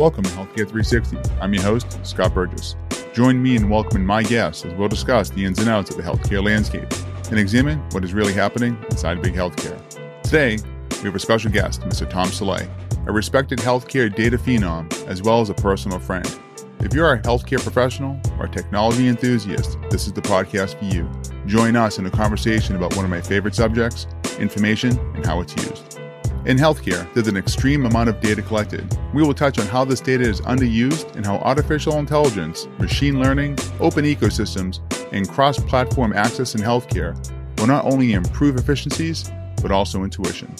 Welcome 0.00 0.24
to 0.24 0.30
Healthcare 0.30 0.66
360. 0.66 1.18
I'm 1.42 1.52
your 1.52 1.62
host, 1.62 2.06
Scott 2.06 2.32
Burgess. 2.32 2.74
Join 3.12 3.42
me 3.42 3.54
in 3.54 3.68
welcoming 3.68 4.06
my 4.06 4.22
guests 4.22 4.64
as 4.64 4.72
we'll 4.72 4.88
discuss 4.88 5.28
the 5.28 5.44
ins 5.44 5.58
and 5.58 5.68
outs 5.68 5.90
of 5.90 5.98
the 5.98 6.02
healthcare 6.02 6.42
landscape 6.42 6.90
and 7.28 7.38
examine 7.38 7.80
what 7.90 8.02
is 8.02 8.14
really 8.14 8.32
happening 8.32 8.82
inside 8.88 9.20
big 9.20 9.34
healthcare. 9.34 9.78
Today, 10.22 10.56
we 10.90 11.02
have 11.02 11.14
a 11.14 11.18
special 11.18 11.50
guest, 11.50 11.82
Mr. 11.82 12.08
Tom 12.08 12.28
Solet, 12.28 12.66
a 13.06 13.12
respected 13.12 13.58
healthcare 13.58 14.10
data 14.14 14.38
phenom 14.38 14.90
as 15.06 15.20
well 15.20 15.42
as 15.42 15.50
a 15.50 15.54
personal 15.54 15.98
friend. 15.98 16.40
If 16.78 16.94
you're 16.94 17.12
a 17.12 17.20
healthcare 17.20 17.62
professional 17.62 18.18
or 18.38 18.46
a 18.46 18.50
technology 18.50 19.06
enthusiast, 19.06 19.76
this 19.90 20.06
is 20.06 20.14
the 20.14 20.22
podcast 20.22 20.78
for 20.78 20.86
you. 20.86 21.10
Join 21.44 21.76
us 21.76 21.98
in 21.98 22.06
a 22.06 22.10
conversation 22.10 22.74
about 22.74 22.96
one 22.96 23.04
of 23.04 23.10
my 23.10 23.20
favorite 23.20 23.54
subjects 23.54 24.06
information 24.38 24.98
and 25.14 25.26
how 25.26 25.42
it's 25.42 25.54
used. 25.56 25.89
In 26.46 26.56
healthcare, 26.56 27.12
there's 27.12 27.28
an 27.28 27.36
extreme 27.36 27.84
amount 27.84 28.08
of 28.08 28.18
data 28.22 28.40
collected. 28.40 28.96
We 29.12 29.22
will 29.22 29.34
touch 29.34 29.58
on 29.58 29.66
how 29.66 29.84
this 29.84 30.00
data 30.00 30.24
is 30.24 30.40
underused 30.40 31.14
and 31.14 31.26
how 31.26 31.36
artificial 31.36 31.98
intelligence, 31.98 32.66
machine 32.78 33.20
learning, 33.20 33.58
open 33.78 34.06
ecosystems, 34.06 34.80
and 35.12 35.28
cross 35.28 35.58
platform 35.58 36.14
access 36.14 36.54
in 36.54 36.62
healthcare 36.62 37.14
will 37.58 37.66
not 37.66 37.84
only 37.84 38.14
improve 38.14 38.56
efficiencies, 38.56 39.30
but 39.60 39.70
also 39.70 40.02
intuition. 40.02 40.54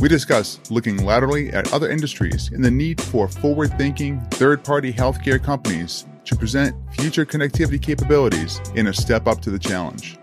We 0.00 0.08
discuss 0.08 0.58
looking 0.68 1.04
laterally 1.04 1.50
at 1.50 1.72
other 1.72 1.88
industries 1.88 2.50
and 2.50 2.64
the 2.64 2.70
need 2.72 3.00
for 3.00 3.28
forward 3.28 3.78
thinking, 3.78 4.20
third 4.32 4.64
party 4.64 4.92
healthcare 4.92 5.40
companies 5.40 6.06
to 6.24 6.34
present 6.34 6.74
future 6.92 7.24
connectivity 7.24 7.80
capabilities 7.80 8.60
in 8.74 8.88
a 8.88 8.92
step 8.92 9.28
up 9.28 9.40
to 9.42 9.50
the 9.50 9.60
challenge. 9.60 10.18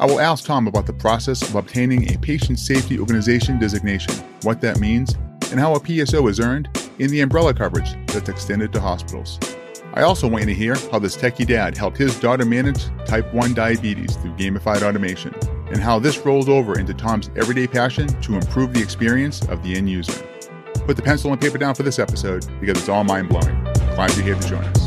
I 0.00 0.06
will 0.06 0.20
ask 0.20 0.44
Tom 0.44 0.66
about 0.66 0.86
the 0.86 0.92
process 0.92 1.40
of 1.42 1.54
obtaining 1.54 2.12
a 2.12 2.18
patient 2.18 2.58
safety 2.58 2.98
organization 2.98 3.60
designation, 3.60 4.14
what 4.42 4.60
that 4.60 4.80
means, 4.80 5.14
and 5.52 5.60
how 5.60 5.74
a 5.74 5.80
PSO 5.80 6.28
is 6.28 6.40
earned 6.40 6.68
in 6.98 7.10
the 7.10 7.20
umbrella 7.20 7.54
coverage 7.54 7.94
that's 8.08 8.28
extended 8.28 8.72
to 8.72 8.80
hospitals. 8.80 9.38
I 9.94 10.02
also 10.02 10.26
want 10.26 10.42
you 10.42 10.46
to 10.48 10.54
hear 10.54 10.74
how 10.90 10.98
this 10.98 11.16
techie 11.16 11.46
dad 11.46 11.76
helped 11.76 11.96
his 11.96 12.18
daughter 12.18 12.44
manage 12.44 12.86
type 13.06 13.32
1 13.32 13.54
diabetes 13.54 14.16
through 14.16 14.32
gamified 14.32 14.82
automation, 14.82 15.32
and 15.68 15.78
how 15.78 16.00
this 16.00 16.18
rolls 16.18 16.48
over 16.48 16.76
into 16.76 16.92
Tom's 16.92 17.30
everyday 17.36 17.68
passion 17.68 18.08
to 18.22 18.34
improve 18.34 18.74
the 18.74 18.82
experience 18.82 19.46
of 19.46 19.62
the 19.62 19.76
end 19.76 19.88
user. 19.88 20.26
Put 20.86 20.96
the 20.96 21.02
pencil 21.02 21.30
and 21.30 21.40
paper 21.40 21.58
down 21.58 21.76
for 21.76 21.84
this 21.84 22.00
episode 22.00 22.44
because 22.60 22.78
it's 22.78 22.88
all 22.88 23.04
mind 23.04 23.28
blowing. 23.28 23.62
Glad 23.94 24.14
you're 24.16 24.24
here 24.24 24.34
to 24.34 24.48
join 24.48 24.64
us. 24.64 24.83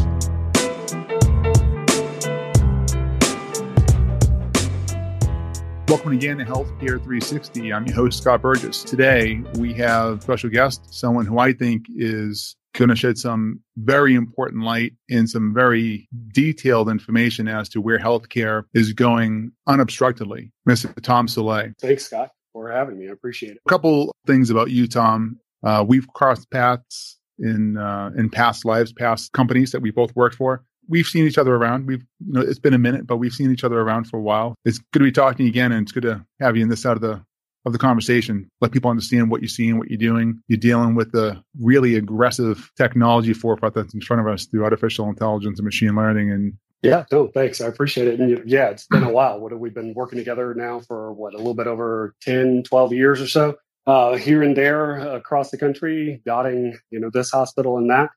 Welcome 5.88 6.12
again 6.12 6.38
to 6.40 6.44
Healthcare 6.44 7.02
360. 7.02 7.72
I'm 7.72 7.86
your 7.86 7.96
host, 7.96 8.22
Scott 8.22 8.42
Burgess. 8.42 8.84
Today, 8.84 9.42
we 9.58 9.74
have 9.76 10.22
special 10.22 10.50
guest, 10.50 10.94
someone 10.94 11.26
who 11.26 11.40
I 11.40 11.54
think 11.54 11.86
is 11.96 12.58
going 12.74 12.90
to 12.90 12.96
shed 12.98 13.18
some 13.18 13.62
very 13.78 14.14
important 14.14 14.66
light 14.66 14.92
and 15.10 15.30
some 15.30 15.54
very 15.54 16.10
detailed 16.34 16.90
information 16.90 17.48
as 17.48 17.70
to 17.70 17.80
where 17.80 18.00
healthcare 18.00 18.64
is 18.74 18.92
going 18.92 19.54
unobstructedly. 19.66 20.52
Mr. 20.68 20.94
Tom 21.02 21.28
Solet. 21.28 21.74
Thanks, 21.80 22.08
Scott, 22.08 22.32
for 22.52 22.70
having 22.70 23.00
me. 23.00 23.08
I 23.08 23.14
appreciate 23.14 23.54
it. 23.54 23.62
A 23.66 23.70
couple 23.70 24.14
things 24.26 24.50
about 24.50 24.70
you, 24.70 24.88
Tom. 24.88 25.40
Uh, 25.64 25.86
we've 25.88 26.08
crossed 26.10 26.52
paths 26.52 27.18
in 27.40 27.78
uh, 27.78 28.12
in 28.18 28.30
past 28.30 28.66
lives, 28.66 28.92
past 28.92 29.32
companies 29.32 29.72
that 29.72 29.82
we 29.82 29.92
both 29.92 30.14
worked 30.18 30.36
for 30.36 30.66
we've 30.88 31.08
seen 31.08 31.26
each 31.26 31.38
other 31.38 31.56
around. 31.56 31.88
We've, 31.88 32.04
you 32.26 32.34
know, 32.34 32.42
it's 32.42 32.60
been 32.60 32.74
a 32.74 32.80
minute, 32.80 33.08
but 33.08 33.18
we've 33.18 33.34
seen 33.34 33.52
each 33.52 33.64
other 33.64 33.80
around 33.80 34.06
for 34.06 34.18
a 34.18 34.22
while. 34.22 34.56
It's 34.66 34.80
good 34.92 35.00
to 35.00 35.06
be 35.06 35.12
talking 35.12 35.48
again, 35.48 35.72
and 35.72 35.84
it's 35.84 35.92
good 35.92 36.04
to 36.04 36.26
have 36.40 36.56
you 36.56 36.64
in 36.64 36.70
this 36.70 36.82
side 36.82 36.96
of 36.96 37.02
the 37.02 37.24
of 37.66 37.74
the 37.74 37.80
conversation. 37.80 38.50
Let 38.62 38.72
people 38.72 38.90
understand 38.90 39.30
what 39.30 39.42
you're 39.42 39.50
seeing, 39.50 39.78
what 39.78 39.90
you're 39.90 39.98
doing. 39.98 40.42
You're 40.48 40.58
dealing 40.58 40.96
with 40.96 41.12
the 41.12 41.44
really 41.60 41.96
aggressive 41.96 42.72
technology 42.78 43.34
forefront 43.34 43.76
that's 43.76 43.94
in 43.94 44.02
front 44.02 44.22
of 44.22 44.28
us 44.28 44.46
through 44.46 44.64
artificial 44.64 45.10
intelligence 45.10 45.60
and 45.60 45.66
machine 45.66 45.96
learning. 45.96 46.32
And 46.32 46.54
yeah, 46.82 47.04
no, 47.12 47.28
thanks. 47.28 47.60
I 47.60 47.68
appreciate 47.68 48.08
it. 48.08 48.20
And 48.20 48.50
yeah, 48.50 48.70
it's 48.70 48.88
been 48.88 49.04
a 49.04 49.12
while. 49.12 49.40
What 49.40 49.52
have 49.52 49.60
we 49.60 49.70
been 49.70 49.94
working 49.94 50.18
together 50.18 50.54
now 50.54 50.80
for 50.80 51.12
what, 51.12 51.34
a 51.34 51.38
little 51.38 51.54
bit 51.54 51.68
over 51.68 52.16
10, 52.22 52.64
12 52.64 52.94
years 52.94 53.22
or 53.22 53.28
so? 53.28 53.58
Uh, 53.86 54.16
here 54.16 54.44
and 54.44 54.56
there 54.56 54.98
across 55.16 55.50
the 55.50 55.58
country, 55.58 56.22
dotting, 56.26 56.78
you 56.92 57.00
know, 57.00 57.10
this 57.10 57.32
hospital 57.32 57.78
and 57.78 57.90
that. 57.90 58.10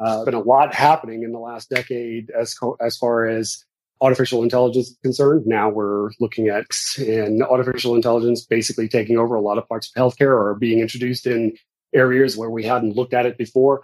Uh, 0.00 0.24
been 0.24 0.34
a 0.34 0.40
lot 0.40 0.74
happening 0.74 1.22
in 1.24 1.32
the 1.32 1.38
last 1.38 1.70
decade 1.70 2.30
as 2.30 2.54
co- 2.54 2.76
as 2.80 2.96
far 2.96 3.26
as 3.26 3.64
artificial 4.00 4.42
intelligence 4.42 4.90
is 4.90 4.98
concerned. 5.02 5.46
Now 5.46 5.68
we're 5.68 6.10
looking 6.20 6.48
at 6.48 6.66
in 6.98 7.42
artificial 7.42 7.96
intelligence 7.96 8.44
basically 8.44 8.88
taking 8.88 9.18
over 9.18 9.34
a 9.34 9.40
lot 9.40 9.58
of 9.58 9.68
parts 9.68 9.90
of 9.90 10.00
healthcare 10.00 10.38
or 10.38 10.54
being 10.54 10.78
introduced 10.78 11.26
in 11.26 11.56
areas 11.92 12.36
where 12.36 12.50
we 12.50 12.64
hadn't 12.64 12.96
looked 12.96 13.14
at 13.14 13.26
it 13.26 13.36
before. 13.36 13.82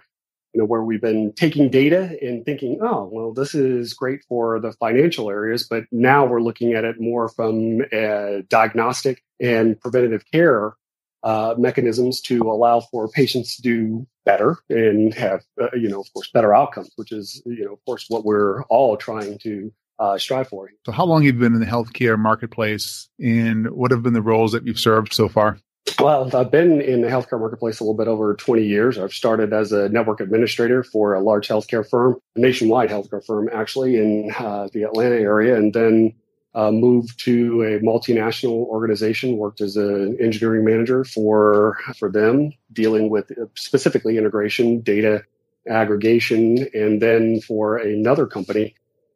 You 0.53 0.59
know, 0.59 0.67
where 0.67 0.83
we've 0.83 1.01
been 1.01 1.33
taking 1.33 1.69
data 1.69 2.17
and 2.21 2.45
thinking, 2.45 2.79
oh, 2.81 3.09
well, 3.11 3.33
this 3.33 3.53
is 3.53 3.93
great 3.93 4.23
for 4.29 4.57
the 4.61 4.71
financial 4.71 5.29
areas, 5.29 5.67
but 5.67 5.83
now 5.91 6.25
we're 6.25 6.39
looking 6.39 6.71
at 6.71 6.85
it 6.85 6.95
more 6.97 7.27
from 7.27 7.81
a 7.91 8.41
diagnostic 8.47 9.21
and 9.41 9.77
preventative 9.77 10.23
care 10.31 10.77
uh, 11.25 11.55
mechanisms 11.57 12.21
to 12.21 12.39
allow 12.43 12.79
for 12.79 13.09
patients 13.09 13.55
to 13.55 13.61
do 13.63 14.07
better 14.25 14.57
and 14.69 15.13
have, 15.13 15.41
uh, 15.59 15.67
you 15.73 15.89
know, 15.89 15.99
of 15.99 16.13
course, 16.13 16.29
better 16.31 16.55
outcomes, 16.55 16.91
which 16.95 17.11
is, 17.11 17.41
you 17.45 17.65
know, 17.65 17.73
of 17.73 17.83
course, 17.85 18.05
what 18.09 18.23
we're 18.23 18.63
all 18.65 18.95
trying 18.95 19.37
to 19.39 19.73
uh, 19.97 20.17
strive 20.17 20.47
for. 20.47 20.69
So, 20.85 20.91
how 20.91 21.05
long 21.05 21.23
have 21.23 21.35
you 21.35 21.39
been 21.39 21.53
in 21.53 21.59
the 21.59 21.65
healthcare 21.65 22.17
marketplace, 22.17 23.09
and 23.19 23.69
what 23.71 23.91
have 23.91 24.03
been 24.03 24.13
the 24.13 24.21
roles 24.21 24.51
that 24.51 24.67
you've 24.67 24.79
served 24.79 25.13
so 25.13 25.27
far? 25.27 25.57
Well, 25.99 26.35
I've 26.35 26.51
been 26.51 26.81
in 26.81 27.01
the 27.01 27.07
healthcare 27.07 27.39
marketplace 27.39 27.79
a 27.79 27.83
little 27.83 27.95
bit 27.95 28.07
over 28.07 28.35
20 28.35 28.63
years. 28.63 28.97
I've 28.97 29.13
started 29.13 29.53
as 29.53 29.71
a 29.71 29.87
network 29.89 30.19
administrator 30.19 30.83
for 30.83 31.13
a 31.13 31.21
large 31.21 31.47
healthcare 31.47 31.87
firm, 31.87 32.17
a 32.35 32.39
nationwide 32.39 32.89
healthcare 32.89 33.25
firm, 33.25 33.49
actually, 33.53 33.97
in 33.97 34.31
uh, 34.37 34.67
the 34.73 34.83
Atlanta 34.83 35.15
area, 35.15 35.55
and 35.55 35.73
then 35.73 36.13
uh, 36.55 36.71
moved 36.71 37.19
to 37.19 37.61
a 37.63 37.79
multinational 37.81 38.65
organization, 38.67 39.37
worked 39.37 39.61
as 39.61 39.75
an 39.75 40.17
engineering 40.19 40.65
manager 40.65 41.03
for 41.03 41.77
for 41.97 42.09
them, 42.09 42.51
dealing 42.71 43.09
with 43.09 43.29
uh, 43.31 43.45
specifically 43.55 44.17
integration, 44.17 44.79
data 44.79 45.23
aggregation, 45.69 46.67
and 46.73 47.01
then 47.01 47.41
for 47.41 47.77
another 47.77 48.25
company, 48.25 48.73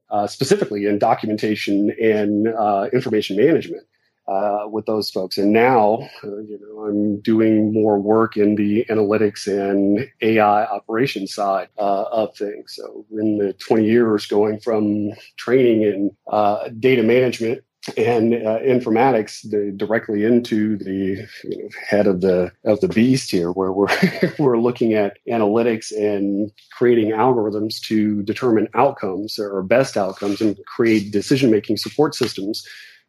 uh, 0.10 0.28
specifically 0.28 0.86
in 0.86 1.00
documentation 1.00 1.92
and 2.02 2.50
uh, 2.50 2.90
information 2.92 3.38
management 3.38 3.84
uh, 4.30 4.68
with 4.68 4.86
those 4.86 5.10
folks. 5.10 5.38
And 5.38 5.52
now, 5.52 6.08
uh, 6.24 6.38
you 6.38 6.60
know, 6.62 6.86
I'm 6.86 7.20
doing 7.22 7.74
more 7.74 8.00
work 8.00 8.38
in 8.38 8.56
the 8.56 8.86
analytics 8.90 9.48
and 9.48 10.08
AI 10.22 10.66
operations 10.66 11.34
side 11.34 11.70
uh, 11.78 12.04
of 12.04 12.36
things. 12.36 12.76
So 12.76 13.06
in 13.12 13.38
the 13.40 13.54
20 13.54 13.86
years 13.86 14.28
going 14.28 14.60
from 14.60 15.12
training 15.38 15.82
in 15.82 16.12
uh, 16.32 16.70
data 16.80 17.02
management 17.02 17.64
and 17.98 18.36
uh, 18.36 18.60
informatics 18.60 19.50
the, 19.50 19.74
directly 19.76 20.26
into 20.26 20.78
the 20.78 21.26
you 21.46 21.64
know, 21.64 21.70
head 21.90 22.06
of 22.08 22.22
the 22.22 22.52
of 22.66 22.82
the 22.82 22.90
beast 22.90 23.32
here, 23.32 23.52
where 23.52 23.72
we're 23.72 23.88
we're 24.40 24.60
looking 24.60 24.94
at 24.94 25.18
analytics 25.30 25.92
and 25.92 26.52
creating 26.78 27.12
algorithms 27.12 27.80
to 27.82 28.22
determine 28.24 28.68
outcomes 28.76 29.40
or 29.40 29.64
best 29.64 29.96
outcomes 29.98 30.42
and 30.42 30.58
create 30.68 31.12
decision 31.12 31.50
making 31.50 31.78
support 31.78 32.14
systems 32.14 32.64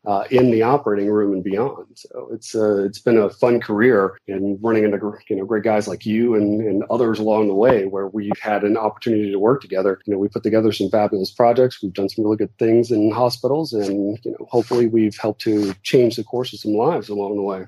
uh, 0.07 0.25
in 0.31 0.51
the 0.51 0.63
operating 0.63 1.09
room 1.09 1.35
and 1.35 1.45
beyond. 1.45 1.87
So 1.95 2.31
it's 2.33 2.55
uh, 2.55 2.85
it's 2.85 3.01
been 3.01 3.19
a 3.19 3.31
fun 3.31 3.61
career 3.61 4.19
and 4.29 4.59
running 4.63 4.85
into 4.85 4.99
you 5.29 5.37
know 5.37 5.45
great 5.45 5.65
guys 5.65 5.87
like 5.87 6.07
you 6.07 6.35
and, 6.35 6.61
and 6.61 6.85
others 6.91 7.19
along 7.19 7.49
the 7.49 7.55
way 7.55 7.85
where 7.85 8.09
we've 8.09 8.39
had 8.41 8.65
an 8.65 8.77
opportunity 8.77 9.31
to 9.31 9.39
work 9.39 9.61
together. 9.61 10.01
You 10.07 10.15
know, 10.15 10.19
we 10.19 10.29
put 10.29 10.43
together 10.43 10.73
some 10.73 10.91
fabulous 10.91 11.31
projects. 11.31 11.83
We've 11.83 11.93
done 11.93 12.09
some 12.09 12.25
really 12.25 12.39
good 12.39 12.57
things 12.59 12.91
in 12.91 13.11
hospitals, 13.11 13.73
and 13.73 14.19
you 14.25 14.31
know, 14.33 14.47
hopefully 14.49 14.87
we've 14.87 15.17
helped 15.17 15.43
to 15.43 15.75
change 15.83 16.17
the 16.17 16.25
course 16.25 16.53
of 16.53 16.61
some 16.61 16.73
lives 16.73 17.09
along 17.09 17.37
the 17.37 17.43
way. 17.43 17.67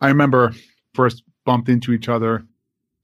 I 0.00 0.08
remember 0.08 0.52
first 0.94 1.22
bumped 1.44 1.68
into 1.68 1.92
each 1.92 2.08
other 2.08 2.44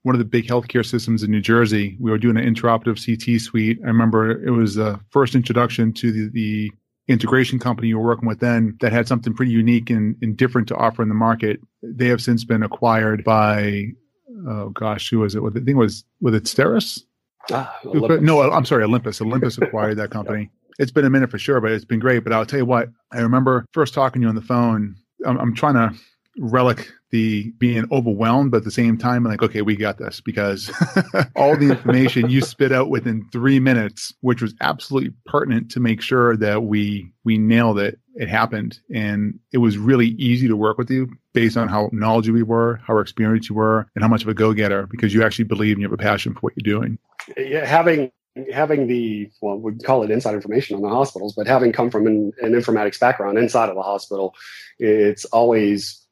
one 0.03 0.15
of 0.15 0.21
the 0.21 0.25
big 0.25 0.47
healthcare 0.47 0.87
systems 0.87 1.25
in 1.25 1.33
New 1.33 1.41
Jersey. 1.41 1.97
We 1.99 2.13
were 2.13 2.19
doing 2.19 2.37
an 2.37 2.55
intraoperative 2.55 3.05
CT 3.05 3.41
suite. 3.41 3.81
I 3.83 3.89
remember 3.89 4.41
it 4.41 4.53
was 4.53 4.77
the 4.77 5.01
first 5.11 5.35
introduction 5.35 5.93
to 5.95 6.13
the, 6.13 6.29
the 6.29 6.73
integration 7.09 7.59
company 7.59 7.89
you 7.89 7.99
were 7.99 8.07
working 8.07 8.29
with 8.29 8.41
then 8.41 8.77
that 8.81 8.93
had 8.93 9.07
something 9.07 9.35
pretty 9.35 9.53
unique 9.53 9.91
and, 9.91 10.17
and 10.23 10.37
different 10.37 10.69
to 10.69 10.77
offer 10.77 11.03
in 11.03 11.09
the 11.09 11.15
market. 11.15 11.61
They 11.83 12.07
have 12.07 12.21
since 12.21 12.45
been 12.45 12.63
acquired 12.63 13.23
by, 13.25 13.93
oh 14.49 14.71
gosh, 14.71 15.09
who 15.11 15.21
was 15.21 15.35
it? 15.35 15.43
I 15.43 15.51
think 15.51 15.69
it 15.69 15.75
was, 15.75 16.05
was 16.21 16.35
it 16.35 16.45
Steris? 16.45 17.03
Ah, 17.53 17.79
no, 17.85 18.43
I'm 18.51 18.65
sorry, 18.65 18.85
Olympus. 18.85 19.21
Olympus 19.21 19.59
acquired 19.63 19.99
that 19.99 20.11
company. 20.11 20.43
yeah. 20.43 20.49
It's 20.79 20.91
been 20.91 21.05
a 21.05 21.11
minute 21.11 21.31
for 21.31 21.39
sure, 21.39 21.61
but 21.61 21.71
it's 21.73 21.85
been 21.87 22.01
great. 22.01 22.23
But 22.25 22.33
I'll 22.33 22.45
tell 22.45 22.59
you 22.59 22.67
what, 22.67 22.91
I 23.13 23.21
remember 23.21 23.65
first 23.73 23.95
talking 23.95 24.21
to 24.21 24.27
you 24.27 24.29
on 24.29 24.35
the 24.35 24.43
phone. 24.43 24.97
I'm, 25.25 25.39
I'm 25.39 25.55
trying 25.55 25.75
to 25.75 25.99
relic 26.39 26.93
the 27.11 27.51
being 27.59 27.87
overwhelmed, 27.93 28.51
but 28.51 28.59
at 28.59 28.65
the 28.65 28.71
same 28.71 28.99
time, 28.99 29.25
I'm 29.25 29.33
like, 29.33 29.43
okay, 29.43 29.63
we 29.63 29.77
got 29.77 29.99
this 29.99 30.21
because 30.21 30.71
all 31.37 31.57
the 31.57 31.71
information 31.71 32.29
you 32.29 32.41
spit 32.41 32.73
out 32.73 32.91
within 32.91 33.27
three 33.33 33.61
minutes, 33.61 34.13
which 34.21 34.43
was 34.43 34.55
absolutely 34.61 35.13
pertinent 35.25 35.71
to 35.73 35.81
make 35.81 36.01
sure 36.01 36.37
that 36.37 36.65
we 36.65 37.11
we 37.25 37.39
nailed 37.39 37.79
it. 37.79 37.99
It 38.15 38.29
happened, 38.29 38.81
and 38.95 39.39
it 39.53 39.59
was 39.59 39.79
really 39.79 40.09
easy 40.09 40.49
to 40.49 40.57
work 40.57 40.79
with 40.79 40.91
you 40.91 41.09
based 41.33 41.57
on 41.57 41.69
how 41.69 41.91
knowledgeable 41.93 42.39
you 42.39 42.47
were, 42.47 42.81
how 42.87 42.99
experienced 42.99 43.49
you 43.49 43.55
were, 43.55 43.87
and 43.95 44.03
how 44.03 44.09
much 44.09 44.23
of 44.23 44.29
a 44.29 44.35
go-getter 44.35 44.87
because 44.87 45.15
you 45.15 45.23
actually 45.23 45.45
believe 45.45 45.77
and 45.77 45.83
you 45.83 45.89
have 45.89 45.93
a 45.93 46.03
passion 46.03 46.35
for 46.35 46.41
what 46.41 46.55
you're 46.57 46.79
doing. 46.79 46.99
Yeah, 47.37 47.65
having 47.65 48.11
having 48.53 48.87
the 48.87 49.31
well, 49.41 49.59
we 49.59 49.75
call 49.77 50.03
it 50.03 50.11
inside 50.11 50.35
information 50.35 50.77
on 50.77 50.83
the 50.83 50.89
hospitals, 50.89 51.35
but 51.35 51.47
having 51.47 51.73
come 51.73 51.91
from 51.91 52.07
an, 52.07 52.33
an 52.43 52.53
informatics 52.53 52.99
background 52.99 53.39
inside 53.39 53.69
of 53.69 53.75
the 53.75 53.83
hospital, 53.83 54.35
it's 54.79 55.25
always 55.27 56.06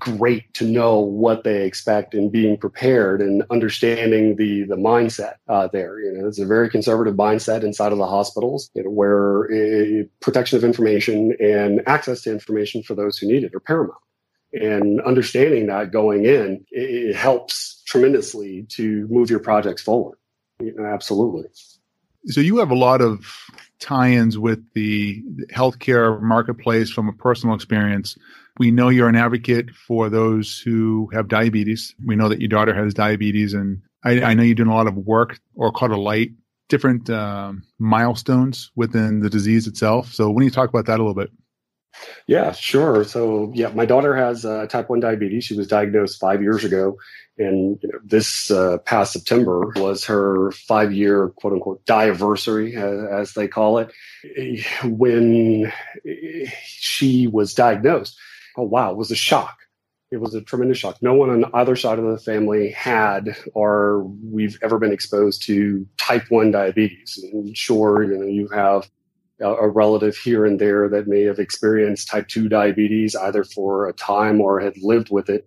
great 0.00 0.52
to 0.54 0.64
know 0.64 0.98
what 0.98 1.44
they 1.44 1.64
expect 1.64 2.14
and 2.14 2.32
being 2.32 2.56
prepared 2.56 3.20
and 3.20 3.44
understanding 3.50 4.36
the 4.36 4.64
the 4.64 4.76
mindset 4.76 5.34
uh, 5.48 5.68
there. 5.72 6.00
You 6.00 6.12
know, 6.12 6.28
it's 6.28 6.38
a 6.38 6.46
very 6.46 6.68
conservative 6.70 7.14
mindset 7.14 7.62
inside 7.62 7.92
of 7.92 7.98
the 7.98 8.06
hospitals, 8.06 8.70
you 8.74 8.84
know, 8.84 8.90
where 8.90 9.44
it, 9.50 10.10
protection 10.20 10.56
of 10.56 10.64
information 10.64 11.34
and 11.40 11.82
access 11.86 12.22
to 12.22 12.32
information 12.32 12.82
for 12.82 12.94
those 12.94 13.18
who 13.18 13.26
need 13.26 13.44
it 13.44 13.54
are 13.54 13.60
paramount. 13.60 13.98
And 14.52 15.00
understanding 15.02 15.66
that 15.66 15.92
going 15.92 16.24
in, 16.24 16.64
it, 16.70 17.10
it 17.10 17.16
helps 17.16 17.82
tremendously 17.86 18.66
to 18.70 19.06
move 19.08 19.30
your 19.30 19.40
projects 19.40 19.82
forward. 19.82 20.18
You 20.60 20.74
know, 20.74 20.86
absolutely. 20.86 21.44
So 22.26 22.40
you 22.40 22.58
have 22.58 22.70
a 22.70 22.76
lot 22.76 23.00
of 23.00 23.24
tie-ins 23.78 24.36
with 24.36 24.62
the 24.74 25.22
healthcare 25.52 26.20
marketplace 26.20 26.90
from 26.90 27.08
a 27.08 27.12
personal 27.12 27.54
experience. 27.54 28.18
We 28.60 28.70
know 28.70 28.90
you're 28.90 29.08
an 29.08 29.16
advocate 29.16 29.70
for 29.70 30.10
those 30.10 30.58
who 30.58 31.08
have 31.14 31.28
diabetes. 31.28 31.94
We 32.04 32.14
know 32.14 32.28
that 32.28 32.42
your 32.42 32.50
daughter 32.50 32.74
has 32.74 32.92
diabetes, 32.92 33.54
and 33.54 33.80
I, 34.04 34.20
I 34.20 34.34
know 34.34 34.42
you're 34.42 34.54
doing 34.54 34.68
a 34.68 34.74
lot 34.74 34.86
of 34.86 34.98
work 34.98 35.40
or 35.54 35.72
caught 35.72 35.90
a 35.92 35.96
light, 35.96 36.32
different 36.68 37.08
um, 37.08 37.62
milestones 37.78 38.70
within 38.76 39.20
the 39.20 39.30
disease 39.30 39.66
itself. 39.66 40.12
So, 40.12 40.28
when 40.28 40.44
you 40.44 40.50
talk 40.50 40.68
about 40.68 40.84
that 40.84 41.00
a 41.00 41.02
little 41.02 41.14
bit? 41.14 41.30
Yeah, 42.26 42.52
sure. 42.52 43.02
So, 43.04 43.50
yeah, 43.54 43.68
my 43.68 43.86
daughter 43.86 44.14
has 44.14 44.44
uh, 44.44 44.66
type 44.66 44.90
1 44.90 45.00
diabetes. 45.00 45.44
She 45.44 45.56
was 45.56 45.66
diagnosed 45.66 46.20
five 46.20 46.42
years 46.42 46.62
ago. 46.62 46.98
And 47.38 47.78
you 47.82 47.88
know, 47.90 47.98
this 48.04 48.50
uh, 48.50 48.76
past 48.84 49.14
September 49.14 49.72
was 49.76 50.04
her 50.04 50.52
five 50.52 50.92
year 50.92 51.30
quote 51.30 51.54
unquote 51.54 51.82
diaversary, 51.86 52.76
as, 52.76 53.30
as 53.30 53.32
they 53.32 53.48
call 53.48 53.78
it, 53.78 53.90
when 54.84 55.72
she 56.66 57.26
was 57.26 57.54
diagnosed. 57.54 58.18
Oh, 58.56 58.64
wow, 58.64 58.90
it 58.90 58.96
was 58.96 59.10
a 59.10 59.16
shock. 59.16 59.58
It 60.10 60.20
was 60.20 60.34
a 60.34 60.40
tremendous 60.40 60.78
shock. 60.78 61.00
No 61.02 61.14
one 61.14 61.30
on 61.30 61.50
either 61.54 61.76
side 61.76 61.98
of 61.98 62.04
the 62.04 62.18
family 62.18 62.70
had 62.70 63.36
or 63.54 64.04
we've 64.24 64.58
ever 64.62 64.78
been 64.78 64.92
exposed 64.92 65.42
to 65.44 65.86
type 65.98 66.24
1 66.30 66.50
diabetes. 66.50 67.20
And 67.32 67.56
sure, 67.56 68.02
you 68.02 68.18
know, 68.18 68.26
you 68.26 68.48
have 68.48 68.90
a 69.40 69.68
relative 69.68 70.16
here 70.16 70.44
and 70.44 70.58
there 70.58 70.88
that 70.88 71.08
may 71.08 71.22
have 71.22 71.38
experienced 71.38 72.08
type 72.08 72.28
2 72.28 72.48
diabetes 72.48 73.16
either 73.16 73.44
for 73.44 73.88
a 73.88 73.92
time 73.92 74.40
or 74.40 74.60
had 74.60 74.76
lived 74.78 75.10
with 75.10 75.30
it 75.30 75.46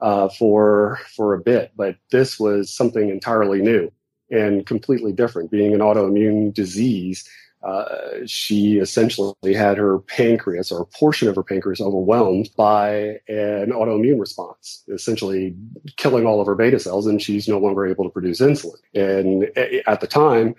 uh, 0.00 0.28
for 0.28 0.98
for 1.14 1.34
a 1.34 1.40
bit 1.40 1.70
but 1.76 1.96
this 2.10 2.38
was 2.38 2.74
something 2.74 3.10
entirely 3.10 3.60
new 3.60 3.90
and 4.30 4.66
completely 4.66 5.12
different 5.12 5.50
being 5.50 5.74
an 5.74 5.80
autoimmune 5.80 6.52
disease 6.52 7.28
uh, 7.64 8.18
she 8.26 8.78
essentially 8.78 9.54
had 9.54 9.78
her 9.78 9.98
pancreas 10.00 10.70
or 10.70 10.82
a 10.82 10.86
portion 10.86 11.28
of 11.28 11.36
her 11.36 11.42
pancreas 11.42 11.80
overwhelmed 11.80 12.50
by 12.56 13.18
an 13.28 13.70
autoimmune 13.70 14.20
response, 14.20 14.84
essentially 14.88 15.56
killing 15.96 16.26
all 16.26 16.40
of 16.40 16.46
her 16.46 16.54
beta 16.54 16.78
cells, 16.78 17.06
and 17.06 17.22
she's 17.22 17.48
no 17.48 17.58
longer 17.58 17.86
able 17.86 18.04
to 18.04 18.10
produce 18.10 18.40
insulin. 18.40 18.76
And 18.94 19.50
eh, 19.56 19.80
at 19.86 20.00
the 20.00 20.06
time, 20.06 20.54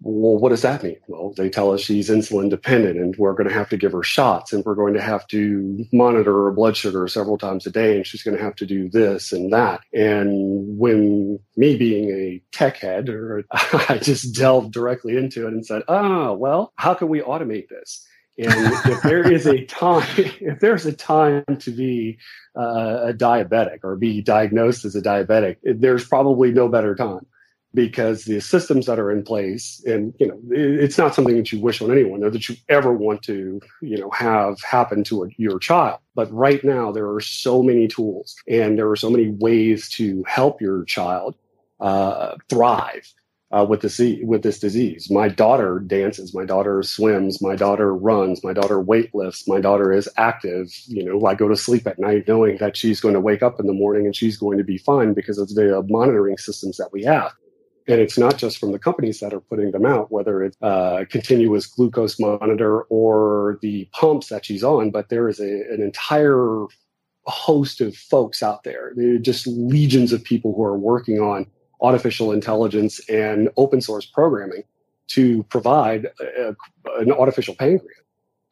well, 0.00 0.38
what 0.38 0.50
does 0.50 0.62
that 0.62 0.84
mean? 0.84 0.98
Well, 1.08 1.34
they 1.36 1.50
tell 1.50 1.72
us 1.72 1.80
she's 1.80 2.08
insulin 2.08 2.50
dependent 2.50 2.98
and 2.98 3.16
we're 3.16 3.32
going 3.32 3.48
to 3.48 3.54
have 3.54 3.68
to 3.70 3.76
give 3.76 3.92
her 3.92 4.04
shots 4.04 4.52
and 4.52 4.64
we're 4.64 4.76
going 4.76 4.94
to 4.94 5.00
have 5.00 5.26
to 5.28 5.84
monitor 5.92 6.44
her 6.44 6.52
blood 6.52 6.76
sugar 6.76 7.08
several 7.08 7.36
times 7.36 7.66
a 7.66 7.70
day 7.70 7.96
and 7.96 8.06
she's 8.06 8.22
going 8.22 8.36
to 8.36 8.42
have 8.42 8.54
to 8.56 8.66
do 8.66 8.88
this 8.88 9.32
and 9.32 9.52
that. 9.52 9.80
And 9.92 10.78
when 10.78 11.40
me 11.56 11.76
being 11.76 12.10
a 12.10 12.40
tech 12.52 12.76
head, 12.76 13.08
or 13.08 13.42
I 13.52 13.98
just 14.00 14.36
delved 14.36 14.72
directly 14.72 15.16
into 15.16 15.46
it 15.48 15.52
and 15.52 15.66
said, 15.66 15.82
oh, 15.88 16.32
well, 16.34 16.72
how 16.76 16.94
can 16.94 17.08
we 17.08 17.20
automate 17.20 17.68
this? 17.68 18.06
And 18.38 18.52
if 18.86 19.02
there 19.02 19.28
is 19.32 19.48
a 19.48 19.64
time, 19.64 20.06
if 20.16 20.60
there's 20.60 20.86
a 20.86 20.92
time 20.92 21.44
to 21.58 21.72
be 21.72 22.18
uh, 22.56 23.08
a 23.08 23.12
diabetic 23.12 23.80
or 23.82 23.96
be 23.96 24.22
diagnosed 24.22 24.84
as 24.84 24.94
a 24.94 25.02
diabetic, 25.02 25.56
there's 25.64 26.06
probably 26.06 26.52
no 26.52 26.68
better 26.68 26.94
time 26.94 27.26
because 27.74 28.24
the 28.24 28.40
systems 28.40 28.86
that 28.86 28.98
are 28.98 29.10
in 29.10 29.22
place 29.22 29.82
and 29.86 30.14
you 30.18 30.26
know 30.26 30.40
it's 30.50 30.96
not 30.96 31.14
something 31.14 31.36
that 31.36 31.52
you 31.52 31.60
wish 31.60 31.82
on 31.82 31.92
anyone 31.92 32.24
or 32.24 32.30
that 32.30 32.48
you 32.48 32.56
ever 32.68 32.92
want 32.92 33.22
to 33.22 33.60
you 33.82 33.98
know 33.98 34.10
have 34.10 34.60
happen 34.62 35.04
to 35.04 35.24
a, 35.24 35.28
your 35.36 35.58
child 35.58 35.98
but 36.14 36.32
right 36.32 36.64
now 36.64 36.90
there 36.90 37.10
are 37.10 37.20
so 37.20 37.62
many 37.62 37.86
tools 37.86 38.34
and 38.48 38.78
there 38.78 38.90
are 38.90 38.96
so 38.96 39.10
many 39.10 39.30
ways 39.38 39.88
to 39.90 40.24
help 40.26 40.60
your 40.60 40.84
child 40.84 41.34
uh, 41.80 42.34
thrive 42.48 43.12
uh, 43.50 43.64
with 43.68 43.80
this 43.80 43.98
with 44.22 44.42
this 44.42 44.58
disease. 44.58 45.10
My 45.10 45.28
daughter 45.28 45.78
dances, 45.78 46.34
my 46.34 46.44
daughter 46.44 46.82
swims, 46.82 47.40
my 47.40 47.56
daughter 47.56 47.94
runs, 47.94 48.44
my 48.44 48.52
daughter 48.52 48.82
weightlifts, 48.82 49.48
my 49.48 49.60
daughter 49.60 49.92
is 49.92 50.08
active. 50.16 50.68
You 50.86 51.04
know, 51.04 51.26
I 51.26 51.34
go 51.34 51.48
to 51.48 51.56
sleep 51.56 51.86
at 51.86 51.98
night 51.98 52.24
knowing 52.28 52.58
that 52.58 52.76
she's 52.76 53.00
going 53.00 53.14
to 53.14 53.20
wake 53.20 53.42
up 53.42 53.58
in 53.58 53.66
the 53.66 53.72
morning 53.72 54.04
and 54.04 54.14
she's 54.14 54.36
going 54.36 54.58
to 54.58 54.64
be 54.64 54.78
fine 54.78 55.14
because 55.14 55.38
of 55.38 55.48
the 55.54 55.84
monitoring 55.88 56.36
systems 56.36 56.76
that 56.76 56.92
we 56.92 57.04
have. 57.04 57.32
And 57.88 58.02
it's 58.02 58.18
not 58.18 58.36
just 58.36 58.58
from 58.58 58.72
the 58.72 58.78
companies 58.78 59.20
that 59.20 59.32
are 59.32 59.40
putting 59.40 59.70
them 59.70 59.86
out, 59.86 60.12
whether 60.12 60.44
it's 60.44 60.56
a 60.60 61.06
continuous 61.08 61.66
glucose 61.66 62.20
monitor 62.20 62.82
or 62.82 63.58
the 63.62 63.88
pumps 63.92 64.28
that 64.28 64.44
she's 64.44 64.62
on, 64.62 64.90
but 64.90 65.08
there 65.08 65.26
is 65.26 65.40
a, 65.40 65.62
an 65.72 65.80
entire 65.80 66.66
host 67.24 67.80
of 67.80 67.96
folks 67.96 68.42
out 68.42 68.62
there. 68.62 68.92
There 68.94 69.14
are 69.14 69.18
just 69.18 69.46
legions 69.46 70.12
of 70.12 70.22
people 70.22 70.54
who 70.54 70.62
are 70.64 70.76
working 70.76 71.18
on 71.18 71.46
artificial 71.80 72.32
intelligence 72.32 73.00
and 73.08 73.48
open 73.56 73.80
source 73.80 74.04
programming 74.04 74.64
to 75.08 75.42
provide 75.44 76.08
a, 76.20 76.54
an 76.98 77.10
artificial 77.10 77.54
pancreas 77.54 78.02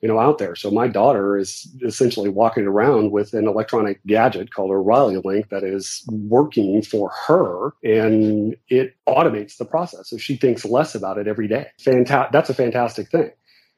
you 0.07 0.13
know, 0.13 0.21
out 0.21 0.39
there. 0.39 0.55
So 0.55 0.71
my 0.71 0.87
daughter 0.87 1.37
is 1.37 1.67
essentially 1.83 2.29
walking 2.29 2.65
around 2.65 3.11
with 3.11 3.35
an 3.35 3.49
electronic 3.49 3.99
gadget 4.07 4.55
called 4.55 4.71
a 4.71 4.75
RileyLink 4.75 5.49
that 5.49 5.65
is 5.65 6.05
working 6.09 6.81
for 6.81 7.11
her 7.27 7.75
and 7.83 8.55
it 8.69 8.95
automates 9.09 9.57
the 9.57 9.65
process. 9.65 10.09
So 10.09 10.17
she 10.17 10.37
thinks 10.37 10.65
less 10.65 10.95
about 10.95 11.19
it 11.19 11.27
every 11.27 11.49
day. 11.49 11.67
Fantastic. 11.81 12.31
That's 12.31 12.49
a 12.51 12.55
fantastic 12.55 13.11
thing. 13.11 13.33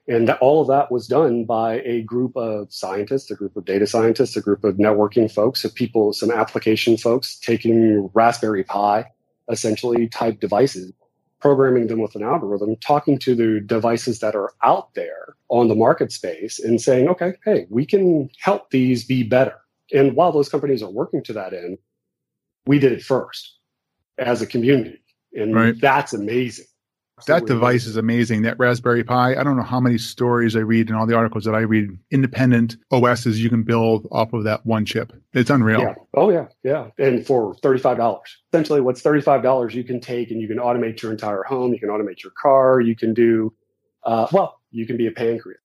And 0.06 0.28
that, 0.28 0.38
all 0.40 0.60
of 0.60 0.68
that 0.68 0.92
was 0.92 1.06
done 1.06 1.46
by 1.46 1.80
a 1.80 2.02
group 2.02 2.36
of 2.36 2.70
scientists, 2.70 3.30
a 3.30 3.34
group 3.34 3.56
of 3.56 3.64
data 3.64 3.86
scientists, 3.86 4.36
a 4.36 4.42
group 4.42 4.64
of 4.64 4.74
networking 4.74 5.32
folks, 5.32 5.64
of 5.64 5.74
people, 5.74 6.12
some 6.12 6.30
application 6.30 6.98
folks 6.98 7.38
taking 7.38 8.10
Raspberry 8.12 8.64
Pi, 8.64 9.06
essentially 9.50 10.08
type 10.08 10.40
devices 10.40 10.92
programming 11.40 11.86
them 11.86 12.00
with 12.00 12.14
an 12.14 12.22
algorithm, 12.22 12.76
talking 12.76 13.18
to 13.18 13.34
the 13.34 13.60
devices 13.60 14.18
that 14.20 14.34
are 14.34 14.52
out 14.64 14.94
there 14.94 15.36
on 15.48 15.68
the 15.68 15.74
market 15.74 16.12
space 16.12 16.58
and 16.58 16.80
saying, 16.80 17.08
okay, 17.08 17.34
hey, 17.44 17.66
we 17.70 17.86
can 17.86 18.28
help 18.40 18.70
these 18.70 19.04
be 19.04 19.22
better. 19.22 19.56
And 19.92 20.14
while 20.14 20.32
those 20.32 20.48
companies 20.48 20.82
are 20.82 20.90
working 20.90 21.22
to 21.24 21.32
that 21.34 21.54
end, 21.54 21.78
we 22.66 22.78
did 22.78 22.92
it 22.92 23.02
first 23.02 23.56
as 24.18 24.42
a 24.42 24.46
community. 24.46 25.00
And 25.32 25.54
right. 25.54 25.80
that's 25.80 26.12
amazing 26.12 26.66
that 27.26 27.46
device 27.46 27.86
is 27.86 27.96
amazing. 27.96 28.42
That 28.42 28.58
Raspberry 28.58 29.04
Pi. 29.04 29.34
I 29.34 29.42
don't 29.42 29.56
know 29.56 29.62
how 29.62 29.80
many 29.80 29.98
stories 29.98 30.56
I 30.56 30.60
read 30.60 30.88
and 30.88 30.96
all 30.96 31.06
the 31.06 31.14
articles 31.14 31.44
that 31.44 31.54
I 31.54 31.60
read. 31.60 31.90
Independent 32.10 32.76
OSs 32.90 33.42
you 33.42 33.48
can 33.48 33.62
build 33.62 34.06
off 34.10 34.32
of 34.32 34.44
that 34.44 34.64
one 34.64 34.84
chip. 34.84 35.12
It's 35.32 35.50
unreal. 35.50 35.80
Yeah. 35.80 35.94
Oh 36.14 36.30
yeah, 36.30 36.46
yeah. 36.62 36.88
And 36.98 37.26
for 37.26 37.54
thirty-five 37.56 37.96
dollars, 37.96 38.36
essentially, 38.52 38.80
what's 38.80 39.00
thirty-five 39.00 39.42
dollars 39.42 39.74
you 39.74 39.84
can 39.84 40.00
take 40.00 40.30
and 40.30 40.40
you 40.40 40.48
can 40.48 40.58
automate 40.58 41.02
your 41.02 41.12
entire 41.12 41.42
home. 41.42 41.72
You 41.72 41.80
can 41.80 41.88
automate 41.88 42.22
your 42.22 42.32
car. 42.40 42.80
You 42.80 42.96
can 42.96 43.14
do, 43.14 43.52
uh, 44.04 44.28
well, 44.32 44.60
you 44.70 44.86
can 44.86 44.96
be 44.96 45.06
a 45.06 45.12
pancreas. 45.12 45.60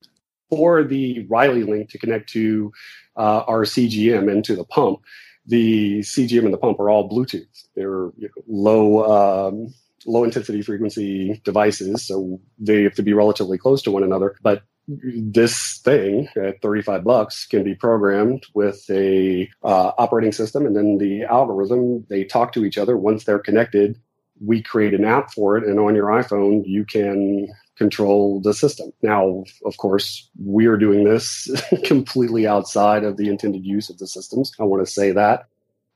For 0.50 0.84
the 0.84 1.26
RileyLink 1.28 1.90
to 1.90 1.98
connect 1.98 2.30
to 2.30 2.72
uh, 3.16 3.44
our 3.48 3.64
CGM 3.64 4.32
into 4.32 4.56
the 4.56 4.66
pump, 4.66 5.00
the 5.46 6.00
CGM 6.00 6.46
and 6.46 6.54
the 6.54 6.58
pump 6.58 6.80
are 6.80 6.90
all 6.90 7.10
Bluetooth. 7.10 7.68
They're 7.76 8.12
you 8.18 8.30
know, 8.30 8.44
low. 8.48 9.48
Um, 9.50 9.74
low 10.06 10.24
intensity 10.24 10.62
frequency 10.62 11.42
devices, 11.44 12.06
so 12.06 12.40
they 12.60 12.84
have 12.84 12.96
to 12.96 13.04
be 13.04 13.14
relatively 13.14 13.58
close 13.58 13.82
to 13.84 13.92
one 13.92 14.04
another. 14.04 14.36
But 14.42 14.64
this 14.88 15.78
thing 15.78 16.28
at 16.36 16.62
35 16.62 17.04
bucks 17.04 17.46
can 17.46 17.64
be 17.64 17.76
programmed 17.76 18.46
with 18.54 18.86
a 18.90 19.50
uh, 19.64 19.92
operating 19.98 20.34
system 20.34 20.66
and 20.66 20.76
then 20.76 20.98
the 20.98 21.24
algorithm 21.24 22.06
they 22.10 22.24
talk 22.24 22.52
to 22.54 22.66
each 22.66 22.78
other. 22.78 22.98
Once 22.98 23.24
they're 23.24 23.40
connected 23.40 23.98
we 24.42 24.62
create 24.62 24.94
an 24.94 25.06
app 25.06 25.32
for 25.32 25.56
it 25.56 25.64
and 25.64 25.80
on 25.80 25.96
your 25.96 26.08
iphone 26.08 26.64
you 26.66 26.84
can 26.84 27.48
control 27.78 28.42
the 28.42 28.54
system. 28.54 28.92
Now 29.02 29.46
of 29.66 29.78
course 29.78 30.30
we 30.44 30.66
are 30.66 30.78
doing 30.78 31.06
this 31.06 31.50
completely 31.86 32.46
outside 32.46 33.06
of 33.06 33.16
the 33.16 33.30
intended 33.30 33.66
use 33.66 33.90
of 33.90 34.00
the 34.00 34.08
systems. 34.08 34.52
I 34.60 34.64
want 34.64 34.86
to 34.86 34.92
say 34.92 35.12
that 35.12 35.48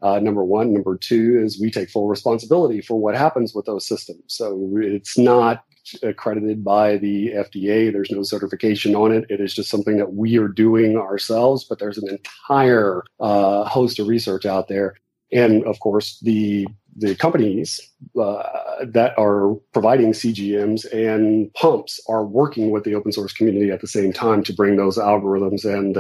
uh, 0.02 0.20
number 0.20 0.44
one. 0.44 0.74
Number 0.74 0.98
two 0.98 1.40
is 1.44 1.60
we 1.60 1.72
take 1.72 1.90
full 1.90 2.08
responsibility 2.08 2.82
for 2.82 3.00
what 3.00 3.16
happens 3.16 3.54
with 3.54 3.66
those 3.66 3.88
systems. 3.88 4.24
So 4.28 4.70
it's 4.76 5.18
not 5.18 5.64
accredited 6.04 6.64
by 6.64 6.98
the 6.98 7.30
FDA. 7.30 7.92
There's 7.92 8.12
no 8.12 8.24
certification 8.24 8.96
on 8.96 9.12
it. 9.12 9.26
It 9.30 9.40
is 9.40 9.54
just 9.54 9.70
something 9.70 9.98
that 9.98 10.14
we 10.14 10.38
are 10.38 10.48
doing 10.48 10.98
ourselves, 10.98 11.64
but 11.64 11.80
there's 11.80 11.98
an 11.98 12.10
entire 12.10 13.04
uh, 13.20 13.64
host 13.66 14.00
of 14.00 14.08
research 14.08 14.46
out 14.46 14.68
there. 14.68 14.96
And 15.32 15.64
of 15.66 15.80
course, 15.80 16.20
the 16.22 16.68
the 17.00 17.14
companies 17.16 17.80
uh, 18.20 18.44
that 18.84 19.16
are 19.20 19.54
providing 19.72 20.14
CGMs 20.14 20.92
and 20.92 21.54
pumps 21.54 22.00
are 22.10 22.26
working 22.26 22.72
with 22.72 22.86
the 22.86 22.96
open 22.96 23.12
source 23.12 23.34
community 23.34 23.70
at 23.70 23.82
the 23.82 23.88
same 23.88 24.12
time 24.12 24.42
to 24.44 24.54
bring 24.54 24.78
those 24.78 24.98
algorithms 24.98 25.64
and 25.64 25.96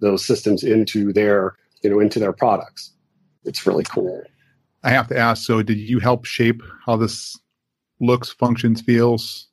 those 0.00 0.24
systems 0.24 0.62
into 0.62 1.12
their 1.12 1.56
you 1.82 1.90
know 1.90 1.98
into 1.98 2.18
their 2.18 2.32
products. 2.32 2.92
It's 3.46 3.66
really 3.66 3.84
cool. 3.84 4.22
I 4.82 4.90
have 4.90 5.08
to 5.08 5.18
ask. 5.18 5.46
So, 5.46 5.62
did 5.62 5.78
you 5.78 5.98
help 5.98 6.24
shape 6.24 6.62
how 6.84 6.96
this 6.96 7.38
looks, 8.00 8.30
functions, 8.30 8.80
feels? 8.80 9.48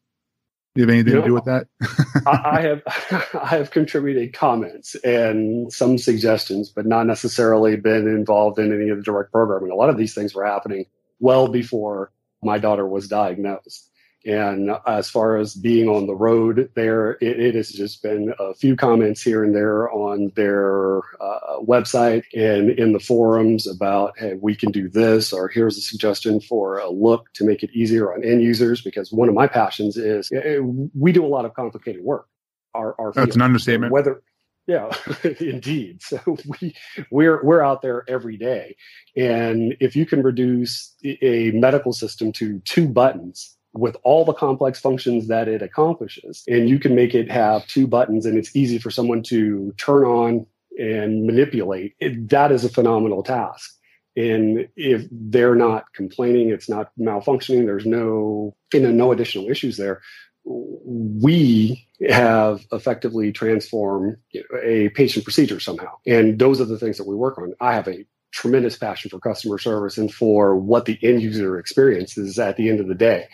Do 0.75 0.81
you 0.81 0.87
have 0.87 0.93
anything 0.93 1.13
you 1.13 1.19
know, 1.19 1.21
to 1.21 1.27
do 1.27 1.33
with 1.33 1.45
that? 1.45 1.67
I, 2.27 2.57
I 2.57 2.61
have 2.61 2.81
I 3.41 3.57
have 3.57 3.71
contributed 3.71 4.33
comments 4.33 4.95
and 5.03 5.71
some 5.71 5.97
suggestions, 5.97 6.69
but 6.69 6.85
not 6.85 7.05
necessarily 7.05 7.75
been 7.75 8.07
involved 8.07 8.57
in 8.59 8.73
any 8.73 8.89
of 8.89 8.97
the 8.97 9.03
direct 9.03 9.31
programming. 9.31 9.71
A 9.71 9.75
lot 9.75 9.89
of 9.89 9.97
these 9.97 10.15
things 10.15 10.33
were 10.33 10.45
happening 10.45 10.85
well 11.19 11.47
before 11.47 12.11
my 12.41 12.57
daughter 12.57 12.87
was 12.87 13.07
diagnosed. 13.07 13.89
And 14.25 14.71
as 14.87 15.09
far 15.09 15.37
as 15.37 15.53
being 15.53 15.89
on 15.89 16.07
the 16.07 16.15
road 16.15 16.69
there, 16.75 17.11
it, 17.13 17.39
it 17.39 17.55
has 17.55 17.69
just 17.69 18.01
been 18.01 18.33
a 18.39 18.53
few 18.53 18.75
comments 18.75 19.21
here 19.21 19.43
and 19.43 19.53
there 19.53 19.91
on 19.91 20.31
their 20.35 20.99
uh, 21.19 21.59
website 21.59 22.23
and 22.33 22.69
in 22.69 22.93
the 22.93 22.99
forums 22.99 23.67
about, 23.67 24.17
hey, 24.17 24.35
we 24.39 24.55
can 24.55 24.71
do 24.71 24.87
this, 24.87 25.33
or 25.33 25.49
here's 25.49 25.77
a 25.77 25.81
suggestion 25.81 26.39
for 26.39 26.77
a 26.77 26.89
look 26.89 27.33
to 27.33 27.43
make 27.43 27.63
it 27.63 27.71
easier 27.71 28.13
on 28.13 28.23
end 28.23 28.41
users. 28.41 28.81
Because 28.81 29.11
one 29.11 29.27
of 29.27 29.35
my 29.35 29.47
passions 29.47 29.97
is 29.97 30.31
eh, 30.31 30.39
eh, 30.43 30.59
we 30.59 31.11
do 31.11 31.25
a 31.25 31.27
lot 31.27 31.43
of 31.43 31.53
complicated 31.53 32.03
work. 32.03 32.27
Our, 32.73 32.95
our 32.99 33.11
That's 33.11 33.35
an 33.35 33.41
understatement. 33.41 33.91
Whether 33.91 34.23
yeah, 34.67 34.89
indeed. 35.41 36.01
So 36.01 36.37
we 36.61 36.73
we're 37.11 37.43
we're 37.43 37.61
out 37.61 37.81
there 37.81 38.05
every 38.07 38.37
day, 38.37 38.77
and 39.17 39.75
if 39.81 39.97
you 39.97 40.05
can 40.05 40.23
reduce 40.23 40.95
a 41.03 41.51
medical 41.51 41.91
system 41.91 42.31
to 42.33 42.59
two 42.59 42.87
buttons 42.87 43.57
with 43.73 43.97
all 44.03 44.23
the 44.23 44.33
complex 44.33 44.79
functions 44.79 45.27
that 45.27 45.47
it 45.47 45.61
accomplishes. 45.61 46.43
And 46.47 46.69
you 46.69 46.79
can 46.79 46.95
make 46.95 47.15
it 47.15 47.29
have 47.31 47.65
two 47.67 47.87
buttons 47.87 48.25
and 48.25 48.37
it's 48.37 48.55
easy 48.55 48.77
for 48.77 48.91
someone 48.91 49.23
to 49.23 49.73
turn 49.77 50.03
on 50.05 50.45
and 50.77 51.25
manipulate. 51.25 51.95
It, 51.99 52.29
that 52.29 52.51
is 52.51 52.63
a 52.63 52.69
phenomenal 52.69 53.23
task. 53.23 53.75
And 54.15 54.67
if 54.75 55.07
they're 55.11 55.55
not 55.55 55.91
complaining, 55.93 56.49
it's 56.49 56.69
not 56.69 56.91
malfunctioning, 56.99 57.65
there's 57.65 57.85
no, 57.85 58.55
you 58.71 58.79
know, 58.79 58.91
no 58.91 59.11
additional 59.11 59.49
issues 59.49 59.77
there. 59.77 60.01
We 60.45 61.87
have 62.07 62.65
effectively 62.71 63.31
transformed 63.31 64.17
a 64.61 64.89
patient 64.89 65.23
procedure 65.23 65.59
somehow. 65.59 65.97
And 66.05 66.37
those 66.37 66.61
are 66.61 66.65
the 66.65 66.77
things 66.77 66.97
that 66.97 67.07
we 67.07 67.15
work 67.15 67.39
on. 67.39 67.53
I 67.59 67.73
have 67.73 67.87
a 67.87 68.05
tremendous 68.33 68.75
passion 68.75 69.09
for 69.09 69.19
customer 69.19 69.57
service 69.57 69.97
and 69.97 70.13
for 70.13 70.55
what 70.55 70.85
the 70.85 70.97
end 71.01 71.21
user 71.21 71.57
experience 71.57 72.17
is 72.17 72.37
at 72.39 72.57
the 72.57 72.69
end 72.69 72.79
of 72.79 72.87
the 72.87 72.95
day. 72.95 73.27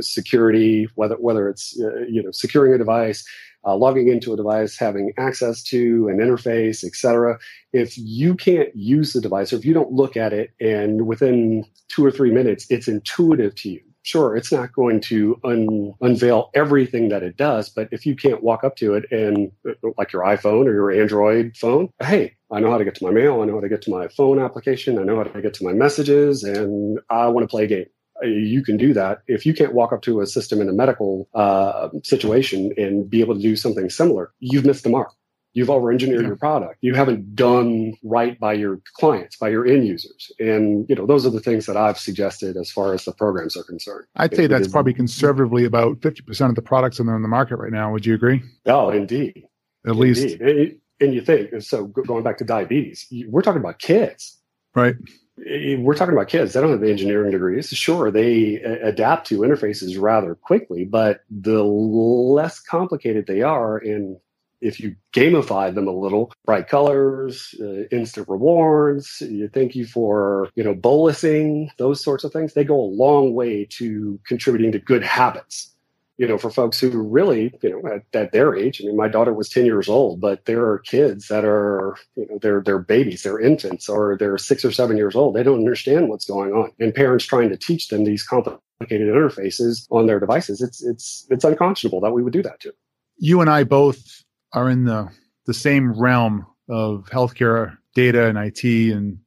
Security, 0.00 0.88
whether 0.94 1.16
whether 1.16 1.48
it's 1.48 1.78
uh, 1.80 2.04
you 2.08 2.22
know 2.22 2.30
securing 2.30 2.72
a 2.74 2.78
device, 2.78 3.24
uh, 3.64 3.76
logging 3.76 4.08
into 4.08 4.32
a 4.32 4.36
device, 4.36 4.76
having 4.76 5.12
access 5.18 5.62
to 5.64 6.08
an 6.08 6.18
interface, 6.18 6.84
etc. 6.84 7.38
If 7.72 7.96
you 7.96 8.34
can't 8.34 8.74
use 8.74 9.12
the 9.12 9.20
device, 9.20 9.52
or 9.52 9.56
if 9.56 9.64
you 9.64 9.74
don't 9.74 9.92
look 9.92 10.16
at 10.16 10.32
it, 10.32 10.50
and 10.60 11.06
within 11.06 11.64
two 11.88 12.04
or 12.04 12.10
three 12.10 12.30
minutes 12.30 12.66
it's 12.70 12.88
intuitive 12.88 13.54
to 13.56 13.70
you, 13.70 13.80
sure, 14.06 14.36
it's 14.36 14.52
not 14.52 14.72
going 14.72 15.00
to 15.00 15.38
un- 15.44 15.92
unveil 16.00 16.50
everything 16.54 17.08
that 17.08 17.22
it 17.22 17.36
does, 17.36 17.68
but 17.68 17.88
if 17.90 18.06
you 18.06 18.14
can't 18.14 18.42
walk 18.42 18.62
up 18.64 18.76
to 18.76 18.94
it 18.94 19.04
and, 19.10 19.50
like 19.98 20.12
your 20.12 20.22
iPhone 20.22 20.66
or 20.66 20.72
your 20.72 20.90
Android 20.92 21.56
phone, 21.56 21.88
hey, 22.00 22.34
I 22.52 22.60
know 22.60 22.70
how 22.70 22.78
to 22.78 22.84
get 22.84 22.94
to 22.96 23.04
my 23.04 23.10
mail, 23.10 23.42
I 23.42 23.46
know 23.46 23.54
how 23.54 23.60
to 23.60 23.68
get 23.68 23.82
to 23.82 23.90
my 23.90 24.06
phone 24.08 24.38
application, 24.38 24.98
I 24.98 25.02
know 25.02 25.16
how 25.16 25.24
to 25.24 25.42
get 25.42 25.54
to 25.54 25.64
my 25.64 25.72
messages, 25.72 26.44
and 26.44 27.00
I 27.10 27.26
want 27.26 27.42
to 27.44 27.48
play 27.48 27.64
a 27.64 27.66
game. 27.66 27.86
You 28.22 28.62
can 28.62 28.76
do 28.76 28.94
that. 28.94 29.22
If 29.26 29.44
you 29.44 29.54
can't 29.54 29.74
walk 29.74 29.92
up 29.92 30.02
to 30.02 30.20
a 30.20 30.26
system 30.26 30.60
in 30.60 30.68
a 30.68 30.72
medical 30.72 31.28
uh, 31.34 31.88
situation 32.02 32.72
and 32.76 33.08
be 33.08 33.20
able 33.20 33.34
to 33.34 33.40
do 33.40 33.56
something 33.56 33.90
similar, 33.90 34.32
you've 34.40 34.64
missed 34.64 34.84
the 34.84 34.90
mark. 34.90 35.12
You've 35.52 35.70
over-engineered 35.70 36.20
yeah. 36.20 36.26
your 36.26 36.36
product. 36.36 36.76
You 36.82 36.94
haven't 36.94 37.34
done 37.34 37.94
right 38.04 38.38
by 38.38 38.52
your 38.52 38.78
clients, 38.92 39.36
by 39.36 39.48
your 39.48 39.66
end 39.66 39.86
users, 39.86 40.30
and 40.38 40.84
you 40.86 40.94
know 40.94 41.06
those 41.06 41.24
are 41.24 41.30
the 41.30 41.40
things 41.40 41.64
that 41.64 41.78
I've 41.78 41.98
suggested 41.98 42.58
as 42.58 42.70
far 42.70 42.92
as 42.92 43.06
the 43.06 43.12
programs 43.12 43.56
are 43.56 43.62
concerned. 43.64 44.04
I'd 44.16 44.36
say 44.36 44.48
that's 44.48 44.68
probably 44.68 44.92
conservatively 44.92 45.64
about 45.64 46.02
fifty 46.02 46.20
percent 46.20 46.50
of 46.50 46.56
the 46.56 46.62
products 46.62 46.98
that 46.98 47.08
are 47.08 47.16
in 47.16 47.22
the 47.22 47.28
market 47.28 47.56
right 47.56 47.72
now. 47.72 47.90
Would 47.90 48.04
you 48.04 48.14
agree? 48.14 48.42
Oh, 48.66 48.90
indeed. 48.90 49.46
At 49.86 49.92
indeed. 49.92 49.98
least, 49.98 50.40
and, 50.42 50.78
and 51.00 51.14
you 51.14 51.22
think 51.22 51.62
so. 51.62 51.86
Going 51.86 52.22
back 52.22 52.36
to 52.36 52.44
diabetes, 52.44 53.06
we're 53.26 53.40
talking 53.40 53.62
about 53.62 53.78
kids, 53.78 54.38
right? 54.74 54.96
We're 55.38 55.94
talking 55.94 56.14
about 56.14 56.28
kids 56.28 56.52
they 56.52 56.60
don't 56.60 56.70
have 56.70 56.82
engineering 56.82 57.30
degrees 57.30 57.68
sure 57.68 58.10
they 58.10 58.56
adapt 58.56 59.26
to 59.26 59.40
interfaces 59.40 60.00
rather 60.00 60.34
quickly 60.34 60.84
but 60.84 61.20
the 61.30 61.62
less 61.62 62.60
complicated 62.60 63.26
they 63.26 63.42
are 63.42 63.76
and 63.78 64.16
if 64.60 64.80
you 64.80 64.96
gamify 65.14 65.74
them 65.74 65.86
a 65.86 65.92
little, 65.92 66.32
bright 66.44 66.68
colors, 66.68 67.54
uh, 67.60 67.84
instant 67.92 68.28
rewards, 68.28 69.20
you 69.20 69.48
thank 69.48 69.74
you 69.74 69.86
for, 69.86 70.48
you 70.54 70.64
know, 70.64 70.74
bolusing, 70.74 71.68
those 71.78 72.02
sorts 72.02 72.24
of 72.24 72.32
things, 72.32 72.54
they 72.54 72.64
go 72.64 72.80
a 72.80 72.94
long 72.94 73.34
way 73.34 73.64
to 73.64 74.18
contributing 74.26 74.72
to 74.72 74.78
good 74.78 75.02
habits. 75.02 75.72
You 76.18 76.26
know, 76.26 76.38
for 76.38 76.50
folks 76.50 76.80
who 76.80 76.90
really, 77.02 77.52
you 77.62 77.70
know, 77.70 77.88
at, 77.92 78.04
at 78.18 78.32
their 78.32 78.56
age, 78.56 78.80
I 78.80 78.86
mean, 78.86 78.96
my 78.96 79.08
daughter 79.08 79.34
was 79.34 79.50
10 79.50 79.66
years 79.66 79.88
old, 79.88 80.20
but 80.20 80.46
there 80.46 80.64
are 80.64 80.78
kids 80.78 81.28
that 81.28 81.44
are, 81.44 81.96
you 82.14 82.26
know, 82.26 82.38
they're, 82.40 82.62
they're 82.62 82.78
babies, 82.78 83.22
they're 83.22 83.38
infants, 83.38 83.88
or 83.88 84.16
they're 84.18 84.38
six 84.38 84.64
or 84.64 84.72
seven 84.72 84.96
years 84.96 85.14
old. 85.14 85.36
They 85.36 85.42
don't 85.42 85.58
understand 85.58 86.08
what's 86.08 86.24
going 86.24 86.52
on. 86.52 86.72
And 86.80 86.94
parents 86.94 87.26
trying 87.26 87.50
to 87.50 87.56
teach 87.58 87.88
them 87.88 88.04
these 88.04 88.22
complicated 88.22 89.08
interfaces 89.08 89.86
on 89.90 90.06
their 90.06 90.18
devices, 90.18 90.62
it's, 90.62 90.82
it's, 90.82 91.26
it's 91.28 91.44
unconscionable 91.44 92.00
that 92.00 92.12
we 92.12 92.22
would 92.22 92.32
do 92.32 92.42
that 92.42 92.60
to. 92.60 92.72
You 93.18 93.42
and 93.42 93.50
I 93.50 93.64
both 93.64 94.22
are 94.52 94.70
in 94.70 94.84
the 94.84 95.10
the 95.46 95.54
same 95.54 95.92
realm 95.92 96.46
of 96.68 97.08
healthcare 97.10 97.78
data 97.94 98.26
and 98.26 98.36
IT 98.36 98.64
and 98.64 99.18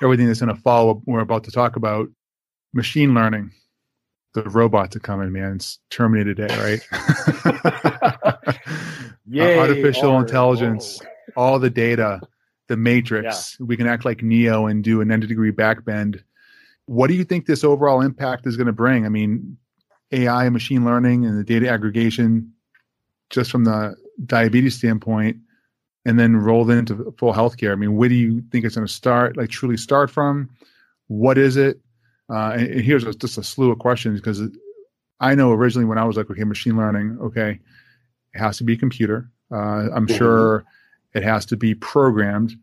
everything 0.00 0.26
that's 0.26 0.40
going 0.40 0.54
to 0.54 0.62
follow 0.62 0.92
up. 0.92 0.98
we're 1.06 1.20
about 1.20 1.44
to 1.44 1.50
talk 1.50 1.76
about 1.76 2.08
machine 2.72 3.14
learning 3.14 3.50
the 4.34 4.42
robots 4.44 4.94
are 4.96 5.00
coming 5.00 5.32
man 5.32 5.56
it's 5.56 5.78
terminator 5.90 6.34
day 6.34 6.46
right 6.58 6.86
uh, 7.44 8.52
Yay, 9.26 9.58
artificial 9.58 10.18
intelligence 10.18 11.00
all 11.36 11.58
the 11.58 11.70
data 11.70 12.20
the 12.68 12.76
matrix 12.76 13.56
yeah. 13.58 13.66
we 13.66 13.76
can 13.76 13.86
act 13.86 14.04
like 14.04 14.22
neo 14.22 14.66
and 14.66 14.84
do 14.84 15.00
an 15.00 15.08
90 15.08 15.26
degree 15.26 15.52
backbend 15.52 16.22
what 16.86 17.08
do 17.08 17.14
you 17.14 17.24
think 17.24 17.46
this 17.46 17.64
overall 17.64 18.00
impact 18.00 18.46
is 18.46 18.56
going 18.56 18.66
to 18.66 18.72
bring 18.72 19.06
i 19.06 19.08
mean 19.08 19.56
ai 20.12 20.44
and 20.44 20.52
machine 20.52 20.84
learning 20.84 21.24
and 21.24 21.38
the 21.38 21.44
data 21.44 21.68
aggregation 21.68 22.52
just 23.30 23.50
from 23.50 23.64
the 23.64 23.94
diabetes 24.26 24.76
standpoint 24.76 25.36
and 26.04 26.18
then 26.18 26.36
rolled 26.36 26.70
into 26.70 27.14
full 27.18 27.32
healthcare? 27.32 27.72
I 27.72 27.76
mean, 27.76 27.96
where 27.96 28.08
do 28.08 28.14
you 28.14 28.42
think 28.50 28.64
it's 28.64 28.74
going 28.74 28.86
to 28.86 28.92
start, 28.92 29.36
like 29.36 29.50
truly 29.50 29.76
start 29.76 30.10
from? 30.10 30.48
What 31.08 31.38
is 31.38 31.56
it? 31.56 31.80
Uh, 32.30 32.52
and, 32.56 32.80
here's 32.80 33.04
a, 33.04 33.12
just 33.12 33.38
a 33.38 33.42
slew 33.42 33.70
of 33.70 33.78
questions 33.78 34.20
because 34.20 34.42
I 35.20 35.34
know 35.34 35.52
originally 35.52 35.86
when 35.86 35.98
I 35.98 36.04
was 36.04 36.16
like, 36.16 36.30
okay, 36.30 36.44
machine 36.44 36.76
learning, 36.76 37.18
okay, 37.20 37.60
it 38.34 38.38
has 38.38 38.58
to 38.58 38.64
be 38.64 38.74
a 38.74 38.76
computer. 38.76 39.30
Uh, 39.50 39.56
I'm 39.56 40.06
mm-hmm. 40.06 40.16
sure 40.16 40.64
it 41.14 41.22
has 41.22 41.46
to 41.46 41.56
be 41.56 41.74
programmed. 41.74 42.56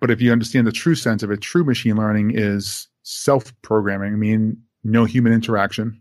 But 0.00 0.10
if 0.10 0.20
you 0.20 0.32
understand 0.32 0.66
the 0.66 0.72
true 0.72 0.94
sense 0.94 1.22
of 1.22 1.30
it, 1.30 1.40
true 1.40 1.64
machine 1.64 1.96
learning 1.96 2.32
is 2.34 2.88
self 3.02 3.52
programming. 3.62 4.12
I 4.12 4.16
mean, 4.16 4.60
no 4.82 5.04
human 5.04 5.32
interaction. 5.32 6.00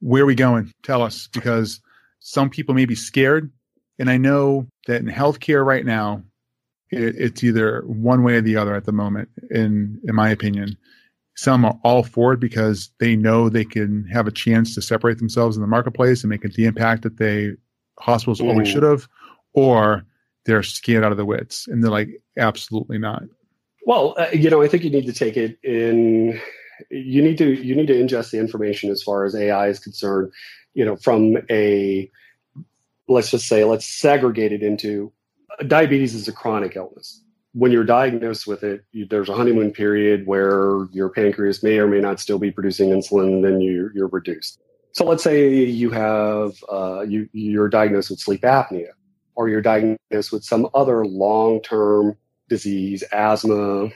Where 0.00 0.24
are 0.24 0.26
we 0.26 0.34
going? 0.34 0.72
Tell 0.82 1.02
us 1.02 1.28
because 1.28 1.80
some 2.20 2.50
people 2.50 2.74
may 2.74 2.84
be 2.84 2.94
scared 2.94 3.50
and 3.98 4.10
I 4.10 4.16
know 4.16 4.66
that 4.86 5.00
in 5.00 5.06
healthcare 5.06 5.64
right 5.64 5.84
now, 5.84 6.22
it, 6.90 7.14
it's 7.16 7.44
either 7.44 7.82
one 7.82 8.22
way 8.22 8.34
or 8.34 8.40
the 8.40 8.56
other 8.56 8.74
at 8.74 8.84
the 8.84 8.92
moment, 8.92 9.28
in 9.50 10.00
in 10.04 10.14
my 10.14 10.30
opinion. 10.30 10.76
Some 11.36 11.64
are 11.64 11.78
all 11.82 12.04
for 12.04 12.32
it 12.32 12.40
because 12.40 12.90
they 13.00 13.16
know 13.16 13.48
they 13.48 13.64
can 13.64 14.06
have 14.06 14.26
a 14.26 14.32
chance 14.32 14.74
to 14.74 14.82
separate 14.82 15.18
themselves 15.18 15.56
in 15.56 15.62
the 15.62 15.68
marketplace 15.68 16.22
and 16.22 16.30
make 16.30 16.42
the 16.42 16.64
impact 16.64 17.02
that 17.02 17.16
they 17.16 17.52
hospitals 17.98 18.40
mm. 18.40 18.48
always 18.48 18.68
should 18.68 18.82
have, 18.82 19.08
or 19.52 20.04
they're 20.46 20.62
scared 20.62 21.04
out 21.04 21.12
of 21.12 21.18
the 21.18 21.24
wits 21.24 21.66
and 21.66 21.82
they're 21.82 21.90
like, 21.90 22.20
absolutely 22.36 22.98
not. 22.98 23.22
Well, 23.86 24.14
uh, 24.18 24.28
you 24.32 24.48
know, 24.48 24.62
I 24.62 24.68
think 24.68 24.84
you 24.84 24.90
need 24.90 25.06
to 25.06 25.12
take 25.12 25.36
it 25.36 25.58
in. 25.62 26.40
You 26.90 27.22
need 27.22 27.38
to 27.38 27.52
you 27.52 27.74
need 27.74 27.86
to 27.88 27.94
ingest 27.94 28.30
the 28.30 28.38
information 28.38 28.90
as 28.90 29.02
far 29.02 29.24
as 29.24 29.34
AI 29.34 29.68
is 29.68 29.78
concerned. 29.78 30.32
You 30.72 30.84
know, 30.84 30.96
from 30.96 31.36
a 31.50 32.10
let's 33.08 33.30
just 33.30 33.46
say, 33.46 33.64
let's 33.64 33.86
segregate 33.86 34.52
it 34.52 34.62
into 34.62 35.12
diabetes 35.66 36.14
is 36.14 36.28
a 36.28 36.32
chronic 36.32 36.76
illness. 36.76 37.22
When 37.54 37.70
you're 37.70 37.84
diagnosed 37.84 38.46
with 38.46 38.64
it, 38.64 38.84
you, 38.90 39.06
there's 39.06 39.28
a 39.28 39.34
honeymoon 39.34 39.70
period 39.70 40.26
where 40.26 40.86
your 40.92 41.08
pancreas 41.08 41.62
may 41.62 41.78
or 41.78 41.86
may 41.86 42.00
not 42.00 42.18
still 42.18 42.40
be 42.40 42.50
producing 42.50 42.90
insulin, 42.90 43.28
and 43.34 43.44
then 43.44 43.60
you, 43.60 43.90
you're 43.94 44.08
reduced. 44.08 44.60
So 44.90 45.04
let's 45.04 45.22
say 45.22 45.64
you 45.64 45.90
have 45.90 46.52
uh, 46.70 47.02
you 47.02 47.28
you're 47.32 47.68
diagnosed 47.68 48.10
with 48.10 48.20
sleep 48.20 48.42
apnea, 48.42 48.88
or 49.36 49.48
you're 49.48 49.62
diagnosed 49.62 50.32
with 50.32 50.44
some 50.44 50.68
other 50.74 51.04
long-term 51.06 52.16
disease, 52.48 53.02
asthma, 53.12 53.88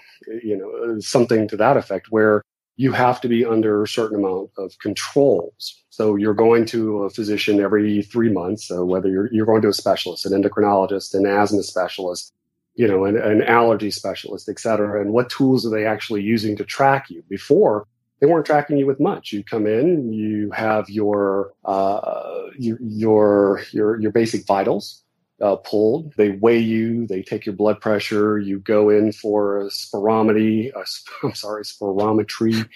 you 0.43 0.57
know, 0.57 0.99
something 1.01 1.47
to 1.49 1.57
that 1.57 1.77
effect, 1.77 2.07
where 2.11 2.43
you 2.77 2.93
have 2.93 3.21
to 3.21 3.29
be 3.29 3.45
under 3.45 3.83
a 3.83 3.89
certain 3.89 4.19
amount 4.19 4.51
of 4.57 4.79
controls. 4.81 5.83
So 5.91 6.15
you're 6.15 6.33
going 6.33 6.65
to 6.67 7.03
a 7.05 7.11
physician 7.11 7.61
every 7.61 8.03
three 8.03 8.33
months, 8.33 8.69
so 8.69 8.85
whether 8.85 9.09
you're 9.09 9.29
you're 9.33 9.47
going 9.47 9.63
to 9.63 9.69
a 9.69 9.73
specialist, 9.73 10.27
an 10.27 10.33
endocrinologist, 10.41 11.15
an 11.15 11.27
asthma 11.27 11.65
specialist, 11.65 12.33
you 12.79 12.87
know, 12.87 13.05
an, 13.05 13.17
an 13.17 13.43
allergy 13.43 13.91
specialist, 13.91 14.49
et 14.49 14.59
cetera. 14.59 15.01
And 15.01 15.13
what 15.13 15.29
tools 15.29 15.67
are 15.67 15.71
they 15.71 15.85
actually 15.85 16.23
using 16.23 16.57
to 16.57 16.65
track 16.65 17.11
you? 17.11 17.23
Before 17.29 17.87
they 18.21 18.27
weren't 18.27 18.47
tracking 18.47 18.79
you 18.79 18.87
with 18.87 19.01
much. 19.01 19.33
You 19.33 19.45
come 19.45 19.67
in, 19.67 20.13
you 20.13 20.51
have 20.53 20.89
your 20.89 21.53
uh, 21.65 22.47
your, 22.57 22.79
your 22.81 23.63
your 23.73 24.01
your 24.01 24.13
basic 24.13 24.47
vitals 24.47 25.03
uh, 25.41 25.57
pulled. 25.57 26.15
They 26.17 26.31
weigh 26.31 26.59
you. 26.59 27.07
They 27.07 27.23
take 27.23 27.47
your 27.47 27.55
blood 27.55 27.81
pressure. 27.81 28.39
You 28.39 28.59
go 28.59 28.91
in 28.91 29.13
for 29.13 29.61
a 29.61 29.67
spirometry. 29.67 30.71
Uh, 30.75 30.85
I'm 31.23 31.35
sorry, 31.35 31.63
spirometry, 31.63 32.69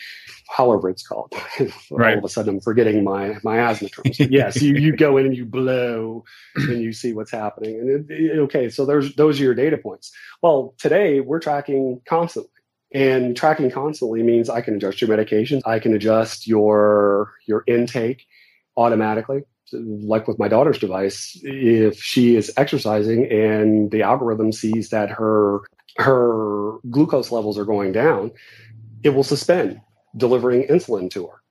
however 0.48 0.88
it's 0.90 1.06
called. 1.06 1.32
right. 1.90 2.12
All 2.12 2.18
of 2.18 2.24
a 2.24 2.28
sudden, 2.28 2.54
I'm 2.54 2.60
forgetting 2.60 3.02
my 3.04 3.36
my 3.42 3.58
asthma 3.58 3.88
terms. 3.88 4.18
yes, 4.20 4.62
you 4.62 4.76
you 4.76 4.96
go 4.96 5.16
in 5.16 5.26
and 5.26 5.36
you 5.36 5.44
blow, 5.44 6.24
and 6.54 6.80
you 6.80 6.92
see 6.92 7.12
what's 7.12 7.32
happening. 7.32 7.80
And 7.80 8.10
it, 8.10 8.14
it, 8.14 8.38
okay, 8.40 8.68
so 8.68 8.86
there's 8.86 9.14
those 9.16 9.40
are 9.40 9.44
your 9.44 9.54
data 9.54 9.78
points. 9.78 10.12
Well, 10.42 10.74
today 10.78 11.20
we're 11.20 11.40
tracking 11.40 12.00
constantly. 12.06 12.50
And 12.94 13.34
tracking 13.34 13.70
constantly 13.70 14.22
means 14.22 14.50
I 14.50 14.60
can 14.60 14.74
adjust 14.74 15.00
your 15.00 15.08
medications. 15.08 15.62
I 15.64 15.78
can 15.78 15.94
adjust 15.94 16.46
your 16.46 17.32
your 17.46 17.64
intake 17.66 18.26
automatically. 18.76 19.44
Like 19.72 20.28
with 20.28 20.38
my 20.38 20.48
daughter's 20.48 20.78
device, 20.78 21.38
if 21.42 22.02
she 22.02 22.36
is 22.36 22.52
exercising 22.56 23.30
and 23.30 23.90
the 23.90 24.02
algorithm 24.02 24.52
sees 24.52 24.90
that 24.90 25.10
her 25.10 25.60
her 25.96 26.78
glucose 26.90 27.30
levels 27.30 27.58
are 27.58 27.64
going 27.64 27.92
down, 27.92 28.32
it 29.02 29.10
will 29.10 29.24
suspend 29.24 29.80
delivering 30.16 30.66
insulin 30.68 31.10
to 31.10 31.26
her 31.26 31.42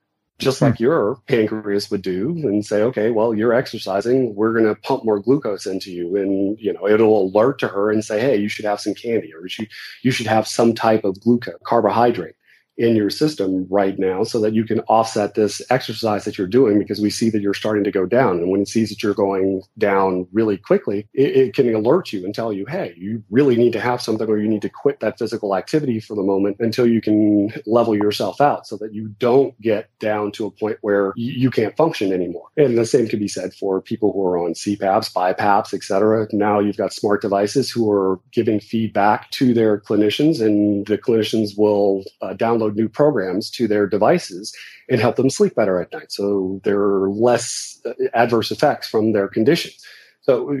just 0.42 0.60
like 0.60 0.76
hmm. 0.76 0.82
your 0.82 1.16
pancreas 1.26 1.90
would 1.90 2.02
do 2.02 2.30
and 2.42 2.66
say 2.66 2.82
okay 2.82 3.10
well 3.10 3.34
you're 3.34 3.52
exercising. 3.52 4.34
We're 4.34 4.52
going 4.52 4.64
to 4.64 4.80
pump 4.80 5.04
more 5.04 5.20
glucose 5.20 5.66
into 5.66 5.90
you. 5.90 6.16
And 6.16 6.58
you 6.58 6.72
know 6.72 6.86
it'll 6.86 7.28
alert 7.28 7.58
to 7.60 7.68
her 7.68 7.90
and 7.90 8.04
say 8.04 8.20
hey 8.20 8.36
you 8.36 8.48
should 8.48 8.64
have 8.64 8.80
some 8.80 8.94
candy 8.94 9.32
or 9.32 9.42
you 9.42 9.48
should, 9.48 9.68
you 10.02 10.10
should 10.10 10.26
have 10.26 10.46
some 10.46 10.74
type 10.74 11.04
of 11.04 11.20
glucose 11.20 11.54
carbohydrate 11.64 12.34
in 12.76 12.96
your 12.96 13.10
system 13.10 13.66
right 13.70 13.98
now 13.98 14.24
so 14.24 14.40
that 14.40 14.54
you 14.54 14.64
can 14.64 14.80
offset 14.80 15.34
this 15.34 15.60
exercise 15.70 16.24
that 16.24 16.38
you're 16.38 16.46
doing 16.46 16.78
because 16.78 17.00
we 17.00 17.10
see 17.10 17.30
that 17.30 17.42
you're 17.42 17.54
starting 17.54 17.84
to 17.84 17.90
go 17.90 18.06
down. 18.06 18.38
And 18.38 18.50
when 18.50 18.62
it 18.62 18.68
sees 18.68 18.88
that 18.88 19.02
you're 19.02 19.14
going 19.14 19.62
down 19.78 20.26
really 20.32 20.56
quickly, 20.56 21.06
it, 21.12 21.36
it, 21.36 21.54
can 21.54 21.72
alert 21.74 22.12
you 22.12 22.24
and 22.24 22.34
tell 22.34 22.52
you, 22.52 22.64
hey, 22.66 22.94
you 22.96 23.22
really 23.30 23.56
need 23.56 23.72
to 23.74 23.80
have 23.80 24.00
something 24.00 24.28
or 24.28 24.38
you 24.38 24.48
need 24.48 24.62
to 24.62 24.68
quit 24.68 25.00
that 25.00 25.18
physical 25.18 25.54
activity 25.54 26.00
for 26.00 26.14
the 26.14 26.22
moment 26.22 26.56
until 26.60 26.86
you 26.86 27.00
can 27.00 27.52
level 27.66 27.94
yourself 27.94 28.40
out 28.40 28.66
so 28.66 28.76
that 28.78 28.94
you 28.94 29.08
don't 29.18 29.58
get 29.60 29.90
down 29.98 30.32
to 30.32 30.46
a 30.46 30.50
point 30.50 30.78
where 30.80 31.12
you, 31.16 31.52
can't 31.52 31.76
function 31.76 32.14
anymore. 32.14 32.48
And 32.56 32.78
the 32.78 32.86
same 32.86 33.06
can 33.06 33.18
be 33.18 33.28
said 33.28 33.52
for 33.52 33.82
people 33.82 34.10
who 34.14 34.24
are 34.24 34.38
on 34.38 34.54
CPAPs, 34.54 35.12
BiPAPs, 35.12 35.74
et 35.74 35.82
cetera. 35.82 36.26
Now 36.32 36.60
you've 36.60 36.78
got 36.78 36.94
smart 36.94 37.20
devices 37.20 37.70
who 37.70 37.90
are 37.90 38.18
giving 38.32 38.58
feedback 38.58 39.30
to 39.32 39.52
their 39.52 39.78
clinicians 39.80 40.40
and 40.40 40.86
the 40.86 40.96
clinicians 40.96 41.58
will 41.58 42.04
uh, 42.22 42.32
download 42.32 42.61
download 42.62 42.74
new 42.76 42.88
programs 42.88 43.50
to 43.50 43.68
their 43.68 43.86
devices 43.86 44.54
and 44.88 45.00
help 45.00 45.16
them 45.16 45.30
sleep 45.30 45.54
better 45.54 45.80
at 45.80 45.92
night. 45.92 46.12
So 46.12 46.60
there 46.64 46.80
are 46.80 47.10
less 47.10 47.80
uh, 47.84 47.92
adverse 48.14 48.50
effects 48.50 48.88
from 48.88 49.12
their 49.12 49.28
conditions. 49.28 49.84
So 50.22 50.52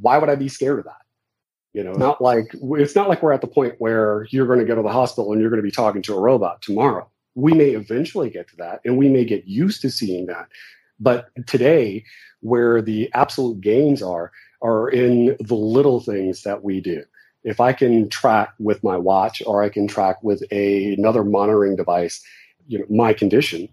why 0.00 0.18
would 0.18 0.28
I 0.28 0.34
be 0.34 0.48
scared 0.48 0.78
of 0.78 0.84
that? 0.84 1.02
You 1.72 1.84
know, 1.84 1.92
not 1.92 2.22
like 2.22 2.54
it's 2.78 2.94
not 2.94 3.08
like 3.08 3.22
we're 3.22 3.32
at 3.32 3.42
the 3.42 3.46
point 3.46 3.74
where 3.78 4.26
you're 4.30 4.46
going 4.46 4.60
to 4.60 4.64
go 4.64 4.74
to 4.74 4.82
the 4.82 4.88
hospital 4.88 5.32
and 5.32 5.40
you're 5.40 5.50
going 5.50 5.60
to 5.60 5.66
be 5.66 5.70
talking 5.70 6.00
to 6.02 6.14
a 6.14 6.20
robot 6.20 6.62
tomorrow. 6.62 7.06
We 7.34 7.52
may 7.52 7.70
eventually 7.70 8.30
get 8.30 8.48
to 8.48 8.56
that 8.56 8.80
and 8.86 8.96
we 8.96 9.10
may 9.10 9.26
get 9.26 9.46
used 9.46 9.82
to 9.82 9.90
seeing 9.90 10.24
that. 10.26 10.48
But 10.98 11.28
today, 11.46 12.04
where 12.40 12.80
the 12.80 13.10
absolute 13.12 13.60
gains 13.60 14.02
are, 14.02 14.32
are 14.62 14.88
in 14.88 15.36
the 15.38 15.54
little 15.54 16.00
things 16.00 16.44
that 16.44 16.64
we 16.64 16.80
do 16.80 17.04
if 17.46 17.60
I 17.60 17.72
can 17.72 18.08
track 18.08 18.52
with 18.58 18.82
my 18.82 18.96
watch 18.96 19.40
or 19.46 19.62
I 19.62 19.68
can 19.68 19.86
track 19.86 20.22
with 20.22 20.42
a, 20.50 20.94
another 20.94 21.22
monitoring 21.22 21.76
device, 21.76 22.20
you 22.66 22.80
know, 22.80 22.84
my 22.90 23.12
condition, 23.12 23.68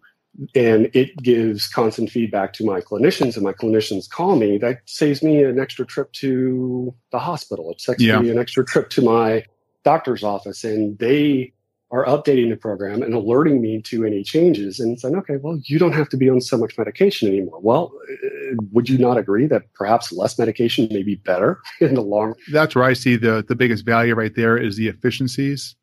and 0.54 0.92
it 0.94 1.18
gives 1.18 1.68
constant 1.68 2.12
feedback 2.12 2.54
to 2.54 2.66
my 2.66 2.82
clinicians 2.82 3.36
and 3.36 3.44
my 3.44 3.52
clinicians 3.52 4.08
call 4.08 4.36
me, 4.36 4.60
that 4.60 4.82
saves 4.86 5.24
me 5.24 5.44
an 5.44 5.60
extra 5.60 5.88
trip 5.88 6.12
to 6.14 6.94
the 7.12 7.18
hospital. 7.18 7.72
It 7.72 7.82
saves 7.82 8.02
yeah. 8.02 8.20
me 8.20 8.30
an 8.30 8.38
extra 8.38 8.64
trip 8.64 8.92
to 8.92 9.02
my 9.02 9.44
doctor's 9.84 10.24
office 10.24 10.64
and 10.64 10.98
they 11.00 11.52
are 11.94 12.06
updating 12.06 12.50
the 12.50 12.56
program 12.56 13.04
and 13.04 13.14
alerting 13.14 13.62
me 13.62 13.80
to 13.80 14.04
any 14.04 14.24
changes 14.24 14.80
and 14.80 15.00
saying, 15.00 15.16
okay, 15.16 15.38
well, 15.38 15.60
you 15.66 15.78
don't 15.78 15.92
have 15.92 16.10
to 16.10 16.18
be 16.18 16.28
on 16.28 16.42
so 16.42 16.58
much 16.58 16.76
medication 16.76 17.30
anymore. 17.30 17.60
Well, 17.62 17.94
uh, 18.12 18.56
would 18.72 18.90
you 18.90 18.98
not 18.98 19.20
agree 19.20 19.46
that 19.46 19.72
perhaps 19.74 20.12
less 20.12 20.40
medication 20.40 20.88
may 20.90 21.04
be 21.04 21.16
better 21.16 21.62
in 21.80 21.94
the 21.94 22.02
long? 22.02 22.34
That's 22.52 22.74
where 22.74 22.84
I 22.84 22.94
see 22.94 23.16
the 23.16 23.46
the 23.48 23.56
biggest 23.56 23.86
value 23.86 24.16
right 24.16 24.36
there 24.36 24.58
is 24.58 24.76
the 24.76 24.88
efficiencies 24.88 25.76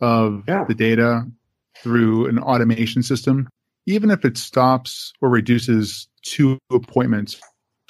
of 0.00 0.42
yeah. 0.48 0.64
the 0.64 0.74
data 0.74 1.26
through 1.82 2.28
an 2.28 2.38
automation 2.38 3.02
system. 3.02 3.46
Even 3.86 4.10
if 4.10 4.24
it 4.24 4.38
stops 4.38 5.12
or 5.20 5.28
reduces 5.28 6.08
two 6.22 6.58
appointments, 6.72 7.38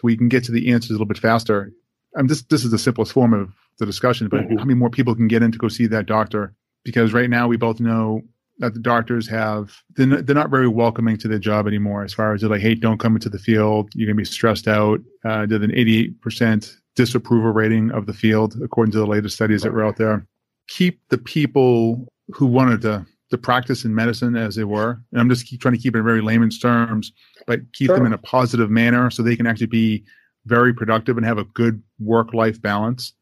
we 0.03 0.17
can 0.17 0.29
get 0.29 0.43
to 0.45 0.53
the 0.53 0.73
answers 0.73 0.91
a 0.91 0.95
little 0.95 1.07
bit 1.07 1.19
faster. 1.19 1.73
I 2.17 2.23
mean, 2.23 2.27
this 2.27 2.43
this 2.43 2.64
is 2.64 2.73
the 2.73 2.79
simplest 2.79 3.12
form 3.12 3.33
of 3.33 3.53
the 3.79 3.87
discussion, 3.87 4.27
but 4.29 4.41
mm-hmm. 4.41 4.57
how 4.57 4.64
many 4.64 4.75
more 4.75 4.91
people 4.91 5.14
can 5.14 5.29
get 5.29 5.45
in 5.45 5.53
to 5.53 5.59
go 5.59 5.69
see 5.69 5.87
that 5.87 6.07
doctor 6.07 6.57
because 6.85 7.12
right 7.12 7.31
now 7.31 7.49
we 7.49 7.57
both 7.57 7.81
know 7.81 8.23
that 8.59 8.75
the 8.75 8.81
doctors 8.81 9.29
have 9.29 9.73
they're 9.95 10.07
not, 10.07 10.27
they're 10.27 10.35
not 10.35 10.51
very 10.51 10.69
welcoming 10.69 11.17
to 11.17 11.29
their 11.29 11.38
job 11.38 11.67
anymore 11.67 12.03
as 12.03 12.12
far 12.12 12.35
as 12.35 12.41
they're 12.41 12.51
like 12.51 12.61
hey 12.61 12.75
don't 12.75 12.99
come 12.99 13.14
into 13.14 13.29
the 13.29 13.38
field. 13.38 13.91
You're 13.95 14.07
going 14.07 14.17
to 14.17 14.21
be 14.21 14.25
stressed 14.25 14.69
out. 14.69 15.01
Uh, 15.25 15.47
did 15.47 15.62
an 15.62 15.71
88% 15.71 16.75
disapproval 16.97 17.53
rating 17.53 17.91
of 17.93 18.07
the 18.07 18.12
field 18.12 18.57
according 18.62 18.93
to 18.93 18.99
the 18.99 19.07
latest 19.07 19.37
studies 19.37 19.62
that 19.62 19.73
were 19.73 19.85
out 19.85 19.97
there. 19.97 20.27
Keep 20.69 21.01
the 21.11 21.19
people 21.19 22.07
who 22.33 22.47
wanted 22.47 22.83
to 22.83 23.07
to 23.31 23.38
practice 23.38 23.85
in 23.85 23.95
medicine 23.95 24.37
as 24.37 24.55
they 24.55 24.64
were 24.64 24.99
and 25.12 25.21
i'm 25.21 25.29
just 25.29 25.47
keep, 25.47 25.61
trying 25.61 25.75
to 25.75 25.81
keep 25.81 25.95
it 25.95 25.99
in 25.99 26.05
very 26.05 26.23
layman's 26.23 26.59
terms 26.59 27.12
but 27.47 27.61
keep 27.75 27.88
sure. 27.88 27.97
them 27.97 28.07
in 28.07 28.14
a 28.14 28.19
positive 28.19 28.71
manner 28.71 29.11
so 29.11 29.23
they 29.23 29.37
can 29.37 29.47
actually 29.47 29.67
be 29.67 30.03
very 30.49 30.73
productive 30.73 31.17
and 31.17 31.27
have 31.27 31.38
a 31.38 31.45
good 31.45 31.83
work 32.01 32.35
life 32.35 32.61
balance. 32.61 33.12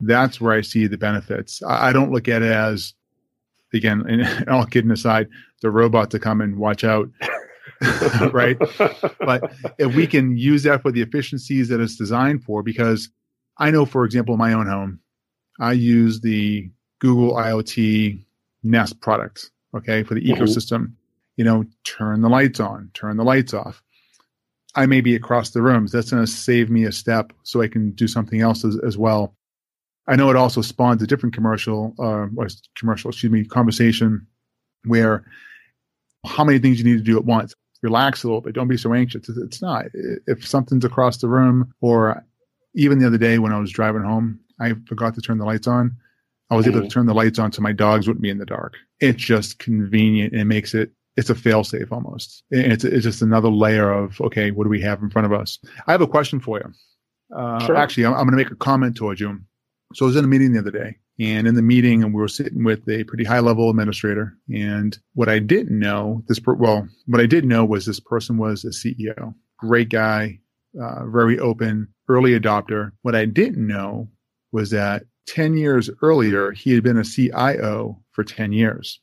That's 0.00 0.40
where 0.40 0.54
i 0.54 0.62
see 0.62 0.86
the 0.86 0.98
benefits. 0.98 1.62
I, 1.62 1.88
I 1.88 1.92
don't 1.92 2.10
look 2.10 2.26
at 2.26 2.42
it 2.42 2.50
as 2.50 2.94
again, 3.72 4.04
and 4.08 4.48
all 4.48 4.66
kidding 4.66 4.90
aside, 4.90 5.28
the 5.62 5.70
robot 5.70 6.10
to 6.10 6.18
come 6.18 6.40
and 6.40 6.58
watch 6.58 6.84
out. 6.84 7.08
right. 8.32 8.58
But 9.20 9.52
if 9.78 9.94
we 9.94 10.06
can 10.06 10.36
use 10.36 10.62
that 10.64 10.82
for 10.82 10.92
the 10.92 11.02
efficiencies 11.02 11.68
that 11.68 11.80
it's 11.80 11.96
designed 11.96 12.44
for, 12.44 12.62
because 12.62 13.08
I 13.58 13.70
know, 13.70 13.86
for 13.86 14.04
example, 14.04 14.34
in 14.34 14.38
my 14.38 14.52
own 14.52 14.66
home, 14.66 15.00
I 15.60 15.72
use 15.72 16.20
the 16.20 16.70
Google 16.98 17.34
IoT 17.34 18.24
Nest 18.62 19.00
product, 19.00 19.50
okay, 19.74 20.02
for 20.02 20.14
the 20.14 20.22
mm-hmm. 20.22 20.42
ecosystem. 20.42 20.92
You 21.36 21.44
know, 21.44 21.64
turn 21.84 22.20
the 22.20 22.28
lights 22.28 22.60
on, 22.60 22.90
turn 22.92 23.16
the 23.16 23.24
lights 23.24 23.54
off. 23.54 23.82
I 24.74 24.86
may 24.86 25.00
be 25.00 25.14
across 25.14 25.50
the 25.50 25.62
rooms. 25.62 25.90
That's 25.90 26.10
going 26.10 26.24
to 26.24 26.30
save 26.30 26.70
me 26.70 26.84
a 26.84 26.92
step 26.92 27.32
so 27.42 27.62
I 27.62 27.68
can 27.68 27.92
do 27.92 28.06
something 28.06 28.40
else 28.40 28.64
as, 28.64 28.78
as 28.84 28.98
well. 28.98 29.34
I 30.10 30.16
know 30.16 30.28
it 30.28 30.36
also 30.36 30.60
spawns 30.60 31.00
a 31.02 31.06
different 31.06 31.34
commercial, 31.34 31.94
uh, 31.98 32.26
commercial, 32.76 33.10
excuse 33.10 33.30
me, 33.30 33.44
conversation 33.44 34.26
where 34.84 35.24
how 36.26 36.44
many 36.44 36.58
things 36.58 36.78
you 36.78 36.84
need 36.84 36.98
to 36.98 37.04
do 37.04 37.16
at 37.16 37.24
once. 37.24 37.54
Relax 37.82 38.24
a 38.24 38.26
little 38.26 38.42
bit. 38.42 38.54
Don't 38.54 38.68
be 38.68 38.76
so 38.76 38.92
anxious. 38.92 39.26
It's 39.28 39.62
not. 39.62 39.86
If 40.26 40.46
something's 40.46 40.84
across 40.84 41.18
the 41.18 41.28
room, 41.28 41.72
or 41.80 42.22
even 42.74 42.98
the 42.98 43.06
other 43.06 43.16
day 43.16 43.38
when 43.38 43.52
I 43.52 43.58
was 43.58 43.70
driving 43.70 44.02
home, 44.02 44.38
I 44.60 44.74
forgot 44.86 45.14
to 45.14 45.22
turn 45.22 45.38
the 45.38 45.46
lights 45.46 45.66
on. 45.66 45.96
I 46.50 46.56
was 46.56 46.66
able 46.66 46.80
to 46.80 46.82
mm-hmm. 46.82 46.90
turn 46.90 47.06
the 47.06 47.14
lights 47.14 47.38
on 47.38 47.52
so 47.52 47.62
my 47.62 47.72
dogs 47.72 48.06
wouldn't 48.06 48.22
be 48.22 48.28
in 48.28 48.38
the 48.38 48.44
dark. 48.44 48.74
It's 48.98 49.22
just 49.22 49.60
convenient 49.60 50.32
and 50.32 50.42
it 50.42 50.46
makes 50.46 50.74
it 50.74 50.90
it's 51.16 51.30
a 51.30 51.34
fail 51.34 51.64
safe 51.64 51.92
almost. 51.92 52.42
It's 52.50 52.84
it's 52.84 53.04
just 53.04 53.22
another 53.22 53.48
layer 53.48 53.92
of 53.92 54.20
okay, 54.20 54.50
what 54.50 54.64
do 54.64 54.70
we 54.70 54.80
have 54.82 55.00
in 55.02 55.10
front 55.10 55.26
of 55.26 55.32
us? 55.32 55.58
I 55.86 55.92
have 55.92 56.00
a 56.00 56.06
question 56.06 56.40
for 56.40 56.58
you. 56.58 56.72
Uh, 57.34 57.64
sure. 57.64 57.76
Actually, 57.76 58.06
I'm, 58.06 58.12
I'm 58.14 58.26
going 58.26 58.32
to 58.32 58.36
make 58.36 58.50
a 58.50 58.56
comment 58.56 58.96
towards 58.96 59.20
you. 59.20 59.40
So 59.92 60.04
I 60.04 60.08
was 60.08 60.16
in 60.16 60.24
a 60.24 60.28
meeting 60.28 60.52
the 60.52 60.60
other 60.60 60.70
day, 60.70 60.96
and 61.18 61.48
in 61.48 61.54
the 61.54 61.62
meeting, 61.62 62.02
and 62.02 62.14
we 62.14 62.20
were 62.20 62.28
sitting 62.28 62.62
with 62.62 62.88
a 62.88 63.04
pretty 63.04 63.24
high 63.24 63.40
level 63.40 63.68
administrator. 63.70 64.36
And 64.52 64.96
what 65.14 65.28
I 65.28 65.40
didn't 65.40 65.76
know, 65.76 66.22
this 66.28 66.38
per- 66.38 66.54
well, 66.54 66.88
what 67.06 67.20
I 67.20 67.26
did 67.26 67.44
know 67.44 67.64
was 67.64 67.86
this 67.86 68.00
person 68.00 68.38
was 68.38 68.64
a 68.64 68.68
CEO, 68.68 69.34
great 69.58 69.88
guy, 69.88 70.38
uh, 70.80 71.06
very 71.06 71.38
open, 71.38 71.88
early 72.08 72.38
adopter. 72.38 72.92
What 73.02 73.16
I 73.16 73.24
didn't 73.24 73.66
know 73.66 74.08
was 74.52 74.70
that 74.70 75.04
10 75.26 75.56
years 75.56 75.90
earlier, 76.02 76.52
he 76.52 76.72
had 76.72 76.82
been 76.82 76.98
a 76.98 77.04
CIO 77.04 78.00
for 78.12 78.24
10 78.24 78.52
years. 78.52 79.00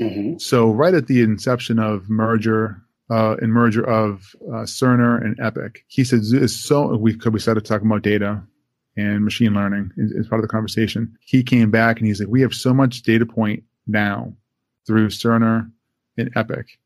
Mm-hmm. 0.00 0.38
So 0.38 0.70
right 0.70 0.94
at 0.94 1.06
the 1.06 1.20
inception 1.20 1.78
of 1.78 2.08
merger 2.08 2.82
uh, 3.10 3.36
and 3.40 3.52
merger 3.52 3.82
of 3.82 4.34
uh, 4.48 4.62
Cerner 4.62 5.22
and 5.22 5.38
Epic. 5.40 5.84
He 5.88 6.04
said 6.04 6.20
it's 6.22 6.54
so 6.54 6.96
we 6.96 7.16
could 7.16 7.32
we 7.32 7.40
started 7.40 7.64
talking 7.64 7.88
about 7.88 8.02
data 8.02 8.42
and 9.00 9.24
machine 9.24 9.54
learning 9.54 9.90
as 10.18 10.28
part 10.28 10.40
of 10.40 10.42
the 10.42 10.52
conversation. 10.52 11.16
He 11.20 11.42
came 11.42 11.70
back 11.70 11.98
and 11.98 12.06
he's 12.06 12.20
like, 12.20 12.28
we 12.28 12.42
have 12.42 12.54
so 12.54 12.74
much 12.74 13.02
data 13.02 13.24
point 13.24 13.64
now 13.86 14.34
through 14.86 15.08
Cerner 15.08 15.70
and 16.16 16.30
Epic 16.36 16.78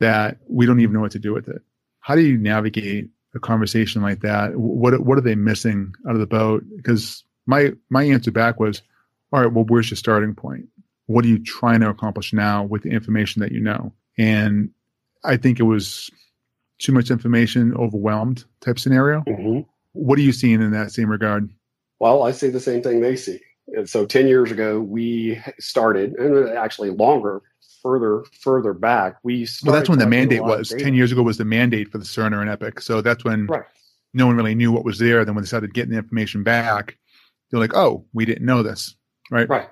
that 0.00 0.38
we 0.48 0.66
don't 0.66 0.80
even 0.80 0.92
know 0.92 1.00
what 1.00 1.12
to 1.12 1.18
do 1.18 1.32
with 1.32 1.48
it. 1.48 1.62
How 2.00 2.14
do 2.14 2.20
you 2.20 2.36
navigate 2.36 3.08
a 3.34 3.40
conversation 3.40 4.02
like 4.02 4.20
that? 4.20 4.56
What 4.56 5.00
what 5.00 5.16
are 5.16 5.22
they 5.22 5.34
missing 5.34 5.94
out 6.06 6.14
of 6.14 6.20
the 6.20 6.26
boat? 6.26 6.64
Because 6.76 7.24
my 7.46 7.72
my 7.88 8.02
answer 8.04 8.30
back 8.30 8.60
was, 8.60 8.82
all 9.32 9.40
right, 9.40 9.52
well, 9.52 9.64
where's 9.64 9.90
your 9.90 9.96
starting 9.96 10.34
point? 10.34 10.66
What 11.06 11.24
are 11.24 11.28
you 11.28 11.42
trying 11.42 11.80
to 11.80 11.88
accomplish 11.88 12.32
now 12.32 12.64
with 12.64 12.82
the 12.82 12.90
information 12.90 13.40
that 13.40 13.52
you 13.52 13.60
know? 13.60 13.92
And 14.18 14.70
I 15.24 15.36
think 15.36 15.60
it 15.60 15.64
was 15.64 16.10
too 16.78 16.92
much 16.92 17.10
information, 17.10 17.74
overwhelmed 17.74 18.44
type 18.60 18.78
scenario. 18.78 19.20
Mm-hmm. 19.20 19.60
What 19.92 20.18
are 20.18 20.22
you 20.22 20.32
seeing 20.32 20.60
in 20.60 20.72
that 20.72 20.90
same 20.90 21.08
regard? 21.08 21.48
Well, 22.02 22.24
I 22.24 22.32
see 22.32 22.48
the 22.48 22.58
same 22.58 22.82
thing 22.82 23.00
they 23.00 23.14
see. 23.14 23.38
And 23.68 23.88
so 23.88 24.04
10 24.04 24.26
years 24.26 24.50
ago, 24.50 24.80
we 24.80 25.40
started, 25.60 26.14
and 26.14 26.48
actually 26.58 26.90
longer, 26.90 27.42
further 27.80 28.24
further 28.40 28.74
back, 28.74 29.18
we 29.22 29.46
Well, 29.64 29.72
that's 29.72 29.88
when 29.88 30.00
the 30.00 30.08
mandate 30.08 30.42
was. 30.42 30.70
10 30.76 30.94
years 30.94 31.12
ago 31.12 31.22
was 31.22 31.38
the 31.38 31.44
mandate 31.44 31.92
for 31.92 31.98
the 31.98 32.04
Cerner 32.04 32.40
and 32.40 32.50
Epic. 32.50 32.80
So 32.80 33.02
that's 33.02 33.22
when 33.22 33.46
right. 33.46 33.62
no 34.14 34.26
one 34.26 34.36
really 34.36 34.56
knew 34.56 34.72
what 34.72 34.84
was 34.84 34.98
there. 34.98 35.24
Then 35.24 35.36
when 35.36 35.44
they 35.44 35.46
started 35.46 35.74
getting 35.74 35.92
the 35.92 35.98
information 35.98 36.42
back, 36.42 36.98
they're 37.52 37.60
like, 37.60 37.76
oh, 37.76 38.04
we 38.12 38.24
didn't 38.24 38.44
know 38.44 38.64
this. 38.64 38.96
Right. 39.30 39.48
Right. 39.48 39.68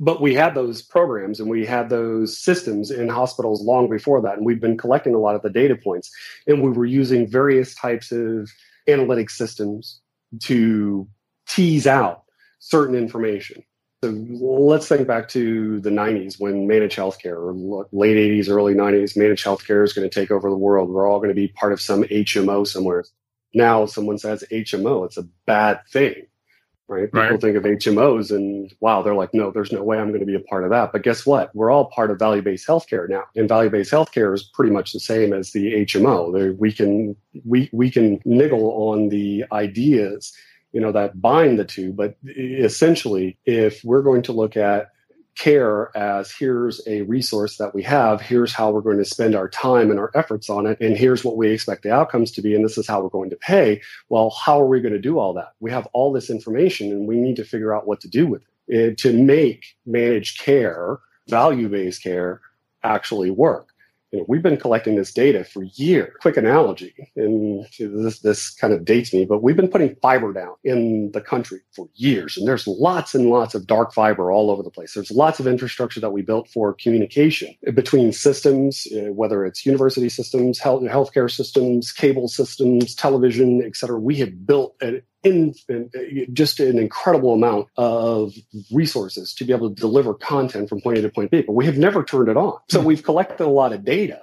But 0.00 0.22
we 0.22 0.32
had 0.32 0.54
those 0.54 0.80
programs 0.80 1.38
and 1.38 1.50
we 1.50 1.66
had 1.66 1.90
those 1.90 2.38
systems 2.38 2.90
in 2.90 3.10
hospitals 3.10 3.60
long 3.60 3.90
before 3.90 4.22
that. 4.22 4.38
And 4.38 4.46
we've 4.46 4.58
been 4.58 4.78
collecting 4.78 5.14
a 5.14 5.18
lot 5.18 5.34
of 5.34 5.42
the 5.42 5.50
data 5.50 5.76
points. 5.76 6.10
And 6.46 6.62
we 6.62 6.70
were 6.70 6.86
using 6.86 7.30
various 7.30 7.74
types 7.74 8.10
of 8.10 8.50
analytic 8.88 9.28
systems 9.28 10.00
to 10.44 11.06
tease 11.46 11.86
out 11.86 12.24
certain 12.58 12.94
information. 12.94 13.62
So 14.02 14.10
let's 14.10 14.86
think 14.86 15.06
back 15.06 15.28
to 15.30 15.80
the 15.80 15.90
90s 15.90 16.38
when 16.38 16.66
managed 16.66 16.96
healthcare, 16.96 17.36
or 17.36 17.86
late 17.92 18.16
80s, 18.16 18.50
early 18.50 18.74
90s, 18.74 19.16
managed 19.16 19.44
healthcare 19.44 19.82
is 19.82 19.94
going 19.94 20.08
to 20.08 20.14
take 20.14 20.30
over 20.30 20.50
the 20.50 20.56
world. 20.56 20.90
We're 20.90 21.08
all 21.08 21.18
going 21.18 21.30
to 21.30 21.34
be 21.34 21.48
part 21.48 21.72
of 21.72 21.80
some 21.80 22.04
HMO 22.04 22.66
somewhere. 22.66 23.04
Now 23.54 23.86
someone 23.86 24.18
says 24.18 24.44
HMO, 24.50 25.06
it's 25.06 25.16
a 25.16 25.26
bad 25.46 25.80
thing 25.90 26.26
right? 26.88 27.06
People 27.06 27.20
right. 27.20 27.40
think 27.40 27.56
of 27.56 27.62
HMOs 27.64 28.30
and 28.30 28.72
wow, 28.80 29.02
they're 29.02 29.14
like, 29.14 29.32
no, 29.32 29.50
there's 29.50 29.72
no 29.72 29.82
way 29.82 29.98
I'm 29.98 30.08
going 30.08 30.20
to 30.20 30.26
be 30.26 30.34
a 30.34 30.40
part 30.40 30.64
of 30.64 30.70
that. 30.70 30.92
But 30.92 31.02
guess 31.02 31.24
what? 31.24 31.54
We're 31.54 31.70
all 31.70 31.86
part 31.86 32.10
of 32.10 32.18
value 32.18 32.42
based 32.42 32.66
healthcare 32.66 33.08
now, 33.08 33.24
and 33.36 33.48
value 33.48 33.70
based 33.70 33.92
healthcare 33.92 34.34
is 34.34 34.42
pretty 34.42 34.72
much 34.72 34.92
the 34.92 35.00
same 35.00 35.32
as 35.32 35.52
the 35.52 35.84
HMO. 35.84 36.56
we 36.58 36.72
can 36.72 37.16
we 37.44 37.70
we 37.72 37.90
can 37.90 38.20
niggle 38.24 38.70
on 38.90 39.08
the 39.08 39.44
ideas. 39.52 40.32
You 40.74 40.80
know 40.80 40.92
that 40.92 41.20
bind 41.20 41.58
the 41.58 41.64
two, 41.64 41.92
but 41.92 42.16
essentially, 42.26 43.38
if 43.46 43.82
we're 43.84 44.02
going 44.02 44.22
to 44.22 44.32
look 44.32 44.56
at 44.56 44.90
care 45.36 45.96
as 45.96 46.32
here's 46.32 46.80
a 46.86 47.02
resource 47.02 47.56
that 47.58 47.74
we 47.74 47.82
have, 47.82 48.20
here's 48.20 48.52
how 48.52 48.70
we're 48.70 48.80
going 48.80 48.98
to 48.98 49.04
spend 49.04 49.34
our 49.34 49.48
time 49.48 49.90
and 49.90 49.98
our 49.98 50.10
efforts 50.14 50.50
on 50.50 50.66
it, 50.66 50.80
and 50.80 50.96
here's 50.96 51.24
what 51.24 51.36
we 51.36 51.50
expect 51.50 51.82
the 51.82 51.92
outcomes 51.92 52.30
to 52.32 52.42
be, 52.42 52.54
and 52.54 52.64
this 52.64 52.76
is 52.76 52.86
how 52.86 53.00
we're 53.00 53.08
going 53.08 53.30
to 53.30 53.36
pay. 53.36 53.80
Well, 54.08 54.30
how 54.30 54.60
are 54.60 54.66
we 54.66 54.80
going 54.80 54.94
to 54.94 55.00
do 55.00 55.18
all 55.18 55.32
that? 55.34 55.52
We 55.60 55.70
have 55.70 55.86
all 55.92 56.12
this 56.12 56.28
information 56.28 56.90
and 56.90 57.06
we 57.06 57.16
need 57.16 57.36
to 57.36 57.44
figure 57.44 57.74
out 57.74 57.86
what 57.86 58.00
to 58.00 58.08
do 58.08 58.26
with 58.26 58.42
it 58.68 58.92
eh, 58.92 58.94
to 58.98 59.12
make 59.12 59.64
managed 59.86 60.40
care, 60.40 60.98
value 61.28 61.68
based 61.68 62.02
care, 62.02 62.40
actually 62.82 63.30
work 63.30 63.73
you 64.14 64.20
know, 64.20 64.26
we've 64.28 64.42
been 64.42 64.56
collecting 64.56 64.94
this 64.94 65.12
data 65.12 65.42
for 65.42 65.64
years. 65.64 66.14
Quick 66.20 66.36
analogy, 66.36 66.94
and 67.16 67.66
this 67.80 68.20
this 68.20 68.50
kind 68.50 68.72
of 68.72 68.84
dates 68.84 69.12
me, 69.12 69.24
but 69.24 69.42
we've 69.42 69.56
been 69.56 69.66
putting 69.66 69.96
fiber 69.96 70.32
down 70.32 70.54
in 70.62 71.10
the 71.10 71.20
country 71.20 71.58
for 71.74 71.88
years, 71.94 72.36
and 72.36 72.46
there's 72.46 72.68
lots 72.68 73.12
and 73.12 73.28
lots 73.28 73.56
of 73.56 73.66
dark 73.66 73.92
fiber 73.92 74.30
all 74.30 74.52
over 74.52 74.62
the 74.62 74.70
place. 74.70 74.94
There's 74.94 75.10
lots 75.10 75.40
of 75.40 75.48
infrastructure 75.48 75.98
that 75.98 76.10
we 76.10 76.22
built 76.22 76.48
for 76.48 76.74
communication 76.74 77.56
between 77.74 78.12
systems, 78.12 78.86
uh, 78.92 79.12
whether 79.12 79.44
it's 79.44 79.66
university 79.66 80.08
systems, 80.08 80.60
health 80.60 80.84
healthcare 80.84 81.28
systems, 81.28 81.90
cable 81.90 82.28
systems, 82.28 82.94
television, 82.94 83.62
et 83.64 83.74
cetera. 83.74 83.98
We 83.98 84.14
have 84.16 84.46
built 84.46 84.76
an 84.80 85.02
in, 85.24 85.54
in, 85.68 85.90
just 86.32 86.60
an 86.60 86.78
incredible 86.78 87.32
amount 87.32 87.68
of 87.76 88.34
resources 88.70 89.34
to 89.34 89.44
be 89.44 89.52
able 89.52 89.68
to 89.68 89.74
deliver 89.74 90.14
content 90.14 90.68
from 90.68 90.80
point 90.80 90.98
A 90.98 91.02
to 91.02 91.08
point 91.08 91.30
B, 91.30 91.42
but 91.42 91.54
we 91.54 91.64
have 91.66 91.78
never 91.78 92.04
turned 92.04 92.28
it 92.28 92.36
on. 92.36 92.58
So 92.70 92.80
hmm. 92.80 92.86
we've 92.86 93.02
collected 93.02 93.44
a 93.44 93.48
lot 93.48 93.72
of 93.72 93.84
data 93.84 94.22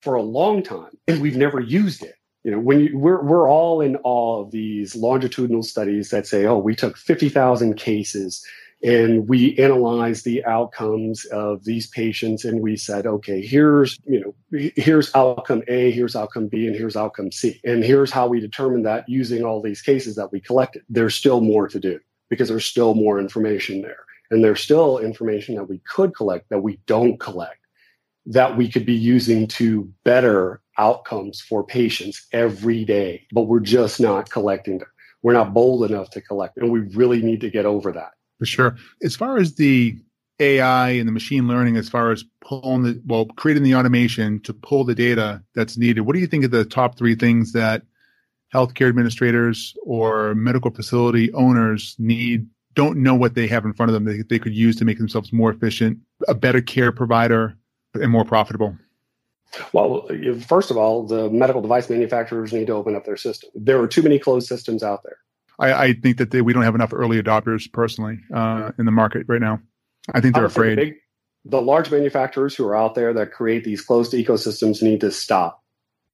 for 0.00 0.14
a 0.14 0.22
long 0.22 0.62
time 0.62 0.98
and 1.06 1.20
we've 1.20 1.36
never 1.36 1.60
used 1.60 2.02
it. 2.02 2.16
You 2.44 2.50
know, 2.50 2.58
when 2.58 2.80
you, 2.80 2.98
we're, 2.98 3.22
we're 3.22 3.48
all 3.48 3.80
in 3.80 3.96
awe 4.02 4.42
of 4.42 4.50
these 4.50 4.96
longitudinal 4.96 5.62
studies 5.62 6.10
that 6.10 6.26
say, 6.26 6.44
oh, 6.44 6.58
we 6.58 6.74
took 6.74 6.96
50,000 6.96 7.76
cases 7.76 8.44
and 8.82 9.28
we 9.28 9.56
analyzed 9.58 10.24
the 10.24 10.44
outcomes 10.44 11.24
of 11.26 11.64
these 11.64 11.86
patients 11.86 12.44
and 12.44 12.60
we 12.60 12.76
said 12.76 13.06
okay 13.06 13.40
here's 13.40 13.98
you 14.06 14.20
know 14.20 14.34
here's 14.76 15.14
outcome 15.14 15.62
a 15.68 15.90
here's 15.90 16.16
outcome 16.16 16.48
b 16.48 16.66
and 16.66 16.76
here's 16.76 16.96
outcome 16.96 17.32
c. 17.32 17.60
And 17.64 17.82
here's 17.82 18.10
how 18.10 18.26
we 18.26 18.40
determined 18.40 18.84
that 18.86 19.08
using 19.08 19.44
all 19.44 19.62
these 19.62 19.82
cases 19.82 20.14
that 20.16 20.32
we 20.32 20.40
collected. 20.40 20.82
There's 20.88 21.14
still 21.14 21.40
more 21.40 21.68
to 21.68 21.80
do 21.80 21.98
because 22.28 22.48
there's 22.48 22.66
still 22.66 22.94
more 22.94 23.18
information 23.18 23.82
there. 23.82 24.04
And 24.30 24.42
there's 24.42 24.60
still 24.60 24.98
information 24.98 25.54
that 25.56 25.68
we 25.68 25.78
could 25.78 26.14
collect 26.14 26.48
that 26.50 26.60
we 26.60 26.78
don't 26.86 27.18
collect 27.18 27.58
that 28.26 28.56
we 28.56 28.68
could 28.68 28.86
be 28.86 28.94
using 28.94 29.48
to 29.48 29.92
better 30.04 30.60
outcomes 30.78 31.40
for 31.40 31.64
patients 31.64 32.26
every 32.32 32.84
day. 32.84 33.26
But 33.32 33.42
we're 33.42 33.60
just 33.60 34.00
not 34.00 34.30
collecting 34.30 34.78
them. 34.78 34.88
We're 35.22 35.32
not 35.32 35.52
bold 35.52 35.90
enough 35.90 36.10
to 36.10 36.20
collect 36.20 36.56
and 36.56 36.70
we 36.70 36.80
really 36.80 37.22
need 37.22 37.40
to 37.40 37.50
get 37.50 37.66
over 37.66 37.92
that 37.92 38.12
for 38.42 38.46
sure. 38.46 38.76
As 39.04 39.14
far 39.14 39.38
as 39.38 39.54
the 39.54 39.96
AI 40.40 40.90
and 40.90 41.06
the 41.06 41.12
machine 41.12 41.46
learning, 41.46 41.76
as 41.76 41.88
far 41.88 42.10
as 42.10 42.24
pulling 42.40 42.82
the, 42.82 43.00
well, 43.06 43.26
creating 43.36 43.62
the 43.62 43.76
automation 43.76 44.40
to 44.40 44.52
pull 44.52 44.82
the 44.82 44.96
data 44.96 45.40
that's 45.54 45.78
needed, 45.78 46.00
what 46.00 46.14
do 46.14 46.18
you 46.18 46.26
think 46.26 46.44
of 46.44 46.50
the 46.50 46.64
top 46.64 46.98
three 46.98 47.14
things 47.14 47.52
that 47.52 47.82
healthcare 48.52 48.88
administrators 48.88 49.76
or 49.84 50.34
medical 50.34 50.72
facility 50.72 51.32
owners 51.34 51.94
need, 52.00 52.48
don't 52.74 52.98
know 52.98 53.14
what 53.14 53.36
they 53.36 53.46
have 53.46 53.64
in 53.64 53.72
front 53.74 53.90
of 53.90 53.94
them 53.94 54.06
that 54.06 54.28
they 54.28 54.40
could 54.40 54.54
use 54.54 54.74
to 54.74 54.84
make 54.84 54.98
themselves 54.98 55.32
more 55.32 55.52
efficient, 55.52 55.96
a 56.26 56.34
better 56.34 56.60
care 56.60 56.90
provider, 56.90 57.56
and 57.94 58.10
more 58.10 58.24
profitable? 58.24 58.76
Well, 59.72 60.08
first 60.48 60.72
of 60.72 60.76
all, 60.76 61.06
the 61.06 61.30
medical 61.30 61.62
device 61.62 61.88
manufacturers 61.88 62.52
need 62.52 62.66
to 62.66 62.72
open 62.72 62.96
up 62.96 63.04
their 63.04 63.16
system. 63.16 63.50
There 63.54 63.80
are 63.80 63.86
too 63.86 64.02
many 64.02 64.18
closed 64.18 64.48
systems 64.48 64.82
out 64.82 65.04
there. 65.04 65.18
I, 65.62 65.84
I 65.84 65.92
think 65.92 66.16
that 66.18 66.32
they, 66.32 66.42
we 66.42 66.52
don't 66.52 66.64
have 66.64 66.74
enough 66.74 66.92
early 66.92 67.22
adopters 67.22 67.70
personally 67.72 68.18
uh, 68.34 68.72
in 68.78 68.84
the 68.84 68.90
market 68.90 69.26
right 69.28 69.40
now. 69.40 69.60
I 70.12 70.20
think 70.20 70.34
they're 70.34 70.44
afraid. 70.44 70.78
The, 70.78 70.84
big, 70.84 70.94
the 71.44 71.62
large 71.62 71.90
manufacturers 71.90 72.56
who 72.56 72.66
are 72.66 72.76
out 72.76 72.96
there 72.96 73.12
that 73.14 73.32
create 73.32 73.62
these 73.62 73.80
closed 73.80 74.12
ecosystems 74.12 74.82
need 74.82 75.00
to 75.02 75.12
stop. 75.12 75.62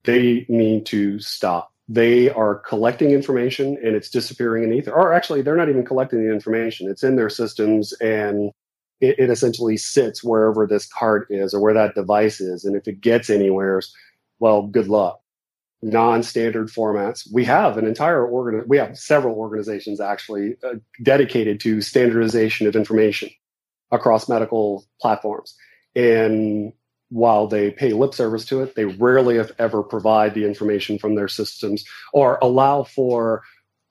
They 0.04 0.44
need 0.48 0.84
to 0.86 1.18
stop. 1.20 1.72
They 1.88 2.28
are 2.28 2.56
collecting 2.56 3.12
information 3.12 3.78
and 3.82 3.96
it's 3.96 4.10
disappearing 4.10 4.64
in 4.64 4.72
ether. 4.74 4.92
Or 4.92 5.14
actually, 5.14 5.40
they're 5.40 5.56
not 5.56 5.70
even 5.70 5.86
collecting 5.86 6.22
the 6.22 6.30
information. 6.30 6.90
It's 6.90 7.02
in 7.02 7.16
their 7.16 7.30
systems 7.30 7.94
and 7.94 8.52
it, 9.00 9.18
it 9.18 9.30
essentially 9.30 9.78
sits 9.78 10.22
wherever 10.22 10.66
this 10.66 10.86
cart 10.86 11.26
is 11.30 11.54
or 11.54 11.60
where 11.60 11.74
that 11.74 11.94
device 11.94 12.42
is. 12.42 12.66
And 12.66 12.76
if 12.76 12.86
it 12.86 13.00
gets 13.00 13.30
anywhere, 13.30 13.80
well, 14.38 14.66
good 14.66 14.88
luck 14.88 15.22
non-standard 15.82 16.68
formats. 16.68 17.28
We 17.32 17.44
have 17.44 17.76
an 17.76 17.86
entire 17.86 18.26
organ. 18.26 18.64
We 18.66 18.78
have 18.78 18.98
several 18.98 19.36
organizations 19.36 20.00
actually 20.00 20.56
uh, 20.64 20.74
dedicated 21.02 21.60
to 21.60 21.80
standardization 21.80 22.66
of 22.66 22.74
information 22.74 23.30
across 23.90 24.28
medical 24.28 24.86
platforms. 25.00 25.54
And 25.94 26.72
while 27.10 27.46
they 27.46 27.70
pay 27.70 27.92
lip 27.92 28.12
service 28.12 28.44
to 28.46 28.62
it, 28.62 28.74
they 28.74 28.84
rarely, 28.84 29.36
if 29.36 29.50
ever, 29.58 29.82
provide 29.82 30.34
the 30.34 30.44
information 30.44 30.98
from 30.98 31.14
their 31.14 31.28
systems 31.28 31.84
or 32.12 32.38
allow 32.42 32.82
for 32.82 33.42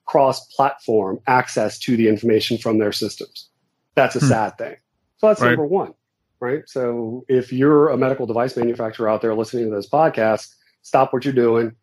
cross-platform 0.06 1.20
access 1.26 1.78
to 1.78 1.96
the 1.96 2.08
information 2.08 2.58
from 2.58 2.78
their 2.78 2.92
systems. 2.92 3.48
That's 3.94 4.16
a 4.16 4.20
hmm. 4.20 4.26
sad 4.26 4.58
thing. 4.58 4.76
So 5.18 5.26
that's 5.26 5.40
right. 5.40 5.48
number 5.48 5.66
one, 5.66 5.94
right? 6.38 6.62
So 6.66 7.24
if 7.28 7.52
you're 7.52 7.88
a 7.88 7.96
medical 7.96 8.26
device 8.26 8.56
manufacturer 8.56 9.08
out 9.08 9.20
there 9.20 9.34
listening 9.34 9.68
to 9.68 9.74
this 9.74 9.88
podcast, 9.88 10.54
stop 10.82 11.12
what 11.12 11.24
you're 11.24 11.34
doing, 11.34 11.74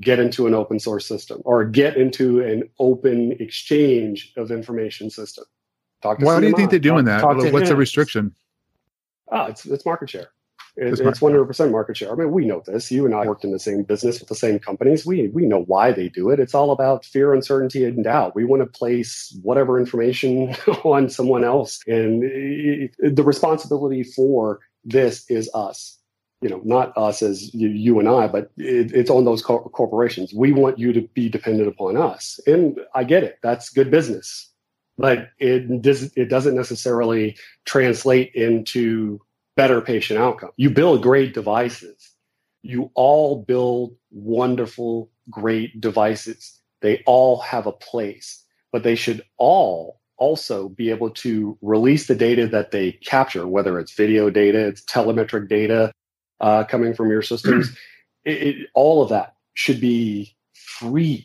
get 0.00 0.18
into 0.18 0.46
an 0.46 0.54
open 0.54 0.78
source 0.78 1.06
system 1.06 1.42
or 1.44 1.64
get 1.64 1.96
into 1.96 2.40
an 2.40 2.68
open 2.78 3.32
exchange 3.40 4.32
of 4.36 4.50
information 4.50 5.10
system. 5.10 5.44
Talk 6.02 6.18
to 6.18 6.24
Why 6.24 6.40
do 6.40 6.46
you 6.46 6.54
think 6.54 6.70
they're 6.70 6.78
doing 6.78 7.04
that? 7.04 7.20
Talk 7.20 7.36
What's 7.36 7.68
the 7.68 7.76
restriction? 7.76 8.34
Oh, 9.30 9.46
it's 9.46 9.64
it's 9.64 9.86
market 9.86 10.10
share. 10.10 10.28
It, 10.76 10.98
it's 10.98 11.20
one 11.20 11.32
hundred 11.32 11.46
percent 11.46 11.70
market 11.70 11.96
share. 11.96 12.10
I 12.12 12.14
mean, 12.14 12.32
we 12.32 12.46
know 12.46 12.62
this. 12.66 12.90
You 12.90 13.04
and 13.04 13.14
I 13.14 13.26
worked 13.26 13.44
in 13.44 13.52
the 13.52 13.58
same 13.58 13.82
business 13.82 14.18
with 14.18 14.28
the 14.28 14.34
same 14.34 14.58
companies. 14.58 15.06
We 15.06 15.28
we 15.28 15.46
know 15.46 15.62
why 15.62 15.92
they 15.92 16.08
do 16.08 16.30
it. 16.30 16.40
It's 16.40 16.54
all 16.54 16.72
about 16.72 17.04
fear, 17.04 17.32
uncertainty, 17.34 17.84
and 17.84 18.02
doubt. 18.02 18.34
We 18.34 18.44
want 18.44 18.62
to 18.62 18.66
place 18.66 19.38
whatever 19.42 19.78
information 19.78 20.54
on 20.84 21.08
someone 21.08 21.44
else, 21.44 21.80
and 21.86 22.24
it, 22.24 22.94
the 22.98 23.22
responsibility 23.22 24.02
for 24.02 24.60
this 24.84 25.30
is 25.30 25.50
us 25.54 25.98
you 26.42 26.48
know, 26.48 26.60
not 26.64 26.92
us 26.98 27.22
as 27.22 27.54
you, 27.54 27.68
you 27.68 28.00
and 28.00 28.08
I, 28.08 28.26
but 28.26 28.50
it, 28.56 28.92
it's 28.92 29.10
on 29.10 29.24
those 29.24 29.42
co- 29.42 29.70
corporations. 29.72 30.34
We 30.34 30.52
want 30.52 30.78
you 30.78 30.92
to 30.92 31.02
be 31.14 31.28
dependent 31.28 31.68
upon 31.68 31.96
us. 31.96 32.40
And 32.46 32.80
I 32.94 33.04
get 33.04 33.22
it. 33.22 33.38
That's 33.42 33.70
good 33.70 33.90
business. 33.90 34.50
But 34.98 35.30
it, 35.38 35.80
does, 35.80 36.12
it 36.16 36.28
doesn't 36.28 36.56
necessarily 36.56 37.36
translate 37.64 38.34
into 38.34 39.20
better 39.56 39.80
patient 39.80 40.18
outcome. 40.18 40.50
You 40.56 40.68
build 40.68 41.02
great 41.02 41.32
devices. 41.32 42.10
You 42.62 42.90
all 42.94 43.42
build 43.42 43.94
wonderful, 44.10 45.10
great 45.30 45.80
devices. 45.80 46.60
They 46.80 47.02
all 47.06 47.38
have 47.38 47.66
a 47.66 47.72
place, 47.72 48.44
but 48.72 48.82
they 48.82 48.96
should 48.96 49.22
all 49.38 50.00
also 50.18 50.68
be 50.68 50.90
able 50.90 51.10
to 51.10 51.56
release 51.62 52.06
the 52.06 52.14
data 52.14 52.46
that 52.48 52.70
they 52.70 52.92
capture, 52.92 53.46
whether 53.46 53.78
it's 53.78 53.94
video 53.94 54.30
data, 54.30 54.66
it's 54.66 54.82
telemetric 54.84 55.48
data 55.48 55.92
uh, 56.42 56.64
coming 56.64 56.92
from 56.92 57.08
your 57.08 57.22
systems. 57.22 57.74
it, 58.24 58.42
it, 58.42 58.56
all 58.74 59.02
of 59.02 59.08
that 59.08 59.34
should 59.54 59.80
be 59.80 60.36
free 60.52 61.24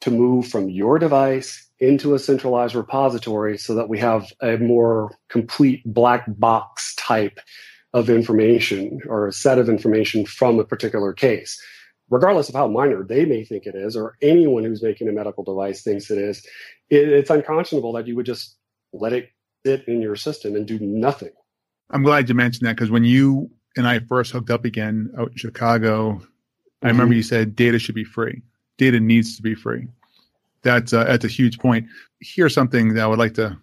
to 0.00 0.10
move 0.10 0.46
from 0.46 0.68
your 0.68 0.98
device 0.98 1.68
into 1.80 2.14
a 2.14 2.18
centralized 2.18 2.74
repository 2.74 3.56
so 3.56 3.74
that 3.74 3.88
we 3.88 3.98
have 3.98 4.32
a 4.42 4.56
more 4.58 5.16
complete 5.28 5.82
black 5.84 6.24
box 6.26 6.94
type 6.96 7.40
of 7.94 8.10
information 8.10 9.00
or 9.06 9.26
a 9.26 9.32
set 9.32 9.58
of 9.58 9.68
information 9.68 10.26
from 10.26 10.58
a 10.58 10.64
particular 10.64 11.12
case. 11.12 11.60
Regardless 12.10 12.48
of 12.48 12.54
how 12.54 12.68
minor 12.68 13.04
they 13.04 13.24
may 13.24 13.44
think 13.44 13.66
it 13.66 13.74
is, 13.74 13.94
or 13.94 14.16
anyone 14.22 14.64
who's 14.64 14.82
making 14.82 15.08
a 15.08 15.12
medical 15.12 15.44
device 15.44 15.82
thinks 15.82 16.10
it 16.10 16.18
is, 16.18 16.38
it, 16.88 17.08
it's 17.08 17.30
unconscionable 17.30 17.92
that 17.92 18.06
you 18.06 18.16
would 18.16 18.24
just 18.24 18.56
let 18.92 19.12
it 19.12 19.28
sit 19.64 19.86
in 19.86 20.00
your 20.00 20.16
system 20.16 20.56
and 20.56 20.66
do 20.66 20.78
nothing. 20.78 21.32
I'm 21.90 22.02
glad 22.02 22.28
you 22.28 22.34
mentioned 22.34 22.66
that 22.66 22.76
because 22.76 22.90
when 22.90 23.04
you 23.04 23.50
and 23.78 23.88
I 23.88 24.00
first 24.00 24.32
hooked 24.32 24.50
up 24.50 24.66
again 24.66 25.10
out 25.16 25.30
in 25.30 25.36
Chicago, 25.36 26.12
mm-hmm. 26.12 26.86
I 26.86 26.88
remember 26.88 27.14
you 27.14 27.22
said 27.22 27.56
data 27.56 27.78
should 27.78 27.94
be 27.94 28.04
free. 28.04 28.42
Data 28.76 29.00
needs 29.00 29.36
to 29.36 29.42
be 29.42 29.54
free. 29.54 29.88
That's 30.62 30.92
a, 30.92 31.04
that's 31.04 31.24
a 31.24 31.28
huge 31.28 31.58
point. 31.58 31.86
Here's 32.20 32.52
something 32.52 32.94
that 32.94 33.02
I 33.02 33.06
would 33.06 33.18
like 33.18 33.34
to 33.34 33.56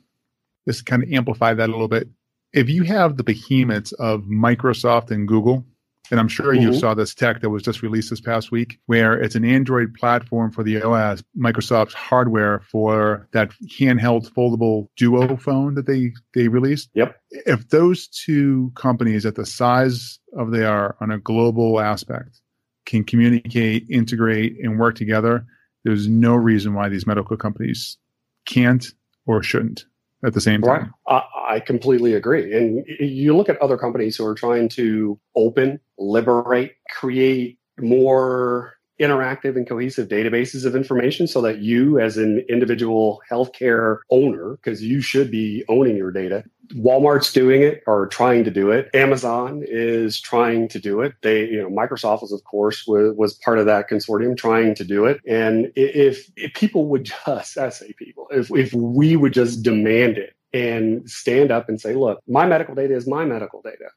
just 0.67 0.87
kind 0.87 1.03
of 1.03 1.11
amplify 1.11 1.53
that 1.53 1.69
a 1.69 1.71
little 1.71 1.87
bit 1.87 2.09
if 2.55 2.69
you 2.69 2.83
have 2.83 3.17
the 3.17 3.23
behemoths 3.23 3.91
of 3.93 4.23
Microsoft 4.23 5.11
and 5.11 5.27
Google, 5.27 5.65
and 6.11 6.19
I'm 6.19 6.27
sure 6.27 6.53
mm-hmm. 6.53 6.71
you 6.71 6.73
saw 6.73 6.93
this 6.93 7.13
tech 7.13 7.41
that 7.41 7.49
was 7.49 7.63
just 7.63 7.81
released 7.81 8.09
this 8.09 8.21
past 8.21 8.51
week, 8.51 8.79
where 8.85 9.13
it's 9.13 9.35
an 9.35 9.45
Android 9.45 9.93
platform 9.93 10.51
for 10.51 10.63
the 10.63 10.81
OS, 10.81 11.23
Microsoft's 11.37 11.93
hardware 11.93 12.61
for 12.61 13.27
that 13.31 13.51
handheld 13.79 14.31
foldable 14.31 14.87
Duo 14.97 15.35
phone 15.37 15.75
that 15.75 15.87
they 15.87 16.13
they 16.33 16.47
released. 16.47 16.89
Yep. 16.93 17.15
If 17.31 17.69
those 17.69 18.07
two 18.07 18.71
companies 18.75 19.25
at 19.25 19.35
the 19.35 19.45
size 19.45 20.19
of 20.37 20.51
they 20.51 20.65
are 20.65 20.95
on 21.01 21.11
a 21.11 21.17
global 21.17 21.79
aspect 21.79 22.41
can 22.85 23.03
communicate, 23.03 23.87
integrate, 23.89 24.57
and 24.61 24.79
work 24.79 24.95
together, 24.95 25.45
there's 25.83 26.07
no 26.07 26.35
reason 26.35 26.73
why 26.73 26.89
these 26.89 27.07
medical 27.07 27.37
companies 27.37 27.97
can't 28.45 28.85
or 29.25 29.41
shouldn't 29.41 29.85
at 30.25 30.33
the 30.33 30.41
same 30.41 30.61
time. 30.61 30.93
Right. 31.07 31.23
I, 31.47 31.55
I 31.55 31.59
completely 31.59 32.13
agree. 32.13 32.55
And 32.55 32.83
you 32.99 33.35
look 33.35 33.49
at 33.49 33.61
other 33.61 33.77
companies 33.77 34.17
who 34.17 34.25
are 34.25 34.35
trying 34.35 34.69
to 34.69 35.19
open, 35.35 35.79
liberate, 35.97 36.73
create 36.89 37.59
more 37.79 38.73
interactive 38.99 39.55
and 39.55 39.67
cohesive 39.67 40.07
databases 40.07 40.65
of 40.65 40.75
information 40.75 41.27
so 41.27 41.41
that 41.41 41.59
you 41.59 41.99
as 41.99 42.17
an 42.17 42.45
individual 42.49 43.21
healthcare 43.29 43.99
owner 44.09 44.57
because 44.57 44.83
you 44.83 45.01
should 45.01 45.29
be 45.29 45.63
owning 45.67 45.97
your 45.97 46.11
data 46.11 46.43
walmart's 46.73 47.31
doing 47.31 47.61
it 47.61 47.83
or 47.85 48.07
trying 48.07 48.43
to 48.43 48.51
do 48.51 48.71
it. 48.71 48.89
Amazon 48.93 49.63
is 49.65 50.19
trying 50.19 50.67
to 50.69 50.79
do 50.79 51.01
it. 51.01 51.13
They 51.21 51.45
you 51.45 51.61
know 51.61 51.69
microsoft 51.69 52.21
was 52.21 52.31
of 52.31 52.43
course 52.43 52.85
was, 52.87 53.15
was 53.15 53.33
part 53.35 53.59
of 53.59 53.65
that 53.65 53.89
consortium 53.89 54.37
trying 54.37 54.75
to 54.75 54.83
do 54.83 55.05
it. 55.05 55.21
And 55.27 55.71
if, 55.75 56.29
if 56.35 56.53
people 56.53 56.87
would 56.87 57.05
just 57.25 57.57
i 57.57 57.69
say 57.69 57.93
people 57.93 58.27
if, 58.31 58.51
if 58.51 58.73
we 58.73 59.15
would 59.15 59.33
just 59.33 59.63
demand 59.63 60.17
it 60.17 60.35
and 60.53 61.09
stand 61.09 61.51
up 61.51 61.69
and 61.69 61.79
say 61.79 61.95
look 61.95 62.19
my 62.27 62.45
medical 62.45 62.75
data 62.75 62.95
is 62.95 63.07
my 63.07 63.25
medical 63.25 63.61
data 63.61 63.89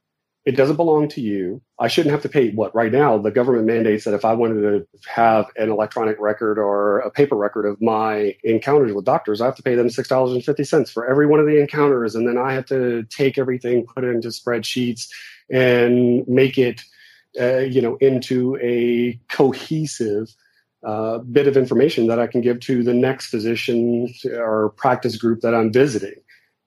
it 0.49 0.57
doesn't 0.57 0.77
belong 0.77 1.09
to 1.09 1.21
you. 1.21 1.61
I 1.79 1.89
shouldn't 1.89 2.11
have 2.11 2.23
to 2.23 2.29
pay 2.31 2.53
what 2.53 2.75
right 2.75 2.91
now 2.91 3.19
the 3.19 3.31
government 3.31 3.67
mandates 3.67 4.05
that 4.07 4.15
if 4.15 4.25
I 4.25 4.33
wanted 4.33 4.63
to 4.63 4.87
have 5.07 5.45
an 5.57 5.69
electronic 5.69 6.19
record 6.19 6.59
or 6.59 7.01
a 7.01 7.11
paper 7.11 7.37
record 7.37 7.67
of 7.67 7.83
my 7.83 8.35
encounters 8.43 8.95
with 8.95 9.05
doctors, 9.05 9.43
I 9.43 9.45
have 9.45 9.57
to 9.57 9.63
pay 9.63 9.75
them 9.75 9.91
six 9.91 10.09
dollars 10.09 10.33
and 10.33 10.43
fifty 10.43 10.65
cents 10.65 10.91
for 10.91 11.07
every 11.07 11.27
one 11.27 11.39
of 11.39 11.45
the 11.45 11.61
encounters, 11.61 12.15
and 12.15 12.27
then 12.27 12.39
I 12.39 12.55
have 12.55 12.65
to 12.69 13.03
take 13.11 13.37
everything, 13.37 13.85
put 13.85 14.05
it 14.05 14.09
into 14.09 14.29
spreadsheets, 14.29 15.11
and 15.51 16.27
make 16.27 16.57
it, 16.57 16.81
uh, 17.39 17.59
you 17.59 17.83
know, 17.83 17.97
into 17.97 18.57
a 18.63 19.21
cohesive. 19.29 20.35
Uh, 20.83 21.19
bit 21.19 21.49
of 21.49 21.57
information 21.57 22.07
that 22.07 22.21
I 22.21 22.29
can 22.29 22.41
give 22.41 22.61
to 22.61 22.85
the 22.85 22.95
next 22.95 23.27
physician 23.27 24.15
or 24.33 24.71
practice 24.77 25.17
group 25.17 25.41
that 25.41 25.53
I'm 25.53 25.73
visiting 25.73 26.15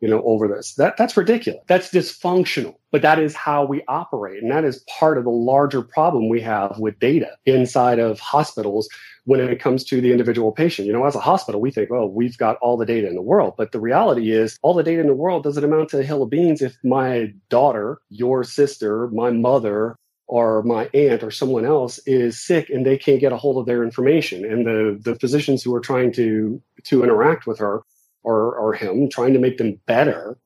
you 0.01 0.09
know, 0.09 0.21
over 0.23 0.47
this. 0.47 0.73
That 0.75 0.97
that's 0.97 1.15
ridiculous. 1.15 1.63
That's 1.67 1.89
dysfunctional. 1.89 2.75
But 2.91 3.03
that 3.03 3.19
is 3.19 3.35
how 3.35 3.63
we 3.63 3.83
operate. 3.87 4.41
And 4.41 4.51
that 4.51 4.65
is 4.65 4.83
part 4.99 5.17
of 5.17 5.23
the 5.23 5.29
larger 5.29 5.81
problem 5.81 6.27
we 6.27 6.41
have 6.41 6.77
with 6.77 6.99
data 6.99 7.37
inside 7.45 7.99
of 7.99 8.19
hospitals 8.19 8.89
when 9.25 9.39
it 9.39 9.61
comes 9.61 9.83
to 9.85 10.01
the 10.01 10.11
individual 10.11 10.51
patient. 10.51 10.87
You 10.87 10.93
know, 10.93 11.05
as 11.05 11.15
a 11.15 11.19
hospital, 11.19 11.61
we 11.61 11.71
think, 11.71 11.91
oh, 11.91 12.07
we've 12.07 12.37
got 12.37 12.57
all 12.57 12.75
the 12.75 12.85
data 12.85 13.07
in 13.07 13.15
the 13.15 13.21
world. 13.21 13.53
But 13.57 13.71
the 13.71 13.79
reality 13.79 14.31
is 14.31 14.57
all 14.63 14.73
the 14.73 14.83
data 14.83 14.99
in 14.99 15.07
the 15.07 15.13
world 15.13 15.43
doesn't 15.43 15.63
amount 15.63 15.89
to 15.89 15.99
a 15.99 16.03
hill 16.03 16.23
of 16.23 16.31
beans 16.31 16.61
if 16.61 16.75
my 16.83 17.31
daughter, 17.49 17.99
your 18.09 18.43
sister, 18.43 19.07
my 19.09 19.29
mother, 19.29 19.95
or 20.31 20.63
my 20.63 20.89
aunt 20.93 21.23
or 21.23 21.29
someone 21.29 21.65
else 21.65 21.99
is 22.07 22.41
sick 22.41 22.69
and 22.69 22.85
they 22.85 22.97
can't 22.97 23.19
get 23.19 23.33
a 23.33 23.37
hold 23.37 23.57
of 23.57 23.65
their 23.65 23.83
information 23.83 24.45
and 24.45 24.65
the 24.65 24.97
the 25.03 25.13
physicians 25.19 25.61
who 25.61 25.75
are 25.75 25.81
trying 25.81 26.09
to 26.09 26.61
to 26.85 27.03
interact 27.03 27.45
with 27.45 27.59
her 27.59 27.81
or, 28.23 28.55
or 28.55 28.73
him 28.73 29.09
trying 29.09 29.33
to 29.33 29.39
make 29.39 29.57
them 29.57 29.79
better 29.85 30.37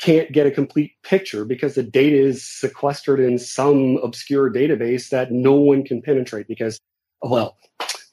can't 0.00 0.32
get 0.32 0.46
a 0.46 0.50
complete 0.50 0.92
picture 1.02 1.44
because 1.44 1.74
the 1.74 1.82
data 1.82 2.16
is 2.16 2.44
sequestered 2.44 3.20
in 3.20 3.38
some 3.38 3.98
obscure 4.02 4.50
database 4.50 5.10
that 5.10 5.30
no 5.30 5.52
one 5.52 5.84
can 5.84 6.02
penetrate 6.02 6.48
because, 6.48 6.78
well, 7.22 7.56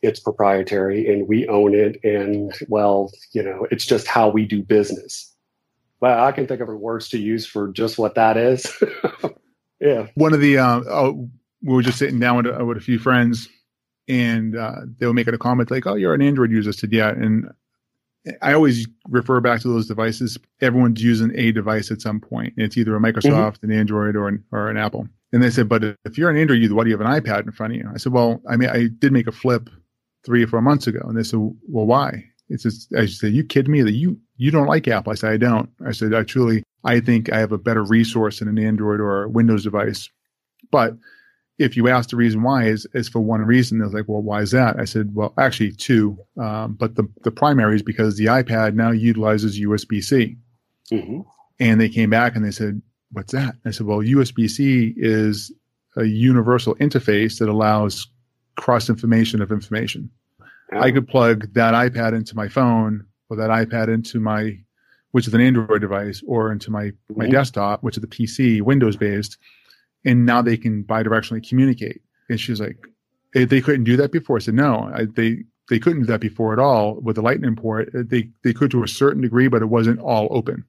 it's 0.01 0.19
proprietary 0.19 1.11
and 1.11 1.27
we 1.27 1.47
own 1.47 1.73
it. 1.73 1.99
And, 2.03 2.53
well, 2.67 3.11
you 3.33 3.41
know, 3.41 3.65
it's 3.71 3.85
just 3.85 4.07
how 4.07 4.29
we 4.29 4.45
do 4.45 4.61
business. 4.61 5.33
Well, 5.99 6.23
I 6.23 6.31
can 6.31 6.47
think 6.47 6.61
of 6.61 6.69
words 6.69 7.09
to 7.09 7.17
use 7.17 7.45
for 7.45 7.69
just 7.69 7.97
what 7.97 8.15
that 8.15 8.37
is. 8.37 8.71
yeah. 9.81 10.07
One 10.13 10.33
of 10.33 10.41
the, 10.41 10.59
uh, 10.59 10.81
oh, 10.87 11.29
we 11.63 11.73
were 11.73 11.81
just 11.81 11.97
sitting 11.97 12.19
down 12.19 12.37
with, 12.37 12.47
uh, 12.47 12.63
with 12.63 12.77
a 12.77 12.81
few 12.81 12.99
friends 12.99 13.49
and 14.09 14.57
uh, 14.57 14.81
they 14.97 15.05
were 15.05 15.13
making 15.13 15.35
a 15.35 15.37
comment 15.37 15.69
like, 15.69 15.85
"Oh, 15.85 15.93
you're 15.93 16.15
an 16.15 16.21
Android 16.21 16.51
user." 16.51 16.69
I 16.69 16.73
said, 16.73 16.91
"Yeah," 16.91 17.09
and 17.09 17.49
I 18.41 18.53
always 18.53 18.87
refer 19.09 19.39
back 19.39 19.61
to 19.61 19.67
those 19.67 19.87
devices. 19.87 20.37
Everyone's 20.61 21.03
using 21.03 21.31
a 21.37 21.51
device 21.51 21.91
at 21.91 22.01
some 22.01 22.19
point. 22.19 22.53
It's 22.57 22.77
either 22.77 22.95
a 22.95 22.99
Microsoft, 22.99 23.57
mm-hmm. 23.59 23.71
an 23.71 23.77
Android, 23.77 24.15
or 24.15 24.27
an, 24.27 24.43
or 24.51 24.69
an 24.69 24.77
Apple. 24.77 25.07
And 25.31 25.43
they 25.43 25.49
said, 25.49 25.69
but 25.69 25.83
if 26.05 26.17
you're 26.17 26.29
an 26.29 26.37
Android 26.37 26.59
user, 26.59 26.73
why 26.73 26.83
do 26.83 26.89
you 26.89 26.97
have 26.97 27.05
an 27.05 27.21
iPad 27.21 27.45
in 27.45 27.51
front 27.51 27.73
of 27.73 27.77
you? 27.77 27.89
I 27.93 27.97
said, 27.97 28.13
well, 28.13 28.41
I 28.49 28.55
mean, 28.55 28.69
I 28.69 28.87
did 28.99 29.11
make 29.11 29.27
a 29.27 29.31
flip 29.31 29.69
three 30.25 30.43
or 30.43 30.47
four 30.47 30.61
months 30.61 30.87
ago. 30.87 31.01
And 31.03 31.17
they 31.17 31.23
said, 31.23 31.39
well, 31.67 31.85
why? 31.85 32.25
It's 32.49 32.63
just, 32.63 32.93
I 32.95 33.05
said, 33.05 33.33
you 33.33 33.43
kidding 33.43 33.71
me 33.71 33.83
that 33.83 33.91
you, 33.91 34.19
you 34.37 34.49
don't 34.49 34.67
like 34.67 34.87
Apple? 34.87 35.11
I 35.11 35.15
said, 35.15 35.31
I 35.31 35.37
don't. 35.37 35.69
I 35.85 35.91
said, 35.91 36.13
I 36.13 36.23
truly, 36.23 36.63
I 36.83 36.99
think 36.99 37.31
I 37.31 37.39
have 37.39 37.51
a 37.51 37.57
better 37.59 37.83
resource 37.83 38.41
in 38.41 38.47
an 38.47 38.57
Android 38.57 38.99
or 38.99 39.23
a 39.23 39.29
Windows 39.29 39.63
device. 39.63 40.09
But 40.71 40.97
if 41.59 41.75
you 41.75 41.89
ask 41.89 42.09
the 42.09 42.15
reason 42.15 42.41
why 42.41 42.65
is 42.65 42.87
is 42.93 43.09
for 43.09 43.19
one 43.19 43.41
reason. 43.41 43.79
They're 43.79 43.89
like, 43.89 44.07
well, 44.07 44.21
why 44.21 44.41
is 44.41 44.51
that? 44.51 44.79
I 44.79 44.85
said, 44.85 45.13
well, 45.13 45.33
actually 45.37 45.73
two, 45.73 46.17
um, 46.37 46.73
but 46.73 46.95
the 46.95 47.07
the 47.23 47.31
primary 47.31 47.75
is 47.75 47.83
because 47.83 48.17
the 48.17 48.25
iPad 48.25 48.73
now 48.73 48.91
utilizes 48.91 49.59
USB 49.59 50.01
C, 50.01 50.37
mm-hmm. 50.91 51.21
and 51.59 51.79
they 51.79 51.89
came 51.89 52.09
back 52.09 52.35
and 52.35 52.43
they 52.43 52.51
said, 52.51 52.81
what's 53.11 53.33
that? 53.33 53.55
I 53.65 53.71
said, 53.71 53.85
well, 53.85 53.99
USB 53.99 54.49
C 54.49 54.93
is 54.95 55.51
a 55.97 56.05
universal 56.05 56.75
interface 56.75 57.39
that 57.39 57.49
allows 57.49 58.07
cross 58.55 58.89
information 58.89 59.41
of 59.41 59.51
information. 59.51 60.09
I 60.71 60.91
could 60.91 61.07
plug 61.07 61.51
that 61.53 61.73
iPad 61.73 62.13
into 62.13 62.35
my 62.35 62.47
phone 62.47 63.05
or 63.29 63.37
that 63.37 63.49
iPad 63.49 63.91
into 63.91 64.19
my, 64.19 64.55
which 65.11 65.27
is 65.27 65.33
an 65.33 65.41
Android 65.41 65.81
device, 65.81 66.23
or 66.25 66.51
into 66.51 66.71
my 66.71 66.91
my 67.09 67.25
mm-hmm. 67.25 67.33
desktop, 67.33 67.83
which 67.83 67.97
is 67.97 68.01
the 68.01 68.07
PC, 68.07 68.61
Windows 68.61 68.95
based 68.95 69.37
and 70.05 70.25
now 70.25 70.41
they 70.41 70.57
can 70.57 70.83
bidirectionally 70.83 71.47
communicate. 71.47 72.01
And 72.29 72.39
she's 72.39 72.59
like, 72.59 72.77
eh, 73.35 73.45
they 73.45 73.61
couldn't 73.61 73.83
do 73.83 73.97
that 73.97 74.11
before. 74.11 74.37
I 74.37 74.39
said, 74.39 74.53
no, 74.53 74.89
I, 74.93 75.05
they 75.05 75.43
they 75.69 75.79
couldn't 75.79 76.01
do 76.01 76.07
that 76.07 76.21
before 76.21 76.53
at 76.53 76.59
all 76.59 76.95
with 76.95 77.15
the 77.15 77.21
Lightning 77.21 77.55
port. 77.55 77.89
Eh, 77.95 78.03
they 78.05 78.29
they 78.43 78.53
could 78.53 78.71
to 78.71 78.83
a 78.83 78.87
certain 78.87 79.21
degree, 79.21 79.47
but 79.47 79.61
it 79.61 79.67
wasn't 79.67 79.99
all 79.99 80.27
open. 80.31 80.65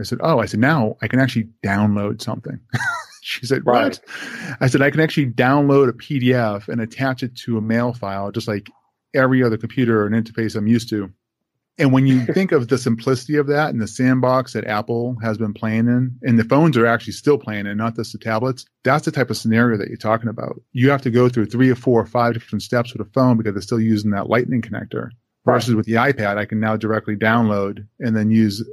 I 0.00 0.04
said, 0.04 0.18
oh, 0.22 0.38
I 0.38 0.46
said 0.46 0.60
now 0.60 0.96
I 1.00 1.08
can 1.08 1.20
actually 1.20 1.48
download 1.64 2.20
something. 2.20 2.60
she 3.22 3.46
said, 3.46 3.64
right. 3.64 3.98
what? 3.98 4.56
I 4.60 4.66
said 4.66 4.82
I 4.82 4.90
can 4.90 5.00
actually 5.00 5.26
download 5.26 5.88
a 5.88 5.92
PDF 5.92 6.68
and 6.68 6.80
attach 6.80 7.22
it 7.22 7.34
to 7.38 7.56
a 7.56 7.62
mail 7.62 7.92
file, 7.92 8.30
just 8.30 8.48
like 8.48 8.68
every 9.14 9.42
other 9.42 9.56
computer 9.56 10.06
and 10.06 10.14
interface 10.14 10.54
I'm 10.54 10.66
used 10.66 10.90
to. 10.90 11.12
And 11.78 11.92
when 11.92 12.06
you 12.06 12.24
think 12.24 12.52
of 12.52 12.68
the 12.68 12.78
simplicity 12.78 13.36
of 13.36 13.48
that 13.48 13.68
and 13.70 13.82
the 13.82 13.86
sandbox 13.86 14.54
that 14.54 14.64
Apple 14.66 15.16
has 15.22 15.36
been 15.36 15.52
playing 15.52 15.88
in, 15.88 16.18
and 16.22 16.38
the 16.38 16.44
phones 16.44 16.76
are 16.76 16.86
actually 16.86 17.12
still 17.12 17.36
playing 17.36 17.66
in, 17.66 17.76
not 17.76 17.94
just 17.96 18.12
the 18.12 18.18
tablets, 18.18 18.64
that's 18.82 19.04
the 19.04 19.12
type 19.12 19.28
of 19.28 19.36
scenario 19.36 19.76
that 19.76 19.88
you're 19.88 19.98
talking 19.98 20.30
about. 20.30 20.58
You 20.72 20.88
have 20.90 21.02
to 21.02 21.10
go 21.10 21.28
through 21.28 21.46
three 21.46 21.68
or 21.68 21.74
four 21.74 22.00
or 22.00 22.06
five 22.06 22.32
different 22.32 22.62
steps 22.62 22.94
with 22.94 23.06
a 23.06 23.10
phone 23.12 23.36
because 23.36 23.52
they're 23.52 23.60
still 23.60 23.80
using 23.80 24.10
that 24.12 24.30
lightning 24.30 24.62
connector. 24.62 25.10
Versus 25.44 25.74
with 25.76 25.86
the 25.86 25.92
iPad, 25.92 26.38
I 26.38 26.44
can 26.44 26.58
now 26.58 26.76
directly 26.76 27.14
download 27.14 27.86
and 28.00 28.16
then 28.16 28.30
use 28.30 28.66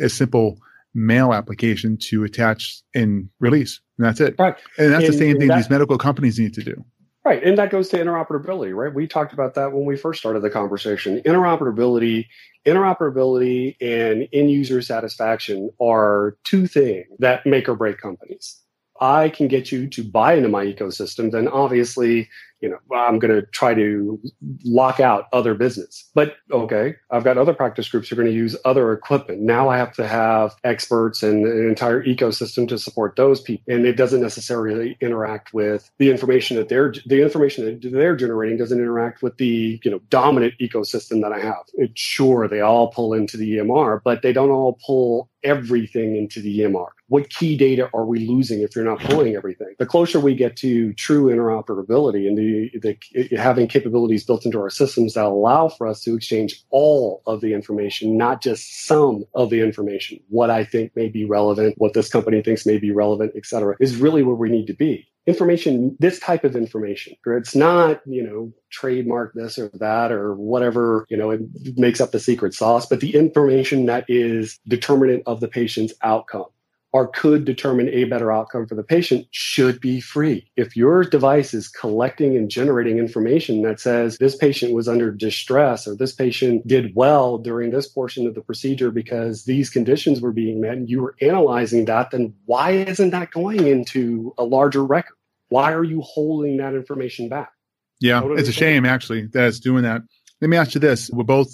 a 0.00 0.08
simple 0.08 0.58
mail 0.92 1.32
application 1.32 1.96
to 1.98 2.24
attach 2.24 2.82
and 2.94 3.28
release. 3.38 3.80
And 3.96 4.06
that's 4.06 4.18
it. 4.20 4.34
Right. 4.38 4.56
And 4.76 4.92
that's 4.92 5.04
And 5.04 5.14
the 5.14 5.18
same 5.18 5.38
thing 5.38 5.48
that- 5.48 5.56
these 5.58 5.70
medical 5.70 5.98
companies 5.98 6.38
need 6.38 6.54
to 6.54 6.64
do. 6.64 6.84
Right. 7.24 7.42
And 7.42 7.58
that 7.58 7.70
goes 7.70 7.90
to 7.90 7.98
interoperability, 7.98 8.74
right? 8.74 8.94
We 8.94 9.06
talked 9.06 9.34
about 9.34 9.54
that 9.54 9.72
when 9.72 9.84
we 9.84 9.96
first 9.96 10.20
started 10.20 10.40
the 10.42 10.48
conversation. 10.48 11.20
Interoperability, 11.26 12.26
interoperability 12.66 13.76
and 13.80 14.26
end 14.32 14.50
user 14.50 14.80
satisfaction 14.80 15.70
are 15.80 16.36
two 16.44 16.66
things 16.66 17.06
that 17.18 17.44
make 17.44 17.68
or 17.68 17.76
break 17.76 17.98
companies. 17.98 18.59
I 19.00 19.30
can 19.30 19.48
get 19.48 19.72
you 19.72 19.88
to 19.88 20.04
buy 20.04 20.34
into 20.34 20.48
my 20.48 20.64
ecosystem, 20.64 21.30
then 21.30 21.48
obviously, 21.48 22.28
you 22.60 22.68
know, 22.68 22.76
I'm 22.94 23.18
going 23.18 23.34
to 23.34 23.46
try 23.46 23.72
to 23.72 24.20
lock 24.62 25.00
out 25.00 25.28
other 25.32 25.54
business. 25.54 26.10
But 26.14 26.36
okay, 26.50 26.96
I've 27.10 27.24
got 27.24 27.38
other 27.38 27.54
practice 27.54 27.88
groups 27.88 28.08
who 28.08 28.14
are 28.14 28.18
going 28.18 28.28
to 28.28 28.36
use 28.36 28.56
other 28.66 28.92
equipment. 28.92 29.40
Now 29.40 29.70
I 29.70 29.78
have 29.78 29.94
to 29.94 30.06
have 30.06 30.54
experts 30.64 31.22
and 31.22 31.46
an 31.46 31.66
entire 31.66 32.04
ecosystem 32.04 32.68
to 32.68 32.78
support 32.78 33.16
those 33.16 33.40
people. 33.40 33.72
And 33.72 33.86
it 33.86 33.96
doesn't 33.96 34.20
necessarily 34.20 34.98
interact 35.00 35.54
with 35.54 35.90
the 35.96 36.10
information 36.10 36.58
that 36.58 36.68
they're, 36.68 36.92
the 37.06 37.22
information 37.22 37.64
that 37.64 37.90
they're 37.90 38.16
generating 38.16 38.58
doesn't 38.58 38.78
interact 38.78 39.22
with 39.22 39.38
the, 39.38 39.80
you 39.82 39.90
know, 39.90 40.00
dominant 40.10 40.52
ecosystem 40.60 41.22
that 41.22 41.32
I 41.32 41.40
have. 41.40 41.64
It's 41.74 41.98
sure 41.98 42.48
they 42.48 42.60
all 42.60 42.88
pull 42.88 43.14
into 43.14 43.38
the 43.38 43.56
EMR, 43.56 44.02
but 44.04 44.20
they 44.20 44.34
don't 44.34 44.50
all 44.50 44.78
pull 44.84 45.30
everything 45.42 46.16
into 46.16 46.42
the 46.42 46.60
EMR. 46.60 46.88
What 47.10 47.28
key 47.28 47.56
data 47.56 47.90
are 47.92 48.04
we 48.04 48.20
losing 48.20 48.60
if 48.60 48.76
you're 48.76 48.84
not 48.84 49.00
pulling 49.00 49.34
everything? 49.34 49.74
The 49.80 49.84
closer 49.84 50.20
we 50.20 50.36
get 50.36 50.54
to 50.58 50.92
true 50.92 51.24
interoperability 51.24 52.28
and 52.28 52.38
the, 52.38 52.70
the 52.78 53.36
having 53.36 53.66
capabilities 53.66 54.22
built 54.24 54.46
into 54.46 54.60
our 54.60 54.70
systems 54.70 55.14
that 55.14 55.24
allow 55.24 55.70
for 55.70 55.88
us 55.88 56.02
to 56.02 56.14
exchange 56.14 56.62
all 56.70 57.20
of 57.26 57.40
the 57.40 57.52
information, 57.52 58.16
not 58.16 58.40
just 58.40 58.86
some 58.86 59.24
of 59.34 59.50
the 59.50 59.60
information, 59.60 60.20
what 60.28 60.50
I 60.50 60.62
think 60.62 60.94
may 60.94 61.08
be 61.08 61.24
relevant, 61.24 61.74
what 61.78 61.94
this 61.94 62.08
company 62.08 62.42
thinks 62.42 62.64
may 62.64 62.78
be 62.78 62.92
relevant, 62.92 63.32
et 63.34 63.44
cetera, 63.44 63.74
is 63.80 63.96
really 63.96 64.22
where 64.22 64.36
we 64.36 64.48
need 64.48 64.66
to 64.68 64.74
be 64.74 65.08
information, 65.26 65.96
this 65.98 66.20
type 66.20 66.44
of 66.44 66.54
information. 66.54 67.16
It's 67.26 67.56
not, 67.56 68.00
you 68.06 68.22
know, 68.22 68.52
trademark 68.70 69.34
this 69.34 69.58
or 69.58 69.68
that 69.74 70.12
or 70.12 70.36
whatever, 70.36 71.06
you 71.08 71.16
know, 71.16 71.30
it 71.30 71.40
makes 71.76 72.00
up 72.00 72.12
the 72.12 72.20
secret 72.20 72.54
sauce, 72.54 72.86
but 72.86 73.00
the 73.00 73.16
information 73.16 73.86
that 73.86 74.04
is 74.08 74.60
determinant 74.68 75.24
of 75.26 75.40
the 75.40 75.48
patient's 75.48 75.92
outcome 76.02 76.46
or 76.92 77.08
could 77.08 77.44
determine 77.44 77.88
a 77.88 78.04
better 78.04 78.32
outcome 78.32 78.66
for 78.66 78.74
the 78.74 78.82
patient 78.82 79.26
should 79.30 79.80
be 79.80 80.00
free. 80.00 80.50
If 80.56 80.76
your 80.76 81.04
device 81.04 81.54
is 81.54 81.68
collecting 81.68 82.36
and 82.36 82.50
generating 82.50 82.98
information 82.98 83.62
that 83.62 83.80
says 83.80 84.16
this 84.18 84.36
patient 84.36 84.74
was 84.74 84.88
under 84.88 85.10
distress 85.10 85.86
or 85.86 85.94
this 85.94 86.12
patient 86.12 86.66
did 86.66 86.94
well 86.94 87.38
during 87.38 87.70
this 87.70 87.86
portion 87.86 88.26
of 88.26 88.34
the 88.34 88.40
procedure 88.40 88.90
because 88.90 89.44
these 89.44 89.70
conditions 89.70 90.20
were 90.20 90.32
being 90.32 90.60
met 90.60 90.76
and 90.76 90.90
you 90.90 91.00
were 91.00 91.14
analyzing 91.20 91.84
that, 91.84 92.10
then 92.10 92.34
why 92.46 92.70
isn't 92.70 93.10
that 93.10 93.30
going 93.30 93.66
into 93.66 94.34
a 94.38 94.44
larger 94.44 94.84
record? 94.84 95.16
Why 95.48 95.72
are 95.72 95.84
you 95.84 96.00
holding 96.00 96.56
that 96.58 96.74
information 96.74 97.28
back? 97.28 97.52
Yeah, 98.00 98.22
it's 98.24 98.48
a 98.48 98.52
shame 98.52 98.86
actually 98.86 99.26
that 99.26 99.48
it's 99.48 99.60
doing 99.60 99.82
that. 99.82 100.02
Let 100.40 100.48
me 100.48 100.56
ask 100.56 100.74
you 100.74 100.80
this: 100.80 101.10
We're 101.10 101.24
both 101.24 101.52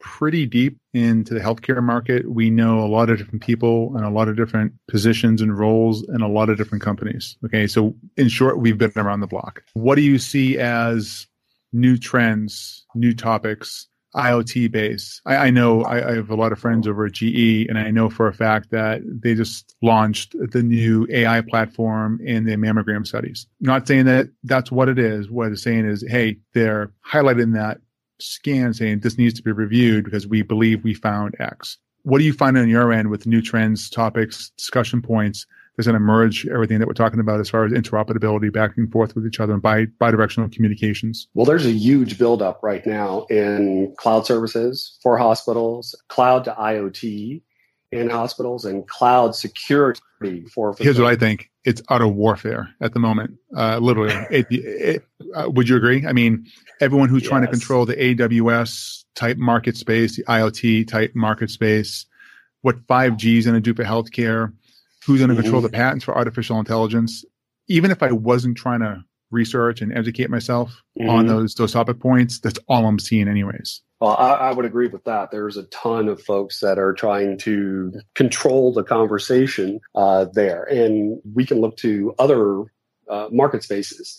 pretty 0.00 0.46
deep 0.46 0.78
into 0.92 1.34
the 1.34 1.40
healthcare 1.40 1.82
market. 1.82 2.30
We 2.30 2.50
know 2.50 2.80
a 2.80 2.88
lot 2.88 3.10
of 3.10 3.18
different 3.18 3.42
people 3.42 3.92
and 3.96 4.04
a 4.04 4.10
lot 4.10 4.28
of 4.28 4.36
different 4.36 4.72
positions 4.88 5.40
and 5.40 5.56
roles 5.56 6.02
and 6.08 6.22
a 6.22 6.28
lot 6.28 6.48
of 6.48 6.56
different 6.56 6.82
companies. 6.82 7.36
Okay, 7.44 7.66
so 7.66 7.94
in 8.16 8.28
short, 8.28 8.58
we've 8.58 8.78
been 8.78 8.92
around 8.96 9.20
the 9.20 9.26
block. 9.26 9.62
What 9.74 9.94
do 9.94 10.02
you 10.02 10.18
see 10.18 10.58
as 10.58 11.26
new 11.72 11.96
trends, 11.96 12.84
new 12.94 13.14
topics? 13.14 13.86
IoT 14.14 14.72
base. 14.72 15.20
I, 15.24 15.36
I 15.36 15.50
know 15.50 15.82
I, 15.82 16.10
I 16.10 16.14
have 16.16 16.30
a 16.30 16.34
lot 16.34 16.50
of 16.50 16.58
friends 16.58 16.88
over 16.88 17.06
at 17.06 17.12
GE, 17.12 17.66
and 17.68 17.78
I 17.78 17.90
know 17.90 18.10
for 18.10 18.26
a 18.26 18.34
fact 18.34 18.70
that 18.70 19.02
they 19.04 19.34
just 19.34 19.76
launched 19.82 20.34
the 20.50 20.62
new 20.62 21.06
AI 21.10 21.42
platform 21.42 22.18
in 22.24 22.44
their 22.44 22.58
mammogram 22.58 23.06
studies. 23.06 23.46
Not 23.60 23.86
saying 23.86 24.06
that 24.06 24.26
that's 24.42 24.72
what 24.72 24.88
it 24.88 24.98
is. 24.98 25.30
What 25.30 25.52
it's 25.52 25.62
saying 25.62 25.86
is, 25.86 26.04
hey, 26.08 26.38
they're 26.54 26.92
highlighting 27.08 27.54
that 27.54 27.78
scan 28.20 28.72
saying 28.74 29.00
this 29.00 29.18
needs 29.18 29.34
to 29.34 29.42
be 29.42 29.52
reviewed 29.52 30.04
because 30.04 30.26
we 30.26 30.42
believe 30.42 30.84
we 30.84 30.94
found 30.94 31.34
X. 31.38 31.78
What 32.02 32.18
do 32.18 32.24
you 32.24 32.32
find 32.32 32.56
on 32.56 32.68
your 32.68 32.92
end 32.92 33.10
with 33.10 33.26
new 33.26 33.42
trends, 33.42 33.90
topics, 33.90 34.50
discussion 34.56 35.02
points 35.02 35.46
that's 35.76 35.86
going 35.86 35.94
to 35.94 36.00
merge 36.00 36.46
everything 36.46 36.78
that 36.78 36.88
we're 36.88 36.94
talking 36.94 37.20
about 37.20 37.40
as 37.40 37.50
far 37.50 37.64
as 37.64 37.72
interoperability 37.72 38.52
back 38.52 38.76
and 38.76 38.90
forth 38.90 39.14
with 39.14 39.26
each 39.26 39.40
other 39.40 39.52
and 39.52 39.62
bi 39.62 39.86
bidirectional 40.00 40.50
communications? 40.52 41.28
Well, 41.34 41.46
there's 41.46 41.66
a 41.66 41.72
huge 41.72 42.18
buildup 42.18 42.62
right 42.62 42.86
now 42.86 43.26
in 43.30 43.94
cloud 43.98 44.26
services 44.26 44.98
for 45.02 45.18
hospitals, 45.18 45.94
cloud 46.08 46.44
to 46.44 46.52
IoT 46.52 47.42
in 47.92 48.08
hospitals, 48.10 48.64
and 48.64 48.86
cloud 48.86 49.34
security 49.34 50.00
for 50.52 50.74
Here's 50.78 50.98
what 50.98 51.08
I 51.08 51.16
think: 51.16 51.50
it's 51.64 51.82
utter 51.88 52.06
warfare 52.06 52.68
at 52.80 52.92
the 52.92 53.00
moment. 53.00 53.36
Uh, 53.56 53.78
literally, 53.78 54.14
it, 54.30 54.46
it, 54.50 55.04
uh, 55.34 55.50
would 55.50 55.68
you 55.68 55.76
agree? 55.76 56.06
I 56.06 56.12
mean, 56.12 56.46
everyone 56.80 57.08
who's 57.08 57.22
trying 57.22 57.42
to 57.42 57.48
control 57.48 57.86
the 57.86 57.96
AWS 57.96 59.04
type 59.14 59.36
market 59.36 59.76
space, 59.76 60.16
the 60.16 60.24
IoT 60.24 60.86
type 60.88 61.12
market 61.14 61.50
space, 61.50 62.06
what 62.62 62.86
5G 62.86 63.38
is 63.38 63.46
going 63.46 63.54
to 63.54 63.60
do 63.60 63.74
for 63.74 63.84
healthcare, 63.84 64.52
who's 65.04 65.18
going 65.20 65.28
to 65.30 65.34
Mhm. 65.34 65.42
control 65.42 65.62
the 65.62 65.68
patents 65.68 66.04
for 66.04 66.16
artificial 66.16 66.58
intelligence. 66.58 67.24
Even 67.68 67.90
if 67.90 68.02
I 68.02 68.12
wasn't 68.12 68.56
trying 68.56 68.80
to 68.80 69.02
research 69.30 69.80
and 69.80 69.96
educate 69.96 70.28
myself 70.28 70.74
on 71.08 71.24
Mhm. 71.24 71.28
those 71.28 71.54
those 71.54 71.72
topic 71.72 71.98
points, 72.00 72.40
that's 72.40 72.58
all 72.68 72.86
I'm 72.86 72.98
seeing, 72.98 73.28
anyways. 73.28 73.80
Well, 74.00 74.16
I, 74.18 74.30
I 74.30 74.52
would 74.52 74.64
agree 74.64 74.88
with 74.88 75.04
that. 75.04 75.30
There's 75.30 75.58
a 75.58 75.64
ton 75.64 76.08
of 76.08 76.22
folks 76.22 76.60
that 76.60 76.78
are 76.78 76.94
trying 76.94 77.36
to 77.38 77.92
control 78.14 78.72
the 78.72 78.82
conversation 78.82 79.80
uh, 79.94 80.24
there, 80.32 80.64
and 80.64 81.20
we 81.34 81.44
can 81.44 81.60
look 81.60 81.76
to 81.78 82.14
other 82.18 82.64
uh, 83.10 83.28
market 83.30 83.62
spaces, 83.62 84.18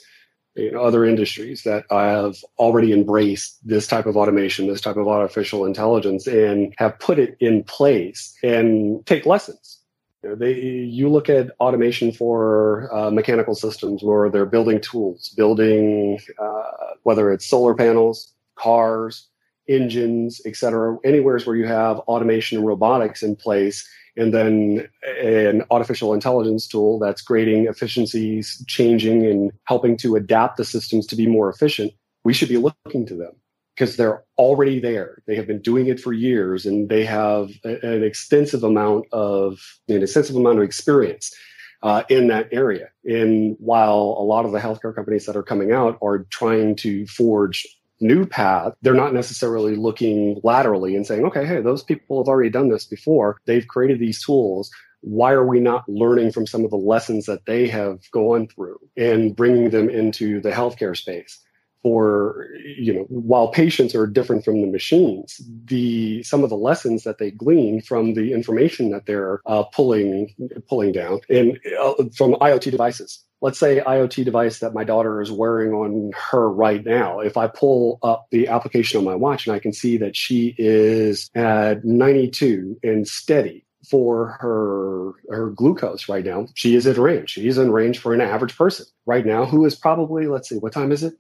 you 0.56 0.72
know, 0.72 0.82
other 0.84 1.04
industries 1.04 1.64
that 1.64 1.86
have 1.90 2.36
already 2.60 2.94
embraced 2.94 3.58
this 3.68 3.88
type 3.88 4.06
of 4.06 4.16
automation, 4.16 4.68
this 4.68 4.82
type 4.82 4.98
of 4.98 5.08
artificial 5.08 5.66
intelligence, 5.66 6.28
and 6.28 6.76
have 6.78 7.00
put 7.00 7.18
it 7.18 7.36
in 7.40 7.64
place 7.64 8.38
and 8.44 9.04
take 9.08 9.26
lessons. 9.26 9.80
You, 10.22 10.30
know, 10.30 10.36
they, 10.36 10.60
you 10.60 11.10
look 11.10 11.28
at 11.28 11.50
automation 11.60 12.12
for 12.12 12.94
uh, 12.94 13.10
mechanical 13.10 13.56
systems 13.56 14.04
where 14.04 14.30
they're 14.30 14.46
building 14.46 14.80
tools, 14.80 15.30
building 15.36 16.20
uh, 16.38 16.64
whether 17.02 17.32
it's 17.32 17.48
solar 17.48 17.74
panels, 17.74 18.32
cars, 18.54 19.28
engines, 19.68 20.42
et 20.46 20.56
cetera, 20.56 20.98
anywheres 21.04 21.46
where 21.46 21.56
you 21.56 21.66
have 21.66 22.00
automation 22.00 22.58
and 22.58 22.68
robotics 22.68 23.24
in 23.24 23.36
place, 23.36 23.88
and 24.18 24.34
then 24.34 24.88
an 25.22 25.64
artificial 25.72 26.14
intelligence 26.14 26.68
tool 26.68 27.00
that's 27.00 27.22
grading 27.22 27.68
efficiencies, 27.68 28.64
changing 28.68 29.26
and 29.26 29.52
helping 29.66 29.96
to 29.98 30.16
adapt 30.16 30.58
the 30.58 30.66
systems 30.66 31.08
to 31.08 31.16
be 31.16 31.28
more 31.28 31.50
efficient, 31.50 31.94
we 32.24 32.34
should 32.34 32.50
be 32.50 32.58
looking 32.58 33.06
to 33.06 33.16
them 33.16 33.32
because 33.74 33.96
they're 33.96 34.24
already 34.38 34.80
there. 34.80 35.24
They 35.28 35.36
have 35.36 35.48
been 35.48 35.62
doing 35.62 35.88
it 35.88 36.00
for 36.00 36.12
years 36.12 36.66
and 36.66 36.90
they 36.90 37.06
have 37.06 37.52
an 37.64 38.04
extensive 38.04 38.64
amount 38.64 39.06
of 39.14 39.60
an 39.88 40.04
extensive 40.04 40.36
amount 40.36 40.58
of 40.58 40.64
experience 40.66 41.34
uh, 41.82 42.04
in 42.10 42.28
that 42.28 42.50
area. 42.52 42.90
And 43.06 43.56
while 43.60 44.16
a 44.20 44.24
lot 44.24 44.46
of 44.46 44.52
the 44.52 44.60
healthcare 44.60 44.94
companies 44.94 45.26
that 45.26 45.38
are 45.38 45.44
coming 45.44 45.72
out 45.72 45.98
are 46.04 46.26
trying 46.30 46.76
to 46.78 47.08
forge 47.08 47.66
new 48.02 48.26
path, 48.26 48.74
they're 48.82 48.94
not 48.94 49.14
necessarily 49.14 49.76
looking 49.76 50.40
laterally 50.44 50.96
and 50.96 51.06
saying, 51.06 51.26
okay, 51.26 51.46
hey, 51.46 51.62
those 51.62 51.84
people 51.84 52.22
have 52.22 52.28
already 52.28 52.50
done 52.50 52.70
this 52.70 52.86
before. 52.86 53.38
They've 53.46 53.68
created 53.68 54.00
these 54.00 54.24
tools. 54.24 54.72
Why 55.02 55.32
are 55.32 55.46
we 55.46 55.60
not 55.60 55.88
learning 55.88 56.32
from 56.32 56.46
some 56.46 56.64
of 56.64 56.72
the 56.72 56.78
lessons 56.78 57.26
that 57.26 57.46
they 57.46 57.68
have 57.68 58.00
gone 58.12 58.48
through 58.48 58.80
and 58.98 59.36
bringing 59.36 59.70
them 59.70 59.90
into 59.90 60.42
the 60.42 60.52
healthcare 60.52 60.96
space? 60.96 61.40
For 61.82 62.48
you 62.64 62.94
know, 62.94 63.06
while 63.10 63.48
patients 63.48 63.96
are 63.96 64.06
different 64.06 64.46
from 64.46 64.62
the 64.62 64.68
machines, 64.68 65.42
the 65.66 66.22
some 66.22 66.44
of 66.44 66.52
the 66.52 66.56
lessons 66.56 67.06
that 67.06 67.18
they 67.18 67.32
glean 67.32 67.82
from 67.82 68.14
the 68.14 68.34
information 68.34 68.92
that 68.92 69.08
they're 69.08 69.42
uh, 69.48 69.64
pulling 69.64 70.36
pulling 70.70 70.92
down 70.92 71.22
and 71.28 71.60
uh, 71.82 71.96
from 72.16 72.34
IoT 72.34 72.70
devices 72.70 73.26
let's 73.42 73.60
say 73.60 73.82
IoT 73.86 74.24
device 74.24 74.60
that 74.60 74.74
my 74.74 74.84
daughter 74.84 75.22
is 75.22 75.32
wearing 75.32 75.74
on 75.74 76.12
her 76.16 76.50
right 76.50 76.86
now. 76.86 77.20
If 77.20 77.38
I 77.38 77.48
pull 77.48 78.00
up 78.04 78.28
the 78.30 78.48
application 78.48 79.00
on 79.00 79.04
my 79.04 79.16
watch 79.16 79.48
and 79.48 79.56
I 79.56 79.60
can 79.60 79.74
see 79.74 79.98
that 79.98 80.16
she 80.16 80.56
is 80.58 81.30
at 81.36 81.84
92 81.84 82.80
and 82.84 83.08
steady 83.08 83.66
for 83.90 84.38
her 84.40 85.14
her 85.30 85.50
glucose 85.50 86.08
right 86.08 86.24
now, 86.24 86.48
she 86.54 86.76
is 86.76 86.86
in 86.86 87.02
range. 87.02 87.32
She 87.32 87.48
is 87.48 87.58
in 87.58 87.72
range 87.72 87.98
for 87.98 88.14
an 88.14 88.22
average 88.22 88.56
person 88.56 88.86
right 89.06 89.26
now 89.26 89.46
who 89.46 89.66
is 89.66 89.76
probably 89.76 90.28
let's 90.28 90.48
see 90.48 90.58
what 90.58 90.74
time 90.74 90.92
is 90.92 91.04
it? 91.04 91.16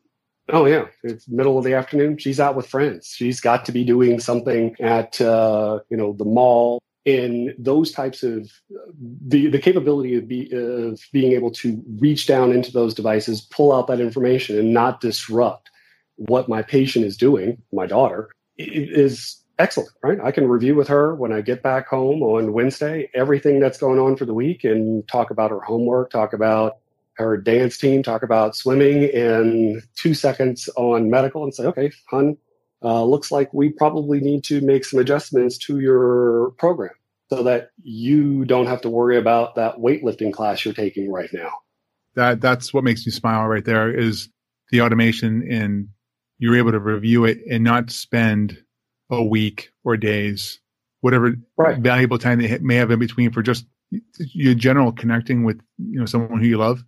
Oh 0.49 0.65
yeah, 0.65 0.85
it's 1.03 1.27
middle 1.27 1.57
of 1.57 1.63
the 1.63 1.73
afternoon. 1.73 2.17
She's 2.17 2.39
out 2.39 2.55
with 2.55 2.67
friends. 2.67 3.13
She's 3.15 3.41
got 3.41 3.65
to 3.65 3.71
be 3.71 3.83
doing 3.83 4.19
something 4.19 4.75
at 4.79 5.19
uh, 5.21 5.79
you 5.89 5.97
know 5.97 6.13
the 6.13 6.25
mall. 6.25 6.81
In 7.03 7.55
those 7.57 7.91
types 7.91 8.21
of 8.21 8.51
the 9.27 9.47
the 9.47 9.57
capability 9.57 10.15
of, 10.15 10.27
be, 10.27 10.51
of 10.53 10.99
being 11.11 11.31
able 11.31 11.49
to 11.51 11.83
reach 11.99 12.27
down 12.27 12.51
into 12.51 12.71
those 12.71 12.93
devices, 12.93 13.41
pull 13.41 13.73
out 13.73 13.87
that 13.87 13.99
information, 13.99 14.59
and 14.59 14.73
not 14.73 15.01
disrupt 15.01 15.71
what 16.17 16.47
my 16.47 16.61
patient 16.61 17.05
is 17.05 17.17
doing, 17.17 17.59
my 17.73 17.87
daughter, 17.87 18.29
is 18.57 19.41
excellent. 19.57 19.89
Right? 20.03 20.19
I 20.23 20.31
can 20.31 20.47
review 20.47 20.75
with 20.75 20.89
her 20.89 21.15
when 21.15 21.33
I 21.33 21.41
get 21.41 21.63
back 21.63 21.87
home 21.87 22.21
on 22.21 22.53
Wednesday 22.53 23.09
everything 23.15 23.59
that's 23.59 23.79
going 23.79 23.97
on 23.97 24.15
for 24.15 24.25
the 24.25 24.35
week 24.35 24.63
and 24.63 25.07
talk 25.07 25.31
about 25.31 25.49
her 25.49 25.61
homework, 25.61 26.11
talk 26.11 26.33
about 26.33 26.77
her 27.21 27.37
dance 27.37 27.77
team 27.77 28.03
talk 28.03 28.23
about 28.23 28.55
swimming 28.55 29.03
in 29.03 29.81
two 29.95 30.13
seconds 30.13 30.69
on 30.75 31.09
medical 31.09 31.43
and 31.43 31.53
say, 31.53 31.63
okay, 31.65 31.91
hun, 32.09 32.37
uh, 32.83 33.03
looks 33.03 33.31
like 33.31 33.53
we 33.53 33.69
probably 33.69 34.19
need 34.19 34.43
to 34.45 34.61
make 34.61 34.85
some 34.85 34.99
adjustments 34.99 35.57
to 35.57 35.79
your 35.79 36.51
program 36.57 36.93
so 37.29 37.43
that 37.43 37.69
you 37.81 38.43
don't 38.45 38.65
have 38.65 38.81
to 38.81 38.89
worry 38.89 39.17
about 39.17 39.55
that 39.55 39.77
weightlifting 39.77 40.33
class 40.33 40.65
you're 40.65 40.73
taking 40.73 41.11
right 41.11 41.29
now. 41.31 41.51
That 42.15 42.41
that's 42.41 42.73
what 42.73 42.83
makes 42.83 43.05
me 43.05 43.11
smile 43.11 43.47
right 43.47 43.63
there 43.63 43.89
is 43.89 44.29
the 44.69 44.81
automation 44.81 45.47
and 45.49 45.87
you're 46.39 46.57
able 46.57 46.71
to 46.71 46.79
review 46.79 47.25
it 47.25 47.39
and 47.49 47.63
not 47.63 47.91
spend 47.91 48.61
a 49.09 49.23
week 49.23 49.69
or 49.83 49.95
days, 49.95 50.59
whatever 51.01 51.35
right. 51.57 51.77
valuable 51.77 52.17
time 52.17 52.41
they 52.41 52.57
may 52.59 52.75
have 52.75 52.91
in 52.91 52.99
between 52.99 53.31
for 53.31 53.41
just 53.41 53.65
your 54.17 54.53
general 54.53 54.91
connecting 54.91 55.43
with 55.43 55.61
you 55.77 55.99
know 55.99 56.05
someone 56.05 56.39
who 56.39 56.47
you 56.47 56.57
love 56.57 56.83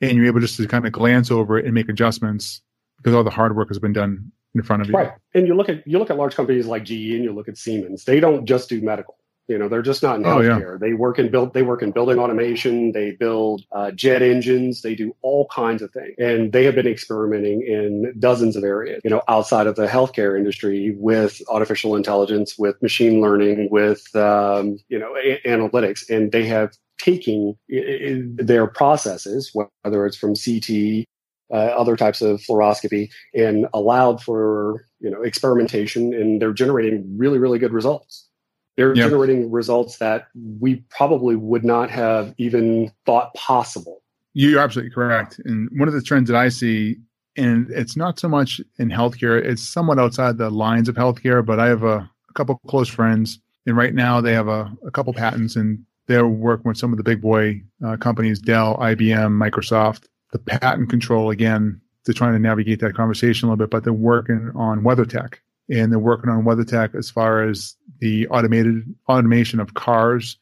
and 0.00 0.16
you're 0.16 0.26
able 0.26 0.40
just 0.40 0.56
to 0.56 0.66
kind 0.66 0.86
of 0.86 0.92
glance 0.92 1.30
over 1.30 1.58
it 1.58 1.64
and 1.64 1.74
make 1.74 1.88
adjustments 1.88 2.62
because 2.96 3.14
all 3.14 3.24
the 3.24 3.30
hard 3.30 3.56
work 3.56 3.68
has 3.68 3.78
been 3.78 3.92
done 3.92 4.30
in 4.54 4.62
front 4.62 4.82
of 4.82 4.88
you. 4.88 4.94
Right. 4.94 5.12
And 5.34 5.46
you 5.46 5.54
look 5.54 5.68
at 5.68 5.86
you 5.86 5.98
look 5.98 6.10
at 6.10 6.16
large 6.16 6.34
companies 6.34 6.66
like 6.66 6.84
GE 6.84 6.90
and 6.90 7.24
you 7.24 7.32
look 7.32 7.48
at 7.48 7.58
Siemens. 7.58 8.04
They 8.04 8.20
don't 8.20 8.46
just 8.46 8.68
do 8.68 8.80
medical. 8.80 9.16
You 9.46 9.58
know, 9.58 9.68
they're 9.68 9.82
just 9.82 10.02
not 10.02 10.16
in 10.16 10.22
healthcare. 10.22 10.68
Oh, 10.68 10.72
yeah. 10.72 10.76
They 10.80 10.94
work 10.94 11.18
in 11.18 11.30
build. 11.30 11.52
They 11.52 11.62
work 11.62 11.82
in 11.82 11.90
building 11.90 12.18
automation. 12.18 12.92
They 12.92 13.10
build 13.10 13.62
uh, 13.72 13.90
jet 13.90 14.22
engines. 14.22 14.80
They 14.80 14.94
do 14.94 15.14
all 15.20 15.46
kinds 15.48 15.82
of 15.82 15.92
things, 15.92 16.14
and 16.18 16.50
they 16.50 16.64
have 16.64 16.74
been 16.74 16.86
experimenting 16.86 17.60
in 17.60 18.14
dozens 18.18 18.56
of 18.56 18.64
areas. 18.64 19.02
You 19.04 19.10
know, 19.10 19.20
outside 19.28 19.66
of 19.66 19.76
the 19.76 19.86
healthcare 19.86 20.38
industry 20.38 20.94
with 20.96 21.42
artificial 21.50 21.94
intelligence, 21.94 22.56
with 22.56 22.80
machine 22.80 23.20
learning, 23.20 23.68
with 23.70 24.16
um, 24.16 24.78
you 24.88 24.98
know 24.98 25.14
a- 25.22 25.40
analytics, 25.46 26.08
and 26.08 26.32
they 26.32 26.46
have 26.46 26.72
taking 26.96 27.54
their 27.68 28.66
processes, 28.66 29.54
whether 29.82 30.06
it's 30.06 30.16
from 30.16 30.34
CT, 30.34 31.04
uh, 31.52 31.56
other 31.56 31.96
types 31.96 32.22
of 32.22 32.40
fluoroscopy, 32.40 33.10
and 33.34 33.66
allowed 33.74 34.22
for 34.22 34.86
you 35.00 35.10
know 35.10 35.22
experimentation, 35.22 36.14
and 36.14 36.40
they're 36.40 36.52
generating 36.52 37.16
really, 37.16 37.38
really 37.38 37.58
good 37.58 37.72
results. 37.72 38.28
They're 38.76 38.94
yep. 38.94 39.08
generating 39.08 39.50
results 39.52 39.98
that 39.98 40.26
we 40.60 40.84
probably 40.90 41.36
would 41.36 41.64
not 41.64 41.90
have 41.90 42.34
even 42.38 42.90
thought 43.06 43.32
possible. 43.34 44.02
You're 44.32 44.60
absolutely 44.60 44.90
correct. 44.90 45.40
And 45.44 45.68
one 45.78 45.86
of 45.86 45.94
the 45.94 46.02
trends 46.02 46.28
that 46.28 46.36
I 46.36 46.48
see, 46.48 46.96
and 47.36 47.70
it's 47.70 47.96
not 47.96 48.18
so 48.18 48.28
much 48.28 48.60
in 48.78 48.88
healthcare, 48.88 49.40
it's 49.40 49.62
somewhat 49.62 50.00
outside 50.00 50.38
the 50.38 50.50
lines 50.50 50.88
of 50.88 50.96
healthcare, 50.96 51.46
but 51.46 51.60
I 51.60 51.68
have 51.68 51.84
a, 51.84 51.98
a 52.28 52.32
couple 52.34 52.60
close 52.66 52.88
friends, 52.88 53.38
and 53.64 53.76
right 53.76 53.94
now 53.94 54.20
they 54.20 54.32
have 54.32 54.48
a, 54.48 54.76
a 54.84 54.90
couple 54.90 55.12
patents 55.12 55.54
and 55.54 55.84
they're 56.06 56.26
working 56.26 56.68
with 56.68 56.76
some 56.76 56.92
of 56.92 56.96
the 56.96 57.04
big 57.04 57.22
boy 57.22 57.62
uh, 57.84 57.96
companies, 57.96 58.40
Dell, 58.40 58.76
IBM, 58.76 59.32
Microsoft. 59.32 60.06
The 60.34 60.40
patent 60.40 60.90
control 60.90 61.30
again, 61.30 61.80
they're 62.04 62.12
trying 62.12 62.32
to 62.32 62.40
navigate 62.40 62.80
that 62.80 62.96
conversation 62.96 63.48
a 63.48 63.52
little 63.52 63.64
bit, 63.64 63.70
but 63.70 63.84
they're 63.84 63.92
working 63.92 64.50
on 64.56 64.82
WeatherTech, 64.82 65.34
and 65.70 65.92
they're 65.92 66.00
working 66.00 66.28
on 66.28 66.42
WeatherTech 66.42 66.96
as 66.96 67.08
far 67.08 67.44
as 67.44 67.76
the 68.00 68.26
automated 68.26 68.82
automation 69.08 69.60
of 69.60 69.74
cars 69.74 70.36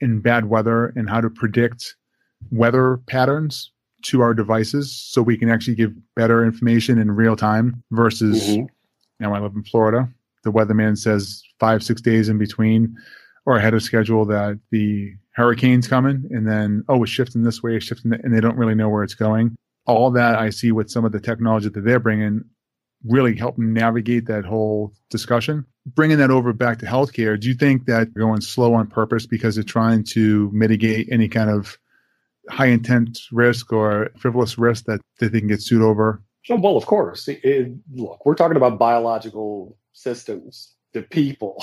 in 0.00 0.20
bad 0.20 0.44
weather 0.48 0.92
and 0.94 1.10
how 1.10 1.20
to 1.20 1.28
predict 1.28 1.96
weather 2.52 2.98
patterns 3.08 3.72
to 4.02 4.20
our 4.20 4.32
devices 4.32 4.92
so 4.92 5.22
we 5.22 5.36
can 5.36 5.50
actually 5.50 5.74
give 5.74 5.92
better 6.14 6.44
information 6.44 6.96
in 6.96 7.10
real 7.10 7.34
time 7.34 7.82
versus 7.90 8.46
mm-hmm. 8.46 8.66
now 9.18 9.34
I 9.34 9.40
live 9.40 9.56
in 9.56 9.64
Florida. 9.64 10.08
The 10.44 10.52
weatherman 10.52 10.96
says 10.96 11.42
five, 11.58 11.82
six 11.82 12.00
days 12.00 12.28
in 12.28 12.38
between 12.38 12.96
or 13.46 13.56
ahead 13.56 13.74
of 13.74 13.82
schedule 13.82 14.26
that 14.26 14.58
the 14.70 15.14
hurricane's 15.34 15.86
coming 15.86 16.28
and 16.30 16.46
then, 16.46 16.84
oh, 16.88 17.02
it's 17.04 17.12
shifting 17.12 17.44
this 17.44 17.62
way, 17.62 17.76
it's 17.76 17.86
shifting, 17.86 18.12
and 18.12 18.34
they 18.34 18.40
don't 18.40 18.56
really 18.56 18.74
know 18.74 18.88
where 18.88 19.04
it's 19.04 19.14
going. 19.14 19.56
All 19.86 20.10
that 20.10 20.36
I 20.36 20.50
see 20.50 20.72
with 20.72 20.90
some 20.90 21.04
of 21.04 21.12
the 21.12 21.20
technology 21.20 21.68
that 21.68 21.80
they're 21.80 22.00
bringing 22.00 22.42
really 23.04 23.36
help 23.36 23.56
navigate 23.56 24.26
that 24.26 24.44
whole 24.44 24.92
discussion. 25.10 25.64
Bringing 25.86 26.18
that 26.18 26.32
over 26.32 26.52
back 26.52 26.80
to 26.80 26.86
healthcare, 26.86 27.38
do 27.38 27.46
you 27.46 27.54
think 27.54 27.86
that 27.86 28.12
going 28.14 28.40
slow 28.40 28.74
on 28.74 28.88
purpose 28.88 29.26
because 29.26 29.54
they're 29.54 29.62
trying 29.64 30.02
to 30.04 30.50
mitigate 30.52 31.08
any 31.12 31.28
kind 31.28 31.50
of 31.50 31.78
high 32.48 32.66
intent 32.66 33.20
risk 33.30 33.72
or 33.72 34.10
frivolous 34.18 34.58
risk 34.58 34.86
that, 34.86 35.00
that 35.20 35.32
they 35.32 35.38
can 35.38 35.48
get 35.48 35.62
sued 35.62 35.82
over? 35.82 36.20
Well, 36.48 36.76
of 36.76 36.86
course. 36.86 37.28
It, 37.28 37.44
it, 37.44 37.72
look, 37.94 38.24
we're 38.26 38.34
talking 38.34 38.56
about 38.56 38.78
biological 38.78 39.76
systems 39.92 40.75
the 40.96 41.02
people. 41.02 41.62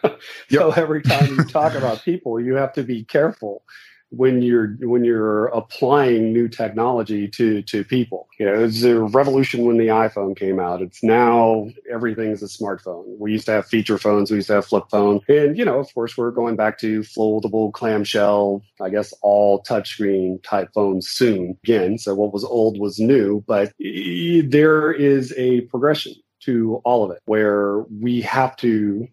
so 0.50 0.70
every 0.72 1.02
time 1.02 1.26
you 1.34 1.44
talk 1.44 1.74
about 1.80 2.02
people, 2.02 2.38
you 2.38 2.54
have 2.54 2.72
to 2.74 2.82
be 2.82 3.04
careful 3.04 3.62
when 4.10 4.42
you're 4.42 4.76
when 4.82 5.04
you're 5.04 5.46
applying 5.46 6.32
new 6.32 6.48
technology 6.48 7.26
to 7.26 7.62
to 7.62 7.82
people. 7.82 8.28
You 8.38 8.46
know, 8.46 8.64
it's 8.64 8.82
a 8.84 9.00
revolution 9.00 9.64
when 9.64 9.78
the 9.78 9.88
iPhone 9.88 10.36
came 10.36 10.60
out. 10.60 10.82
It's 10.82 11.02
now 11.02 11.68
everything's 11.90 12.42
a 12.42 12.46
smartphone. 12.46 13.18
We 13.18 13.32
used 13.32 13.46
to 13.46 13.52
have 13.52 13.66
feature 13.66 13.98
phones, 13.98 14.30
we 14.30 14.36
used 14.36 14.48
to 14.48 14.54
have 14.54 14.66
flip 14.66 14.84
phone, 14.90 15.20
and 15.28 15.56
you 15.56 15.64
know, 15.64 15.78
of 15.78 15.92
course, 15.94 16.16
we're 16.16 16.30
going 16.30 16.56
back 16.56 16.78
to 16.80 17.00
foldable 17.00 17.72
clamshell. 17.72 18.62
I 18.80 18.90
guess 18.90 19.14
all 19.22 19.62
touchscreen 19.62 20.42
type 20.42 20.68
phones 20.74 21.08
soon 21.08 21.56
again. 21.64 21.98
So 21.98 22.14
what 22.14 22.32
was 22.32 22.44
old 22.44 22.78
was 22.78 23.00
new, 23.00 23.42
but 23.46 23.72
there 23.80 24.92
is 24.92 25.34
a 25.36 25.62
progression 25.62 26.14
to 26.44 26.80
all 26.84 27.04
of 27.04 27.10
it, 27.10 27.20
where 27.26 27.80
we 28.00 28.20
have 28.20 28.56
to 28.56 29.08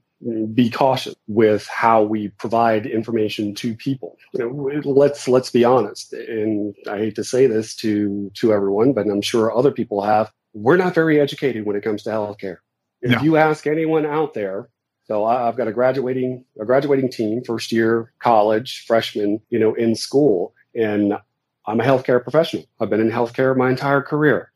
be 0.53 0.69
cautious 0.69 1.15
with 1.27 1.67
how 1.67 2.03
we 2.03 2.29
provide 2.29 2.85
information 2.85 3.55
to 3.55 3.75
people. 3.75 4.17
You 4.33 4.39
know, 4.39 4.81
let's 4.85 5.27
let's 5.27 5.49
be 5.49 5.63
honest, 5.63 6.13
and 6.13 6.75
I 6.87 6.97
hate 6.97 7.15
to 7.15 7.23
say 7.23 7.47
this 7.47 7.75
to 7.77 8.31
to 8.35 8.53
everyone, 8.53 8.93
but 8.93 9.07
I'm 9.07 9.21
sure 9.21 9.55
other 9.55 9.71
people 9.71 10.01
have. 10.01 10.31
We're 10.53 10.77
not 10.77 10.93
very 10.93 11.19
educated 11.19 11.65
when 11.65 11.75
it 11.75 11.83
comes 11.83 12.03
to 12.03 12.09
healthcare. 12.09 12.57
If 13.01 13.11
no. 13.11 13.21
you 13.21 13.37
ask 13.37 13.65
anyone 13.65 14.05
out 14.05 14.33
there, 14.33 14.69
so 15.05 15.25
I've 15.25 15.57
got 15.57 15.67
a 15.67 15.71
graduating 15.71 16.45
a 16.59 16.65
graduating 16.65 17.09
team, 17.09 17.43
first 17.43 17.71
year 17.71 18.13
college, 18.19 18.85
freshman, 18.85 19.41
you 19.49 19.59
know, 19.59 19.73
in 19.73 19.95
school, 19.95 20.53
and 20.75 21.13
I'm 21.65 21.79
a 21.79 21.83
healthcare 21.83 22.21
professional. 22.21 22.65
I've 22.79 22.89
been 22.89 23.01
in 23.01 23.11
healthcare 23.11 23.55
my 23.55 23.69
entire 23.69 24.01
career 24.01 24.50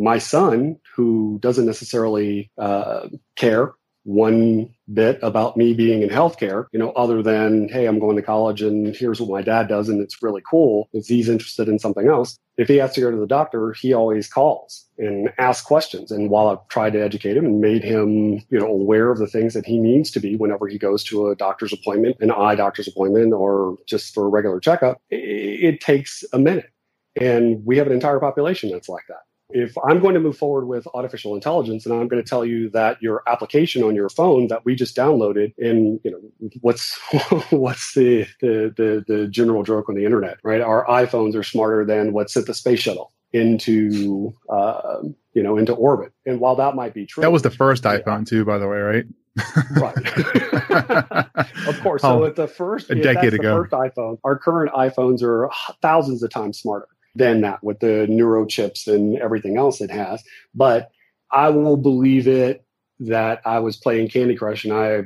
my 0.00 0.18
son, 0.18 0.78
who 0.96 1.38
doesn't 1.40 1.66
necessarily 1.66 2.50
uh, 2.58 3.08
care 3.36 3.74
one 4.04 4.74
bit 4.92 5.18
about 5.22 5.58
me 5.58 5.74
being 5.74 6.02
in 6.02 6.08
healthcare, 6.08 6.64
you 6.72 6.78
know, 6.78 6.90
other 6.92 7.22
than, 7.22 7.68
hey, 7.68 7.84
I'm 7.84 7.98
going 7.98 8.16
to 8.16 8.22
college 8.22 8.62
and 8.62 8.96
here's 8.96 9.20
what 9.20 9.30
my 9.30 9.42
dad 9.42 9.68
does 9.68 9.90
and 9.90 10.00
it's 10.00 10.22
really 10.22 10.42
cool. 10.48 10.88
If 10.94 11.06
he's 11.06 11.28
interested 11.28 11.68
in 11.68 11.78
something 11.78 12.08
else, 12.08 12.38
if 12.56 12.66
he 12.66 12.76
has 12.76 12.94
to 12.94 13.02
go 13.02 13.10
to 13.10 13.16
the 13.16 13.26
doctor, 13.26 13.72
he 13.72 13.92
always 13.92 14.26
calls 14.26 14.86
and 14.96 15.30
asks 15.36 15.66
questions. 15.66 16.10
And 16.10 16.30
while 16.30 16.48
I've 16.48 16.66
tried 16.68 16.94
to 16.94 17.02
educate 17.02 17.36
him 17.36 17.44
and 17.44 17.60
made 17.60 17.84
him, 17.84 18.42
you 18.48 18.58
know, 18.58 18.68
aware 18.68 19.10
of 19.10 19.18
the 19.18 19.26
things 19.26 19.52
that 19.52 19.66
he 19.66 19.78
needs 19.78 20.10
to 20.12 20.20
be 20.20 20.34
whenever 20.34 20.66
he 20.66 20.78
goes 20.78 21.04
to 21.04 21.28
a 21.28 21.36
doctor's 21.36 21.72
appointment, 21.72 22.16
an 22.20 22.30
eye 22.30 22.54
doctor's 22.54 22.88
appointment, 22.88 23.34
or 23.34 23.76
just 23.86 24.14
for 24.14 24.24
a 24.24 24.28
regular 24.28 24.60
checkup, 24.60 25.00
it, 25.10 25.16
it 25.74 25.80
takes 25.80 26.24
a 26.32 26.38
minute. 26.38 26.70
And 27.20 27.64
we 27.66 27.76
have 27.76 27.86
an 27.86 27.92
entire 27.92 28.18
population 28.18 28.70
that's 28.70 28.88
like 28.88 29.04
that 29.08 29.24
if 29.52 29.76
I'm 29.84 30.00
going 30.00 30.14
to 30.14 30.20
move 30.20 30.36
forward 30.36 30.66
with 30.66 30.86
artificial 30.94 31.34
intelligence 31.34 31.86
and 31.86 31.94
I'm 31.94 32.08
going 32.08 32.22
to 32.22 32.28
tell 32.28 32.44
you 32.44 32.70
that 32.70 33.00
your 33.02 33.22
application 33.26 33.82
on 33.82 33.94
your 33.94 34.08
phone 34.08 34.48
that 34.48 34.64
we 34.64 34.74
just 34.74 34.96
downloaded 34.96 35.52
in, 35.58 36.00
you 36.04 36.10
know, 36.10 36.50
what's 36.60 36.98
what's 37.50 37.94
the, 37.94 38.26
the 38.40 38.72
the 38.76 39.04
the 39.06 39.26
general 39.28 39.62
joke 39.62 39.88
on 39.88 39.94
the 39.94 40.04
internet, 40.04 40.38
right? 40.42 40.60
Our 40.60 40.86
iPhones 40.86 41.34
are 41.34 41.42
smarter 41.42 41.84
than 41.84 42.12
what 42.12 42.30
sent 42.30 42.46
the 42.46 42.54
space 42.54 42.80
shuttle 42.80 43.12
into 43.32 44.34
uh, 44.48 45.00
you 45.34 45.42
know 45.42 45.56
into 45.56 45.72
orbit. 45.72 46.12
And 46.26 46.40
while 46.40 46.56
that 46.56 46.74
might 46.74 46.94
be 46.94 47.06
true, 47.06 47.22
that 47.22 47.32
was 47.32 47.42
the 47.42 47.50
first 47.50 47.84
iPhone 47.84 48.26
too, 48.26 48.44
by 48.44 48.58
the 48.58 48.68
way, 48.68 48.78
right? 48.78 49.04
right. 49.76 49.96
of 51.68 51.80
course. 51.80 52.02
So 52.02 52.22
oh, 52.22 52.26
at 52.26 52.36
the 52.36 52.48
first 52.48 52.90
a 52.90 52.96
decade 52.96 53.34
ago, 53.34 53.62
first 53.62 53.72
iPhone, 53.72 54.18
our 54.24 54.36
current 54.38 54.72
iPhones 54.72 55.22
are 55.22 55.50
thousands 55.80 56.22
of 56.22 56.30
times 56.30 56.58
smarter 56.58 56.88
than 57.14 57.40
that 57.42 57.62
with 57.62 57.80
the 57.80 58.06
neuro 58.08 58.46
chips 58.46 58.86
and 58.86 59.18
everything 59.18 59.56
else 59.56 59.80
it 59.80 59.90
has. 59.90 60.22
But 60.54 60.90
I 61.30 61.50
will 61.50 61.76
believe 61.76 62.28
it 62.28 62.64
that 63.00 63.40
I 63.44 63.60
was 63.60 63.76
playing 63.76 64.08
Candy 64.08 64.36
Crush 64.36 64.64
and 64.64 64.72
I 64.74 65.04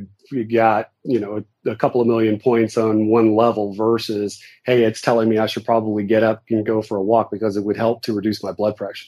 got, 0.52 0.90
you 1.04 1.20
know, 1.20 1.44
a, 1.66 1.76
couple 1.76 2.00
of 2.00 2.06
million 2.06 2.40
points 2.40 2.76
on 2.76 3.06
one 3.06 3.36
level 3.36 3.72
versus, 3.74 4.42
hey, 4.64 4.82
it's 4.82 5.00
telling 5.00 5.28
me 5.28 5.38
I 5.38 5.46
should 5.46 5.64
probably 5.64 6.02
get 6.02 6.22
up 6.22 6.42
and 6.50 6.66
go 6.66 6.82
for 6.82 6.96
a 6.96 7.02
walk 7.02 7.30
because 7.30 7.56
it 7.56 7.64
would 7.64 7.76
help 7.76 8.02
to 8.02 8.12
reduce 8.12 8.42
my 8.42 8.52
blood 8.52 8.76
pressure. 8.76 9.06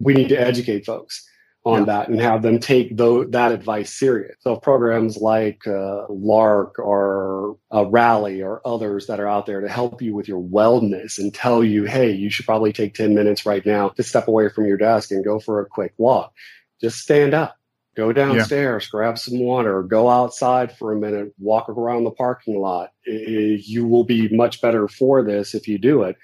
we 0.00 0.12
need 0.12 0.28
to 0.28 0.40
educate 0.40 0.84
folks 0.84 1.26
on 1.66 1.80
yeah. 1.80 1.84
that 1.86 2.08
and 2.08 2.20
have 2.20 2.42
them 2.42 2.60
take 2.60 2.96
th- 2.96 3.26
that 3.30 3.50
advice 3.50 3.92
serious. 3.92 4.36
So 4.40 4.54
programs 4.54 5.16
like 5.16 5.66
uh, 5.66 6.06
Lark 6.08 6.78
or 6.78 7.56
uh, 7.74 7.86
Rally 7.86 8.40
or 8.40 8.62
others 8.64 9.08
that 9.08 9.18
are 9.18 9.26
out 9.26 9.46
there 9.46 9.60
to 9.60 9.68
help 9.68 10.00
you 10.00 10.14
with 10.14 10.28
your 10.28 10.40
wellness 10.40 11.18
and 11.18 11.34
tell 11.34 11.64
you, 11.64 11.82
hey, 11.84 12.12
you 12.12 12.30
should 12.30 12.46
probably 12.46 12.72
take 12.72 12.94
10 12.94 13.16
minutes 13.16 13.44
right 13.44 13.66
now 13.66 13.88
to 13.90 14.04
step 14.04 14.28
away 14.28 14.48
from 14.48 14.66
your 14.66 14.76
desk 14.76 15.10
and 15.10 15.24
go 15.24 15.40
for 15.40 15.60
a 15.60 15.66
quick 15.66 15.92
walk. 15.98 16.32
Just 16.80 17.00
stand 17.00 17.34
up. 17.34 17.56
Go 17.96 18.12
downstairs, 18.12 18.84
yeah. 18.84 18.90
grab 18.90 19.18
some 19.18 19.40
water, 19.40 19.82
go 19.82 20.10
outside 20.10 20.76
for 20.76 20.92
a 20.92 20.96
minute, 20.96 21.32
walk 21.38 21.70
around 21.70 22.04
the 22.04 22.10
parking 22.10 22.60
lot. 22.60 22.90
You 23.06 23.86
will 23.86 24.04
be 24.04 24.28
much 24.28 24.60
better 24.60 24.86
for 24.86 25.24
this 25.24 25.54
if 25.54 25.66
you 25.66 25.78
do 25.78 26.02
it 26.02 26.16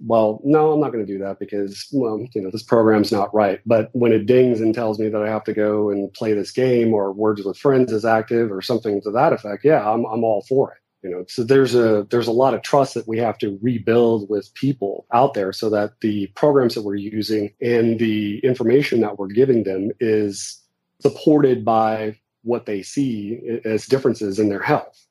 well, 0.00 0.40
no, 0.44 0.72
I'm 0.72 0.80
not 0.80 0.92
going 0.92 1.04
to 1.04 1.12
do 1.12 1.18
that 1.18 1.38
because, 1.38 1.86
well, 1.92 2.26
you 2.34 2.40
know, 2.40 2.50
this 2.50 2.62
program's 2.62 3.12
not 3.12 3.34
right. 3.34 3.60
But 3.66 3.90
when 3.92 4.12
it 4.12 4.26
dings 4.26 4.60
and 4.60 4.74
tells 4.74 4.98
me 4.98 5.08
that 5.08 5.22
I 5.22 5.28
have 5.28 5.44
to 5.44 5.52
go 5.52 5.90
and 5.90 6.12
play 6.14 6.32
this 6.32 6.50
game 6.50 6.94
or 6.94 7.12
Words 7.12 7.44
with 7.44 7.58
Friends 7.58 7.92
is 7.92 8.04
active 8.04 8.50
or 8.50 8.62
something 8.62 9.00
to 9.02 9.10
that 9.10 9.32
effect, 9.32 9.64
yeah, 9.64 9.88
I'm, 9.88 10.04
I'm 10.06 10.24
all 10.24 10.42
for 10.48 10.72
it. 10.72 10.78
You 11.02 11.10
know, 11.10 11.24
so 11.28 11.44
there's 11.44 11.74
a 11.74 12.06
there's 12.10 12.26
a 12.26 12.32
lot 12.32 12.52
of 12.52 12.60
trust 12.60 12.92
that 12.92 13.08
we 13.08 13.16
have 13.18 13.38
to 13.38 13.58
rebuild 13.62 14.28
with 14.28 14.52
people 14.52 15.06
out 15.14 15.32
there 15.32 15.50
so 15.50 15.70
that 15.70 15.98
the 16.02 16.26
programs 16.36 16.74
that 16.74 16.82
we're 16.82 16.96
using 16.96 17.54
and 17.62 17.98
the 17.98 18.38
information 18.40 19.00
that 19.00 19.18
we're 19.18 19.28
giving 19.28 19.64
them 19.64 19.92
is 19.98 20.62
supported 21.00 21.64
by 21.64 22.18
what 22.42 22.66
they 22.66 22.82
see 22.82 23.60
as 23.64 23.86
differences 23.86 24.38
in 24.38 24.50
their 24.50 24.60
health. 24.60 25.06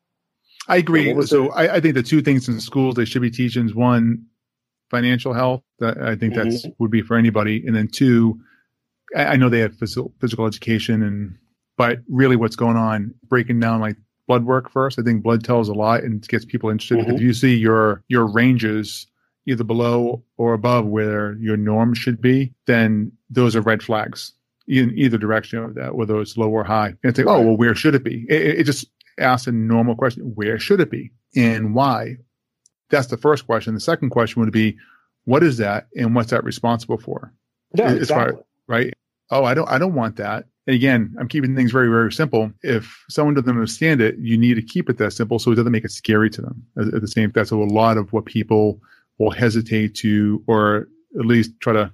I 0.68 0.78
agree. 0.78 1.20
So, 1.24 1.50
I, 1.54 1.78
I, 1.78 1.80
think 1.80 1.96
the 1.96 2.04
two 2.04 2.22
things 2.22 2.48
in 2.48 2.60
schools 2.60 2.94
they 2.94 3.06
should 3.06 3.24
be 3.24 3.32
teaching 3.32 3.66
is 3.66 3.74
one, 3.74 4.24
financial 4.90 5.34
health. 5.34 5.64
That 5.80 5.98
I 6.02 6.16
think 6.16 6.36
that's 6.36 6.64
mm-hmm. 6.64 6.72
would 6.80 6.92
be 6.92 7.02
for 7.02 7.18
anybody. 7.18 7.64
And 7.66 7.76
then 7.76 7.88
two, 7.88 8.40
I, 9.16 9.26
I 9.26 9.36
know 9.36 9.50
they 9.50 9.60
have 9.60 9.76
physical, 9.76 10.14
physical 10.20 10.46
education 10.46 11.04
and, 11.04 11.38
but 11.78 12.00
really 12.10 12.36
what's 12.36 12.56
going 12.56 12.78
on, 12.78 13.14
breaking 13.28 13.60
down 13.60 13.80
like 13.80 13.96
blood 14.28 14.46
work 14.46 14.70
first. 14.70 15.00
I 15.00 15.02
think 15.02 15.24
blood 15.24 15.44
tells 15.44 15.70
a 15.70 15.74
lot 15.74 16.04
and 16.04 16.28
gets 16.28 16.46
people 16.46 16.70
interested. 16.70 17.00
Mm-hmm. 17.00 17.16
If 17.16 17.22
you 17.22 17.34
see 17.34 17.56
your, 17.56 18.04
your 18.10 18.26
ranges 18.26 19.08
either 19.48 19.64
below 19.64 20.24
or 20.38 20.54
above 20.54 20.86
where 20.86 21.38
your 21.38 21.58
norm 21.58 21.94
should 21.94 22.22
be, 22.22 22.54
then 22.68 23.12
those 23.30 23.56
are 23.56 23.62
red 23.62 23.82
flags 23.82 24.34
in 24.68 24.94
either 24.96 25.18
direction 25.18 25.60
of 25.60 25.74
that, 25.76 25.96
whether 25.96 26.20
it's 26.20 26.38
low 26.38 26.50
or 26.50 26.64
high. 26.64 26.94
And 27.04 27.16
think, 27.16 27.28
oh, 27.28 27.42
well, 27.42 27.58
where 27.58 27.74
should 27.74 27.96
it 27.96 28.04
be? 28.04 28.26
It, 28.30 28.60
it 28.60 28.64
just 28.66 28.86
asks 29.18 29.48
a 29.48 29.52
normal 29.52 29.96
question. 29.96 30.34
Where 30.36 30.60
should 30.60 30.80
it 30.82 30.92
be 30.92 31.12
and 31.36 31.74
why? 31.74 32.18
That's 32.90 33.08
the 33.08 33.18
first 33.18 33.46
question. 33.46 33.74
The 33.74 33.80
second 33.80 34.10
question 34.10 34.42
would 34.42 34.52
be, 34.52 34.78
what 35.26 35.44
is 35.44 35.58
that 35.58 35.88
and 35.96 36.16
what's 36.16 36.32
that 36.32 36.44
responsible 36.44 36.98
for? 36.98 37.34
Yeah, 37.76 37.92
exactly. 37.94 38.36
Far, 38.36 38.46
right. 38.68 38.94
Oh, 39.32 39.44
I 39.44 39.54
don't, 39.54 39.70
I 39.70 39.78
don't 39.78 39.94
want 39.94 40.16
that. 40.16 40.46
And 40.66 40.76
again, 40.76 41.16
I'm 41.20 41.28
keeping 41.28 41.56
things 41.56 41.72
very, 41.72 41.88
very 41.88 42.12
simple. 42.12 42.52
If 42.64 43.04
someone 43.10 43.36
doesn't 43.36 43.50
understand 43.50 44.02
it, 44.02 44.16
you 44.20 44.38
need 44.38 44.56
to 44.56 44.62
keep 44.62 44.90
it 44.90 44.98
that 44.98 45.14
simple 45.14 45.38
so 45.38 45.52
it 45.52 45.56
doesn't 45.56 45.72
make 45.72 45.86
it 45.86 45.92
scary 45.92 46.30
to 46.32 46.42
them. 46.42 46.66
At, 46.78 47.02
the 47.02 47.08
same, 47.08 47.32
that's 47.34 47.52
a 47.52 47.56
lot 47.56 47.98
of 47.98 48.12
what 48.12 48.26
people 48.26 48.82
will 49.20 49.32
hesitate 49.32 49.96
to, 49.96 50.44
or 50.48 50.88
at 51.20 51.26
least 51.26 51.52
try 51.60 51.74
to 51.74 51.92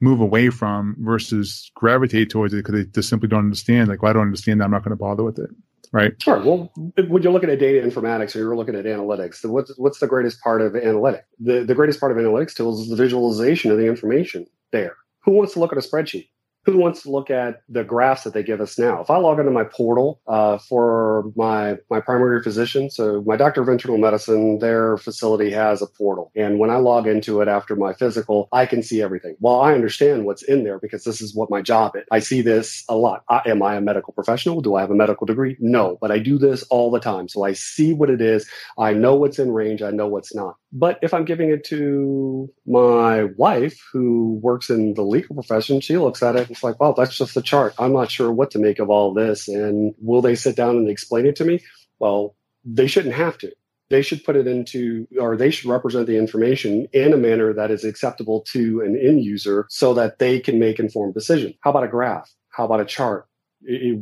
move 0.00 0.20
away 0.20 0.50
from 0.50 0.96
versus 0.98 1.70
gravitate 1.74 2.28
towards 2.28 2.52
it 2.52 2.58
because 2.58 2.74
they 2.74 2.84
just 2.90 3.08
simply 3.08 3.28
don't 3.28 3.44
understand. 3.44 3.88
Like, 3.88 4.02
well, 4.02 4.10
I 4.10 4.12
don't 4.12 4.22
understand 4.22 4.60
that. 4.60 4.64
I'm 4.64 4.70
not 4.70 4.82
going 4.82 4.90
to 4.90 4.96
bother 4.96 5.22
with 5.22 5.38
it 5.38 5.50
right? 5.94 6.12
Sure. 6.20 6.42
Well, 6.42 6.72
when 6.74 7.22
you're 7.22 7.32
looking 7.32 7.50
at 7.50 7.60
data 7.60 7.86
informatics 7.86 8.34
or 8.34 8.40
you're 8.40 8.56
looking 8.56 8.74
at 8.74 8.84
analytics, 8.84 9.48
what's 9.48 9.72
what's 9.78 10.00
the 10.00 10.08
greatest 10.08 10.40
part 10.42 10.60
of 10.60 10.72
analytics? 10.72 11.22
The 11.38 11.64
the 11.64 11.74
greatest 11.74 12.00
part 12.00 12.12
of 12.12 12.18
analytics 12.18 12.54
tools 12.54 12.82
is 12.82 12.88
the 12.88 12.96
visualization 12.96 13.70
of 13.70 13.78
the 13.78 13.86
information 13.86 14.46
there. 14.72 14.96
Who 15.24 15.30
wants 15.30 15.54
to 15.54 15.60
look 15.60 15.72
at 15.72 15.78
a 15.78 15.88
spreadsheet? 15.88 16.28
Who 16.64 16.78
wants 16.78 17.02
to 17.02 17.10
look 17.10 17.30
at 17.30 17.62
the 17.68 17.84
graphs 17.84 18.24
that 18.24 18.34
they 18.34 18.42
give 18.42 18.60
us 18.60 18.78
now? 18.78 19.00
If 19.00 19.10
I 19.10 19.16
log 19.18 19.38
into 19.38 19.50
my 19.50 19.64
portal 19.64 20.20
uh, 20.26 20.58
for 20.58 21.32
my 21.36 21.76
my 21.90 22.00
primary 22.00 22.42
physician, 22.42 22.90
so 22.90 23.22
my 23.26 23.36
doctor 23.36 23.62
of 23.62 23.68
internal 23.68 23.98
medicine, 23.98 24.58
their 24.58 24.96
facility 24.96 25.50
has 25.50 25.82
a 25.82 25.86
portal, 25.86 26.32
and 26.34 26.58
when 26.58 26.70
I 26.70 26.76
log 26.76 27.06
into 27.06 27.40
it 27.40 27.48
after 27.48 27.76
my 27.76 27.92
physical, 27.92 28.48
I 28.52 28.66
can 28.66 28.82
see 28.82 29.02
everything. 29.02 29.36
Well, 29.40 29.60
I 29.60 29.74
understand 29.74 30.24
what's 30.24 30.42
in 30.42 30.64
there 30.64 30.78
because 30.78 31.04
this 31.04 31.20
is 31.20 31.34
what 31.34 31.50
my 31.50 31.62
job 31.62 31.96
is. 31.96 32.04
I 32.10 32.18
see 32.18 32.40
this 32.42 32.84
a 32.88 32.96
lot. 32.96 33.24
I, 33.28 33.42
am 33.46 33.62
I 33.62 33.76
a 33.76 33.80
medical 33.80 34.12
professional? 34.12 34.60
Do 34.60 34.74
I 34.74 34.80
have 34.80 34.90
a 34.90 34.94
medical 34.94 35.26
degree? 35.26 35.56
No, 35.60 35.98
but 36.00 36.10
I 36.10 36.18
do 36.18 36.38
this 36.38 36.62
all 36.64 36.90
the 36.90 37.00
time, 37.00 37.28
so 37.28 37.44
I 37.44 37.52
see 37.52 37.92
what 37.92 38.10
it 38.10 38.20
is. 38.20 38.48
I 38.78 38.92
know 38.92 39.14
what's 39.14 39.38
in 39.38 39.52
range. 39.52 39.82
I 39.82 39.90
know 39.90 40.08
what's 40.08 40.34
not. 40.34 40.56
But 40.76 40.98
if 41.02 41.14
I'm 41.14 41.24
giving 41.24 41.50
it 41.50 41.62
to 41.66 42.52
my 42.66 43.24
wife 43.36 43.80
who 43.92 44.40
works 44.42 44.70
in 44.70 44.94
the 44.94 45.02
legal 45.02 45.36
profession, 45.36 45.80
she 45.80 45.96
looks 45.96 46.20
at 46.20 46.34
it 46.34 46.42
and 46.42 46.50
it's 46.50 46.64
like, 46.64 46.80
well, 46.80 46.92
that's 46.92 47.16
just 47.16 47.36
a 47.36 47.42
chart. 47.42 47.74
I'm 47.78 47.92
not 47.92 48.10
sure 48.10 48.32
what 48.32 48.50
to 48.50 48.58
make 48.58 48.80
of 48.80 48.90
all 48.90 49.14
this. 49.14 49.46
And 49.46 49.94
will 50.00 50.20
they 50.20 50.34
sit 50.34 50.56
down 50.56 50.76
and 50.76 50.90
explain 50.90 51.26
it 51.26 51.36
to 51.36 51.44
me? 51.44 51.60
Well, 52.00 52.34
they 52.64 52.88
shouldn't 52.88 53.14
have 53.14 53.38
to. 53.38 53.52
They 53.90 54.02
should 54.02 54.24
put 54.24 54.34
it 54.34 54.48
into, 54.48 55.06
or 55.20 55.36
they 55.36 55.50
should 55.50 55.70
represent 55.70 56.08
the 56.08 56.18
information 56.18 56.88
in 56.92 57.12
a 57.12 57.18
manner 57.18 57.52
that 57.52 57.70
is 57.70 57.84
acceptable 57.84 58.40
to 58.52 58.80
an 58.80 58.98
end 59.00 59.22
user 59.22 59.66
so 59.68 59.94
that 59.94 60.18
they 60.18 60.40
can 60.40 60.58
make 60.58 60.80
informed 60.80 61.14
decisions. 61.14 61.54
How 61.60 61.70
about 61.70 61.84
a 61.84 61.88
graph? 61.88 62.28
How 62.48 62.64
about 62.64 62.80
a 62.80 62.84
chart? 62.84 63.28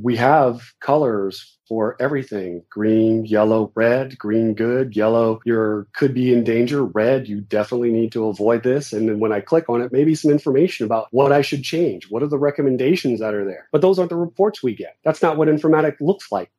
We 0.00 0.16
have 0.16 0.62
colors 0.80 1.58
for 1.68 1.96
everything. 2.00 2.62
Green 2.70 3.24
yellow 3.24 3.72
red 3.74 4.18
green 4.18 4.54
good 4.54 4.94
yellow 4.96 5.40
you're 5.44 5.86
could 5.94 6.14
be 6.14 6.32
in 6.32 6.44
danger 6.44 6.84
red 6.84 7.28
you 7.28 7.40
definitely 7.40 7.90
need 7.90 8.12
to 8.12 8.26
avoid 8.26 8.62
this. 8.62 8.92
And 8.92 9.08
then 9.08 9.20
when 9.20 9.32
i 9.32 9.40
click 9.40 9.68
on 9.68 9.80
it 9.80 9.92
maybe 9.92 10.14
some 10.14 10.30
information 10.30 10.86
about 10.86 11.08
what 11.10 11.32
i 11.32 11.40
should 11.40 11.62
change. 11.62 12.10
What 12.10 12.22
are 12.22 12.28
the 12.28 12.38
recommendations 12.38 13.20
that 13.20 13.34
are 13.34 13.44
there? 13.44 13.68
But 13.72 13.80
those 13.80 13.98
aren't 13.98 14.10
the 14.10 14.16
reports 14.16 14.62
we 14.62 14.74
get. 14.74 14.96
That's 15.04 15.22
not 15.22 15.36
what 15.36 15.48
informatics 15.48 16.00
looks 16.00 16.30
like. 16.30 16.50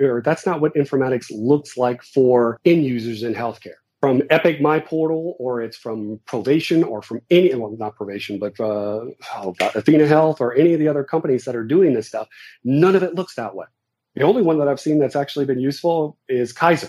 Or 0.00 0.22
that's 0.24 0.46
not 0.46 0.60
what 0.60 0.74
informatics 0.74 1.26
looks 1.30 1.76
like 1.76 2.02
for 2.02 2.58
end 2.64 2.84
users 2.84 3.22
in 3.22 3.34
healthcare 3.34 3.76
from 4.06 4.22
Epic 4.30 4.60
My 4.60 4.78
Portal 4.78 5.34
or 5.40 5.60
it's 5.60 5.76
from 5.76 6.20
Provation 6.26 6.84
or 6.84 7.02
from 7.02 7.22
any, 7.28 7.52
well, 7.56 7.74
not 7.76 7.96
Provation, 7.96 8.38
but 8.38 8.52
uh, 8.60 9.00
oh 9.34 9.52
God, 9.58 9.74
Athena 9.74 10.06
Health 10.06 10.40
or 10.40 10.54
any 10.54 10.74
of 10.74 10.78
the 10.78 10.86
other 10.86 11.02
companies 11.02 11.44
that 11.44 11.56
are 11.56 11.64
doing 11.64 11.92
this 11.92 12.06
stuff, 12.06 12.28
none 12.62 12.94
of 12.94 13.02
it 13.02 13.16
looks 13.16 13.34
that 13.34 13.56
way. 13.56 13.66
The 14.14 14.22
only 14.22 14.42
one 14.42 14.60
that 14.60 14.68
I've 14.68 14.78
seen 14.78 15.00
that's 15.00 15.16
actually 15.16 15.44
been 15.44 15.58
useful 15.58 16.18
is 16.28 16.52
Kaiser. 16.52 16.88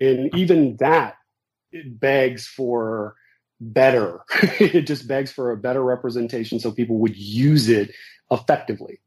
And 0.00 0.34
even 0.34 0.78
that 0.78 1.16
it 1.72 2.00
begs 2.00 2.46
for 2.46 3.16
better. 3.60 4.20
it 4.58 4.86
just 4.86 5.06
begs 5.06 5.30
for 5.30 5.50
a 5.50 5.58
better 5.58 5.84
representation 5.84 6.58
so 6.58 6.72
people 6.72 6.96
would 7.00 7.18
use 7.18 7.68
it 7.68 7.90
effectively. 8.30 8.98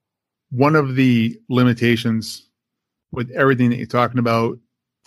One 0.51 0.75
of 0.75 0.93
the 0.93 1.35
limitations 1.49 2.47
with 3.11 3.31
everything 3.31 3.71
that 3.71 3.77
you're 3.77 3.87
talking 3.87 4.19
about 4.19 4.59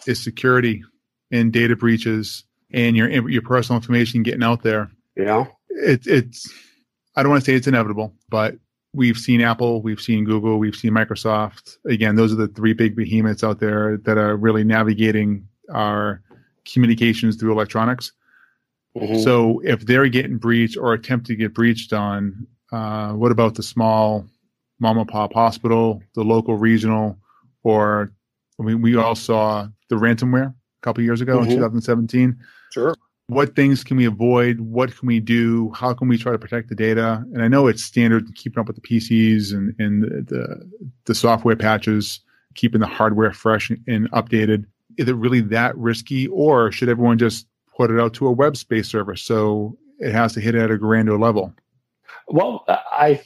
is 0.09 0.21
security 0.21 0.83
and 1.31 1.53
data 1.53 1.77
breaches 1.77 2.45
and 2.73 2.97
your 2.97 3.09
your 3.29 3.43
personal 3.43 3.77
information 3.79 4.23
getting 4.23 4.43
out 4.43 4.63
there. 4.63 4.91
Yeah, 5.17 5.47
it, 5.71 6.07
it's 6.07 6.53
I 7.15 7.23
don't 7.23 7.31
want 7.31 7.45
to 7.45 7.51
say 7.51 7.57
it's 7.57 7.67
inevitable, 7.67 8.15
but 8.29 8.57
we've 8.93 9.19
seen 9.19 9.41
Apple, 9.41 9.83
we've 9.83 10.01
seen 10.01 10.25
Google, 10.25 10.59
we've 10.59 10.75
seen 10.75 10.93
Microsoft. 10.93 11.77
Again, 11.87 12.17
those 12.17 12.33
are 12.33 12.37
the 12.37 12.49
three 12.49 12.73
big 12.73 12.97
behemoths 12.97 13.45
out 13.45 13.61
there 13.61 13.99
that 13.99 14.19
are 14.19 14.37
really 14.37 14.65
navigating 14.65 15.47
our 15.73 16.23
communications 16.65 17.37
through 17.37 17.53
electronics. 17.53 18.13
Mm-hmm. 18.97 19.19
So 19.21 19.61
if 19.65 19.85
they're 19.85 20.09
getting 20.09 20.39
breached 20.39 20.77
or 20.77 20.95
attempt 20.95 21.27
to 21.27 21.37
get 21.37 21.55
breached 21.55 21.93
on, 21.93 22.47
uh, 22.73 23.13
what 23.13 23.33
about 23.33 23.55
the 23.55 23.63
small 23.63 24.27
mom 24.81 24.99
and 24.99 25.09
pop 25.09 25.35
hospital, 25.35 26.03
the 26.15 26.25
local 26.25 26.57
regional, 26.57 27.19
or 27.63 28.13
I 28.59 28.63
mean, 28.63 28.81
we 28.81 28.97
all 28.97 29.15
saw 29.15 29.69
the 29.91 29.97
ransomware 29.97 30.55
couple 30.87 31.03
years 31.03 31.21
ago 31.21 31.39
mm-hmm. 31.39 31.51
in 31.51 31.57
2017. 31.57 32.37
Sure. 32.73 32.95
What 33.27 33.57
things 33.57 33.83
can 33.83 33.97
we 33.97 34.05
avoid? 34.05 34.61
What 34.61 34.97
can 34.97 35.09
we 35.09 35.19
do? 35.19 35.73
How 35.75 35.93
can 35.93 36.07
we 36.07 36.17
try 36.17 36.31
to 36.31 36.39
protect 36.39 36.69
the 36.69 36.77
data? 36.77 37.25
And 37.35 37.43
I 37.43 37.49
know 37.49 37.67
it's 37.67 37.83
standard 37.83 38.33
keeping 38.37 38.61
up 38.61 38.69
with 38.69 38.77
the 38.77 38.83
PCs 38.83 39.53
and, 39.53 39.75
and 39.81 40.05
the, 40.05 40.23
the, 40.23 40.71
the 41.07 41.15
software 41.15 41.57
patches, 41.57 42.21
keeping 42.55 42.81
the 42.81 42.87
hardware 42.87 43.33
fresh 43.33 43.69
and 43.71 44.11
updated. 44.13 44.67
Is 44.97 45.09
it 45.09 45.17
really 45.17 45.41
that 45.41 45.77
risky, 45.77 46.29
or 46.29 46.71
should 46.71 46.89
everyone 46.89 47.19
just 47.19 47.49
put 47.77 47.91
it 47.91 48.01
out 48.01 48.15
to 48.15 48.29
a 48.29 48.33
web 48.33 48.57
space 48.57 48.89
server 48.89 49.17
so 49.17 49.77
it 49.99 50.13
has 50.13 50.33
to 50.35 50.41
hit 50.41 50.55
it 50.55 50.63
at 50.63 50.71
a 50.71 50.79
grander 50.79 51.19
level? 51.19 51.53
Well, 52.29 52.65
I 52.69 53.21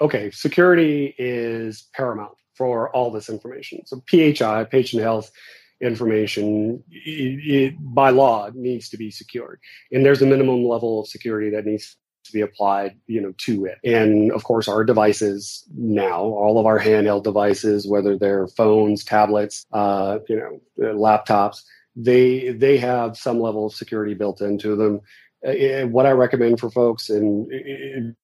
okay. 0.00 0.30
Security 0.30 1.14
is 1.18 1.88
paramount 1.94 2.36
for 2.54 2.90
all 2.96 3.10
this 3.10 3.28
information. 3.28 3.84
So 3.86 4.02
PHI, 4.10 4.64
patient 4.64 5.02
health 5.02 5.30
information 5.80 6.82
it, 6.90 7.72
it, 7.72 7.74
by 7.78 8.10
law 8.10 8.50
needs 8.54 8.88
to 8.90 8.96
be 8.96 9.10
secured. 9.10 9.60
And 9.92 10.04
there's 10.04 10.22
a 10.22 10.26
minimum 10.26 10.64
level 10.64 11.00
of 11.00 11.08
security 11.08 11.50
that 11.50 11.64
needs 11.64 11.96
to 12.24 12.32
be 12.32 12.42
applied 12.42 12.96
you 13.06 13.20
know 13.20 13.32
to 13.38 13.64
it. 13.64 13.78
And 13.82 14.30
of 14.32 14.44
course 14.44 14.68
our 14.68 14.84
devices 14.84 15.64
now 15.74 16.20
all 16.20 16.58
of 16.58 16.66
our 16.66 16.78
handheld 16.78 17.24
devices 17.24 17.88
whether 17.88 18.18
they're 18.18 18.46
phones 18.48 19.04
tablets 19.04 19.66
uh, 19.72 20.18
you 20.28 20.36
know 20.36 20.60
laptops 20.78 21.62
they 21.96 22.50
they 22.50 22.78
have 22.78 23.16
some 23.16 23.40
level 23.40 23.66
of 23.66 23.74
security 23.74 24.14
built 24.14 24.40
into 24.40 24.76
them. 24.76 25.00
Uh, 25.46 25.86
what 25.86 26.06
I 26.06 26.10
recommend 26.10 26.60
for 26.60 26.70
folks, 26.70 27.08
and 27.08 28.14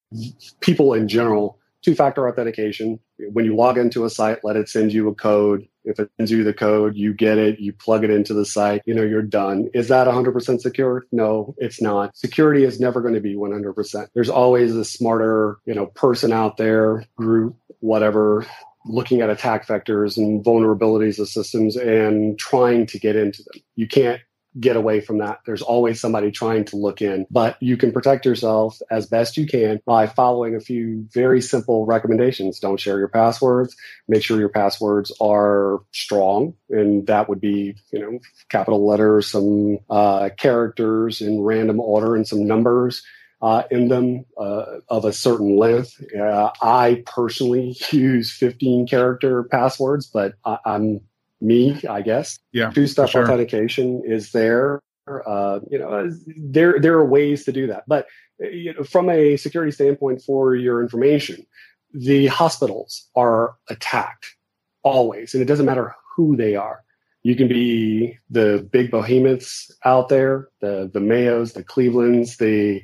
people 0.61 0.95
in 0.95 1.09
general 1.09 1.59
two 1.87 1.95
factor 1.95 2.29
authentication. 2.29 2.99
When 3.31 3.45
you 3.45 3.55
log 3.55 3.79
into 3.79 4.05
a 4.05 4.11
site, 4.11 4.41
let 4.43 4.57
it 4.57 4.69
send 4.69 4.93
you 4.93 5.09
a 5.09 5.15
code. 5.15 5.69
If 5.85 6.01
it 6.01 6.11
sends 6.17 6.33
you 6.33 6.43
the 6.43 6.53
code, 6.53 6.97
you 6.97 7.15
get 7.15 7.39
it, 7.39 7.61
you 7.61 7.73
plug 7.73 8.03
it 8.03 8.11
into 8.11 8.35
the 8.35 8.45
site, 8.45 8.83
you 8.87 8.93
know, 8.93 9.05
you're 9.05 9.23
done. 9.23 9.71
Is 9.73 9.87
that 9.87 10.09
100% 10.09 10.61
secure? 10.61 11.07
No, 11.13 11.55
it's 11.59 11.81
not. 11.81 12.17
Security 12.17 12.65
is 12.65 12.81
never 12.81 13.01
going 13.01 13.15
to 13.15 13.21
be 13.21 13.37
100%. 13.37 14.09
There's 14.15 14.29
always 14.29 14.75
a 14.75 14.85
smarter, 14.85 15.59
you 15.65 15.75
know, 15.75 15.87
person 15.87 16.33
out 16.33 16.57
there, 16.57 17.05
group, 17.15 17.55
whatever, 17.79 18.45
looking 18.87 19.21
at 19.21 19.31
attack 19.31 19.69
vectors 19.69 20.17
and 20.17 20.45
vulnerabilities 20.45 21.21
of 21.21 21.29
systems 21.29 21.77
and 21.77 22.37
trying 22.37 22.87
to 22.87 22.99
get 22.99 23.15
into 23.15 23.45
them. 23.45 23.63
You 23.77 23.87
can't 23.87 24.21
get 24.59 24.77
away 24.77 25.01
from 25.01 25.19
that. 25.19 25.41
There's 25.45 25.63
always 25.63 26.01
somebody 26.01 26.31
trying 26.31 26.65
to 26.67 26.77
look 26.77 27.03
in, 27.03 27.27
but 27.31 27.57
you 27.61 27.77
can 27.77 27.93
protect 27.93 28.25
yourself 28.25 28.79
as 28.91 29.07
best 29.07 29.37
you 29.37 29.47
can 29.47 29.81
by 29.85 30.07
following 30.07 30.55
a 30.55 30.61
few 30.61 31.07
very 31.13 31.41
simple 31.41 31.87
recommendations. 31.87 32.59
Don't 32.59 32.81
share 32.81 32.99
your 32.99 33.09
passwords. 33.09 33.77
Make 34.09 34.23
sure 34.23 34.39
your 34.39 34.49
passwords 34.49 35.13
are 35.21 35.81
strong, 35.93 36.55
and 36.71 37.07
that 37.07 37.29
would 37.29 37.41
be, 37.41 37.77
you 37.93 37.99
know, 37.99 38.19
capital 38.49 38.87
letters, 38.87 39.27
some 39.27 39.79
uh, 39.91 40.31
characters 40.39 41.21
in 41.21 41.43
random 41.43 41.81
order, 41.81 42.17
and 42.17 42.27
some 42.27 42.47
numbers. 42.47 43.03
Uh, 43.43 43.65
in 43.71 43.89
them 43.89 44.25
uh, 44.41 44.65
of 44.89 45.05
a 45.05 45.13
certain 45.13 45.59
length. 45.59 46.03
Uh, 46.19 46.51
I 46.63 47.03
personally 47.05 47.77
use 47.91 48.33
15 48.33 48.87
character 48.87 49.43
passwords, 49.43 50.07
but 50.07 50.37
I, 50.43 50.57
I'm 50.65 51.03
me, 51.41 51.81
I 51.89 52.03
guess. 52.03 52.39
Yeah. 52.53 52.71
Two 52.71 52.87
step 52.87 53.11
sure. 53.11 53.25
authentication 53.25 54.03
is 54.05 54.33
there. 54.33 54.81
Uh, 55.09 55.61
you 55.71 55.79
know, 55.79 56.11
there 56.37 56.81
there 56.81 56.95
are 56.95 57.07
ways 57.07 57.45
to 57.45 57.53
do 57.53 57.69
that, 57.69 57.85
but 57.87 58.07
you 58.41 58.75
know, 58.75 58.83
from 58.83 59.09
a 59.09 59.37
security 59.37 59.71
standpoint 59.71 60.21
for 60.21 60.57
your 60.57 60.83
information, 60.83 61.47
the 61.93 62.27
hospitals 62.27 63.09
are 63.15 63.55
attacked 63.71 64.35
always, 64.83 65.33
and 65.33 65.43
it 65.43 65.47
doesn't 65.47 65.67
matter 65.67 65.95
who 66.17 66.37
they 66.37 66.57
are. 66.57 66.83
You 67.23 67.35
can 67.35 67.49
be 67.49 68.19
the 68.31 68.69
big 68.71 68.91
behemoths 68.91 69.71
out 69.85 70.09
there, 70.09 70.49
the 70.61 70.91
the 70.93 71.01
Mayos, 71.01 71.55
the 71.55 71.65
Clevelands, 71.65 72.39
the 72.39 72.83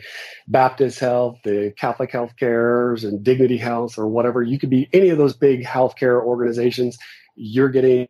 Baptist 0.48 0.98
Health, 1.00 1.38
the 1.44 1.72
Catholic 1.76 2.10
Health 2.12 2.34
Cares, 2.36 3.04
and 3.04 3.22
Dignity 3.22 3.56
Health, 3.56 3.98
or 3.98 4.08
whatever. 4.08 4.42
You 4.42 4.58
could 4.58 4.70
be 4.70 4.88
any 4.92 5.10
of 5.10 5.18
those 5.18 5.36
big 5.36 5.64
healthcare 5.64 6.22
organizations 6.22 6.98
you're 7.34 7.68
getting 7.68 8.08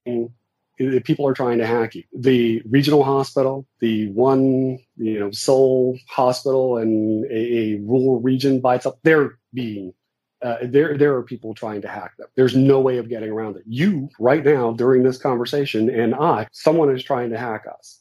people 1.05 1.27
are 1.29 1.35
trying 1.35 1.59
to 1.59 1.67
hack 1.67 1.95
you. 1.95 2.05
The 2.13 2.63
regional 2.69 3.05
hospital, 3.05 3.67
the 3.81 4.09
one 4.11 4.79
you 4.97 5.21
know 5.21 5.31
sole 5.31 5.99
hospital 6.09 6.79
in 6.79 7.27
a, 7.31 7.35
a 7.35 7.75
rural 7.81 8.21
region 8.21 8.61
by 8.61 8.77
itself, 8.77 8.97
they're 9.03 9.39
being 9.55 9.95
uh, 10.43 10.57
there 10.63 10.97
there 10.99 11.15
are 11.15 11.23
people 11.23 11.55
trying 11.55 11.83
to 11.83 11.89
hack 11.89 12.17
them. 12.17 12.27
There's 12.35 12.57
no 12.57 12.81
way 12.81 12.99
of 12.99 13.09
getting 13.09 13.31
around 13.31 13.57
it. 13.57 13.63
You 13.67 14.09
right 14.19 14.45
now 14.45 14.73
during 14.73 15.03
this 15.03 15.19
conversation 15.19 15.89
and 15.89 16.15
I, 16.15 16.49
someone 16.53 16.95
is 16.95 17.03
trying 17.03 17.31
to 17.31 17.39
hack 17.39 17.65
us. 17.73 18.01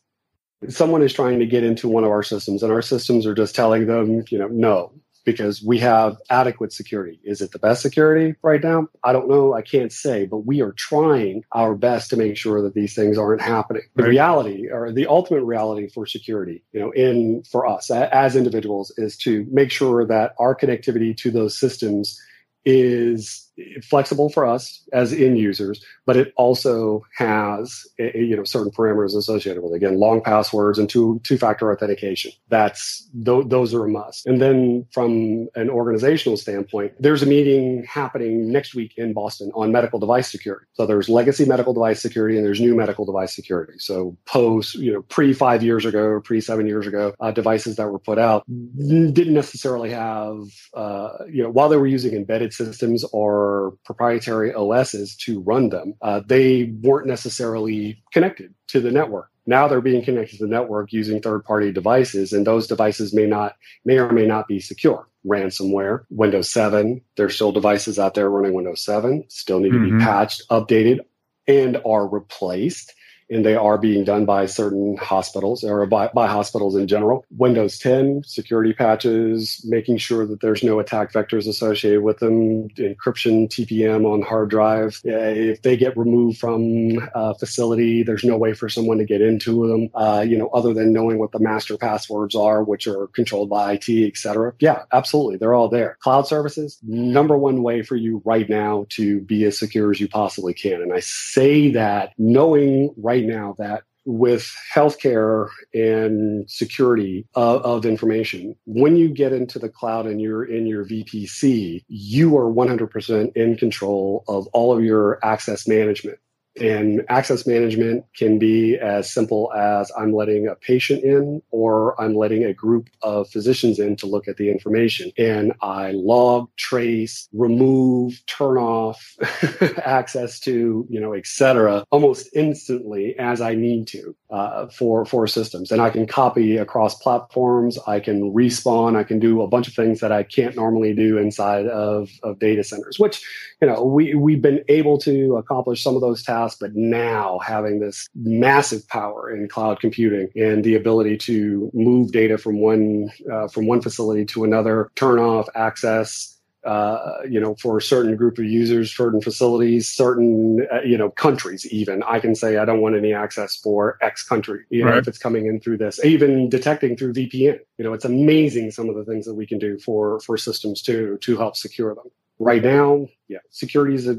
Someone 0.70 1.02
is 1.02 1.14
trying 1.14 1.40
to 1.40 1.46
get 1.46 1.64
into 1.64 1.88
one 1.88 2.04
of 2.04 2.12
our 2.12 2.24
systems, 2.24 2.62
and 2.62 2.72
our 2.72 2.84
systems 2.84 3.26
are 3.26 3.34
just 3.34 3.56
telling 3.56 3.88
them, 3.88 4.24
you 4.30 4.38
know, 4.38 4.48
no, 4.48 4.94
because 5.24 5.62
we 5.64 5.80
have 5.80 6.18
adequate 6.30 6.74
security. 6.74 7.20
Is 7.24 7.42
it 7.42 7.52
the 7.52 7.60
best 7.60 7.82
security 7.82 8.36
right 8.42 8.64
now? 8.64 8.88
I 9.04 9.14
don't 9.14 9.30
know. 9.30 9.54
I 9.54 9.62
can't 9.62 9.92
say, 9.92 10.26
but 10.26 10.40
we 10.40 10.62
are 10.62 10.72
trying 10.74 11.44
our 11.52 11.76
best 11.76 12.10
to 12.12 12.18
make 12.18 12.38
sure 12.38 12.62
that 12.62 12.74
these 12.74 12.96
things 12.96 13.18
aren't 13.18 13.42
happening. 13.42 13.84
The 13.96 14.04
reality 14.04 14.70
or 14.70 14.92
the 14.92 15.08
ultimate 15.08 15.44
reality 15.44 15.90
for 15.90 16.06
security, 16.06 16.64
you 16.74 16.80
know, 16.80 16.92
in 16.92 17.44
for 17.44 17.68
us 17.68 17.92
as 17.92 18.36
individuals 18.36 18.92
is 18.98 19.18
to 19.18 19.46
make 19.52 19.72
sure 19.72 20.06
that 20.06 20.34
our 20.40 20.56
connectivity 20.56 21.16
to 21.18 21.32
those 21.32 21.58
systems 21.58 22.20
is 22.66 23.51
flexible 23.84 24.30
for 24.30 24.46
us 24.46 24.84
as 24.94 25.14
end 25.14 25.38
users, 25.38 25.84
but 26.06 26.16
it 26.16 26.34
also 26.38 27.04
has 27.16 27.86
a, 28.00 28.18
you 28.18 28.36
know 28.36 28.44
certain 28.44 28.72
parameters 28.72 29.16
associated 29.16 29.62
with 29.62 29.74
it. 29.74 29.76
Again, 29.76 30.00
long 30.00 30.22
passwords 30.22 30.80
and 30.80 30.90
two 30.90 31.20
two 31.24 31.38
factor 31.38 31.72
authentication. 31.72 32.32
That's 32.50 33.08
th- 33.26 33.48
those 33.48 33.74
are 33.74 33.86
a 33.86 33.90
must. 33.90 34.26
And 34.26 34.42
then 34.42 34.86
from 34.92 35.48
an 35.56 35.70
organizational 35.70 36.38
standpoint, 36.38 36.94
there's 37.00 37.24
a 37.24 37.26
meeting 37.26 37.84
happening 37.84 38.52
next 38.52 38.76
week 38.76 38.94
in 38.98 39.14
Boston 39.14 39.52
on 39.54 39.72
medical 39.72 40.00
device 40.00 40.32
security. 40.32 40.66
So 40.74 40.86
there's 40.86 41.10
legacy 41.10 41.46
medical 41.46 41.74
device 41.74 42.02
security 42.02 42.38
and 42.38 42.46
there's 42.46 42.62
new 42.62 42.76
medical 42.76 43.06
device 43.06 43.36
security. 43.36 43.74
So 43.78 44.18
post 44.26 44.76
you 44.76 44.94
know 44.94 45.02
pre 45.04 45.34
five 45.34 45.64
years 45.64 45.86
ago 45.86 46.22
pre 46.22 46.42
seven 46.42 46.68
years 46.68 46.88
ago, 46.88 47.14
uh, 47.20 47.32
devices 47.32 47.76
that 47.76 47.90
were 47.90 48.00
put 48.00 48.18
out 48.18 48.46
didn't 48.48 49.34
necessarily 49.34 49.92
have 49.92 50.40
uh, 50.74 51.10
you 51.30 51.44
know 51.44 51.50
while 51.50 51.70
they 51.70 51.78
were 51.78 51.88
using 51.88 52.14
embedded 52.14 52.54
systems 52.54 53.04
or 53.12 53.41
proprietary 53.86 54.54
OSs 54.54 55.16
to 55.18 55.42
run 55.42 55.70
them, 55.70 55.96
uh, 56.02 56.22
they 56.26 56.74
weren't 56.82 57.08
necessarily 57.08 58.02
connected 58.14 58.54
to 58.68 58.80
the 58.80 58.92
network. 58.92 59.30
Now 59.46 59.68
they're 59.68 59.82
being 59.82 60.04
connected 60.04 60.38
to 60.38 60.46
the 60.46 60.52
network 60.52 60.94
using 60.94 61.22
third-party 61.22 61.72
devices, 61.72 62.32
and 62.32 62.46
those 62.46 62.68
devices 62.68 63.14
may 63.14 63.26
not, 63.26 63.56
may 63.86 63.98
or 63.98 64.12
may 64.12 64.26
not 64.26 64.48
be 64.48 64.60
secure. 64.60 65.08
Ransomware, 65.26 66.06
Windows 66.10 66.50
7. 66.50 67.02
There's 67.16 67.36
still 67.36 67.52
devices 67.52 68.00
out 68.00 68.14
there 68.14 68.30
running 68.30 68.54
Windows 68.54 68.84
7, 68.84 69.24
still 69.30 69.60
need 69.60 69.74
mm-hmm. 69.74 69.84
to 69.84 69.90
be 69.90 69.92
mm-hmm. 69.92 70.06
patched, 70.06 70.48
updated, 70.50 71.00
and 71.48 71.82
are 71.86 72.08
replaced 72.08 72.94
and 73.32 73.46
they 73.46 73.56
are 73.56 73.78
being 73.78 74.04
done 74.04 74.26
by 74.26 74.46
certain 74.46 74.98
hospitals 74.98 75.64
or 75.64 75.86
by, 75.86 76.10
by 76.14 76.28
hospitals 76.28 76.76
in 76.76 76.88
general. 76.88 77.26
Windows 77.32 77.80
10 77.80 78.24
security 78.26 78.74
patches, 78.74 79.62
making 79.66 79.98
sure 79.98 80.26
that 80.26 80.42
there's 80.42 80.64
no 80.64 80.80
attack 80.80 81.14
vectors 81.14 81.48
associated 81.48 82.04
with 82.04 82.20
them, 82.20 82.68
encryption, 82.70 83.48
TPM 83.48 84.06
on 84.06 84.22
hard 84.22 84.50
drives. 84.50 85.02
If 85.04 85.62
they 85.62 85.78
get 85.78 85.98
removed 85.98 86.38
from 86.38 87.10
a 87.16 87.34
facility, 87.36 88.04
there's 88.04 88.24
no 88.24 88.38
way 88.38 88.54
for 88.54 88.70
someone 88.70 88.98
to 88.98 89.06
get 89.06 89.22
into 89.22 89.68
them, 89.68 89.90
uh, 89.96 90.26
you 90.28 90.38
know, 90.38 90.50
other 90.50 90.74
than 90.74 90.94
knowing 90.94 91.18
what 91.18 91.32
the 91.32 91.40
master 91.40 91.78
passwords 91.78 92.36
are, 92.36 92.64
which 92.64 92.88
are 92.88 93.08
controlled 93.08 93.50
by 93.50 93.74
IT, 93.74 93.90
et 93.90 94.18
cetera. 94.18 94.54
Yeah, 94.60 94.84
absolutely. 94.92 95.38
They're 95.38 95.54
all 95.54 95.70
there. 95.70 95.98
Cloud 96.02 96.28
services, 96.28 96.80
number 96.84 97.38
one 97.38 97.64
way 97.64 97.82
for 97.82 97.96
you 97.96 98.22
right 98.26 98.50
now 98.50 98.86
to 98.90 99.22
be 99.22 99.46
as 99.46 99.58
secure 99.58 99.92
as 99.92 100.00
you 100.00 100.08
possibly 100.08 100.54
can. 100.54 100.82
And 100.82 100.94
I 100.94 101.00
say 101.00 101.72
that 101.72 102.14
knowing 102.18 102.94
right 102.98 103.21
now 103.26 103.56
that 103.58 103.84
with 104.06 104.52
healthcare 104.74 105.50
and 105.74 106.50
security 106.50 107.28
of, 107.36 107.62
of, 107.62 107.86
information, 107.86 108.56
when 108.66 108.96
you 108.96 109.10
get 109.10 109.32
into 109.32 109.60
the 109.60 109.70
cloud 109.70 110.08
and 110.08 110.20
you're 110.20 110.44
in 110.44 110.66
your 110.66 110.84
VPC, 110.86 111.84
you 111.88 112.38
are 112.38 112.52
100% 112.52 113.36
in 113.36 113.58
control 113.58 114.24
of 114.28 114.48
all 114.48 114.76
of 114.76 114.84
your 114.84 115.20
access 115.24 115.68
management. 115.68 116.18
And 116.60 117.06
access 117.08 117.48
management 117.48 118.06
can 118.16 118.38
be 118.38 118.78
as 118.78 119.12
simple 119.12 119.52
as 119.54 119.92
I'm 119.98 120.14
letting 120.14 120.48
a 120.48 120.56
patient 120.56 121.04
in 121.04 121.42
or 121.52 122.00
I'm 122.00 122.14
letting 122.14 122.44
a 122.44 122.54
group 122.54 122.90
of 123.02 123.30
physicians 123.30 123.80
in 123.80 123.96
to 123.98 124.06
look 124.06 124.28
at 124.28 124.38
the 124.38 124.52
information. 124.52 125.12
And 125.18 125.54
I 125.62 125.92
log, 125.92 126.50
trace, 126.58 127.30
remove, 127.32 128.22
turn 128.26 128.58
off 128.58 129.16
access 129.86 130.40
to, 130.42 130.86
you 130.90 131.00
know, 131.00 131.14
et 131.14 131.26
cetera, 131.26 131.86
almost 131.90 132.30
instantly 132.34 133.16
as 133.18 133.40
I 133.40 133.56
need 133.56 133.88
to 133.90 134.16
uh, 134.32 134.68
for, 134.68 135.06
for 135.06 135.28
systems. 135.28 135.72
And 135.72 135.82
I 135.82 135.90
can 135.90 136.08
copy 136.08 136.58
across 136.58 136.96
platforms. 136.96 137.78
I 137.86 138.00
can 138.00 138.34
respawn. 138.34 138.96
I 138.96 139.04
can 139.04 139.20
do 139.20 139.42
a 139.42 139.48
bunch 139.48 139.68
of 139.68 139.74
things 139.74 140.00
that 140.00 140.12
I 140.12 140.24
can't 140.24 140.56
normally 140.56 140.94
do 140.94 141.18
inside 141.18 141.68
of, 141.68 142.10
of 142.24 142.40
data 142.40 142.64
centers, 142.64 142.98
which, 142.98 143.22
you 143.62 143.68
know, 143.68 143.84
we, 143.84 144.14
we've 144.16 144.42
been 144.42 144.64
able 144.70 144.98
to 145.00 145.38
accomplish 145.38 145.84
some 145.84 145.96
of 145.96 146.02
those 146.02 146.24
tasks 146.24 146.58
but 146.60 146.76
now 146.76 147.40
having 147.40 147.80
this 147.80 148.08
massive 148.16 148.88
power 148.88 149.30
in 149.30 149.48
cloud 149.48 149.80
computing 149.80 150.30
and 150.36 150.64
the 150.64 150.76
ability 150.76 151.18
to 151.18 151.70
move 151.74 152.12
data 152.12 152.38
from 152.38 152.60
one 152.60 153.10
uh, 153.32 153.48
from 153.48 153.68
one 153.68 153.82
facility 153.82 154.26
to 154.26 154.44
another, 154.44 154.90
turn 154.96 155.20
off 155.20 155.48
access, 155.56 156.41
uh, 156.64 157.18
you 157.28 157.40
know, 157.40 157.56
for 157.56 157.78
a 157.78 157.82
certain 157.82 158.16
group 158.16 158.38
of 158.38 158.46
users, 158.46 158.96
certain 158.96 159.22
facilities, 159.22 159.88
certain, 159.88 160.68
uh, 160.72 160.82
you 160.82 160.98
know, 160.98 161.10
countries, 161.10 161.66
even. 161.72 162.04
I 162.04 162.20
can 162.20 162.36
say 162.36 162.58
I 162.58 162.66
don't 162.66 162.82
want 162.82 162.96
any 162.96 163.14
access 163.14 163.56
for 163.56 163.98
X 164.02 164.24
country, 164.24 164.64
you 164.70 164.84
know, 164.84 164.92
right. 164.92 165.00
if 165.00 165.08
it's 165.08 165.18
coming 165.18 165.48
in 165.48 165.60
through 165.60 165.78
this, 165.78 166.04
even 166.06 166.50
detecting 166.50 166.96
through 166.96 167.14
VPN. 167.14 167.60
You 167.78 167.86
know, 167.86 167.94
it's 167.94 168.06
amazing 168.06 168.72
some 168.72 168.90
of 168.90 168.96
the 168.96 169.06
things 169.06 169.26
that 169.26 169.34
we 169.34 169.48
can 169.48 169.60
do 169.60 169.80
for, 169.80 170.20
for 170.20 170.38
systems 170.38 170.82
to, 170.84 171.18
to 171.18 171.38
help 171.38 171.56
secure 171.56 171.96
them 171.96 172.12
right 172.42 172.64
now, 172.64 173.08
yeah, 173.28 173.38
security 173.50 173.96
is 173.96 174.08
a 174.08 174.18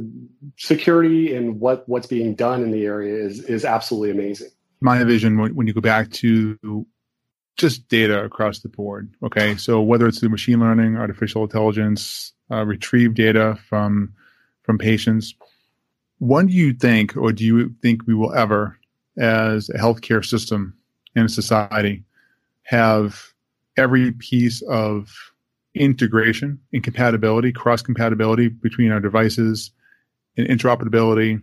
security 0.56 1.34
and 1.34 1.60
what 1.60 1.86
what's 1.88 2.06
being 2.06 2.34
done 2.34 2.62
in 2.62 2.70
the 2.70 2.84
area 2.84 3.14
is 3.14 3.40
is 3.44 3.64
absolutely 3.64 4.10
amazing. 4.10 4.50
My 4.80 5.02
vision 5.04 5.38
when, 5.38 5.54
when 5.54 5.66
you 5.66 5.74
go 5.74 5.80
back 5.80 6.10
to 6.12 6.86
just 7.56 7.88
data 7.88 8.24
across 8.24 8.60
the 8.60 8.68
board. 8.68 9.12
Okay, 9.22 9.56
so 9.56 9.80
whether 9.80 10.06
it's 10.06 10.20
through 10.20 10.30
machine 10.30 10.60
learning, 10.60 10.96
artificial 10.96 11.42
intelligence, 11.42 12.32
uh, 12.50 12.64
retrieve 12.64 13.14
data 13.14 13.58
from 13.68 14.12
from 14.62 14.78
patients, 14.78 15.34
when 16.18 16.46
do 16.46 16.52
you 16.52 16.72
think, 16.72 17.16
or 17.16 17.32
do 17.32 17.44
you 17.44 17.74
think 17.82 18.06
we 18.06 18.14
will 18.14 18.32
ever, 18.32 18.78
as 19.18 19.68
a 19.70 19.78
healthcare 19.78 20.24
system 20.24 20.74
and 21.16 21.26
a 21.26 21.28
society, 21.28 22.04
have 22.62 23.32
every 23.76 24.12
piece 24.12 24.62
of 24.62 25.12
integration 25.74 26.60
and 26.72 26.84
compatibility, 26.84 27.52
cross 27.52 27.82
compatibility 27.82 28.48
between 28.48 28.92
our 28.92 29.00
devices 29.00 29.72
and 30.36 30.46
interoperability 30.46 31.42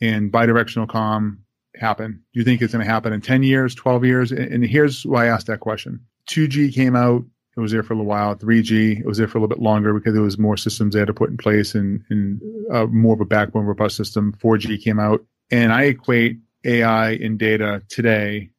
and 0.00 0.32
bidirectional 0.32 0.86
comm 0.86 1.38
happen? 1.76 2.22
Do 2.32 2.40
you 2.40 2.44
think 2.44 2.62
it's 2.62 2.72
going 2.72 2.84
to 2.84 2.90
happen 2.90 3.12
in 3.12 3.20
10 3.20 3.42
years, 3.42 3.74
12 3.74 4.04
years? 4.04 4.32
And 4.32 4.64
here's 4.64 5.04
why 5.04 5.24
I 5.24 5.28
asked 5.28 5.46
that 5.46 5.60
question 5.60 6.00
2G 6.28 6.72
came 6.72 6.96
out, 6.96 7.24
it 7.56 7.60
was 7.60 7.72
there 7.72 7.82
for 7.82 7.92
a 7.92 7.96
little 7.96 8.08
while. 8.08 8.34
3G, 8.34 9.00
it 9.00 9.06
was 9.06 9.18
there 9.18 9.28
for 9.28 9.38
a 9.38 9.40
little 9.40 9.54
bit 9.54 9.62
longer 9.62 9.92
because 9.92 10.14
there 10.14 10.22
was 10.22 10.38
more 10.38 10.56
systems 10.56 10.94
they 10.94 11.00
had 11.00 11.08
to 11.08 11.14
put 11.14 11.30
in 11.30 11.36
place 11.36 11.74
and, 11.74 12.02
and 12.08 12.40
uh, 12.72 12.86
more 12.86 13.14
of 13.14 13.20
a 13.20 13.26
backbone 13.26 13.66
robust 13.66 13.96
system. 13.96 14.34
4G 14.42 14.82
came 14.82 14.98
out. 14.98 15.24
And 15.50 15.72
I 15.72 15.82
equate 15.82 16.38
AI 16.64 17.10
and 17.10 17.38
data 17.38 17.82
today 17.88 18.50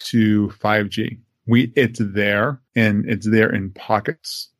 to 0.00 0.48
5G. 0.60 1.18
We 1.46 1.72
it's 1.76 2.00
there 2.02 2.60
and 2.74 3.08
it's 3.08 3.28
there 3.28 3.52
in 3.52 3.70
pockets 3.72 4.50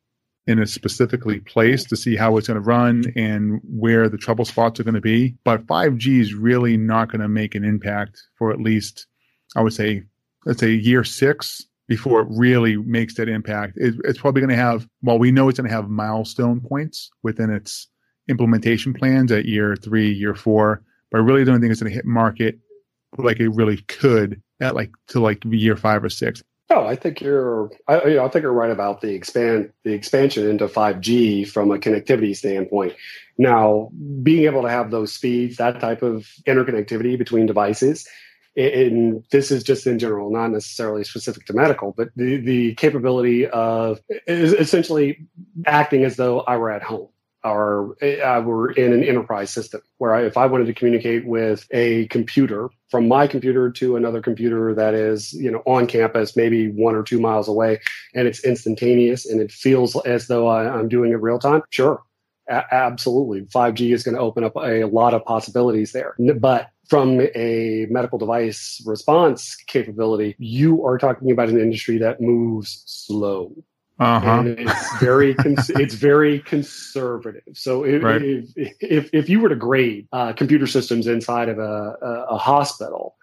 and 0.49 0.59
a 0.59 0.67
specifically 0.67 1.41
placed 1.41 1.91
to 1.91 1.97
see 1.97 2.17
how 2.17 2.37
it's 2.37 2.49
going 2.49 2.61
to 2.61 2.67
run 2.67 3.05
and 3.15 3.61
where 3.65 4.09
the 4.09 4.17
trouble 4.17 4.47
spots 4.47 4.81
are 4.81 4.85
going 4.85 4.95
to 4.95 5.01
be. 5.01 5.37
But 5.45 5.67
5G 5.67 6.21
is 6.21 6.35
really 6.35 6.77
not 6.77 7.13
going 7.13 7.21
to 7.21 7.29
make 7.29 7.55
an 7.55 7.65
impact 7.65 8.23
for 8.37 8.51
at 8.51 8.61
least, 8.61 9.07
I 9.55 9.61
would 9.61 9.75
say, 9.75 10.03
let's 10.47 10.59
say 10.59 10.73
year 10.73 11.05
six 11.05 11.65
before 11.87 12.23
it 12.23 12.29
really 12.31 12.77
makes 12.77 13.15
that 13.15 13.29
impact. 13.29 13.75
It, 13.77 13.95
it's 14.05 14.19
probably 14.19 14.41
going 14.41 14.51
to 14.51 14.57
have, 14.57 14.89
well, 15.03 15.19
we 15.19 15.31
know 15.31 15.49
it's 15.49 15.59
going 15.59 15.69
to 15.69 15.75
have 15.75 15.91
milestone 15.91 16.61
points 16.61 17.11
within 17.23 17.51
its 17.51 17.87
implementation 18.29 18.95
plans 18.95 19.31
at 19.31 19.45
year 19.45 19.77
three, 19.77 20.11
year 20.11 20.35
four, 20.35 20.83
but 21.11 21.19
I 21.19 21.23
really 21.23 21.45
don't 21.45 21.61
think 21.61 21.71
it's 21.71 21.81
going 21.81 21.91
to 21.91 21.97
hit 21.97 22.07
market 22.07 22.59
like 23.17 23.41
it 23.41 23.49
really 23.51 23.79
could 23.89 24.43
at 24.61 24.75
like 24.75 24.93
to 25.09 25.21
like 25.21 25.43
year 25.45 25.77
five 25.77 26.05
or 26.05 26.11
six. 26.11 26.43
No, 26.71 26.87
I 26.87 26.97
think 26.97 27.21
you're. 27.23 27.71
I, 27.87 28.05
you 28.05 28.17
know, 28.17 28.27
I 28.27 28.29
think 28.29 28.43
you're 28.43 28.53
right 28.53 28.71
about 28.71 29.01
the 29.01 29.15
expand 29.15 29.73
the 29.85 29.93
expansion 29.93 30.49
into 30.49 30.67
5G 30.67 31.49
from 31.49 31.71
a 31.71 31.79
connectivity 31.79 32.37
standpoint. 32.37 32.95
Now, 33.39 33.91
being 34.23 34.45
able 34.45 34.63
to 34.63 34.69
have 34.69 34.91
those 34.91 35.13
speeds, 35.13 35.57
that 35.57 35.81
type 35.81 36.03
of 36.03 36.29
interconnectivity 36.47 37.17
between 37.17 37.47
devices, 37.47 38.07
and 38.55 39.25
this 39.31 39.51
is 39.51 39.63
just 39.63 39.87
in 39.87 39.99
general, 39.99 40.31
not 40.31 40.49
necessarily 40.49 41.05
specific 41.05 41.47
to 41.47 41.55
medical, 41.55 41.95
but 41.97 42.11
the 42.17 42.37
the 42.39 42.75
capability 42.75 43.47
of 43.47 44.01
essentially 44.27 45.27
acting 45.65 46.05
as 46.05 46.17
though 46.17 46.41
I 46.41 46.59
were 46.59 46.71
at 46.71 46.83
home 46.83 47.09
or 47.45 47.97
uh, 48.03 48.43
we're 48.45 48.73
in 48.73 48.93
an 48.93 49.05
enterprise 49.05 49.51
system 49.51 49.81
where 49.99 50.15
I, 50.15 50.25
if 50.25 50.37
I 50.37 50.47
wanted 50.47 50.67
to 50.67 50.75
communicate 50.75 51.27
with 51.27 51.67
a 51.71 52.07
computer 52.09 52.69
from 52.91 53.09
my 53.09 53.27
computer 53.27 53.71
to 53.71 53.97
another 53.97 54.21
computer 54.21 54.75
that 54.75 54.95
is 54.95 55.33
you 55.33 55.51
know 55.51 55.63
on 55.67 55.87
campus 55.87 56.37
maybe 56.37 56.69
one 56.69 56.95
or 56.95 57.03
two 57.03 57.21
miles 57.21 57.49
away 57.49 57.81
and 58.15 58.27
it's 58.27 58.45
instantaneous 58.45 59.27
and 59.27 59.41
it 59.41 59.53
feels 59.53 59.97
as 60.05 60.27
though 60.27 60.49
I, 60.49 60.79
am 60.79 60.89
doing 60.89 61.13
it 61.13 61.21
real 61.21 61.39
time 61.39 61.63
sure 61.71 62.03
a- 62.49 62.75
absolutely. 62.75 63.43
5g 63.43 63.93
is 63.93 64.03
going 64.03 64.15
to 64.15 64.21
open 64.21 64.43
up 64.43 64.57
a 64.57 64.85
lot 64.85 65.13
of 65.13 65.23
possibilities 65.25 65.93
there. 65.93 66.15
But 66.39 66.71
from 66.89 67.21
a 67.35 67.87
medical 67.91 68.19
device 68.19 68.83
response 68.87 69.55
capability 69.67 70.35
you 70.39 70.85
are 70.87 70.97
talking 70.99 71.31
about 71.31 71.51
an 71.51 71.61
industry 71.61 71.99
that 71.99 72.21
moves 72.21 72.83
slow 72.87 73.55
uh-huh. 73.99 74.41
and 74.41 74.49
it's 74.61 74.99
very 74.99 75.35
cons- 75.35 75.71
it's 75.71 75.95
very 75.95 76.41
conservative. 76.41 77.43
So 77.55 77.85
if, 77.85 78.03
right. 78.03 78.23
if, 78.23 78.51
if, 78.81 79.11
if 79.13 79.29
you 79.29 79.41
were 79.41 79.49
to 79.49 79.57
grade 79.57 80.07
uh, 80.13 80.33
computer 80.33 80.67
systems 80.67 81.07
inside 81.07 81.49
of 81.49 81.59
a, 81.59 81.97
a, 82.01 82.27
a 82.31 82.39
hospital 82.39 83.17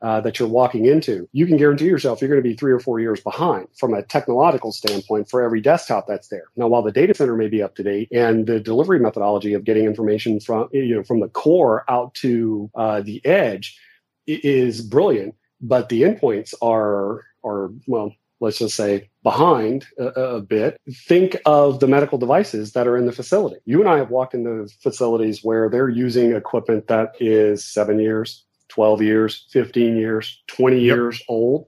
uh, 0.00 0.20
that 0.22 0.38
you're 0.38 0.48
walking 0.48 0.86
into, 0.86 1.28
you 1.32 1.46
can 1.46 1.56
guarantee 1.56 1.84
yourself 1.84 2.20
you're 2.20 2.30
going 2.30 2.42
to 2.42 2.48
be 2.48 2.56
three 2.56 2.72
or 2.72 2.80
four 2.80 2.98
years 2.98 3.20
behind 3.20 3.68
from 3.78 3.94
a 3.94 4.02
technological 4.02 4.72
standpoint 4.72 5.28
for 5.28 5.42
every 5.42 5.60
desktop 5.60 6.06
that's 6.08 6.28
there. 6.28 6.44
Now, 6.56 6.66
while 6.66 6.82
the 6.82 6.90
data 6.92 7.14
center 7.14 7.36
may 7.36 7.48
be 7.48 7.62
up 7.62 7.76
to 7.76 7.82
date 7.82 8.08
and 8.10 8.46
the 8.46 8.58
delivery 8.58 8.98
methodology 8.98 9.52
of 9.52 9.64
getting 9.64 9.84
information 9.84 10.40
from 10.40 10.68
you 10.72 10.96
know 10.96 11.02
from 11.02 11.20
the 11.20 11.28
core 11.28 11.84
out 11.88 12.14
to 12.14 12.70
uh, 12.74 13.02
the 13.02 13.24
edge 13.26 13.78
is 14.26 14.80
brilliant, 14.80 15.34
but 15.60 15.88
the 15.88 16.02
endpoints 16.02 16.54
are 16.62 17.24
are 17.44 17.70
well 17.86 18.14
let's 18.40 18.58
just 18.58 18.74
say 18.74 19.08
behind 19.22 19.86
a, 19.98 20.06
a, 20.06 20.40
bit 20.40 20.80
think 21.06 21.36
of 21.46 21.80
the 21.80 21.86
medical 21.86 22.18
devices 22.18 22.72
that 22.72 22.88
are 22.88 22.96
in 22.96 23.06
the 23.06 23.12
facility. 23.12 23.56
You 23.64 23.80
and 23.80 23.88
i 23.88 23.98
have 23.98 24.10
walked 24.10 24.34
into 24.34 24.68
facilities 24.82 25.44
where 25.44 25.68
they're 25.68 25.88
using 25.88 26.34
equipment 26.34 26.88
that 26.88 27.14
is 27.20 27.64
seven 27.64 28.00
years 28.00 28.44
12 28.68 29.02
years 29.02 29.46
15 29.50 29.96
years 29.96 30.42
20 30.48 30.76
yep. 30.76 30.96
years 30.96 31.22
old. 31.28 31.66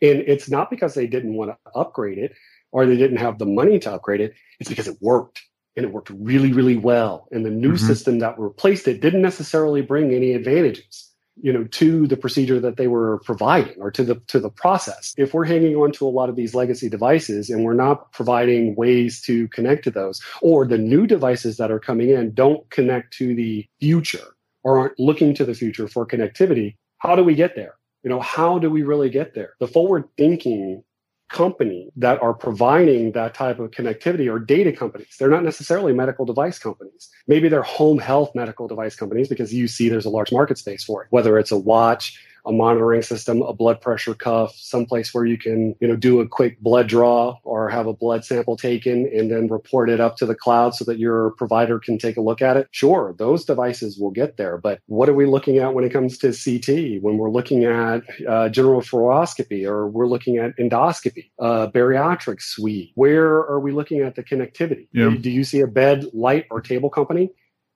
And 0.00 0.20
it's 0.20 0.50
not 0.50 0.70
because 0.70 0.94
they 0.94 1.06
didn't 1.06 1.34
want 1.34 1.50
to 1.50 1.70
upgrade 1.74 2.18
it 2.18 2.34
or 2.72 2.86
they 2.86 2.96
didn't 2.96 3.18
have 3.18 3.38
the 3.38 3.46
money 3.46 3.78
to 3.80 3.92
upgrade 3.92 4.20
it. 4.20 4.34
It's 4.58 4.68
because 4.68 4.88
it 4.88 4.96
worked 5.00 5.42
and 5.76 5.84
it 5.86 5.92
worked 5.92 6.10
really 6.10 6.52
really 6.52 6.76
well. 6.76 7.28
And 7.32 7.44
the 7.44 7.50
new 7.50 7.72
mm-hmm. 7.72 7.86
system 7.86 8.20
that 8.20 8.38
replaced 8.38 8.86
it 8.86 9.00
didn't 9.00 9.22
necessarily 9.22 9.82
bring 9.82 10.12
any 10.12 10.32
advantages 10.34 11.11
you 11.40 11.52
know 11.52 11.64
to 11.64 12.06
the 12.06 12.16
procedure 12.16 12.60
that 12.60 12.76
they 12.76 12.88
were 12.88 13.18
providing 13.24 13.80
or 13.80 13.90
to 13.90 14.04
the 14.04 14.16
to 14.28 14.38
the 14.38 14.50
process. 14.50 15.14
If 15.16 15.34
we're 15.34 15.44
hanging 15.44 15.76
on 15.76 15.92
to 15.92 16.06
a 16.06 16.10
lot 16.10 16.28
of 16.28 16.36
these 16.36 16.54
legacy 16.54 16.88
devices 16.88 17.50
and 17.50 17.64
we're 17.64 17.74
not 17.74 18.12
providing 18.12 18.74
ways 18.74 19.20
to 19.22 19.48
connect 19.48 19.84
to 19.84 19.90
those 19.90 20.20
or 20.40 20.66
the 20.66 20.78
new 20.78 21.06
devices 21.06 21.56
that 21.56 21.70
are 21.70 21.80
coming 21.80 22.10
in 22.10 22.34
don't 22.34 22.68
connect 22.70 23.14
to 23.14 23.34
the 23.34 23.66
future 23.80 24.34
or 24.62 24.78
aren't 24.78 24.98
looking 24.98 25.34
to 25.34 25.44
the 25.44 25.54
future 25.54 25.88
for 25.88 26.06
connectivity 26.06 26.76
how 27.02 27.16
do 27.16 27.24
we 27.24 27.34
get 27.34 27.56
there? 27.56 27.74
You 28.04 28.10
know 28.10 28.20
how 28.20 28.60
do 28.60 28.70
we 28.70 28.82
really 28.84 29.10
get 29.10 29.34
there? 29.34 29.54
The 29.58 29.66
forward 29.66 30.04
thinking 30.16 30.84
company 31.32 31.90
that 31.96 32.22
are 32.22 32.34
providing 32.34 33.12
that 33.12 33.34
type 33.34 33.58
of 33.58 33.70
connectivity 33.70 34.32
are 34.32 34.38
data 34.38 34.70
companies. 34.70 35.16
They're 35.18 35.30
not 35.30 35.42
necessarily 35.42 35.92
medical 35.92 36.24
device 36.24 36.58
companies. 36.58 37.08
Maybe 37.26 37.48
they're 37.48 37.62
home 37.62 37.98
health 37.98 38.30
medical 38.34 38.68
device 38.68 38.94
companies 38.94 39.28
because 39.28 39.52
you 39.52 39.66
see 39.66 39.88
there's 39.88 40.04
a 40.04 40.10
large 40.10 40.30
market 40.30 40.58
space 40.58 40.84
for 40.84 41.02
it, 41.02 41.08
whether 41.10 41.38
it's 41.38 41.50
a 41.50 41.58
watch, 41.58 42.20
a 42.46 42.52
monitoring 42.52 43.02
system, 43.02 43.42
a 43.42 43.52
blood 43.52 43.80
pressure 43.80 44.14
cuff, 44.14 44.54
someplace 44.56 45.14
where 45.14 45.24
you 45.24 45.38
can, 45.38 45.74
you 45.80 45.88
know, 45.88 45.96
do 45.96 46.20
a 46.20 46.28
quick 46.28 46.58
blood 46.60 46.88
draw 46.88 47.36
or 47.44 47.68
have 47.68 47.86
a 47.86 47.92
blood 47.92 48.24
sample 48.24 48.56
taken 48.56 49.08
and 49.14 49.30
then 49.30 49.46
report 49.48 49.88
it 49.88 50.00
up 50.00 50.16
to 50.16 50.26
the 50.26 50.34
cloud 50.34 50.74
so 50.74 50.84
that 50.84 50.98
your 50.98 51.30
provider 51.32 51.78
can 51.78 51.98
take 51.98 52.16
a 52.16 52.20
look 52.20 52.42
at 52.42 52.56
it. 52.56 52.68
Sure, 52.72 53.14
those 53.18 53.44
devices 53.44 53.98
will 53.98 54.10
get 54.10 54.36
there, 54.36 54.58
but 54.58 54.80
what 54.86 55.08
are 55.08 55.14
we 55.14 55.26
looking 55.26 55.58
at 55.58 55.74
when 55.74 55.84
it 55.84 55.92
comes 55.92 56.18
to 56.18 56.32
CT? 56.32 57.02
When 57.02 57.18
we're 57.18 57.30
looking 57.30 57.64
at 57.64 58.02
uh, 58.28 58.48
general 58.48 58.80
fluoroscopy 58.80 59.66
or 59.66 59.86
we're 59.86 60.06
looking 60.06 60.38
at 60.38 60.56
endoscopy, 60.56 61.30
uh, 61.38 61.68
bariatric 61.68 62.42
suite, 62.42 62.92
where 62.94 63.26
are 63.26 63.60
we 63.60 63.72
looking 63.72 64.00
at 64.00 64.16
the 64.16 64.22
connectivity? 64.22 64.88
Yeah. 64.92 65.10
Do, 65.10 65.18
do 65.18 65.30
you 65.30 65.44
see 65.44 65.60
a 65.60 65.66
bed, 65.66 66.06
light, 66.12 66.46
or 66.50 66.60
table 66.60 66.90
company 66.90 67.30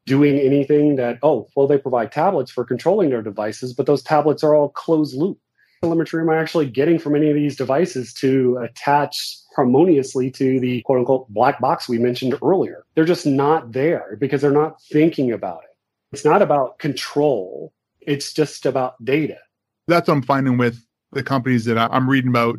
doing 0.07 0.38
anything 0.38 0.96
that, 0.96 1.18
oh, 1.22 1.48
well, 1.54 1.66
they 1.66 1.78
provide 1.78 2.12
tablets 2.12 2.50
for 2.50 2.64
controlling 2.64 3.11
their 3.11 3.22
devices, 3.22 3.74
but 3.74 3.86
those 3.86 4.02
tablets 4.02 4.42
are 4.42 4.54
all 4.54 4.70
closed 4.70 5.16
loop. 5.16 5.38
Telemetry 5.82 6.22
am 6.22 6.30
I 6.30 6.36
actually 6.36 6.70
getting 6.70 6.98
from 6.98 7.14
any 7.14 7.28
of 7.28 7.34
these 7.34 7.57
devices 7.57 8.14
to 8.14 8.57
attach 8.59 9.36
harmoniously 9.54 10.30
to 10.30 10.59
the 10.59 10.80
quote 10.82 11.00
unquote 11.00 11.28
black 11.28 11.61
box 11.61 11.88
we 11.88 11.98
mentioned 11.98 12.34
earlier? 12.42 12.84
They're 12.94 13.04
just 13.04 13.26
not 13.26 13.72
there 13.72 14.16
because 14.18 14.40
they're 14.40 14.50
not 14.50 14.80
thinking 14.90 15.32
about 15.32 15.61
it. 15.64 15.76
It's 16.12 16.24
not 16.24 16.40
about 16.40 16.78
control, 16.78 17.74
it's 18.00 18.32
just 18.32 18.64
about 18.64 19.04
data. 19.04 19.38
That's 19.88 20.09
what 20.09 20.14
I'm 20.14 20.22
finding 20.22 20.57
with 20.57 20.82
the 21.12 21.22
companies 21.22 21.64
that 21.66 21.76
I'm 21.78 22.09
reading 22.09 22.30
about 22.30 22.59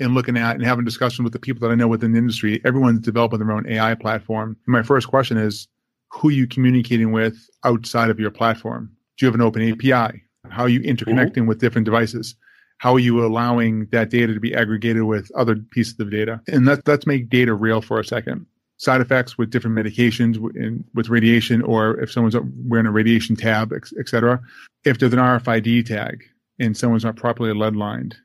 and 0.00 0.14
looking 0.14 0.36
at 0.36 0.56
and 0.56 0.64
having 0.64 0.84
discussions 0.84 1.24
with 1.24 1.32
the 1.32 1.38
people 1.38 1.66
that 1.66 1.72
I 1.72 1.76
know 1.76 1.88
within 1.88 2.12
the 2.12 2.18
industry. 2.18 2.60
Everyone's 2.64 3.00
developing 3.00 3.38
their 3.38 3.52
own 3.52 3.66
AI 3.66 3.94
platform. 3.94 4.56
My 4.66 4.82
first 4.82 5.08
question 5.08 5.36
is, 5.36 5.68
who 6.10 6.28
you 6.28 6.46
communicating 6.46 7.12
with 7.12 7.48
outside 7.64 8.10
of 8.10 8.20
your 8.20 8.30
platform? 8.30 8.90
Do 9.16 9.26
you 9.26 9.28
have 9.28 9.34
an 9.34 9.40
open 9.40 9.70
API? 9.70 10.22
How 10.48 10.62
are 10.62 10.68
you 10.68 10.80
interconnecting 10.80 11.32
mm-hmm. 11.32 11.46
with 11.46 11.60
different 11.60 11.84
devices? 11.84 12.34
How 12.78 12.94
are 12.94 13.00
you 13.00 13.24
allowing 13.24 13.86
that 13.92 14.08
data 14.08 14.32
to 14.32 14.40
be 14.40 14.54
aggregated 14.54 15.02
with 15.02 15.30
other 15.36 15.56
pieces 15.56 16.00
of 16.00 16.10
data? 16.10 16.40
And 16.48 16.64
let, 16.64 16.86
let's 16.88 17.06
make 17.06 17.28
data 17.28 17.52
real 17.54 17.82
for 17.82 18.00
a 18.00 18.04
second. 18.04 18.46
Side 18.78 19.02
effects 19.02 19.36
with 19.36 19.50
different 19.50 19.76
medications, 19.76 20.36
in, 20.56 20.82
with 20.94 21.10
radiation, 21.10 21.60
or 21.60 22.00
if 22.00 22.10
someone's 22.10 22.36
wearing 22.66 22.86
a 22.86 22.90
radiation 22.90 23.36
tab, 23.36 23.74
et 23.74 24.08
cetera. 24.08 24.40
If 24.84 24.98
there's 24.98 25.12
an 25.12 25.18
RFID 25.18 25.84
tag 25.84 26.24
and 26.58 26.74
someone's 26.74 27.04
not 27.04 27.16
properly 27.16 27.52
lead 27.52 27.76
lined, 27.76 28.16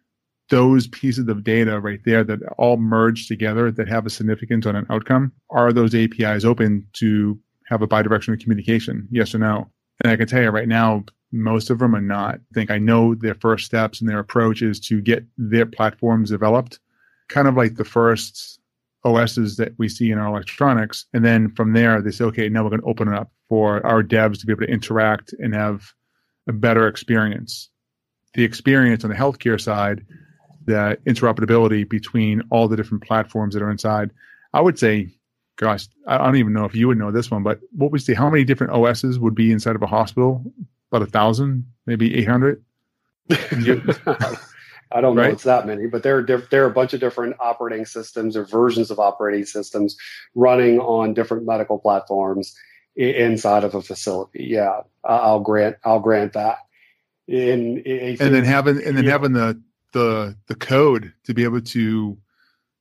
those 0.50 0.88
pieces 0.88 1.28
of 1.28 1.44
data 1.44 1.80
right 1.82 2.00
there 2.06 2.24
that 2.24 2.40
all 2.58 2.78
merge 2.78 3.28
together 3.28 3.72
that 3.72 3.90
have 3.90 4.06
a 4.06 4.10
significance 4.10 4.66
on 4.66 4.78
an 4.78 4.86
outcome, 4.90 5.34
are 5.50 5.74
those 5.74 5.94
APIs 5.94 6.46
open 6.46 6.88
to 6.94 7.38
have 7.68 7.82
a 7.82 7.88
bidirectional 7.88 8.40
communication, 8.40 9.08
yes 9.12 9.34
or 9.34 9.40
no. 9.40 9.70
And 10.04 10.12
I 10.12 10.16
can 10.16 10.28
tell 10.28 10.42
you 10.42 10.50
right 10.50 10.68
now, 10.68 11.04
most 11.32 11.70
of 11.70 11.80
them 11.80 11.96
are 11.96 12.02
not. 12.02 12.36
I 12.36 12.54
think 12.54 12.72
I 12.72 12.78
know 12.78 13.16
their 13.16 13.36
first 13.36 13.66
steps 13.66 14.00
and 14.00 14.10
their 14.10 14.20
approach 14.20 14.62
is 14.62 14.80
to 14.82 15.02
get 15.02 15.26
their 15.38 15.66
platforms 15.66 16.30
developed, 16.30 16.80
kind 17.30 17.48
of 17.48 17.56
like 17.56 17.76
the 17.76 17.86
first 17.86 18.60
OSs 19.04 19.58
that 19.58 19.74
we 19.78 19.88
see 19.90 20.12
in 20.12 20.18
our 20.18 20.28
electronics. 20.28 21.06
And 21.14 21.24
then 21.24 21.52
from 21.52 21.74
there, 21.74 22.02
they 22.02 22.12
say, 22.12 22.26
okay, 22.26 22.50
now 22.50 22.64
we're 22.64 22.70
going 22.70 22.82
to 22.82 22.88
open 22.88 23.08
it 23.08 23.16
up 23.16 23.32
for 23.50 23.86
our 23.86 24.04
devs 24.04 24.40
to 24.40 24.46
be 24.46 24.54
able 24.54 24.66
to 24.66 24.72
interact 24.72 25.34
and 25.40 25.54
have 25.54 25.94
a 26.48 26.54
better 26.54 26.88
experience. 26.88 27.70
The 28.34 28.44
experience 28.44 29.04
on 29.04 29.10
the 29.10 29.16
healthcare 29.16 29.62
side, 29.62 30.06
the 30.66 30.98
interoperability 31.06 31.88
between 31.88 32.42
all 32.50 32.68
the 32.68 32.76
different 32.76 33.04
platforms 33.04 33.54
that 33.54 33.64
are 33.64 33.72
inside, 33.72 34.12
I 34.54 34.62
would 34.62 34.80
say, 34.80 35.10
gosh, 35.58 35.88
I 36.08 36.18
don't 36.18 36.36
even 36.38 36.54
know 36.54 36.66
if 36.66 36.76
you 36.76 36.88
would 36.88 36.98
know 36.98 37.12
this 37.12 37.32
one, 37.32 37.44
but 37.44 37.60
what 37.72 37.92
was 37.92 38.06
the 38.06 38.14
how 38.14 38.30
many 38.30 38.44
different 38.44 38.74
OSs 38.74 39.20
would 39.20 39.36
be 39.36 39.52
inside 39.52 39.76
of 39.76 39.82
a 39.82 39.88
hospital? 39.88 40.44
About 40.92 41.08
a 41.08 41.12
thousand, 41.12 41.66
maybe 41.86 42.16
eight 42.16 42.28
hundred. 42.28 42.64
I 44.92 45.02
don't 45.02 45.16
know 45.16 45.24
right? 45.24 45.34
it's 45.34 45.44
that 45.44 45.66
many, 45.66 45.88
but 45.88 46.04
there 46.04 46.18
are 46.18 46.22
diff- 46.22 46.50
there 46.50 46.64
are 46.64 46.70
a 46.70 46.74
bunch 46.74 46.94
of 46.94 47.00
different 47.00 47.36
operating 47.40 47.86
systems 47.86 48.38
or 48.38 48.46
versions 48.46 48.92
of 48.92 49.00
operating 49.00 49.46
systems 49.46 49.98
running 50.36 50.80
on 50.80 51.14
different 51.14 51.46
medical 51.46 51.80
platforms 51.80 52.56
I- 52.98 53.02
inside 53.02 53.64
of 53.64 53.74
a 53.74 53.82
facility. 53.82 54.46
Yeah, 54.46 54.82
I'll 55.04 55.40
grant 55.40 55.78
I'll 55.84 56.00
grant 56.00 56.34
that. 56.34 56.60
In, 57.28 57.80
in 57.80 58.18
and 58.20 58.36
then 58.36 58.44
having 58.44 58.82
and 58.84 58.96
then 58.96 59.06
having 59.06 59.34
the 59.34 59.60
the 59.94 60.38
the 60.48 60.56
code 60.56 61.12
to 61.24 61.34
be 61.34 61.44
able 61.44 61.62
to 61.62 62.18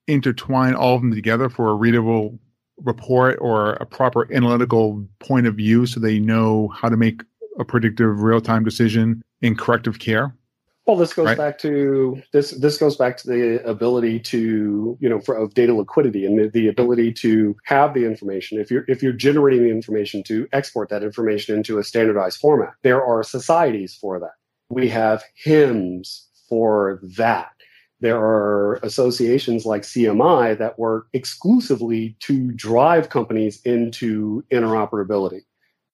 intertwine 0.06 0.74
all 0.74 0.96
of 0.96 1.00
them 1.00 1.14
together 1.14 1.48
for 1.48 1.70
a 1.70 1.74
readable 1.74 2.38
report 2.84 3.38
or 3.40 3.72
a 3.74 3.86
proper 3.86 4.32
analytical 4.32 5.06
point 5.18 5.46
of 5.46 5.54
view, 5.54 5.86
so 5.86 6.00
they 6.00 6.18
know 6.18 6.68
how 6.68 6.88
to 6.88 6.96
make 6.96 7.22
a 7.58 7.64
predictive 7.64 8.22
real 8.22 8.40
time 8.40 8.64
decision 8.64 9.22
in 9.42 9.56
corrective 9.56 9.98
care 9.98 10.34
well, 10.86 10.96
this 10.96 11.14
goes 11.14 11.26
right. 11.26 11.38
back 11.38 11.58
to 11.60 12.22
this. 12.32 12.50
This 12.50 12.76
goes 12.76 12.96
back 12.96 13.16
to 13.18 13.26
the 13.26 13.66
ability 13.66 14.20
to, 14.20 14.98
you 15.00 15.08
know, 15.08 15.18
for, 15.18 15.34
of 15.34 15.54
data 15.54 15.74
liquidity 15.74 16.26
and 16.26 16.38
the, 16.38 16.48
the, 16.48 16.68
ability 16.68 17.12
to 17.14 17.56
have 17.64 17.94
the 17.94 18.04
information. 18.04 18.60
If 18.60 18.70
you're 18.70 18.84
if 18.86 19.02
you're 19.02 19.14
generating 19.14 19.64
the 19.64 19.70
information 19.70 20.22
to 20.24 20.46
export 20.52 20.90
that 20.90 21.02
information 21.02 21.56
into 21.56 21.78
a 21.78 21.84
standardized 21.84 22.38
format, 22.38 22.74
there 22.82 23.02
are 23.02 23.22
societies 23.22 23.94
for 23.94 24.20
that. 24.20 24.32
We 24.68 24.88
have 24.90 25.24
HIMSS 25.46 26.26
for 26.48 27.00
that. 27.16 27.53
There 28.04 28.20
are 28.20 28.74
associations 28.82 29.64
like 29.64 29.80
CMI 29.80 30.58
that 30.58 30.78
work 30.78 31.06
exclusively 31.14 32.18
to 32.20 32.52
drive 32.52 33.08
companies 33.08 33.62
into 33.64 34.44
interoperability. 34.52 35.40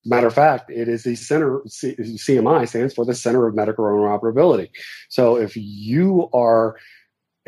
Matter 0.05 0.27
of 0.27 0.35
fact, 0.35 0.73
it 0.73 0.89
is 0.89 1.05
the 1.05 1.15
center, 1.15 1.61
CMI 1.61 2.69
stands 2.69 2.95
for 2.95 3.05
the 3.05 3.15
Center 3.15 3.47
of 3.47 3.55
Medical 3.55 3.85
Interoperability. 3.85 4.71
So 5.09 5.37
if 5.37 5.57
you 5.57 6.29
are 6.33 6.79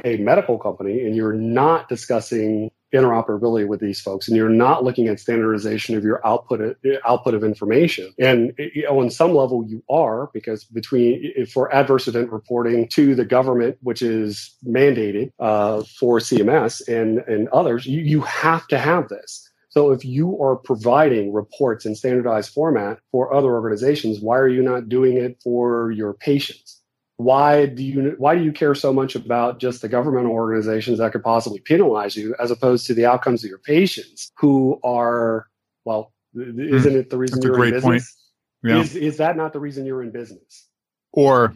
a 0.04 0.18
medical 0.18 0.60
company 0.60 1.00
and 1.00 1.16
you're 1.16 1.32
not 1.32 1.88
discussing 1.88 2.70
interoperability 2.92 3.66
with 3.66 3.80
these 3.80 4.00
folks 4.00 4.28
and 4.28 4.36
you're 4.36 4.48
not 4.48 4.84
looking 4.84 5.08
at 5.08 5.18
standardization 5.18 5.96
of 5.96 6.04
your 6.04 6.24
output 6.26 6.76
output 7.06 7.34
of 7.34 7.42
information 7.42 8.12
and 8.18 8.52
you 8.58 8.82
know, 8.82 9.00
on 9.00 9.10
some 9.10 9.34
level 9.34 9.64
you 9.66 9.82
are 9.88 10.30
because 10.32 10.64
between 10.64 11.46
for 11.46 11.72
adverse 11.74 12.06
event 12.06 12.30
reporting 12.30 12.86
to 12.88 13.14
the 13.14 13.24
government 13.24 13.76
which 13.82 14.02
is 14.02 14.56
mandated 14.66 15.30
uh, 15.40 15.82
for 15.98 16.18
cms 16.18 16.86
and 16.88 17.18
and 17.20 17.48
others 17.48 17.86
you, 17.86 18.00
you 18.00 18.20
have 18.20 18.66
to 18.68 18.78
have 18.78 19.08
this 19.08 19.48
so 19.72 19.90
if 19.90 20.04
you 20.04 20.38
are 20.42 20.56
providing 20.56 21.32
reports 21.32 21.86
in 21.86 21.94
standardized 21.94 22.52
format 22.52 22.98
for 23.10 23.32
other 23.32 23.48
organizations, 23.54 24.20
why 24.20 24.36
are 24.36 24.48
you 24.48 24.62
not 24.62 24.90
doing 24.90 25.16
it 25.16 25.40
for 25.42 25.90
your 25.90 26.12
patients? 26.12 26.81
Why 27.24 27.66
do 27.66 27.82
you 27.82 28.14
why 28.18 28.36
do 28.36 28.42
you 28.42 28.52
care 28.52 28.74
so 28.74 28.92
much 28.92 29.14
about 29.14 29.58
just 29.58 29.82
the 29.82 29.88
governmental 29.88 30.32
organizations 30.32 30.98
that 30.98 31.12
could 31.12 31.22
possibly 31.22 31.60
penalize 31.60 32.16
you 32.16 32.34
as 32.38 32.50
opposed 32.50 32.86
to 32.86 32.94
the 32.94 33.06
outcomes 33.06 33.44
of 33.44 33.50
your 33.50 33.58
patients 33.58 34.32
who 34.38 34.78
are 34.82 35.48
well 35.84 36.12
isn't 36.34 36.96
it 36.96 37.10
the 37.10 37.18
reason 37.18 37.40
That's 37.40 37.46
you're 37.46 37.64
in 37.64 37.72
business? 37.72 38.16
Yeah. 38.62 38.80
Is, 38.80 38.96
is 38.96 39.16
that 39.18 39.36
not 39.36 39.52
the 39.52 39.60
reason 39.60 39.86
you're 39.86 40.02
in 40.02 40.12
business? 40.12 40.68
Or 41.12 41.54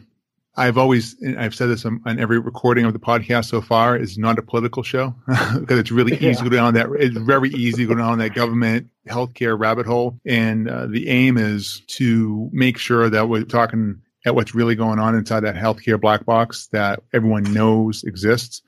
I've 0.55 0.77
always, 0.77 1.15
I've 1.37 1.55
said 1.55 1.67
this 1.67 1.85
on, 1.85 2.01
on, 2.05 2.19
every 2.19 2.39
recording 2.39 2.85
of 2.85 2.93
the 2.93 2.99
podcast 2.99 3.45
so 3.45 3.61
far, 3.61 3.95
is 3.95 4.17
not 4.17 4.39
a 4.39 4.41
political 4.41 4.83
show 4.83 5.15
because 5.27 5.79
it's 5.79 5.91
really 5.91 6.13
easy 6.13 6.25
yeah. 6.25 6.33
to 6.33 6.43
go 6.43 6.49
down 6.49 6.73
that. 6.73 6.89
It's 6.99 7.15
very 7.15 7.49
easy 7.49 7.83
to 7.83 7.93
go 7.93 7.95
down 7.95 8.17
that 8.19 8.33
government 8.33 8.87
healthcare 9.07 9.57
rabbit 9.57 9.85
hole, 9.85 10.19
and 10.25 10.69
uh, 10.69 10.87
the 10.87 11.09
aim 11.09 11.37
is 11.37 11.81
to 11.87 12.49
make 12.51 12.77
sure 12.77 13.09
that 13.09 13.29
we're 13.29 13.43
talking 13.43 14.01
at 14.27 14.35
what's 14.35 14.53
really 14.53 14.75
going 14.75 14.99
on 14.99 15.15
inside 15.15 15.39
that 15.39 15.55
healthcare 15.55 15.99
black 15.99 16.25
box 16.25 16.67
that 16.67 17.01
everyone 17.13 17.43
knows 17.53 18.03
exists. 18.03 18.61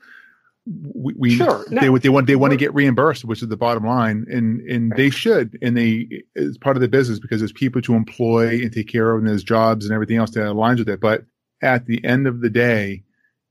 We, 0.66 1.12
we 1.16 1.36
sure. 1.36 1.64
they, 1.70 1.88
they 1.98 2.08
want 2.08 2.26
they 2.26 2.36
want 2.36 2.52
to 2.52 2.56
get 2.56 2.72
reimbursed, 2.72 3.24
which 3.24 3.42
is 3.42 3.48
the 3.48 3.56
bottom 3.56 3.84
line, 3.84 4.24
and 4.30 4.60
and 4.62 4.92
they 4.96 5.10
should, 5.10 5.58
and 5.60 5.76
they 5.76 6.22
it's 6.34 6.56
part 6.58 6.76
of 6.76 6.80
the 6.80 6.88
business 6.88 7.18
because 7.18 7.40
there's 7.40 7.52
people 7.52 7.82
to 7.82 7.94
employ 7.94 8.60
and 8.62 8.72
take 8.72 8.88
care 8.88 9.10
of, 9.10 9.18
and 9.18 9.28
there's 9.28 9.44
jobs 9.44 9.84
and 9.84 9.92
everything 9.92 10.16
else 10.16 10.30
that 10.30 10.40
aligns 10.40 10.78
with 10.78 10.88
it, 10.88 11.00
but 11.00 11.24
at 11.62 11.86
the 11.86 12.02
end 12.04 12.26
of 12.26 12.40
the 12.40 12.50
day, 12.50 13.02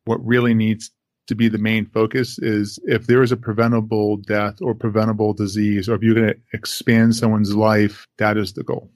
what 0.06 0.26
really 0.26 0.54
needs 0.54 0.92
to 1.28 1.36
be 1.36 1.48
the 1.48 1.60
main 1.60 1.86
focus 1.86 2.40
is 2.40 2.80
if 2.86 3.06
there 3.06 3.22
is 3.22 3.32
a 3.32 3.38
preventable 3.38 4.18
death 4.18 4.62
or 4.62 4.74
preventable 4.74 5.34
disease, 5.34 5.88
or 5.88 5.96
if 5.96 6.02
you're 6.02 6.16
going 6.16 6.28
to 6.28 6.40
expand 6.54 7.16
someone's 7.16 7.56
life, 7.56 8.08
that 8.18 8.36
is 8.36 8.54
the 8.54 8.64
goal. 8.64 8.90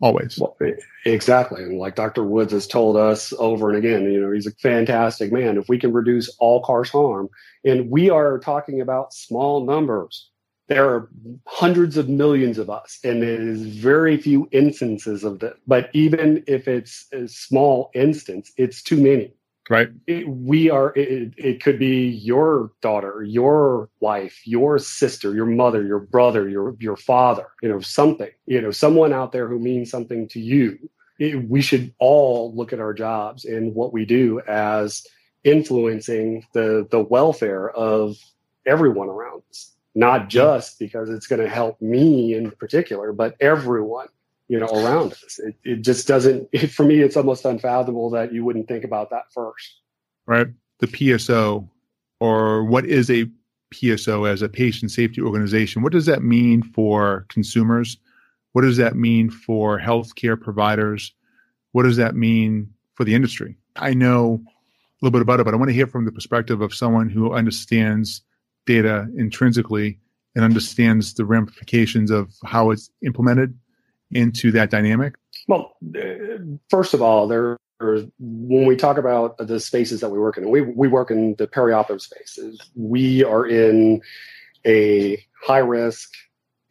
Always. 0.00 0.38
Well, 0.38 0.56
exactly. 1.04 1.62
And 1.62 1.78
like 1.78 1.96
Dr. 1.96 2.22
Woods 2.22 2.52
has 2.52 2.68
told 2.68 2.96
us 2.96 3.32
over 3.38 3.70
and 3.70 3.78
again, 3.78 4.04
you 4.04 4.20
know, 4.20 4.30
he's 4.30 4.46
a 4.46 4.52
fantastic 4.52 5.32
man. 5.32 5.58
If 5.58 5.68
we 5.68 5.78
can 5.78 5.92
reduce 5.92 6.28
all 6.38 6.62
cause 6.62 6.88
harm, 6.88 7.28
and 7.64 7.90
we 7.90 8.08
are 8.08 8.38
talking 8.38 8.80
about 8.80 9.12
small 9.12 9.64
numbers, 9.64 10.30
there 10.68 10.88
are 10.88 11.08
hundreds 11.46 11.96
of 11.96 12.08
millions 12.08 12.58
of 12.58 12.70
us 12.70 12.98
and 13.02 13.22
it 13.22 13.40
is 13.40 13.62
very 13.62 14.16
few 14.16 14.48
instances 14.52 15.24
of 15.24 15.40
this 15.40 15.54
but 15.66 15.90
even 15.94 16.44
if 16.46 16.68
it's 16.68 17.06
a 17.12 17.26
small 17.26 17.90
instance 17.94 18.52
it's 18.56 18.82
too 18.82 19.00
many 19.00 19.32
right? 19.68 19.88
It, 20.06 20.28
we 20.28 20.70
are 20.70 20.92
it, 20.94 21.34
it 21.36 21.62
could 21.62 21.78
be 21.78 22.08
your 22.08 22.72
daughter 22.80 23.22
your 23.22 23.88
wife 24.00 24.40
your 24.44 24.78
sister 24.78 25.34
your 25.34 25.46
mother 25.46 25.82
your 25.82 26.00
brother 26.00 26.48
your 26.48 26.76
your 26.78 26.96
father 26.96 27.46
you 27.62 27.68
know 27.68 27.80
something 27.80 28.30
you 28.46 28.60
know 28.60 28.70
someone 28.70 29.12
out 29.12 29.32
there 29.32 29.48
who 29.48 29.58
means 29.58 29.90
something 29.90 30.28
to 30.28 30.40
you. 30.40 30.78
It, 31.18 31.48
we 31.48 31.60
should 31.60 31.92
all 31.98 32.54
look 32.54 32.72
at 32.72 32.80
our 32.80 32.94
jobs 32.94 33.44
and 33.44 33.74
what 33.74 33.92
we 33.92 34.04
do 34.04 34.40
as 34.46 35.06
influencing 35.44 36.46
the 36.52 36.86
the 36.90 37.00
welfare 37.00 37.70
of 37.70 38.16
everyone 38.66 39.08
around 39.08 39.42
us. 39.50 39.72
Not 39.94 40.22
mm-hmm. 40.22 40.28
just 40.28 40.78
because 40.78 41.10
it's 41.10 41.26
going 41.26 41.42
to 41.42 41.48
help 41.48 41.80
me 41.80 42.34
in 42.34 42.50
particular, 42.52 43.12
but 43.12 43.36
everyone, 43.40 44.08
you 44.48 44.58
know, 44.58 44.66
around 44.66 45.12
us. 45.12 45.38
It, 45.38 45.54
it 45.64 45.82
just 45.82 46.08
doesn't, 46.08 46.48
it, 46.52 46.66
for 46.72 46.84
me, 46.84 47.00
it's 47.00 47.16
almost 47.16 47.44
unfathomable 47.44 48.10
that 48.10 48.32
you 48.32 48.44
wouldn't 48.44 48.68
think 48.68 48.84
about 48.84 49.10
that 49.10 49.32
first. 49.32 49.80
Right. 50.26 50.48
The 50.80 50.86
PSO, 50.86 51.68
or 52.20 52.64
what 52.64 52.84
is 52.84 53.10
a 53.10 53.26
PSO 53.74 54.28
as 54.28 54.42
a 54.42 54.48
patient 54.48 54.90
safety 54.90 55.20
organization? 55.20 55.82
What 55.82 55.92
does 55.92 56.06
that 56.06 56.22
mean 56.22 56.62
for 56.62 57.26
consumers? 57.28 57.98
What 58.52 58.62
does 58.62 58.76
that 58.78 58.96
mean 58.96 59.30
for 59.30 59.78
healthcare 59.78 60.40
providers? 60.40 61.12
What 61.72 61.82
does 61.82 61.96
that 61.96 62.14
mean 62.16 62.72
for 62.94 63.04
the 63.04 63.14
industry? 63.14 63.56
I 63.76 63.94
know 63.94 64.42
a 64.44 65.04
little 65.04 65.12
bit 65.12 65.22
about 65.22 65.40
it, 65.40 65.44
but 65.44 65.54
I 65.54 65.56
want 65.56 65.68
to 65.68 65.74
hear 65.74 65.86
from 65.86 66.06
the 66.06 66.12
perspective 66.12 66.60
of 66.60 66.74
someone 66.74 67.08
who 67.08 67.32
understands 67.32 68.22
data 68.66 69.06
intrinsically 69.16 69.98
and 70.34 70.44
understands 70.44 71.14
the 71.14 71.24
ramifications 71.24 72.10
of 72.10 72.34
how 72.44 72.70
it's 72.70 72.90
implemented 73.04 73.56
into 74.10 74.50
that 74.52 74.70
dynamic? 74.70 75.14
Well, 75.46 75.76
uh, 75.96 76.38
first 76.68 76.94
of 76.94 77.02
all, 77.02 77.28
there 77.28 77.58
when 77.80 78.66
we 78.66 78.74
talk 78.74 78.98
about 78.98 79.38
the 79.38 79.60
spaces 79.60 80.00
that 80.00 80.08
we 80.08 80.18
work 80.18 80.36
in, 80.36 80.50
we 80.50 80.62
we 80.62 80.88
work 80.88 81.10
in 81.10 81.36
the 81.38 81.46
perioperative 81.46 82.00
spaces. 82.00 82.60
We 82.74 83.22
are 83.24 83.46
in 83.46 84.02
a 84.66 85.24
high 85.44 85.58
risk 85.58 86.10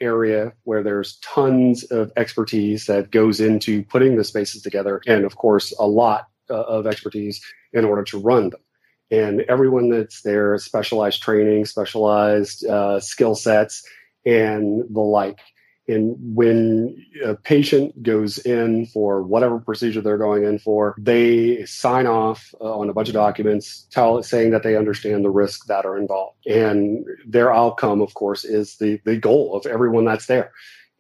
area 0.02 0.54
where 0.64 0.84
there's 0.84 1.18
tons 1.20 1.84
of 1.86 2.12
expertise 2.18 2.86
that 2.86 3.10
goes 3.10 3.40
into 3.40 3.84
putting 3.84 4.18
the 4.18 4.24
spaces 4.24 4.62
together, 4.62 5.02
and 5.08 5.24
of 5.24 5.38
course, 5.38 5.74
a 5.80 5.88
lot 5.88 6.28
uh, 6.50 6.62
of 6.62 6.86
expertise 6.86 7.42
in 7.74 7.86
order 7.86 8.04
to 8.04 8.20
run 8.20 8.50
them 8.50 8.62
and 9.10 9.42
everyone 9.42 9.90
that's 9.90 10.22
there 10.22 10.58
specialized 10.58 11.22
training 11.22 11.66
specialized 11.66 12.66
uh, 12.66 13.00
skill 13.00 13.36
sets 13.36 13.84
and 14.26 14.84
the 14.94 15.00
like 15.00 15.40
and 15.88 16.16
when 16.36 17.06
a 17.24 17.36
patient 17.36 18.04
goes 18.04 18.38
in 18.40 18.86
for 18.88 19.24
whatever 19.24 19.60
procedure 19.60 20.02
they're 20.02 20.18
going 20.18 20.44
in 20.44 20.60
for 20.60 20.96
they 20.98 21.66
sign 21.66 22.08
off 22.08 22.54
uh, 22.62 22.78
on 22.78 22.90
a 22.90 22.94
bunch 22.94 23.08
of 23.08 23.14
documents 23.14 23.88
tell, 23.92 24.22
saying 24.24 24.52
that 24.52 24.64
they 24.64 24.76
understand 24.76 25.24
the 25.24 25.30
risks 25.30 25.68
that 25.68 25.86
are 25.86 25.98
involved 25.98 26.38
and 26.46 27.06
their 27.26 27.54
outcome 27.54 28.02
of 28.02 28.14
course 28.14 28.44
is 28.44 28.78
the, 28.78 29.00
the 29.06 29.18
goal 29.18 29.56
of 29.56 29.66
everyone 29.66 30.06
that's 30.06 30.28
there 30.28 30.52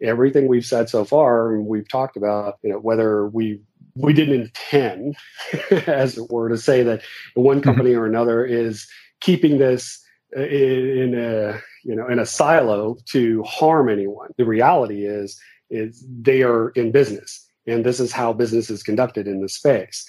everything 0.01 0.47
we've 0.47 0.65
said 0.65 0.89
so 0.89 1.03
far 1.03 1.53
and 1.53 1.65
we've 1.65 1.89
talked 1.89 2.17
about 2.17 2.57
you 2.63 2.69
know 2.69 2.79
whether 2.79 3.27
we 3.27 3.59
we 3.97 4.13
didn't 4.13 4.41
intend, 4.41 5.15
as 5.87 6.17
it 6.17 6.29
were, 6.29 6.49
to 6.49 6.57
say 6.57 6.83
that 6.83 7.01
one 7.33 7.57
mm-hmm. 7.57 7.63
company 7.63 7.93
or 7.93 8.05
another 8.05 8.45
is 8.45 8.87
keeping 9.19 9.57
this 9.57 10.03
uh, 10.35 10.41
in 10.41 11.15
a 11.15 11.59
you 11.87 11.95
know 11.95 12.07
in 12.07 12.19
a 12.19 12.25
silo 12.25 12.97
to 13.05 13.41
harm 13.43 13.89
anyone. 13.89 14.29
The 14.37 14.45
reality 14.45 15.05
is 15.05 15.39
is 15.69 16.05
they 16.21 16.43
are 16.43 16.69
in 16.69 16.91
business, 16.91 17.43
and 17.65 17.85
this 17.85 17.99
is 17.99 18.11
how 18.11 18.33
business 18.33 18.69
is 18.69 18.83
conducted 18.83 19.27
in 19.27 19.41
the 19.41 19.49
space. 19.49 20.07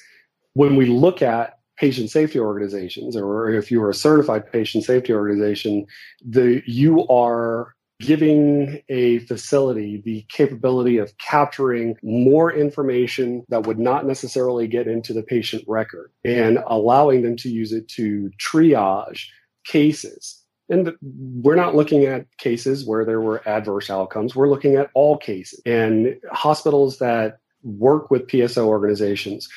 When 0.55 0.77
we 0.77 0.87
look 0.87 1.23
at 1.23 1.59
patient 1.79 2.11
safety 2.11 2.41
organizations 2.41 3.17
or 3.17 3.51
if 3.51 3.71
you 3.71 3.81
are 3.83 3.91
a 3.91 3.95
certified 3.95 4.51
patient 4.51 4.85
safety 4.85 5.13
organization, 5.13 5.87
the 6.25 6.63
you 6.67 7.07
are 7.07 7.75
giving 8.01 8.81
a 8.89 9.19
facility 9.21 10.01
the 10.05 10.25
capability 10.29 10.99
of 10.99 11.17
capturing 11.19 11.97
more 12.03 12.53
information 12.53 13.45
that 13.49 13.67
would 13.67 13.79
not 13.79 14.07
necessarily 14.07 14.69
get 14.69 14.87
into 14.87 15.13
the 15.13 15.23
patient 15.23 15.65
record 15.67 16.13
and 16.25 16.59
allowing 16.69 17.23
them 17.23 17.37
to 17.37 17.49
use 17.49 17.73
it 17.73 17.89
to 17.89 18.31
triage 18.39 19.27
cases. 19.65 20.38
And 20.71 20.93
we're 21.03 21.55
not 21.55 21.75
looking 21.75 22.05
at 22.05 22.27
cases 22.37 22.87
where 22.87 23.05
there 23.05 23.21
were 23.21 23.47
adverse 23.49 23.89
outcomes. 23.89 24.37
We're 24.37 24.51
looking 24.51 24.77
at 24.77 24.91
all 24.95 25.17
cases. 25.17 25.63
And 25.65 26.17
hospitals 26.31 26.99
that 26.99 27.39
work 27.63 28.11
with 28.11 28.27
PSO 28.27 28.67
organizations 28.67 29.49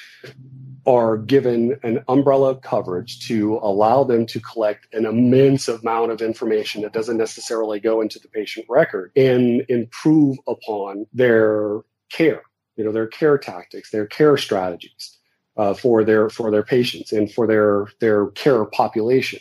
are 0.88 1.18
given 1.18 1.78
an 1.84 2.04
umbrella 2.08 2.56
coverage 2.56 3.28
to 3.28 3.60
allow 3.62 4.04
them 4.04 4.26
to 4.26 4.40
collect 4.40 4.88
an 4.94 5.06
immense 5.06 5.68
amount 5.68 6.12
of 6.12 6.22
information 6.22 6.82
that 6.82 6.94
doesn't 6.94 7.18
necessarily 7.18 7.80
go 7.80 8.02
into 8.02 8.18
the 8.18 8.28
patient 8.28 8.66
record 8.68 9.12
and 9.16 9.64
improve 9.70 10.38
upon 10.48 11.06
their 11.14 11.82
care, 12.12 12.42
you 12.78 12.84
know, 12.84 12.92
their 12.92 13.08
care 13.08 13.38
tactics, 13.38 13.92
their 13.92 14.08
care 14.08 14.38
strategies 14.38 15.18
uh, 15.58 15.74
for 15.74 16.04
their 16.04 16.30
for 16.30 16.50
their 16.50 16.64
patients 16.64 17.12
and 17.12 17.32
for 17.32 17.46
their 17.46 17.88
their 18.00 18.28
care 18.28 18.66
population. 18.66 19.40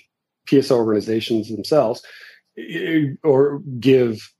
PSO 0.51 0.73
organizations 0.73 1.49
themselves 1.49 2.03
or 3.23 3.61
give 3.79 4.33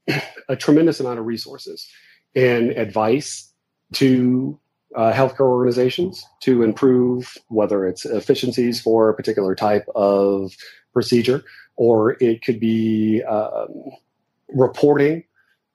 a 0.49 0.55
tremendous 0.55 0.99
amount 0.99 1.19
of 1.19 1.25
resources 1.25 1.87
and 2.35 2.71
advice 2.71 3.51
to 3.93 4.59
uh, 4.95 5.13
healthcare 5.13 5.41
organizations 5.41 6.25
to 6.41 6.63
improve 6.63 7.37
whether 7.47 7.85
it's 7.85 8.05
efficiencies 8.05 8.81
for 8.81 9.09
a 9.09 9.13
particular 9.13 9.55
type 9.55 9.87
of 9.95 10.55
procedure 10.93 11.43
or 11.77 12.17
it 12.21 12.43
could 12.43 12.59
be 12.59 13.23
um, 13.23 13.91
reporting 14.49 15.23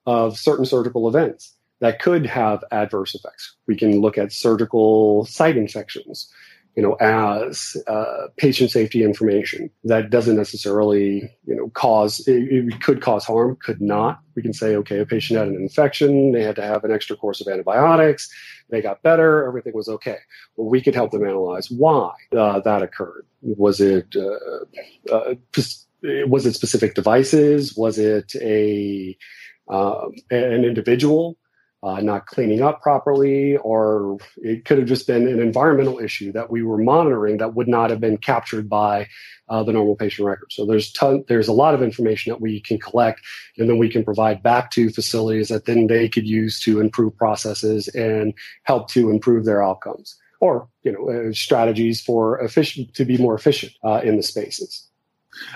of 0.05 0.37
certain 0.37 0.65
surgical 0.65 1.07
events 1.07 1.53
that 1.79 1.99
could 1.99 2.25
have 2.25 2.63
adverse 2.71 3.13
effects. 3.13 3.55
We 3.67 3.75
can 3.75 3.99
look 3.99 4.17
at 4.17 4.31
surgical 4.31 5.25
site 5.25 5.57
infections 5.57 6.31
you 6.77 6.83
know, 6.83 6.93
as 7.01 7.75
uh, 7.87 8.27
patient 8.37 8.69
safety 8.69 9.03
information 9.03 9.67
that 9.83 10.11
doesn't 10.11 10.37
necessarily, 10.37 11.27
you 11.47 11.55
know, 11.55 11.69
cause 11.69 12.19
it, 12.27 12.43
it, 12.51 12.81
could 12.81 13.01
cause 13.01 13.25
harm, 13.25 13.57
could 13.63 13.81
not. 13.81 14.19
We 14.35 14.43
can 14.43 14.53
say, 14.53 14.75
okay, 14.75 14.99
a 14.99 15.05
patient 15.05 15.39
had 15.39 15.47
an 15.47 15.55
infection, 15.55 16.33
they 16.33 16.43
had 16.43 16.55
to 16.57 16.61
have 16.61 16.83
an 16.83 16.91
extra 16.91 17.17
course 17.17 17.41
of 17.41 17.47
antibiotics, 17.47 18.31
they 18.69 18.79
got 18.79 19.01
better, 19.01 19.47
everything 19.47 19.73
was 19.73 19.89
okay. 19.89 20.17
Well, 20.55 20.69
we 20.69 20.79
could 20.79 20.93
help 20.93 21.09
them 21.09 21.25
analyze 21.25 21.71
why 21.71 22.13
uh, 22.37 22.59
that 22.59 22.83
occurred. 22.83 23.25
Was 23.41 23.81
it 23.81 24.15
uh, 24.15 25.11
uh 25.11 25.33
was 26.27 26.45
it 26.45 26.53
specific 26.53 26.93
devices? 26.93 27.75
Was 27.75 27.97
it 27.97 28.35
a 28.35 29.17
um, 29.67 30.13
an 30.29 30.63
individual? 30.63 31.39
Uh, 31.83 32.01
not 32.01 32.25
cleaning 32.25 32.61
up 32.61 32.81
properly, 32.81 33.57
or 33.57 34.17
it 34.37 34.65
could 34.65 34.79
have 34.79 34.87
just 34.87 35.05
been 35.05 35.27
an 35.27 35.39
environmental 35.39 35.99
issue 35.99 36.31
that 36.31 36.49
we 36.49 36.63
were 36.63 36.77
monitoring 36.77 37.37
that 37.37 37.53
would 37.53 37.67
not 37.67 37.89
have 37.89 37.99
been 37.99 38.17
captured 38.17 38.67
by 38.67 39.07
uh, 39.49 39.63
the 39.63 39.73
normal 39.73 39.95
patient 39.95 40.27
record. 40.27 40.51
So 40.51 40.65
there's 40.65 40.91
ton, 40.91 41.23
there's 41.27 41.47
a 41.47 41.53
lot 41.53 41.75
of 41.75 41.83
information 41.83 42.31
that 42.31 42.41
we 42.41 42.59
can 42.59 42.79
collect, 42.79 43.21
and 43.57 43.69
then 43.69 43.77
we 43.77 43.89
can 43.89 44.03
provide 44.03 44.41
back 44.41 44.71
to 44.71 44.89
facilities 44.89 45.49
that 45.49 45.65
then 45.65 45.87
they 45.87 46.09
could 46.09 46.27
use 46.27 46.59
to 46.61 46.81
improve 46.81 47.15
processes 47.15 47.87
and 47.89 48.33
help 48.63 48.89
to 48.89 49.11
improve 49.11 49.45
their 49.45 49.63
outcomes, 49.63 50.17
or 50.41 50.67
you 50.83 50.91
know 50.91 51.29
uh, 51.29 51.31
strategies 51.31 52.01
for 52.01 52.39
efficient 52.39 52.93
to 52.95 53.05
be 53.05 53.17
more 53.17 53.35
efficient 53.35 53.73
uh, 53.83 54.01
in 54.03 54.17
the 54.17 54.23
spaces. 54.23 54.86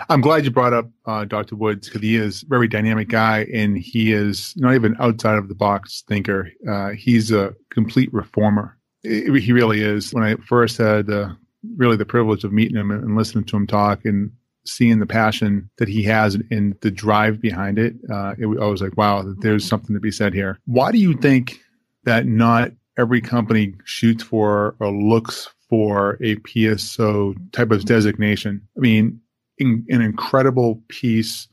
I'm 0.10 0.22
glad 0.22 0.46
you 0.46 0.52
brought 0.52 0.74
up 0.74 0.90
uh, 1.06 1.26
Dr. 1.26 1.56
Woods 1.56 1.88
because 1.88 2.02
he 2.02 2.16
is 2.16 2.44
a 2.44 2.46
very 2.48 2.68
dynamic 2.68 3.10
guy 3.10 3.48
and 3.54 3.78
he 3.78 4.12
is 4.14 4.54
not 4.58 4.76
even 4.76 4.96
outside 5.00 5.38
of 5.38 5.48
the 5.48 5.56
box 5.56 6.04
thinker. 6.08 6.52
Uh, 6.68 6.90
he's 6.90 7.32
a 7.32 7.56
complete 7.70 8.14
reformer. 8.14 8.78
It, 9.04 9.42
he 9.42 9.52
really 9.52 9.82
is. 9.82 10.14
When 10.14 10.24
I 10.24 10.36
first 10.36 10.78
had 10.78 11.10
uh, 11.10 11.30
really 11.76 11.98
the 11.98 12.06
privilege 12.06 12.44
of 12.44 12.52
meeting 12.54 12.78
him 12.78 12.92
and 12.92 13.16
listening 13.16 13.46
to 13.46 13.58
him 13.58 13.68
talk 13.68 14.06
and 14.06 14.32
seeing 14.66 15.00
the 15.00 15.08
passion 15.08 15.70
that 15.78 15.88
he 15.88 16.04
has 16.04 16.36
and 16.52 16.76
the 16.82 16.92
drive 16.92 17.42
behind 17.42 17.80
it, 17.80 17.96
uh, 18.12 18.36
it 18.38 18.46
I 18.46 18.66
was 18.66 18.82
like, 18.82 18.98
wow, 18.98 19.24
there's 19.40 19.68
something 19.68 19.94
to 19.96 20.00
be 20.00 20.12
said 20.12 20.34
here. 20.34 20.60
Why 20.66 20.92
do 20.92 21.00
you 21.00 21.16
think 21.16 21.60
that 22.04 22.28
not 22.28 22.72
every 22.98 23.22
company 23.22 23.74
shoots 23.86 24.24
for 24.24 24.76
or 24.80 24.92
looks 24.92 25.50
for 25.70 26.18
a 26.22 26.36
PSO 26.38 27.36
type 27.54 27.72
of 27.72 27.86
designation? 27.86 28.68
I 28.78 28.82
mean, 28.82 29.22
in, 29.62 29.86
an 29.90 30.02
incredible 30.02 30.82
piece 30.88 31.48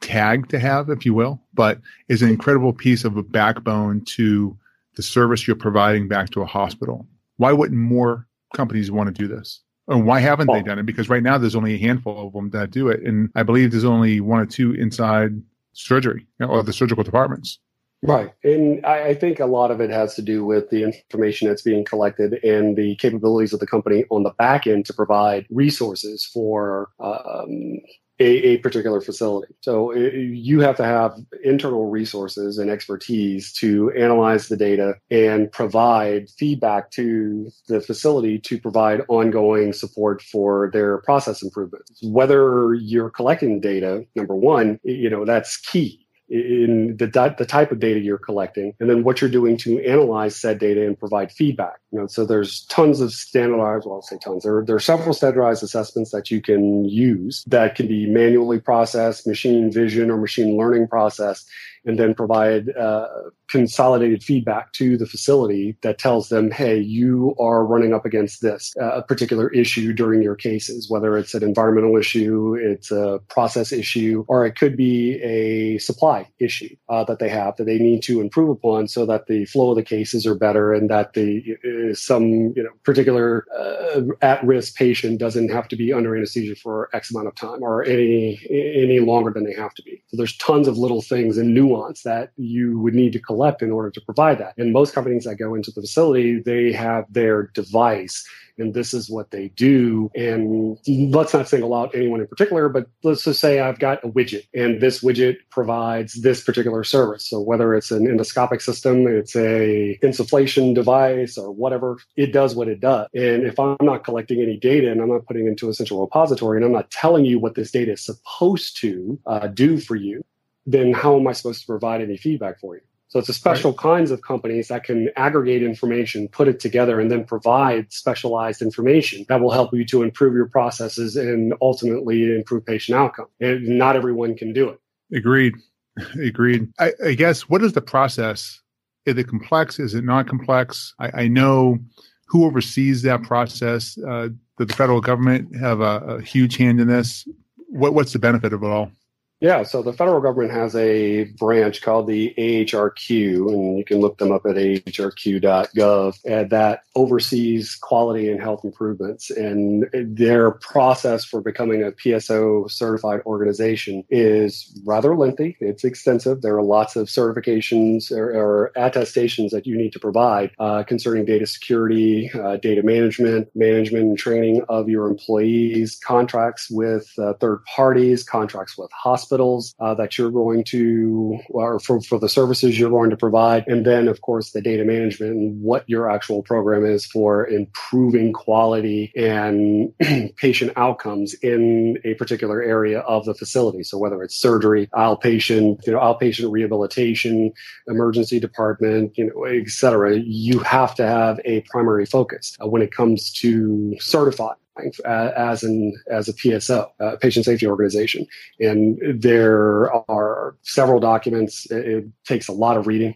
tag 0.00 0.48
to 0.48 0.58
have, 0.58 0.90
if 0.90 1.04
you 1.04 1.14
will, 1.14 1.42
but 1.54 1.80
is 2.08 2.22
an 2.22 2.28
incredible 2.28 2.72
piece 2.72 3.04
of 3.04 3.16
a 3.16 3.22
backbone 3.22 4.02
to 4.04 4.56
the 4.96 5.02
service 5.02 5.46
you're 5.46 5.56
providing 5.56 6.08
back 6.08 6.30
to 6.30 6.42
a 6.42 6.46
hospital. 6.46 7.06
Why 7.36 7.52
wouldn't 7.52 7.80
more 7.80 8.26
companies 8.54 8.90
want 8.90 9.14
to 9.14 9.22
do 9.22 9.28
this? 9.28 9.62
And 9.88 10.06
why 10.06 10.20
haven't 10.20 10.48
they 10.52 10.62
done 10.62 10.78
it? 10.78 10.86
Because 10.86 11.08
right 11.08 11.22
now 11.22 11.38
there's 11.38 11.56
only 11.56 11.74
a 11.74 11.78
handful 11.78 12.26
of 12.26 12.34
them 12.34 12.50
that 12.50 12.70
do 12.70 12.88
it. 12.88 13.02
And 13.02 13.30
I 13.34 13.42
believe 13.42 13.70
there's 13.70 13.84
only 13.84 14.20
one 14.20 14.40
or 14.40 14.46
two 14.46 14.72
inside 14.72 15.30
surgery 15.72 16.26
or 16.40 16.62
the 16.62 16.72
surgical 16.74 17.04
departments. 17.04 17.58
Right. 18.02 18.32
And 18.44 18.84
I, 18.86 19.08
I, 19.08 19.14
think 19.14 19.40
a 19.40 19.46
lot 19.46 19.72
of 19.72 19.80
it 19.80 19.90
has 19.90 20.14
to 20.14 20.22
do 20.22 20.44
with 20.44 20.70
the 20.70 20.84
information 20.84 21.48
that's 21.48 21.62
being 21.62 21.84
collected 21.84 22.34
and 22.44 22.76
the 22.76 22.94
capabilities 22.96 23.52
of 23.52 23.58
the 23.58 23.66
company 23.66 24.04
on 24.10 24.22
the 24.22 24.30
back 24.38 24.68
end 24.68 24.86
to 24.86 24.94
provide 24.94 25.46
resources 25.50 26.24
for 26.24 26.90
um, 27.00 27.80
a, 28.20 28.24
a, 28.24 28.58
particular 28.58 29.00
facility. 29.00 29.52
So 29.62 29.90
it, 29.90 30.14
you 30.14 30.60
have 30.60 30.76
to 30.76 30.84
have 30.84 31.18
internal 31.42 31.90
resources 31.90 32.58
and 32.58 32.70
expertise 32.70 33.52
to 33.54 33.90
analyze 33.92 34.48
the 34.48 34.56
data 34.56 34.94
and 35.10 35.50
provide 35.50 36.28
feedback 36.30 36.90
to 36.92 37.50
the 37.68 37.80
facility 37.80 38.38
to 38.40 38.60
provide 38.60 39.02
ongoing 39.08 39.72
support 39.72 40.22
for 40.22 40.70
their 40.72 40.98
process 40.98 41.42
improvements. 41.42 41.98
Whether 42.02 42.74
you're 42.74 43.10
collecting 43.10 43.60
data, 43.60 44.04
number 44.14 44.36
one, 44.36 44.78
you 44.84 45.10
know, 45.10 45.24
that's 45.24 45.56
key 45.56 46.04
in 46.28 46.96
the, 46.98 47.06
the 47.38 47.46
type 47.46 47.72
of 47.72 47.80
data 47.80 48.00
you're 48.00 48.18
collecting 48.18 48.74
and 48.80 48.90
then 48.90 49.02
what 49.02 49.20
you're 49.20 49.30
doing 49.30 49.56
to 49.56 49.82
analyze 49.84 50.36
said 50.36 50.58
data 50.58 50.86
and 50.86 50.98
provide 50.98 51.32
feedback. 51.32 51.80
You 51.90 52.00
know 52.00 52.06
so 52.06 52.26
there's 52.26 52.64
tons 52.66 53.00
of 53.00 53.12
standardized 53.12 53.86
well 53.86 53.96
i'll 53.96 54.02
say 54.02 54.18
tons. 54.22 54.42
There, 54.42 54.64
there 54.64 54.76
are 54.76 54.80
several 54.80 55.14
standardized 55.14 55.62
assessments 55.62 56.10
that 56.10 56.30
you 56.30 56.42
can 56.42 56.84
use 56.84 57.44
that 57.46 57.74
can 57.74 57.88
be 57.88 58.06
manually 58.06 58.60
processed 58.60 59.26
machine 59.26 59.72
vision 59.72 60.10
or 60.10 60.18
machine 60.18 60.56
learning 60.56 60.88
processed 60.88 61.48
and 61.84 61.98
then 61.98 62.14
provide 62.14 62.74
uh, 62.76 63.08
consolidated 63.48 64.22
feedback 64.22 64.72
to 64.72 64.96
the 64.96 65.06
facility 65.06 65.76
that 65.82 65.98
tells 65.98 66.28
them, 66.28 66.50
hey, 66.50 66.78
you 66.78 67.34
are 67.40 67.64
running 67.64 67.94
up 67.94 68.04
against 68.04 68.42
this 68.42 68.74
uh, 68.80 69.00
particular 69.02 69.48
issue 69.50 69.92
during 69.92 70.22
your 70.22 70.36
cases, 70.36 70.90
whether 70.90 71.16
it's 71.16 71.34
an 71.34 71.42
environmental 71.42 71.96
issue, 71.96 72.56
it's 72.60 72.90
a 72.90 73.20
process 73.28 73.72
issue, 73.72 74.24
or 74.28 74.44
it 74.44 74.56
could 74.56 74.76
be 74.76 75.20
a 75.22 75.78
supply 75.78 76.28
issue 76.38 76.74
uh, 76.88 77.04
that 77.04 77.18
they 77.18 77.28
have 77.28 77.56
that 77.56 77.64
they 77.64 77.78
need 77.78 78.02
to 78.02 78.20
improve 78.20 78.50
upon 78.50 78.88
so 78.88 79.06
that 79.06 79.26
the 79.26 79.44
flow 79.46 79.70
of 79.70 79.76
the 79.76 79.82
cases 79.82 80.26
are 80.26 80.34
better 80.34 80.72
and 80.72 80.90
that 80.90 81.14
the 81.14 81.56
uh, 81.64 81.94
some 81.94 82.52
you 82.56 82.62
know 82.62 82.70
particular 82.84 83.46
uh, 83.58 84.00
at-risk 84.22 84.74
patient 84.76 85.18
doesn't 85.18 85.50
have 85.50 85.68
to 85.68 85.76
be 85.76 85.92
under 85.92 86.16
anesthesia 86.16 86.54
for 86.54 86.88
X 86.92 87.10
amount 87.10 87.28
of 87.28 87.34
time 87.34 87.62
or 87.62 87.84
any 87.84 88.38
any 88.50 89.00
longer 89.00 89.30
than 89.30 89.44
they 89.44 89.54
have 89.54 89.74
to 89.74 89.82
be. 89.82 90.02
So 90.08 90.16
there's 90.16 90.36
tons 90.36 90.68
of 90.68 90.76
little 90.78 91.02
things 91.02 91.38
and 91.38 91.54
nuance 91.68 92.02
that 92.02 92.32
you 92.36 92.78
would 92.80 92.94
need 92.94 93.12
to 93.12 93.20
collect 93.20 93.62
in 93.62 93.70
order 93.70 93.90
to 93.90 94.00
provide 94.00 94.38
that. 94.38 94.54
And 94.56 94.72
most 94.72 94.94
companies 94.94 95.24
that 95.24 95.36
go 95.36 95.54
into 95.54 95.70
the 95.70 95.80
facility, 95.80 96.40
they 96.40 96.72
have 96.72 97.04
their 97.12 97.48
device 97.54 98.26
and 98.58 98.74
this 98.74 98.92
is 98.92 99.08
what 99.08 99.30
they 99.30 99.48
do. 99.48 100.10
And 100.14 100.78
let's 100.86 101.32
not 101.32 101.48
single 101.48 101.74
out 101.74 101.94
anyone 101.94 102.20
in 102.20 102.26
particular, 102.26 102.68
but 102.68 102.86
let's 103.02 103.24
just 103.24 103.40
say 103.40 103.60
I've 103.60 103.78
got 103.78 104.04
a 104.04 104.08
widget 104.08 104.46
and 104.54 104.80
this 104.80 105.02
widget 105.02 105.36
provides 105.50 106.14
this 106.22 106.42
particular 106.42 106.84
service. 106.84 107.28
So 107.28 107.40
whether 107.40 107.74
it's 107.74 107.90
an 107.90 108.06
endoscopic 108.06 108.60
system, 108.60 109.06
it's 109.06 109.36
a 109.36 109.98
insufflation 110.02 110.74
device 110.74 111.38
or 111.38 111.50
whatever, 111.52 111.98
it 112.16 112.32
does 112.32 112.54
what 112.54 112.68
it 112.68 112.80
does. 112.80 113.08
And 113.14 113.44
if 113.44 113.58
I'm 113.58 113.76
not 113.80 114.04
collecting 114.04 114.40
any 114.42 114.56
data 114.56 114.90
and 114.90 115.00
I'm 115.00 115.08
not 115.08 115.26
putting 115.26 115.46
into 115.46 115.68
a 115.68 115.74
central 115.74 116.00
repository 116.00 116.58
and 116.58 116.66
I'm 116.66 116.72
not 116.72 116.90
telling 116.90 117.24
you 117.24 117.38
what 117.38 117.54
this 117.54 117.70
data 117.70 117.92
is 117.92 118.04
supposed 118.04 118.80
to 118.80 119.18
uh, 119.26 119.46
do 119.48 119.78
for 119.78 119.96
you, 119.96 120.24
then 120.68 120.92
how 120.92 121.18
am 121.18 121.26
I 121.26 121.32
supposed 121.32 121.60
to 121.62 121.66
provide 121.66 122.02
any 122.02 122.16
feedback 122.16 122.60
for 122.60 122.74
you? 122.76 122.82
So 123.08 123.18
it's 123.18 123.30
a 123.30 123.34
special 123.34 123.70
right. 123.70 123.78
kinds 123.78 124.10
of 124.10 124.20
companies 124.20 124.68
that 124.68 124.84
can 124.84 125.08
aggregate 125.16 125.62
information, 125.62 126.28
put 126.28 126.46
it 126.46 126.60
together, 126.60 127.00
and 127.00 127.10
then 127.10 127.24
provide 127.24 127.90
specialized 127.90 128.60
information 128.60 129.24
that 129.30 129.40
will 129.40 129.50
help 129.50 129.72
you 129.72 129.86
to 129.86 130.02
improve 130.02 130.34
your 130.34 130.46
processes 130.46 131.16
and 131.16 131.54
ultimately 131.62 132.36
improve 132.36 132.66
patient 132.66 132.98
outcome. 132.98 133.24
And 133.40 133.66
not 133.78 133.96
everyone 133.96 134.36
can 134.36 134.52
do 134.52 134.68
it. 134.68 134.78
Agreed. 135.16 135.54
Agreed. 136.22 136.70
I, 136.78 136.92
I 137.02 137.14
guess 137.14 137.48
what 137.48 137.64
is 137.64 137.72
the 137.72 137.80
process? 137.80 138.60
Is 139.06 139.16
it 139.16 139.26
complex? 139.26 139.78
Is 139.78 139.94
it 139.94 140.04
not 140.04 140.28
complex? 140.28 140.92
I, 140.98 141.22
I 141.22 141.28
know 141.28 141.78
who 142.26 142.44
oversees 142.44 143.00
that 143.02 143.22
process. 143.22 143.96
Uh, 144.06 144.28
Did 144.58 144.68
the 144.68 144.74
federal 144.74 145.00
government 145.00 145.56
have 145.56 145.80
a, 145.80 146.00
a 146.00 146.20
huge 146.20 146.58
hand 146.58 146.78
in 146.78 146.88
this? 146.88 147.26
What, 147.70 147.94
what's 147.94 148.12
the 148.12 148.18
benefit 148.18 148.52
of 148.52 148.62
it 148.62 148.66
all? 148.66 148.92
Yeah, 149.40 149.62
so 149.62 149.82
the 149.82 149.92
federal 149.92 150.20
government 150.20 150.52
has 150.52 150.74
a 150.74 151.24
branch 151.38 151.80
called 151.82 152.08
the 152.08 152.34
AHRQ, 152.36 153.52
and 153.52 153.78
you 153.78 153.84
can 153.84 153.98
look 154.00 154.18
them 154.18 154.32
up 154.32 154.44
at 154.46 154.56
ahrq.gov, 154.56 156.18
and 156.24 156.50
that 156.50 156.82
oversees 156.96 157.76
quality 157.76 158.28
and 158.28 158.40
health 158.40 158.64
improvements. 158.64 159.30
And 159.30 159.88
their 159.92 160.50
process 160.50 161.24
for 161.24 161.40
becoming 161.40 161.84
a 161.84 161.92
PSO 161.92 162.68
certified 162.68 163.20
organization 163.26 164.02
is 164.10 164.76
rather 164.84 165.16
lengthy. 165.16 165.56
It's 165.60 165.84
extensive. 165.84 166.42
There 166.42 166.56
are 166.56 166.62
lots 166.62 166.96
of 166.96 167.06
certifications 167.06 168.10
or, 168.10 168.32
or 168.32 168.72
attestations 168.74 169.52
that 169.52 169.68
you 169.68 169.78
need 169.78 169.92
to 169.92 170.00
provide 170.00 170.50
uh, 170.58 170.82
concerning 170.82 171.26
data 171.26 171.46
security, 171.46 172.28
uh, 172.34 172.56
data 172.56 172.82
management, 172.82 173.54
management 173.54 174.04
and 174.04 174.18
training 174.18 174.64
of 174.68 174.88
your 174.88 175.06
employees, 175.06 175.96
contracts 176.04 176.68
with 176.68 177.12
uh, 177.18 177.34
third 177.34 177.64
parties, 177.66 178.24
contracts 178.24 178.76
with 178.76 178.90
hospitals 178.90 179.27
hospitals 179.28 179.74
uh, 179.78 179.94
that 179.94 180.16
you're 180.16 180.30
going 180.30 180.64
to, 180.64 181.38
or 181.50 181.78
for, 181.80 182.00
for 182.00 182.18
the 182.18 182.28
services 182.28 182.78
you're 182.78 182.90
going 182.90 183.10
to 183.10 183.16
provide. 183.16 183.64
And 183.66 183.84
then, 183.84 184.08
of 184.08 184.22
course, 184.22 184.52
the 184.52 184.62
data 184.62 184.84
management 184.84 185.32
and 185.32 185.62
what 185.62 185.84
your 185.86 186.10
actual 186.10 186.42
program 186.42 186.84
is 186.86 187.04
for 187.04 187.46
improving 187.46 188.32
quality 188.32 189.12
and 189.16 189.92
patient 190.36 190.72
outcomes 190.76 191.34
in 191.34 191.98
a 192.04 192.14
particular 192.14 192.62
area 192.62 193.00
of 193.00 193.26
the 193.26 193.34
facility. 193.34 193.82
So 193.82 193.98
whether 193.98 194.22
it's 194.22 194.36
surgery, 194.36 194.88
outpatient, 194.94 195.86
you 195.86 195.92
know, 195.92 195.98
outpatient 195.98 196.50
rehabilitation, 196.50 197.52
emergency 197.86 198.40
department, 198.40 199.18
you 199.18 199.26
know, 199.26 199.44
et 199.44 199.68
cetera, 199.68 200.16
you 200.18 200.60
have 200.60 200.94
to 200.94 201.06
have 201.06 201.38
a 201.44 201.60
primary 201.62 202.06
focus 202.06 202.56
uh, 202.62 202.66
when 202.66 202.80
it 202.80 202.92
comes 202.92 203.30
to 203.32 203.94
certifying 204.00 204.56
as 205.04 205.62
an 205.62 205.94
as 206.10 206.28
a 206.28 206.32
PSO, 206.32 206.88
uh, 207.00 207.16
patient 207.16 207.44
safety 207.44 207.66
organization, 207.66 208.26
and 208.60 208.98
there 209.20 209.92
are 210.08 210.56
several 210.62 211.00
documents. 211.00 211.70
It, 211.70 211.86
it 211.86 212.04
takes 212.24 212.48
a 212.48 212.52
lot 212.52 212.76
of 212.76 212.86
reading. 212.86 213.14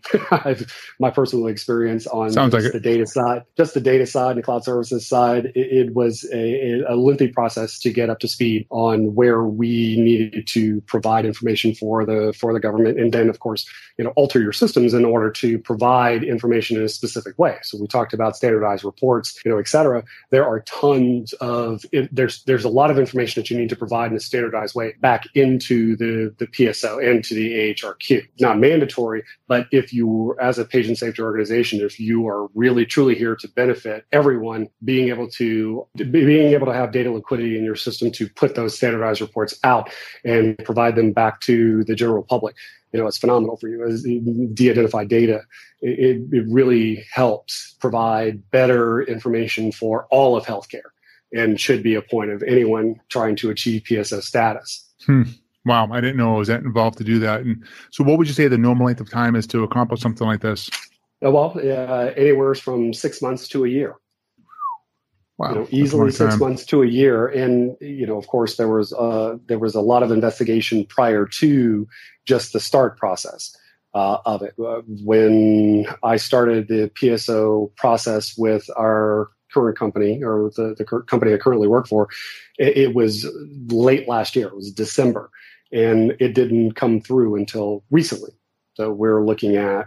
my 0.98 1.10
personal 1.10 1.46
experience 1.46 2.06
on 2.06 2.30
Sounds 2.30 2.54
like 2.54 2.72
the 2.72 2.80
data 2.80 3.06
side, 3.06 3.42
just 3.56 3.74
the 3.74 3.80
data 3.80 4.06
side 4.06 4.32
and 4.32 4.38
the 4.38 4.42
cloud 4.42 4.64
services 4.64 5.06
side, 5.06 5.46
it, 5.46 5.86
it 5.88 5.94
was 5.94 6.28
a, 6.32 6.82
a, 6.88 6.96
lengthy 6.96 7.28
process 7.28 7.78
to 7.80 7.92
get 7.92 8.10
up 8.10 8.20
to 8.20 8.28
speed 8.28 8.66
on 8.70 9.14
where 9.14 9.44
we 9.44 9.96
needed 9.98 10.46
to 10.48 10.80
provide 10.82 11.24
information 11.24 11.74
for 11.74 12.04
the 12.04 12.34
for 12.38 12.52
the 12.52 12.60
government, 12.60 12.98
and 12.98 13.12
then 13.12 13.28
of 13.28 13.40
course, 13.40 13.68
you 13.98 14.04
know, 14.04 14.12
alter 14.16 14.40
your 14.40 14.52
systems 14.52 14.94
in 14.94 15.04
order 15.04 15.30
to 15.30 15.58
provide 15.58 16.24
information 16.24 16.76
in 16.76 16.82
a 16.82 16.88
specific 16.88 17.38
way. 17.38 17.58
So 17.62 17.78
we 17.78 17.86
talked 17.86 18.12
about 18.12 18.36
standardized 18.36 18.84
reports, 18.84 19.38
you 19.44 19.50
know, 19.50 19.58
et 19.58 19.68
cetera. 19.68 20.04
There 20.30 20.46
are 20.46 20.60
tons 20.60 21.32
of 21.34 21.51
of 21.52 21.84
it, 21.92 22.08
there's 22.14 22.42
there's 22.44 22.64
a 22.64 22.68
lot 22.68 22.90
of 22.90 22.98
information 22.98 23.40
that 23.40 23.50
you 23.50 23.58
need 23.58 23.68
to 23.68 23.76
provide 23.76 24.10
in 24.10 24.16
a 24.16 24.20
standardized 24.20 24.74
way 24.74 24.94
back 25.00 25.24
into 25.34 25.96
the 25.96 26.34
the 26.38 26.46
PSO 26.46 27.04
and 27.06 27.22
to 27.24 27.34
the 27.34 27.52
AHRQ. 27.52 28.26
Not 28.40 28.58
mandatory, 28.58 29.22
but 29.46 29.66
if 29.70 29.92
you 29.92 30.34
as 30.40 30.58
a 30.58 30.64
patient 30.64 30.98
safety 30.98 31.22
organization, 31.22 31.80
if 31.80 32.00
you 32.00 32.26
are 32.26 32.48
really 32.54 32.86
truly 32.86 33.14
here 33.14 33.36
to 33.36 33.48
benefit 33.48 34.06
everyone, 34.12 34.68
being 34.84 35.08
able 35.08 35.28
to 35.30 35.86
being 35.94 36.52
able 36.52 36.66
to 36.66 36.74
have 36.74 36.92
data 36.92 37.10
liquidity 37.12 37.58
in 37.58 37.64
your 37.64 37.76
system 37.76 38.10
to 38.12 38.28
put 38.30 38.54
those 38.54 38.76
standardized 38.76 39.20
reports 39.20 39.58
out 39.64 39.90
and 40.24 40.58
provide 40.64 40.96
them 40.96 41.12
back 41.12 41.40
to 41.40 41.84
the 41.84 41.94
general 41.94 42.22
public 42.22 42.56
you 42.92 43.00
know, 43.00 43.06
it's 43.06 43.16
phenomenal 43.16 43.56
for 43.56 43.68
you 43.68 43.82
as 43.86 44.02
de-identified 44.02 45.08
data. 45.08 45.40
It, 45.80 46.20
it 46.30 46.44
really 46.46 47.04
helps 47.10 47.74
provide 47.80 48.50
better 48.50 49.00
information 49.02 49.72
for 49.72 50.06
all 50.10 50.36
of 50.36 50.44
healthcare 50.44 50.91
and 51.32 51.60
should 51.60 51.82
be 51.82 51.94
a 51.94 52.02
point 52.02 52.30
of 52.30 52.42
anyone 52.42 53.00
trying 53.08 53.36
to 53.36 53.50
achieve 53.50 53.82
PSO 53.82 54.22
status. 54.22 54.88
Hmm. 55.06 55.22
Wow, 55.64 55.88
I 55.92 56.00
didn't 56.00 56.16
know 56.16 56.34
it 56.34 56.38
was 56.38 56.48
that 56.48 56.62
involved 56.62 56.98
to 56.98 57.04
do 57.04 57.18
that. 57.20 57.42
And 57.42 57.64
so, 57.90 58.02
what 58.02 58.18
would 58.18 58.26
you 58.26 58.34
say 58.34 58.48
the 58.48 58.58
normal 58.58 58.86
length 58.86 59.00
of 59.00 59.10
time 59.10 59.36
is 59.36 59.46
to 59.48 59.62
accomplish 59.62 60.00
something 60.00 60.26
like 60.26 60.40
this? 60.40 60.68
Uh, 61.24 61.30
well, 61.30 61.56
uh, 61.56 62.10
anywhere 62.16 62.54
from 62.56 62.92
six 62.92 63.22
months 63.22 63.46
to 63.48 63.64
a 63.64 63.68
year. 63.68 63.94
Wow, 65.38 65.48
you 65.50 65.54
know, 65.54 65.66
easily 65.70 66.10
six 66.10 66.36
months 66.38 66.66
to 66.66 66.82
a 66.82 66.86
year, 66.86 67.28
and 67.28 67.76
you 67.80 68.06
know, 68.06 68.18
of 68.18 68.26
course, 68.26 68.56
there 68.56 68.68
was 68.68 68.92
uh, 68.92 69.36
there 69.46 69.58
was 69.58 69.74
a 69.74 69.80
lot 69.80 70.02
of 70.02 70.10
investigation 70.10 70.84
prior 70.84 71.26
to 71.26 71.86
just 72.26 72.52
the 72.52 72.60
start 72.60 72.98
process 72.98 73.56
uh, 73.94 74.18
of 74.26 74.42
it. 74.42 74.54
Uh, 74.58 74.82
when 75.04 75.86
I 76.02 76.16
started 76.16 76.68
the 76.68 76.90
PSO 77.00 77.74
process 77.76 78.36
with 78.36 78.68
our 78.76 79.30
current 79.52 79.78
company 79.78 80.22
or 80.22 80.50
the, 80.56 80.74
the 80.76 80.84
company 80.84 81.34
I 81.34 81.38
currently 81.38 81.68
work 81.68 81.86
for, 81.86 82.08
it, 82.58 82.76
it, 82.76 82.94
was 82.94 83.26
late 83.66 84.08
last 84.08 84.34
year. 84.36 84.48
It 84.48 84.56
was 84.56 84.72
December, 84.72 85.30
and 85.72 86.14
it 86.20 86.34
didn't 86.34 86.72
come 86.72 87.00
through 87.00 87.36
until 87.36 87.84
recently. 87.90 88.32
So 88.74 88.92
we're 88.92 89.24
looking 89.24 89.56
at 89.56 89.86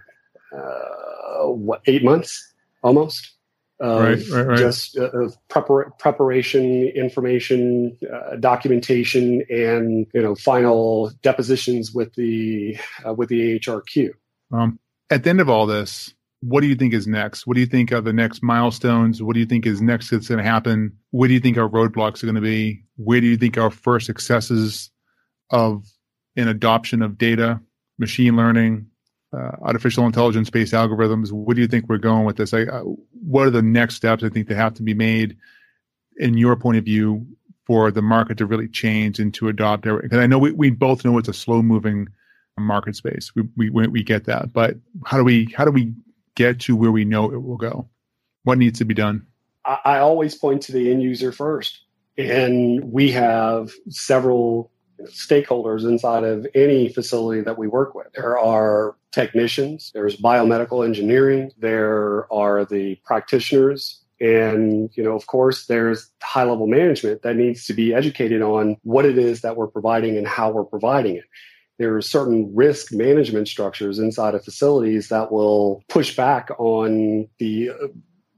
uh, 0.55 1.47
what 1.47 1.81
eight 1.85 2.03
months 2.03 2.53
almost 2.83 3.35
of 3.79 4.01
right, 4.01 4.29
right, 4.29 4.47
right. 4.47 4.57
just 4.57 4.97
uh, 4.97 5.29
prepar- 5.49 5.97
preparation, 5.99 6.87
information, 6.89 7.97
uh, 8.13 8.37
documentation, 8.37 9.43
and 9.49 10.07
you 10.13 10.21
know 10.21 10.35
final 10.35 11.11
depositions 11.21 11.93
with 11.93 12.13
the 12.15 12.77
uh, 13.05 13.13
with 13.13 13.29
the 13.29 13.59
AHRQ. 13.59 14.11
Um, 14.51 14.79
at 15.09 15.23
the 15.23 15.29
end 15.29 15.41
of 15.41 15.49
all 15.49 15.65
this, 15.65 16.14
what 16.45 16.61
do 16.61 16.67
you 16.67 16.75
think 16.75 16.93
is 16.93 17.07
next? 17.07 17.47
What 17.47 17.55
do 17.55 17.59
you 17.59 17.65
think 17.65 17.91
are 17.91 18.01
the 18.01 18.13
next 18.13 18.43
milestones? 18.43 19.21
What 19.21 19.33
do 19.33 19.39
you 19.39 19.47
think 19.47 19.65
is 19.65 19.81
next 19.81 20.11
that's 20.11 20.27
going 20.27 20.37
to 20.37 20.43
happen? 20.43 20.95
What 21.09 21.27
do 21.27 21.33
you 21.33 21.39
think 21.39 21.57
our 21.57 21.67
roadblocks 21.67 22.21
are 22.21 22.27
going 22.27 22.35
to 22.35 22.41
be? 22.41 22.83
Where 22.97 23.19
do 23.19 23.25
you 23.25 23.35
think 23.35 23.57
our 23.57 23.71
first 23.71 24.05
successes 24.05 24.91
of 25.49 25.87
an 26.35 26.47
adoption 26.47 27.01
of 27.01 27.17
data, 27.17 27.59
machine 27.97 28.35
learning, 28.35 28.85
uh, 29.35 29.53
artificial 29.63 30.05
intelligence 30.05 30.51
based 30.51 30.73
algorithms? 30.73 31.31
Where 31.31 31.55
do 31.55 31.61
you 31.61 31.67
think 31.67 31.89
we're 31.89 31.97
going 31.97 32.25
with 32.25 32.37
this? 32.37 32.53
I, 32.53 32.63
uh, 32.63 32.83
what 33.25 33.47
are 33.47 33.51
the 33.51 33.63
next 33.63 33.95
steps 33.95 34.23
I 34.23 34.29
think 34.29 34.47
that 34.47 34.55
have 34.55 34.75
to 34.75 34.83
be 34.83 34.93
made 34.93 35.37
in 36.17 36.37
your 36.37 36.55
point 36.55 36.77
of 36.77 36.85
view 36.85 37.25
for 37.65 37.89
the 37.89 38.03
market 38.03 38.37
to 38.37 38.45
really 38.45 38.67
change 38.67 39.17
and 39.17 39.33
to 39.33 39.47
adopt? 39.47 39.83
Because 39.83 40.19
I 40.19 40.27
know 40.27 40.37
we, 40.37 40.51
we 40.51 40.69
both 40.69 41.03
know 41.03 41.17
it's 41.17 41.27
a 41.27 41.33
slow 41.33 41.63
moving 41.63 42.07
market 42.59 42.95
space. 42.95 43.31
We, 43.35 43.69
we 43.71 43.87
we 43.87 44.03
get 44.03 44.25
that, 44.25 44.53
but 44.53 44.75
how 45.05 45.17
do 45.17 45.23
we 45.23 45.51
how 45.57 45.65
do 45.65 45.71
we 45.71 45.93
get 46.35 46.59
to 46.61 46.75
where 46.75 46.91
we 46.91 47.05
know 47.05 47.31
it 47.31 47.41
will 47.41 47.57
go? 47.57 47.89
What 48.43 48.57
needs 48.57 48.79
to 48.79 48.85
be 48.85 48.93
done? 48.93 49.25
I, 49.65 49.79
I 49.85 49.99
always 49.99 50.35
point 50.35 50.61
to 50.63 50.71
the 50.71 50.91
end 50.91 51.01
user 51.01 51.31
first. 51.31 51.81
And 52.17 52.91
we 52.91 53.11
have 53.11 53.71
several 53.89 54.71
stakeholders 55.03 55.83
inside 55.83 56.23
of 56.23 56.47
any 56.55 56.89
facility 56.89 57.41
that 57.41 57.57
we 57.57 57.67
work 57.67 57.93
with. 57.95 58.07
There 58.15 58.39
are 58.39 58.95
technicians, 59.11 59.91
there's 59.93 60.15
biomedical 60.15 60.85
engineering, 60.85 61.51
there 61.57 62.31
are 62.31 62.65
the 62.65 62.95
practitioners, 63.05 64.01
and 64.21 64.89
you 64.95 65.03
know 65.03 65.13
of 65.13 65.27
course 65.27 65.65
there's 65.65 66.09
high 66.21 66.43
level 66.43 66.67
management 66.67 67.21
that 67.23 67.35
needs 67.35 67.65
to 67.65 67.73
be 67.73 67.93
educated 67.93 68.41
on 68.41 68.77
what 68.83 69.05
it 69.05 69.17
is 69.17 69.41
that 69.41 69.57
we're 69.57 69.67
providing 69.67 70.17
and 70.17 70.25
how 70.25 70.49
we're 70.49 70.63
providing 70.63 71.17
it 71.17 71.25
there 71.77 71.95
are 71.95 72.01
certain 72.01 72.51
risk 72.55 72.91
management 72.91 73.47
structures 73.47 73.99
inside 73.99 74.35
of 74.35 74.43
facilities 74.43 75.09
that 75.09 75.31
will 75.31 75.83
push 75.89 76.15
back 76.15 76.49
on 76.57 77.27
the 77.39 77.71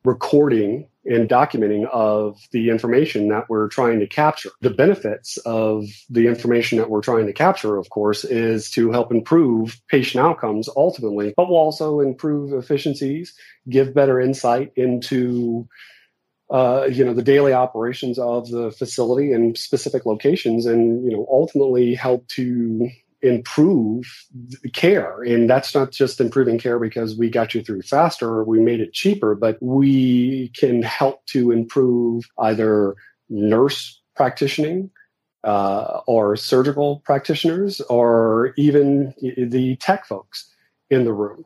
recording 0.04 0.88
and 1.06 1.30
documenting 1.30 1.88
of 1.90 2.40
the 2.52 2.70
information 2.70 3.30
that 3.30 3.50
we're 3.50 3.68
trying 3.68 4.00
to 4.00 4.08
capture. 4.08 4.50
The 4.62 4.70
benefits 4.70 5.38
of 5.38 5.86
the 6.10 6.28
information 6.28 6.78
that 6.78 6.90
we're 6.90 7.02
trying 7.02 7.28
to 7.28 7.34
capture, 7.34 7.78
of 7.78 7.90
course, 7.90 8.24
is 8.24 8.70
to 8.72 8.92
help 8.92 9.12
improve 9.12 9.80
patient 9.88 10.24
outcomes 10.24 10.70
ultimately, 10.76 11.34
but 11.36 11.48
will 11.48 11.58
also 11.58 12.00
improve 12.00 12.54
efficiencies, 12.54 13.34
give 13.70 13.94
better 13.94 14.20
insight 14.20 14.72
into 14.76 15.68
uh, 16.50 16.88
you 16.90 17.04
know 17.04 17.14
the 17.14 17.24
daily 17.24 17.52
operations 17.52 18.18
of 18.18 18.50
the 18.50 18.72
facility 18.72 19.34
and 19.34 19.58
specific 19.58 20.06
locations 20.06 20.66
and 20.66 21.04
you 21.04 21.12
know 21.12 21.28
ultimately 21.30 21.94
help 21.94 22.26
to 22.30 22.90
improve 23.22 24.06
care. 24.74 25.22
And 25.24 25.50
that's 25.50 25.74
not 25.74 25.92
just 25.92 26.22
improving 26.22 26.60
care 26.60 26.80
because 26.80 27.18
we 27.18 27.30
got 27.30 27.54
you 27.54 27.64
through 27.64 27.82
faster 27.82 28.28
or 28.30 28.44
we 28.44 28.60
made 28.60 28.80
it 28.80 28.94
cheaper, 28.94 29.36
but 29.36 29.58
we 29.62 30.50
can 30.50 30.84
help 30.84 31.26
to 31.28 31.52
improve 31.52 32.26
either 32.40 32.96
nurse 33.30 34.02
practicing 34.16 34.90
uh, 35.44 36.02
or 36.08 36.36
surgical 36.36 37.02
practitioners 37.06 37.82
or 37.82 38.54
even 38.58 39.14
the 39.38 39.76
tech 39.78 40.06
folks 40.06 40.54
in 40.90 41.04
the 41.04 41.14
room. 41.14 41.46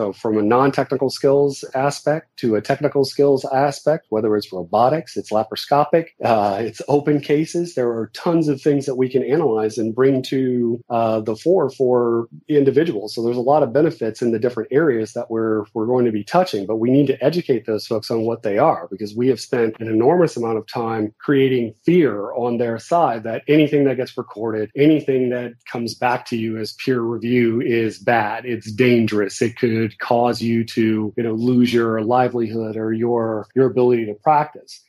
So, 0.00 0.14
from 0.14 0.38
a 0.38 0.42
non 0.42 0.72
technical 0.72 1.10
skills 1.10 1.62
aspect 1.74 2.34
to 2.38 2.54
a 2.54 2.62
technical 2.62 3.04
skills 3.04 3.44
aspect, 3.52 4.06
whether 4.08 4.34
it's 4.34 4.50
robotics, 4.50 5.14
it's 5.14 5.30
laparoscopic, 5.30 6.06
uh, 6.24 6.56
it's 6.58 6.80
open 6.88 7.20
cases, 7.20 7.74
there 7.74 7.90
are 7.90 8.10
tons 8.14 8.48
of 8.48 8.62
things 8.62 8.86
that 8.86 8.94
we 8.94 9.10
can 9.10 9.22
analyze 9.22 9.76
and 9.76 9.94
bring 9.94 10.22
to 10.22 10.82
uh, 10.88 11.20
the 11.20 11.36
fore 11.36 11.68
for 11.68 12.28
individuals. 12.48 13.14
So, 13.14 13.22
there's 13.22 13.36
a 13.36 13.42
lot 13.42 13.62
of 13.62 13.74
benefits 13.74 14.22
in 14.22 14.32
the 14.32 14.38
different 14.38 14.70
areas 14.72 15.12
that 15.12 15.30
we're, 15.30 15.64
we're 15.74 15.84
going 15.84 16.06
to 16.06 16.12
be 16.12 16.24
touching, 16.24 16.64
but 16.64 16.76
we 16.76 16.90
need 16.90 17.06
to 17.08 17.22
educate 17.22 17.66
those 17.66 17.86
folks 17.86 18.10
on 18.10 18.22
what 18.22 18.42
they 18.42 18.56
are 18.56 18.88
because 18.90 19.14
we 19.14 19.28
have 19.28 19.38
spent 19.38 19.76
an 19.80 19.88
enormous 19.88 20.34
amount 20.34 20.56
of 20.56 20.66
time 20.66 21.12
creating 21.18 21.74
fear 21.84 22.32
on 22.32 22.56
their 22.56 22.78
side 22.78 23.22
that 23.24 23.42
anything 23.48 23.84
that 23.84 23.98
gets 23.98 24.16
recorded, 24.16 24.70
anything 24.74 25.28
that 25.28 25.52
comes 25.70 25.94
back 25.94 26.24
to 26.24 26.38
you 26.38 26.56
as 26.56 26.72
peer 26.72 27.02
review 27.02 27.60
is 27.60 27.98
bad, 27.98 28.46
it's 28.46 28.72
dangerous, 28.72 29.42
it 29.42 29.58
could 29.58 29.89
cause 29.98 30.40
you 30.40 30.64
to, 30.64 31.12
you 31.16 31.22
know, 31.22 31.32
lose 31.32 31.72
your 31.72 32.02
livelihood 32.02 32.76
or 32.76 32.92
your 32.92 33.46
your 33.54 33.66
ability 33.66 34.06
to 34.06 34.14
practice. 34.14 34.82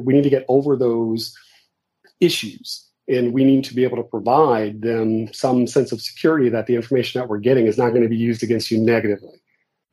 We 0.00 0.12
need 0.12 0.24
to 0.24 0.30
get 0.30 0.44
over 0.48 0.76
those 0.76 1.36
issues 2.20 2.88
and 3.08 3.32
we 3.32 3.44
need 3.44 3.64
to 3.64 3.74
be 3.74 3.84
able 3.84 3.96
to 3.96 4.02
provide 4.02 4.82
them 4.82 5.32
some 5.32 5.66
sense 5.66 5.92
of 5.92 6.00
security 6.00 6.48
that 6.50 6.66
the 6.66 6.76
information 6.76 7.20
that 7.20 7.28
we're 7.28 7.38
getting 7.38 7.66
is 7.66 7.78
not 7.78 7.90
going 7.90 8.02
to 8.02 8.08
be 8.08 8.16
used 8.16 8.42
against 8.42 8.70
you 8.70 8.78
negatively. 8.78 9.40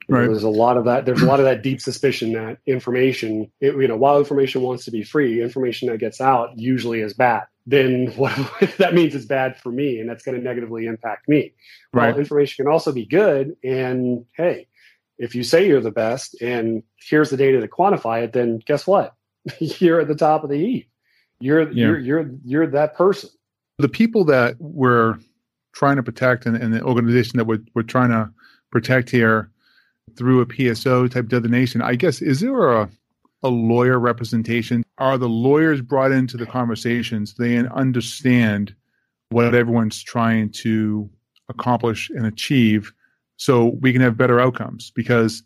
Right. 0.07 0.27
There's 0.27 0.43
a 0.43 0.49
lot 0.49 0.77
of 0.77 0.85
that. 0.85 1.05
There's 1.05 1.21
a 1.21 1.25
lot 1.25 1.39
of 1.39 1.45
that 1.45 1.63
deep 1.63 1.81
suspicion 1.81 2.33
that 2.33 2.59
information, 2.67 3.51
it, 3.59 3.75
you 3.75 3.87
know, 3.87 3.97
while 3.97 4.19
information 4.19 4.61
wants 4.61 4.85
to 4.85 4.91
be 4.91 5.03
free, 5.03 5.41
information 5.41 5.89
that 5.89 5.97
gets 5.97 6.21
out 6.21 6.57
usually 6.57 7.01
is 7.01 7.13
bad. 7.13 7.43
Then 7.65 8.07
what 8.15 8.35
that 8.77 8.93
means 8.93 9.15
it's 9.15 9.25
bad 9.25 9.57
for 9.57 9.71
me, 9.71 9.99
and 9.99 10.09
that's 10.09 10.23
going 10.23 10.37
to 10.37 10.43
negatively 10.43 10.85
impact 10.85 11.27
me. 11.27 11.53
Right. 11.93 12.11
Well, 12.11 12.19
information 12.19 12.65
can 12.65 12.71
also 12.71 12.91
be 12.91 13.05
good, 13.05 13.55
and 13.63 14.25
hey, 14.33 14.67
if 15.17 15.35
you 15.35 15.43
say 15.43 15.67
you're 15.67 15.81
the 15.81 15.91
best, 15.91 16.41
and 16.41 16.83
here's 16.97 17.29
the 17.29 17.37
data 17.37 17.61
to 17.61 17.67
quantify 17.67 18.23
it, 18.23 18.33
then 18.33 18.59
guess 18.65 18.85
what? 18.85 19.15
you're 19.59 20.01
at 20.01 20.07
the 20.07 20.15
top 20.15 20.43
of 20.43 20.49
the 20.49 20.57
heap. 20.57 20.89
You're 21.39 21.71
yeah. 21.71 21.87
you're 21.87 21.99
you're 21.99 22.31
you're 22.43 22.67
that 22.67 22.95
person. 22.95 23.29
The 23.77 23.89
people 23.89 24.23
that 24.25 24.55
we're 24.59 25.17
trying 25.73 25.97
to 25.97 26.03
protect, 26.03 26.45
and, 26.45 26.55
and 26.55 26.73
the 26.73 26.81
organization 26.81 27.37
that 27.37 27.45
we're, 27.45 27.61
we're 27.73 27.83
trying 27.83 28.09
to 28.09 28.31
protect 28.71 29.09
here 29.09 29.51
through 30.17 30.39
a 30.39 30.45
PSO 30.45 31.11
type 31.11 31.27
designation. 31.27 31.81
I 31.81 31.95
guess 31.95 32.21
is 32.21 32.39
there 32.39 32.71
a 32.71 32.89
a 33.45 33.49
lawyer 33.49 33.99
representation? 33.99 34.83
Are 34.97 35.17
the 35.17 35.29
lawyers 35.29 35.79
brought 35.81 36.11
into 36.11 36.35
the 36.35 36.47
conversations? 36.47 37.35
They 37.35 37.57
understand 37.57 38.75
what 39.29 39.53
everyone's 39.53 40.01
trying 40.01 40.49
to 40.49 41.07
accomplish 41.47 42.09
and 42.09 42.25
achieve, 42.25 42.91
so 43.37 43.77
we 43.81 43.93
can 43.93 44.01
have 44.01 44.17
better 44.17 44.39
outcomes. 44.39 44.91
Because 44.91 45.43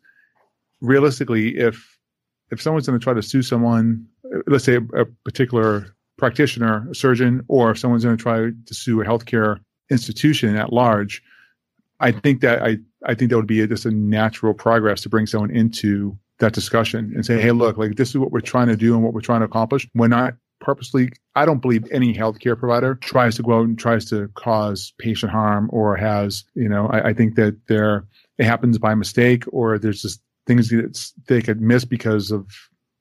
realistically, 0.82 1.58
if 1.58 1.98
if 2.52 2.62
someone's 2.62 2.88
going 2.88 2.98
to 2.98 3.04
try 3.04 3.14
to 3.14 3.22
sue 3.22 3.42
someone, 3.42 4.08
let's 4.48 4.64
say 4.64 4.76
a, 4.76 5.02
a 5.02 5.06
particular 5.26 5.94
practitioner, 6.18 6.88
a 6.90 6.96
surgeon, 6.96 7.44
or 7.50 7.72
if 7.72 7.78
someone's 7.78 8.06
going 8.06 8.18
to 8.18 8.24
try 8.24 8.50
to 8.66 8.74
sue 8.74 9.02
a 9.02 9.06
healthcare 9.06 9.60
institution 9.92 10.56
at 10.56 10.72
large, 10.72 11.22
I 12.00 12.14
think 12.14 12.40
that 12.42 12.64
I 12.64 12.78
I 13.06 13.14
think 13.14 13.30
that 13.30 13.36
would 13.36 13.46
be 13.46 13.60
a, 13.60 13.68
just 13.68 13.86
a 13.86 13.92
natural 13.92 14.54
progress 14.54 15.02
to 15.02 15.10
bring 15.10 15.26
someone 15.26 15.52
into 15.52 16.18
that 16.40 16.54
discussion 16.54 17.12
and 17.16 17.26
say, 17.26 17.40
hey, 17.40 17.52
look, 17.52 17.78
like 17.78 17.96
this 17.96 18.10
is 18.10 18.18
what 18.18 18.32
we're 18.32 18.40
trying 18.40 18.68
to 18.68 18.78
do 18.78 18.94
and 18.94 19.04
what 19.04 19.14
we're 19.14 19.22
trying 19.22 19.42
to 19.42 19.46
accomplish. 19.46 19.88
We're 19.94 20.08
not 20.08 20.36
purposely, 20.60 21.10
I 21.36 21.46
don't 21.46 21.62
believe 21.62 21.86
any 21.92 22.14
healthcare 22.14 22.58
provider 22.58 22.96
tries 22.96 23.36
to 23.36 23.44
go 23.44 23.60
out 23.60 23.66
and 23.66 23.78
tries 23.78 24.06
to 24.10 24.30
cause 24.36 24.94
patient 24.98 25.32
harm 25.32 25.70
or 25.72 25.96
has, 25.96 26.44
you 26.56 26.70
know, 26.70 26.88
I, 26.88 27.10
I 27.10 27.14
think 27.14 27.36
that 27.36 27.58
there, 27.68 28.06
it 28.38 28.46
happens 28.46 28.78
by 28.78 28.96
mistake 28.96 29.44
or 29.52 29.78
there's 29.78 30.02
just 30.02 30.22
things 30.48 30.70
that 30.70 31.12
they 31.28 31.42
could 31.42 31.62
miss 31.62 31.86
because 31.86 32.32
of 32.32 32.48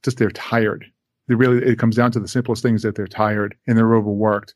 just 0.04 0.18
they're 0.18 0.30
tired. 0.30 0.86
They 1.28 1.34
really, 1.34 1.64
it 1.64 1.78
comes 1.78 1.96
down 1.96 2.12
to 2.12 2.20
the 2.20 2.28
simplest 2.28 2.62
things 2.62 2.82
that 2.82 2.94
they're 2.94 3.06
tired 3.06 3.56
and 3.66 3.76
they're 3.76 3.94
overworked. 3.94 4.54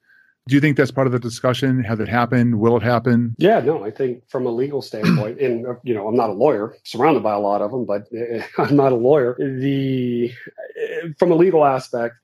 Do 0.48 0.56
you 0.56 0.60
think 0.60 0.77
that's 0.77 0.90
part 0.90 1.06
of 1.06 1.12
the 1.12 1.20
discussion? 1.20 1.85
Has 1.85 2.01
it 2.01 2.09
happened? 2.09 2.59
Will 2.59 2.77
it 2.77 2.82
happen? 2.82 3.35
Yeah, 3.39 3.60
no, 3.60 3.85
I 3.85 3.93
think 3.93 4.28
from 4.28 4.44
a 4.44 4.51
legal 4.51 4.82
standpoint, 4.82 5.40
and 5.40 5.64
you 5.85 5.94
know, 5.94 6.09
I'm 6.09 6.16
not 6.16 6.31
a 6.31 6.35
lawyer, 6.35 6.77
surrounded 6.82 7.23
by 7.23 7.32
a 7.32 7.39
lot 7.39 7.62
of 7.62 7.70
them, 7.70 7.85
but 7.85 8.09
eh, 8.12 8.39
eh, 8.39 8.43
I'm 8.59 8.74
not 8.74 8.93
a 8.93 8.97
lawyer. 8.97 9.36
The 9.39 10.32
eh, 10.81 11.09
from 11.16 11.31
a 11.31 11.36
legal 11.36 11.64
aspect, 11.64 12.16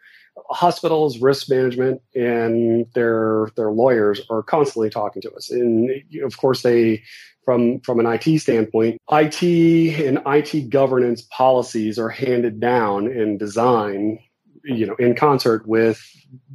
hospitals, 0.51 1.19
risk 1.19 1.49
management, 1.49 2.03
and 2.17 2.87
their 2.95 3.51
their 3.57 3.71
lawyers 3.71 4.21
are 4.31 4.43
constantly 4.43 4.91
talking 4.91 5.23
to 5.23 5.33
us, 5.33 5.51
and 5.51 5.91
of 6.23 6.37
course 6.37 6.63
they. 6.63 7.03
From, 7.45 7.81
from 7.81 7.99
an 7.99 8.05
IT 8.05 8.41
standpoint, 8.41 9.01
IT 9.11 9.43
and 9.43 10.21
IT 10.27 10.69
governance 10.69 11.23
policies 11.31 11.99
are 11.99 12.11
handed 12.11 12.61
down 12.61 13.07
and 13.07 13.39
designed 13.39 14.19
you 14.65 14.87
know 14.87 14.95
in 14.99 15.15
concert 15.15 15.67
with 15.67 16.01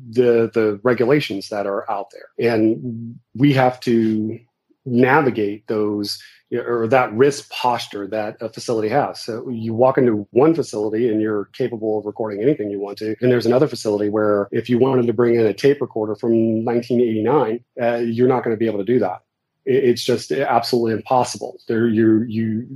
the 0.10 0.50
the 0.54 0.80
regulations 0.84 1.50
that 1.50 1.66
are 1.66 1.90
out 1.90 2.12
there 2.12 2.52
and 2.52 3.20
we 3.36 3.54
have 3.54 3.80
to 3.80 4.40
navigate 4.86 5.66
those 5.68 6.22
or 6.52 6.88
that 6.88 7.12
risk 7.14 7.50
posture 7.50 8.08
that 8.08 8.38
a 8.40 8.50
facility 8.50 8.90
has. 8.90 9.20
So 9.20 9.50
you 9.50 9.74
walk 9.74 9.98
into 9.98 10.28
one 10.32 10.54
facility 10.54 11.10
and 11.10 11.22
you're 11.22 11.46
capable 11.46 12.00
of 12.00 12.06
recording 12.06 12.42
anything 12.42 12.70
you 12.70 12.80
want 12.80 12.98
to, 13.00 13.16
and 13.22 13.32
there's 13.32 13.46
another 13.46 13.68
facility 13.68 14.10
where 14.10 14.50
if 14.52 14.70
you 14.70 14.78
wanted 14.78 15.08
to 15.08 15.14
bring 15.14 15.36
in 15.36 15.46
a 15.46 15.54
tape 15.54 15.82
recorder 15.82 16.16
from 16.16 16.64
1989, 16.64 17.64
uh, 17.82 17.96
you're 17.98 18.28
not 18.28 18.44
going 18.44 18.56
to 18.56 18.60
be 18.60 18.68
able 18.68 18.80
to 18.80 18.86
do 18.86 19.00
that. 19.00 19.22
It's 19.66 20.04
just 20.04 20.32
absolutely 20.32 20.92
impossible. 20.92 21.58
There, 21.68 21.88
you 21.88 22.26
you 22.28 22.68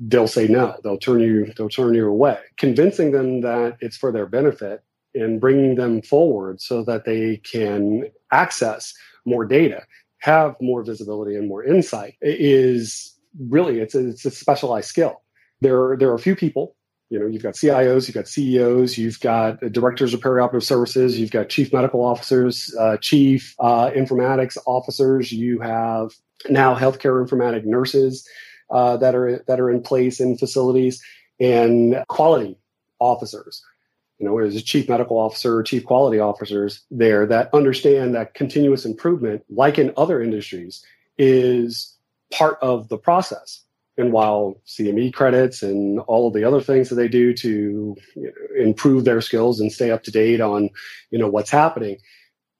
they'll 0.00 0.28
say 0.28 0.46
no. 0.48 0.76
They'll 0.82 0.98
turn 0.98 1.20
you 1.20 1.52
they'll 1.56 1.68
turn 1.68 1.94
you 1.94 2.08
away. 2.08 2.38
Convincing 2.56 3.12
them 3.12 3.40
that 3.42 3.76
it's 3.80 3.96
for 3.96 4.12
their 4.12 4.26
benefit 4.26 4.82
and 5.14 5.40
bringing 5.40 5.76
them 5.76 6.02
forward 6.02 6.60
so 6.60 6.82
that 6.84 7.04
they 7.04 7.38
can 7.38 8.10
access 8.30 8.94
more 9.24 9.44
data, 9.44 9.82
have 10.18 10.54
more 10.60 10.82
visibility 10.82 11.36
and 11.36 11.48
more 11.48 11.64
insight 11.64 12.16
is 12.20 13.14
really 13.48 13.80
it's 13.80 13.94
a, 13.94 14.08
it's 14.08 14.24
a 14.24 14.30
specialized 14.30 14.88
skill. 14.88 15.22
There 15.60 15.96
there 15.96 16.10
are 16.10 16.14
a 16.14 16.20
few 16.20 16.36
people. 16.36 16.76
You 17.08 17.20
know, 17.20 17.26
you've 17.26 17.44
got 17.44 17.54
CIOs, 17.54 18.08
you've 18.08 18.16
got 18.16 18.26
CEOs, 18.26 18.98
you've 18.98 19.20
got 19.20 19.60
directors 19.70 20.12
of 20.12 20.20
perioperative 20.20 20.64
services, 20.64 21.20
you've 21.20 21.30
got 21.30 21.48
chief 21.48 21.72
medical 21.72 22.04
officers, 22.04 22.74
uh, 22.80 22.96
chief 22.96 23.54
uh, 23.60 23.90
informatics 23.90 24.58
officers, 24.66 25.30
you 25.30 25.60
have 25.60 26.10
now 26.50 26.74
healthcare 26.74 27.24
informatic 27.24 27.64
nurses 27.64 28.28
uh, 28.70 28.96
that 28.98 29.14
are 29.14 29.44
that 29.46 29.60
are 29.60 29.70
in 29.70 29.82
place 29.82 30.20
in 30.20 30.36
facilities, 30.36 31.02
and 31.40 32.04
quality 32.08 32.58
officers 32.98 33.62
you 34.18 34.26
know, 34.26 34.36
there's 34.36 34.56
a 34.56 34.62
chief 34.62 34.88
medical 34.88 35.18
officer, 35.18 35.62
chief 35.62 35.84
quality 35.84 36.18
officers 36.18 36.82
there 36.90 37.26
that 37.26 37.52
understand 37.52 38.14
that 38.14 38.34
continuous 38.34 38.84
improvement, 38.84 39.44
like 39.50 39.78
in 39.78 39.92
other 39.96 40.22
industries, 40.22 40.84
is 41.18 41.94
part 42.32 42.58
of 42.62 42.88
the 42.88 42.96
process. 42.96 43.62
And 43.98 44.12
while 44.12 44.60
CME 44.66 45.12
credits 45.14 45.62
and 45.62 46.00
all 46.00 46.28
of 46.28 46.34
the 46.34 46.44
other 46.44 46.60
things 46.60 46.88
that 46.88 46.96
they 46.96 47.08
do 47.08 47.32
to 47.34 47.96
you 48.14 48.22
know, 48.22 48.62
improve 48.62 49.04
their 49.04 49.20
skills 49.20 49.60
and 49.60 49.72
stay 49.72 49.90
up 49.90 50.02
to 50.04 50.10
date 50.10 50.40
on, 50.40 50.70
you 51.10 51.18
know, 51.18 51.28
what's 51.28 51.50
happening, 51.50 51.98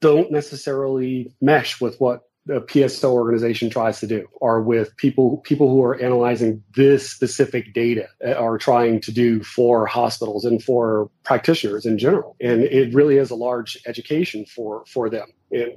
don't 0.01 0.31
necessarily 0.31 1.35
mesh 1.41 1.81
with 1.81 1.99
what 2.01 2.26
a 2.49 2.61
PSO 2.61 3.11
organization 3.11 3.71
tries 3.71 4.01
to 4.01 4.07
do, 4.07 4.29
or 4.41 4.63
with 4.63 4.97
people 4.97 5.39
people 5.39 5.69
who 5.69 5.83
are 5.83 6.01
analyzing 6.01 6.63
this 6.75 7.09
specific 7.09 7.73
data 7.73 8.09
uh, 8.25 8.33
are 8.33 8.59
trying 8.59 9.01
to 9.01 9.13
do 9.13 9.43
for 9.43 9.87
hospitals 9.87 10.45
and 10.45 10.63
for 10.63 11.11
practitioners 11.25 11.85
in 11.85 11.99
general. 11.99 12.37
And 12.41 12.63
it 12.63 12.95
really 12.95 13.17
is 13.19 13.31
a 13.31 13.35
large 13.35 13.79
education 13.87 14.45
for 14.47 14.85
for 14.87 15.11
them. 15.11 15.27
And 15.51 15.73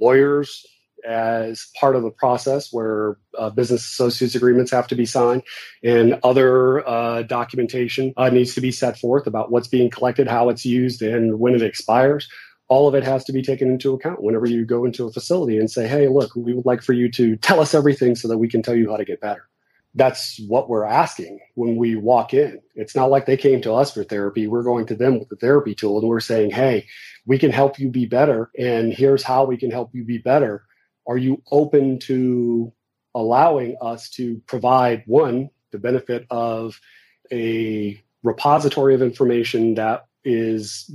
lawyers 0.00 0.66
as 1.04 1.68
part 1.78 1.96
of 1.96 2.02
the 2.02 2.10
process 2.10 2.72
where 2.72 3.16
uh, 3.36 3.50
business 3.50 3.84
associates 3.84 4.34
agreements 4.34 4.70
have 4.70 4.86
to 4.86 4.94
be 4.94 5.04
signed 5.04 5.42
and 5.82 6.18
other 6.22 6.86
uh, 6.88 7.22
documentation 7.22 8.12
uh, 8.16 8.30
needs 8.30 8.54
to 8.54 8.60
be 8.60 8.70
set 8.70 8.96
forth 8.96 9.26
about 9.26 9.50
what's 9.50 9.66
being 9.66 9.90
collected, 9.90 10.28
how 10.28 10.48
it's 10.48 10.64
used, 10.64 11.02
and 11.02 11.40
when 11.40 11.54
it 11.54 11.62
expires 11.62 12.28
all 12.68 12.88
of 12.88 12.94
it 12.94 13.04
has 13.04 13.24
to 13.24 13.32
be 13.32 13.42
taken 13.42 13.70
into 13.70 13.92
account 13.92 14.22
whenever 14.22 14.46
you 14.46 14.64
go 14.64 14.84
into 14.84 15.06
a 15.06 15.12
facility 15.12 15.58
and 15.58 15.70
say, 15.70 15.86
hey, 15.86 16.08
look, 16.08 16.34
we 16.34 16.54
would 16.54 16.66
like 16.66 16.82
for 16.82 16.92
you 16.92 17.10
to 17.12 17.36
tell 17.36 17.60
us 17.60 17.74
everything 17.74 18.14
so 18.14 18.28
that 18.28 18.38
we 18.38 18.48
can 18.48 18.62
tell 18.62 18.74
you 18.74 18.90
how 18.90 18.96
to 18.96 19.04
get 19.04 19.20
better. 19.20 19.48
That's 19.94 20.40
what 20.48 20.70
we're 20.70 20.86
asking 20.86 21.38
when 21.54 21.76
we 21.76 21.96
walk 21.96 22.32
in. 22.32 22.62
It's 22.74 22.96
not 22.96 23.10
like 23.10 23.26
they 23.26 23.36
came 23.36 23.60
to 23.62 23.74
us 23.74 23.92
for 23.92 24.04
therapy. 24.04 24.46
We're 24.46 24.62
going 24.62 24.86
to 24.86 24.94
them 24.94 25.18
with 25.18 25.28
the 25.28 25.36
therapy 25.36 25.74
tool 25.74 25.98
and 25.98 26.08
we're 26.08 26.20
saying, 26.20 26.52
hey, 26.52 26.86
we 27.26 27.38
can 27.38 27.50
help 27.50 27.78
you 27.78 27.90
be 27.90 28.06
better. 28.06 28.50
And 28.58 28.92
here's 28.92 29.22
how 29.22 29.44
we 29.44 29.58
can 29.58 29.70
help 29.70 29.90
you 29.92 30.02
be 30.02 30.18
better. 30.18 30.64
Are 31.06 31.18
you 31.18 31.42
open 31.50 31.98
to 32.00 32.72
allowing 33.14 33.76
us 33.82 34.08
to 34.10 34.40
provide 34.46 35.02
one, 35.06 35.50
the 35.72 35.78
benefit 35.78 36.26
of 36.30 36.80
a 37.30 38.02
repository 38.22 38.94
of 38.94 39.02
information 39.02 39.74
that 39.74 40.06
is 40.24 40.90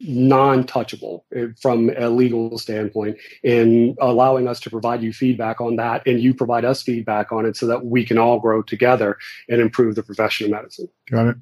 non-touchable 0.00 1.22
eh, 1.34 1.46
from 1.60 1.90
a 1.96 2.10
legal 2.10 2.58
standpoint 2.58 3.16
and 3.42 3.96
allowing 4.00 4.46
us 4.46 4.60
to 4.60 4.70
provide 4.70 5.02
you 5.02 5.12
feedback 5.12 5.60
on 5.60 5.76
that 5.76 6.06
and 6.06 6.20
you 6.20 6.34
provide 6.34 6.64
us 6.64 6.82
feedback 6.82 7.32
on 7.32 7.46
it 7.46 7.56
so 7.56 7.66
that 7.66 7.86
we 7.86 8.04
can 8.04 8.18
all 8.18 8.38
grow 8.38 8.62
together 8.62 9.16
and 9.48 9.60
improve 9.60 9.94
the 9.94 10.02
profession 10.02 10.46
of 10.46 10.50
medicine. 10.50 10.88
Got 11.10 11.28
it. 11.28 11.36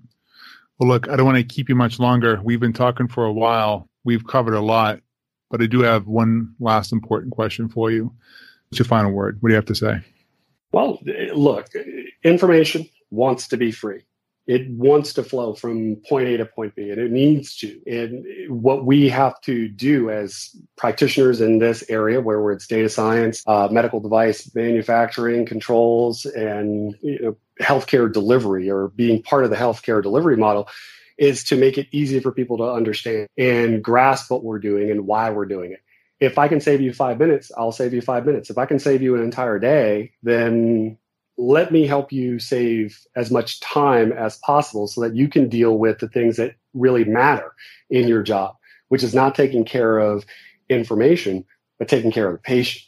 Well 0.79 0.89
look 0.89 1.09
i 1.09 1.17
don't 1.17 1.27
want 1.27 1.39
to 1.39 1.45
keep 1.45 1.69
you 1.69 1.75
much 1.75 1.99
longer. 1.99 2.41
We've 2.43 2.61
been 2.61 2.73
talking 2.73 3.09
for 3.09 3.25
a 3.25 3.33
while. 3.33 3.89
We've 4.05 4.27
covered 4.27 4.55
a 4.55 4.61
lot 4.61 5.01
but 5.51 5.61
i 5.61 5.67
do 5.67 5.81
have 5.83 6.07
one 6.07 6.55
last 6.61 6.93
important 6.93 7.33
question 7.33 7.69
for 7.69 7.91
you. 7.91 8.13
What's 8.69 8.79
your 8.79 8.87
final 8.87 9.11
word? 9.11 9.39
What 9.41 9.49
do 9.49 9.53
you 9.53 9.57
have 9.57 9.67
to 9.67 9.75
say? 9.75 10.01
Well 10.71 11.01
look 11.35 11.71
information 12.23 12.89
wants 13.11 13.49
to 13.49 13.57
be 13.57 13.73
free 13.73 14.03
it 14.47 14.69
wants 14.71 15.15
to 15.15 15.23
flow 15.23 15.55
from 15.55 15.97
point 16.09 16.29
A 16.29 16.37
to 16.37 16.45
point 16.45 16.75
B, 16.75 16.91
and 16.91 17.01
it 17.01 17.11
needs 17.11 17.57
to. 17.57 17.81
And 17.87 18.25
what 18.49 18.85
we 18.85 19.09
have 19.09 19.41
to 19.43 19.69
do 19.69 20.11
as 20.11 20.55
practitioners 20.77 21.41
in 21.41 21.59
this 21.59 21.83
area, 21.89 22.21
where 22.21 22.53
it's 22.53 22.67
data 22.67 22.89
science, 22.89 23.43
uh, 23.47 23.69
medical 23.71 24.01
device 24.01 24.55
manufacturing, 24.55 25.47
controls, 25.47 26.27
and 26.27 26.95
you 27.01 27.19
know, 27.21 27.37
healthcare 27.61 28.13
delivery, 28.13 28.71
or 28.71 28.89
being 28.89 29.23
part 29.23 29.45
of 29.45 29.51
the 29.51 29.57
healthcare 29.57 30.03
delivery 30.03 30.37
model, 30.37 30.69
is 31.17 31.45
to 31.45 31.57
make 31.57 31.79
it 31.79 31.89
easy 31.91 32.21
for 32.21 32.33
people 32.33 32.59
to 32.59 32.65
understand 32.65 33.29
and 33.39 33.83
grasp 33.83 34.31
what 34.31 34.45
we're 34.45 34.59
doing 34.59 34.91
and 34.91 35.07
why 35.07 35.31
we're 35.31 35.47
doing 35.47 35.73
it. 35.73 35.81
If 36.21 36.39
I 36.39 36.49
can 36.49 36.61
save 36.61 36.81
you 36.81 36.93
five 36.93 37.19
minutes, 37.19 37.51
I'll 37.57 37.73
save 37.73 37.95
you 37.95 38.01
five 38.01 38.27
minutes. 38.27 38.51
If 38.51 38.59
I 38.59 38.67
can 38.67 38.79
save 38.79 39.03
you 39.03 39.15
an 39.15 39.23
entire 39.23 39.59
day, 39.59 40.13
then 40.23 40.99
let 41.37 41.73
me 41.73 41.87
help 41.87 42.13
you 42.13 42.39
save 42.39 43.01
as 43.17 43.31
much 43.31 43.61
time 43.61 44.13
as 44.13 44.39
possible 44.39 44.87
so 44.87 45.01
that 45.01 45.17
you 45.17 45.29
can 45.29 45.49
deal 45.49 45.79
with 45.79 45.99
the 45.99 46.09
things 46.09 46.37
that 46.37 46.55
really 46.75 47.05
matter 47.05 47.53
in 47.91 48.07
your 48.07 48.23
job, 48.23 48.55
which 48.89 49.03
is 49.03 49.15
not 49.15 49.35
taking 49.35 49.65
care 49.65 49.99
of 49.99 50.25
information, 50.69 51.45
but 51.79 51.89
taking 51.89 52.13
care 52.13 52.29
of 52.29 52.35
the 52.35 52.39
patient. 52.39 52.85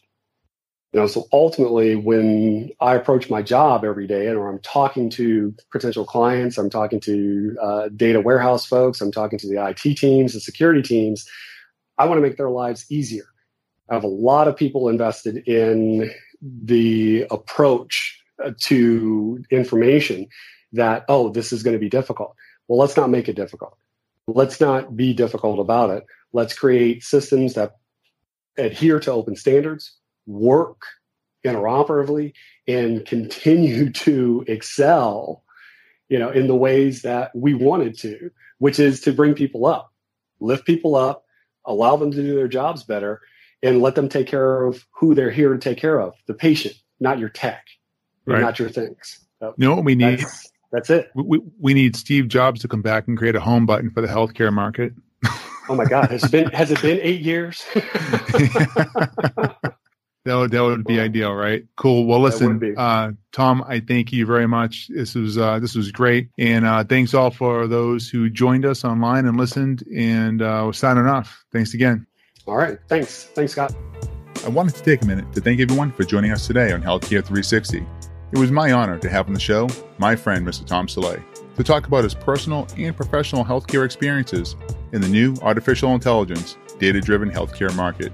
You 0.92 1.00
know, 1.00 1.06
so 1.08 1.26
ultimately, 1.32 1.96
when 1.96 2.70
I 2.80 2.94
approach 2.94 3.28
my 3.28 3.42
job 3.42 3.84
every 3.84 4.06
day, 4.06 4.28
and 4.28 4.38
or 4.38 4.48
I'm 4.48 4.60
talking 4.60 5.10
to 5.10 5.54
potential 5.70 6.04
clients, 6.06 6.56
I'm 6.56 6.70
talking 6.70 7.00
to 7.00 7.56
uh, 7.60 7.88
data 7.94 8.20
warehouse 8.20 8.64
folks, 8.64 9.00
I'm 9.00 9.12
talking 9.12 9.38
to 9.40 9.48
the 9.48 9.62
IT 9.66 9.96
teams, 9.96 10.32
the 10.32 10.40
security 10.40 10.80
teams, 10.80 11.28
I 11.98 12.06
want 12.06 12.18
to 12.18 12.22
make 12.22 12.36
their 12.36 12.50
lives 12.50 12.86
easier. 12.90 13.24
I 13.90 13.94
have 13.94 14.04
a 14.04 14.08
lot 14.08 14.48
of 14.48 14.56
people 14.56 14.88
invested 14.88 15.46
in 15.48 16.10
the 16.40 17.26
approach 17.30 18.15
Uh, 18.44 18.52
to 18.58 19.42
information 19.50 20.26
that, 20.70 21.06
oh, 21.08 21.30
this 21.30 21.54
is 21.54 21.62
going 21.62 21.72
to 21.72 21.80
be 21.80 21.88
difficult. 21.88 22.36
Well, 22.68 22.78
let's 22.78 22.96
not 22.96 23.08
make 23.08 23.30
it 23.30 23.36
difficult. 23.36 23.78
Let's 24.26 24.60
not 24.60 24.94
be 24.94 25.14
difficult 25.14 25.58
about 25.58 25.88
it. 25.88 26.04
Let's 26.34 26.52
create 26.52 27.02
systems 27.02 27.54
that 27.54 27.76
adhere 28.58 29.00
to 29.00 29.10
open 29.10 29.36
standards, 29.36 29.96
work 30.26 30.82
interoperatively, 31.46 32.34
and 32.68 33.06
continue 33.06 33.90
to 34.04 34.44
excel, 34.48 35.42
you 36.10 36.18
know, 36.18 36.28
in 36.28 36.46
the 36.46 36.56
ways 36.56 37.00
that 37.02 37.34
we 37.34 37.54
wanted 37.54 37.96
to, 38.00 38.30
which 38.58 38.78
is 38.78 39.00
to 39.02 39.14
bring 39.14 39.32
people 39.32 39.64
up, 39.64 39.90
lift 40.40 40.66
people 40.66 40.94
up, 40.94 41.24
allow 41.64 41.96
them 41.96 42.10
to 42.10 42.22
do 42.22 42.34
their 42.34 42.48
jobs 42.48 42.84
better, 42.84 43.22
and 43.62 43.80
let 43.80 43.94
them 43.94 44.10
take 44.10 44.26
care 44.26 44.66
of 44.66 44.84
who 44.90 45.14
they're 45.14 45.30
here 45.30 45.54
to 45.54 45.58
take 45.58 45.78
care 45.78 45.98
of, 45.98 46.12
the 46.26 46.34
patient, 46.34 46.74
not 47.00 47.18
your 47.18 47.30
tech 47.30 47.64
right. 48.34 48.42
not 48.42 48.58
your 48.58 48.68
things. 48.68 49.20
So 49.40 49.54
what 49.56 49.84
we 49.84 49.94
need? 49.94 50.20
That's, 50.20 50.52
that's 50.72 50.90
it. 50.90 51.10
We, 51.14 51.40
we 51.60 51.74
need 51.74 51.96
Steve 51.96 52.28
Jobs 52.28 52.60
to 52.62 52.68
come 52.68 52.82
back 52.82 53.08
and 53.08 53.16
create 53.16 53.36
a 53.36 53.40
home 53.40 53.66
button 53.66 53.90
for 53.90 54.00
the 54.00 54.08
healthcare 54.08 54.52
market. 54.52 54.92
oh 55.68 55.74
my 55.74 55.84
God! 55.84 56.10
Has 56.10 56.24
it 56.24 56.30
been 56.30 56.50
has 56.50 56.70
it 56.70 56.80
been 56.82 56.98
eight 57.02 57.20
years? 57.20 57.64
that 57.74 60.24
would 60.24 60.50
that 60.50 60.62
would 60.62 60.84
be 60.84 61.00
ideal, 61.00 61.32
right? 61.32 61.64
Cool. 61.76 62.06
Well, 62.06 62.20
listen, 62.20 62.74
uh, 62.76 63.12
Tom, 63.32 63.64
I 63.66 63.80
thank 63.80 64.12
you 64.12 64.26
very 64.26 64.46
much. 64.46 64.88
This 64.88 65.14
was 65.14 65.38
uh, 65.38 65.58
this 65.58 65.74
was 65.74 65.92
great, 65.92 66.28
and 66.38 66.66
uh, 66.66 66.84
thanks 66.84 67.14
all 67.14 67.30
for 67.30 67.66
those 67.66 68.08
who 68.08 68.28
joined 68.28 68.64
us 68.64 68.84
online 68.84 69.26
and 69.26 69.36
listened. 69.36 69.84
And 69.94 70.42
uh, 70.42 70.62
we're 70.66 70.72
signing 70.72 71.06
off. 71.06 71.44
Thanks 71.52 71.74
again. 71.74 72.06
All 72.46 72.56
right. 72.56 72.78
Thanks. 72.88 73.24
Thanks, 73.24 73.52
Scott. 73.52 73.74
I 74.44 74.48
wanted 74.48 74.74
to 74.76 74.82
take 74.82 75.02
a 75.02 75.06
minute 75.06 75.32
to 75.32 75.40
thank 75.40 75.60
everyone 75.60 75.92
for 75.92 76.04
joining 76.04 76.30
us 76.30 76.46
today 76.46 76.72
on 76.72 76.82
Healthcare 76.82 77.24
360. 77.24 77.84
It 78.32 78.38
was 78.38 78.50
my 78.50 78.72
honor 78.72 78.98
to 78.98 79.08
have 79.08 79.28
on 79.28 79.34
the 79.34 79.40
show 79.40 79.68
my 79.98 80.16
friend, 80.16 80.46
Mr. 80.46 80.66
Tom 80.66 80.88
Solet, 80.88 81.22
to 81.54 81.62
talk 81.62 81.86
about 81.86 82.02
his 82.02 82.14
personal 82.14 82.66
and 82.76 82.94
professional 82.96 83.44
healthcare 83.44 83.84
experiences 83.84 84.56
in 84.92 85.00
the 85.00 85.08
new 85.08 85.36
artificial 85.42 85.94
intelligence, 85.94 86.56
data 86.78 87.00
driven 87.00 87.30
healthcare 87.30 87.74
market. 87.76 88.12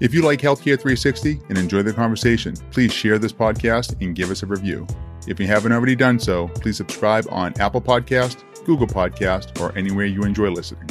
If 0.00 0.12
you 0.12 0.22
like 0.22 0.40
Healthcare 0.40 0.78
360 0.78 1.40
and 1.48 1.56
enjoy 1.56 1.82
the 1.82 1.92
conversation, 1.92 2.54
please 2.70 2.92
share 2.92 3.18
this 3.18 3.32
podcast 3.32 4.00
and 4.02 4.14
give 4.16 4.30
us 4.30 4.42
a 4.42 4.46
review. 4.46 4.86
If 5.26 5.40
you 5.40 5.46
haven't 5.46 5.72
already 5.72 5.96
done 5.96 6.18
so, 6.18 6.48
please 6.48 6.76
subscribe 6.76 7.26
on 7.30 7.58
Apple 7.60 7.80
Podcast, 7.80 8.42
Google 8.64 8.86
Podcast, 8.86 9.60
or 9.60 9.76
anywhere 9.78 10.06
you 10.06 10.22
enjoy 10.24 10.50
listening. 10.50 10.90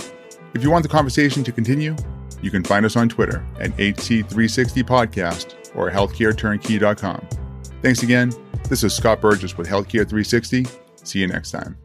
If 0.53 0.63
you 0.63 0.71
want 0.71 0.83
the 0.83 0.89
conversation 0.89 1.43
to 1.43 1.51
continue, 1.51 1.95
you 2.41 2.49
can 2.49 2.63
find 2.63 2.85
us 2.85 2.95
on 2.95 3.09
Twitter 3.09 3.45
at 3.59 3.71
HC360Podcast 3.77 5.75
or 5.75 5.91
healthcareturnkey.com. 5.91 7.27
Thanks 7.81 8.01
again 8.01 8.31
this 8.69 8.83
is 8.83 8.93
Scott 8.93 9.21
Burgess 9.21 9.57
with 9.57 9.67
Healthcare 9.67 10.07
360. 10.07 10.65
See 11.03 11.19
you 11.19 11.27
next 11.27 11.51
time. 11.51 11.77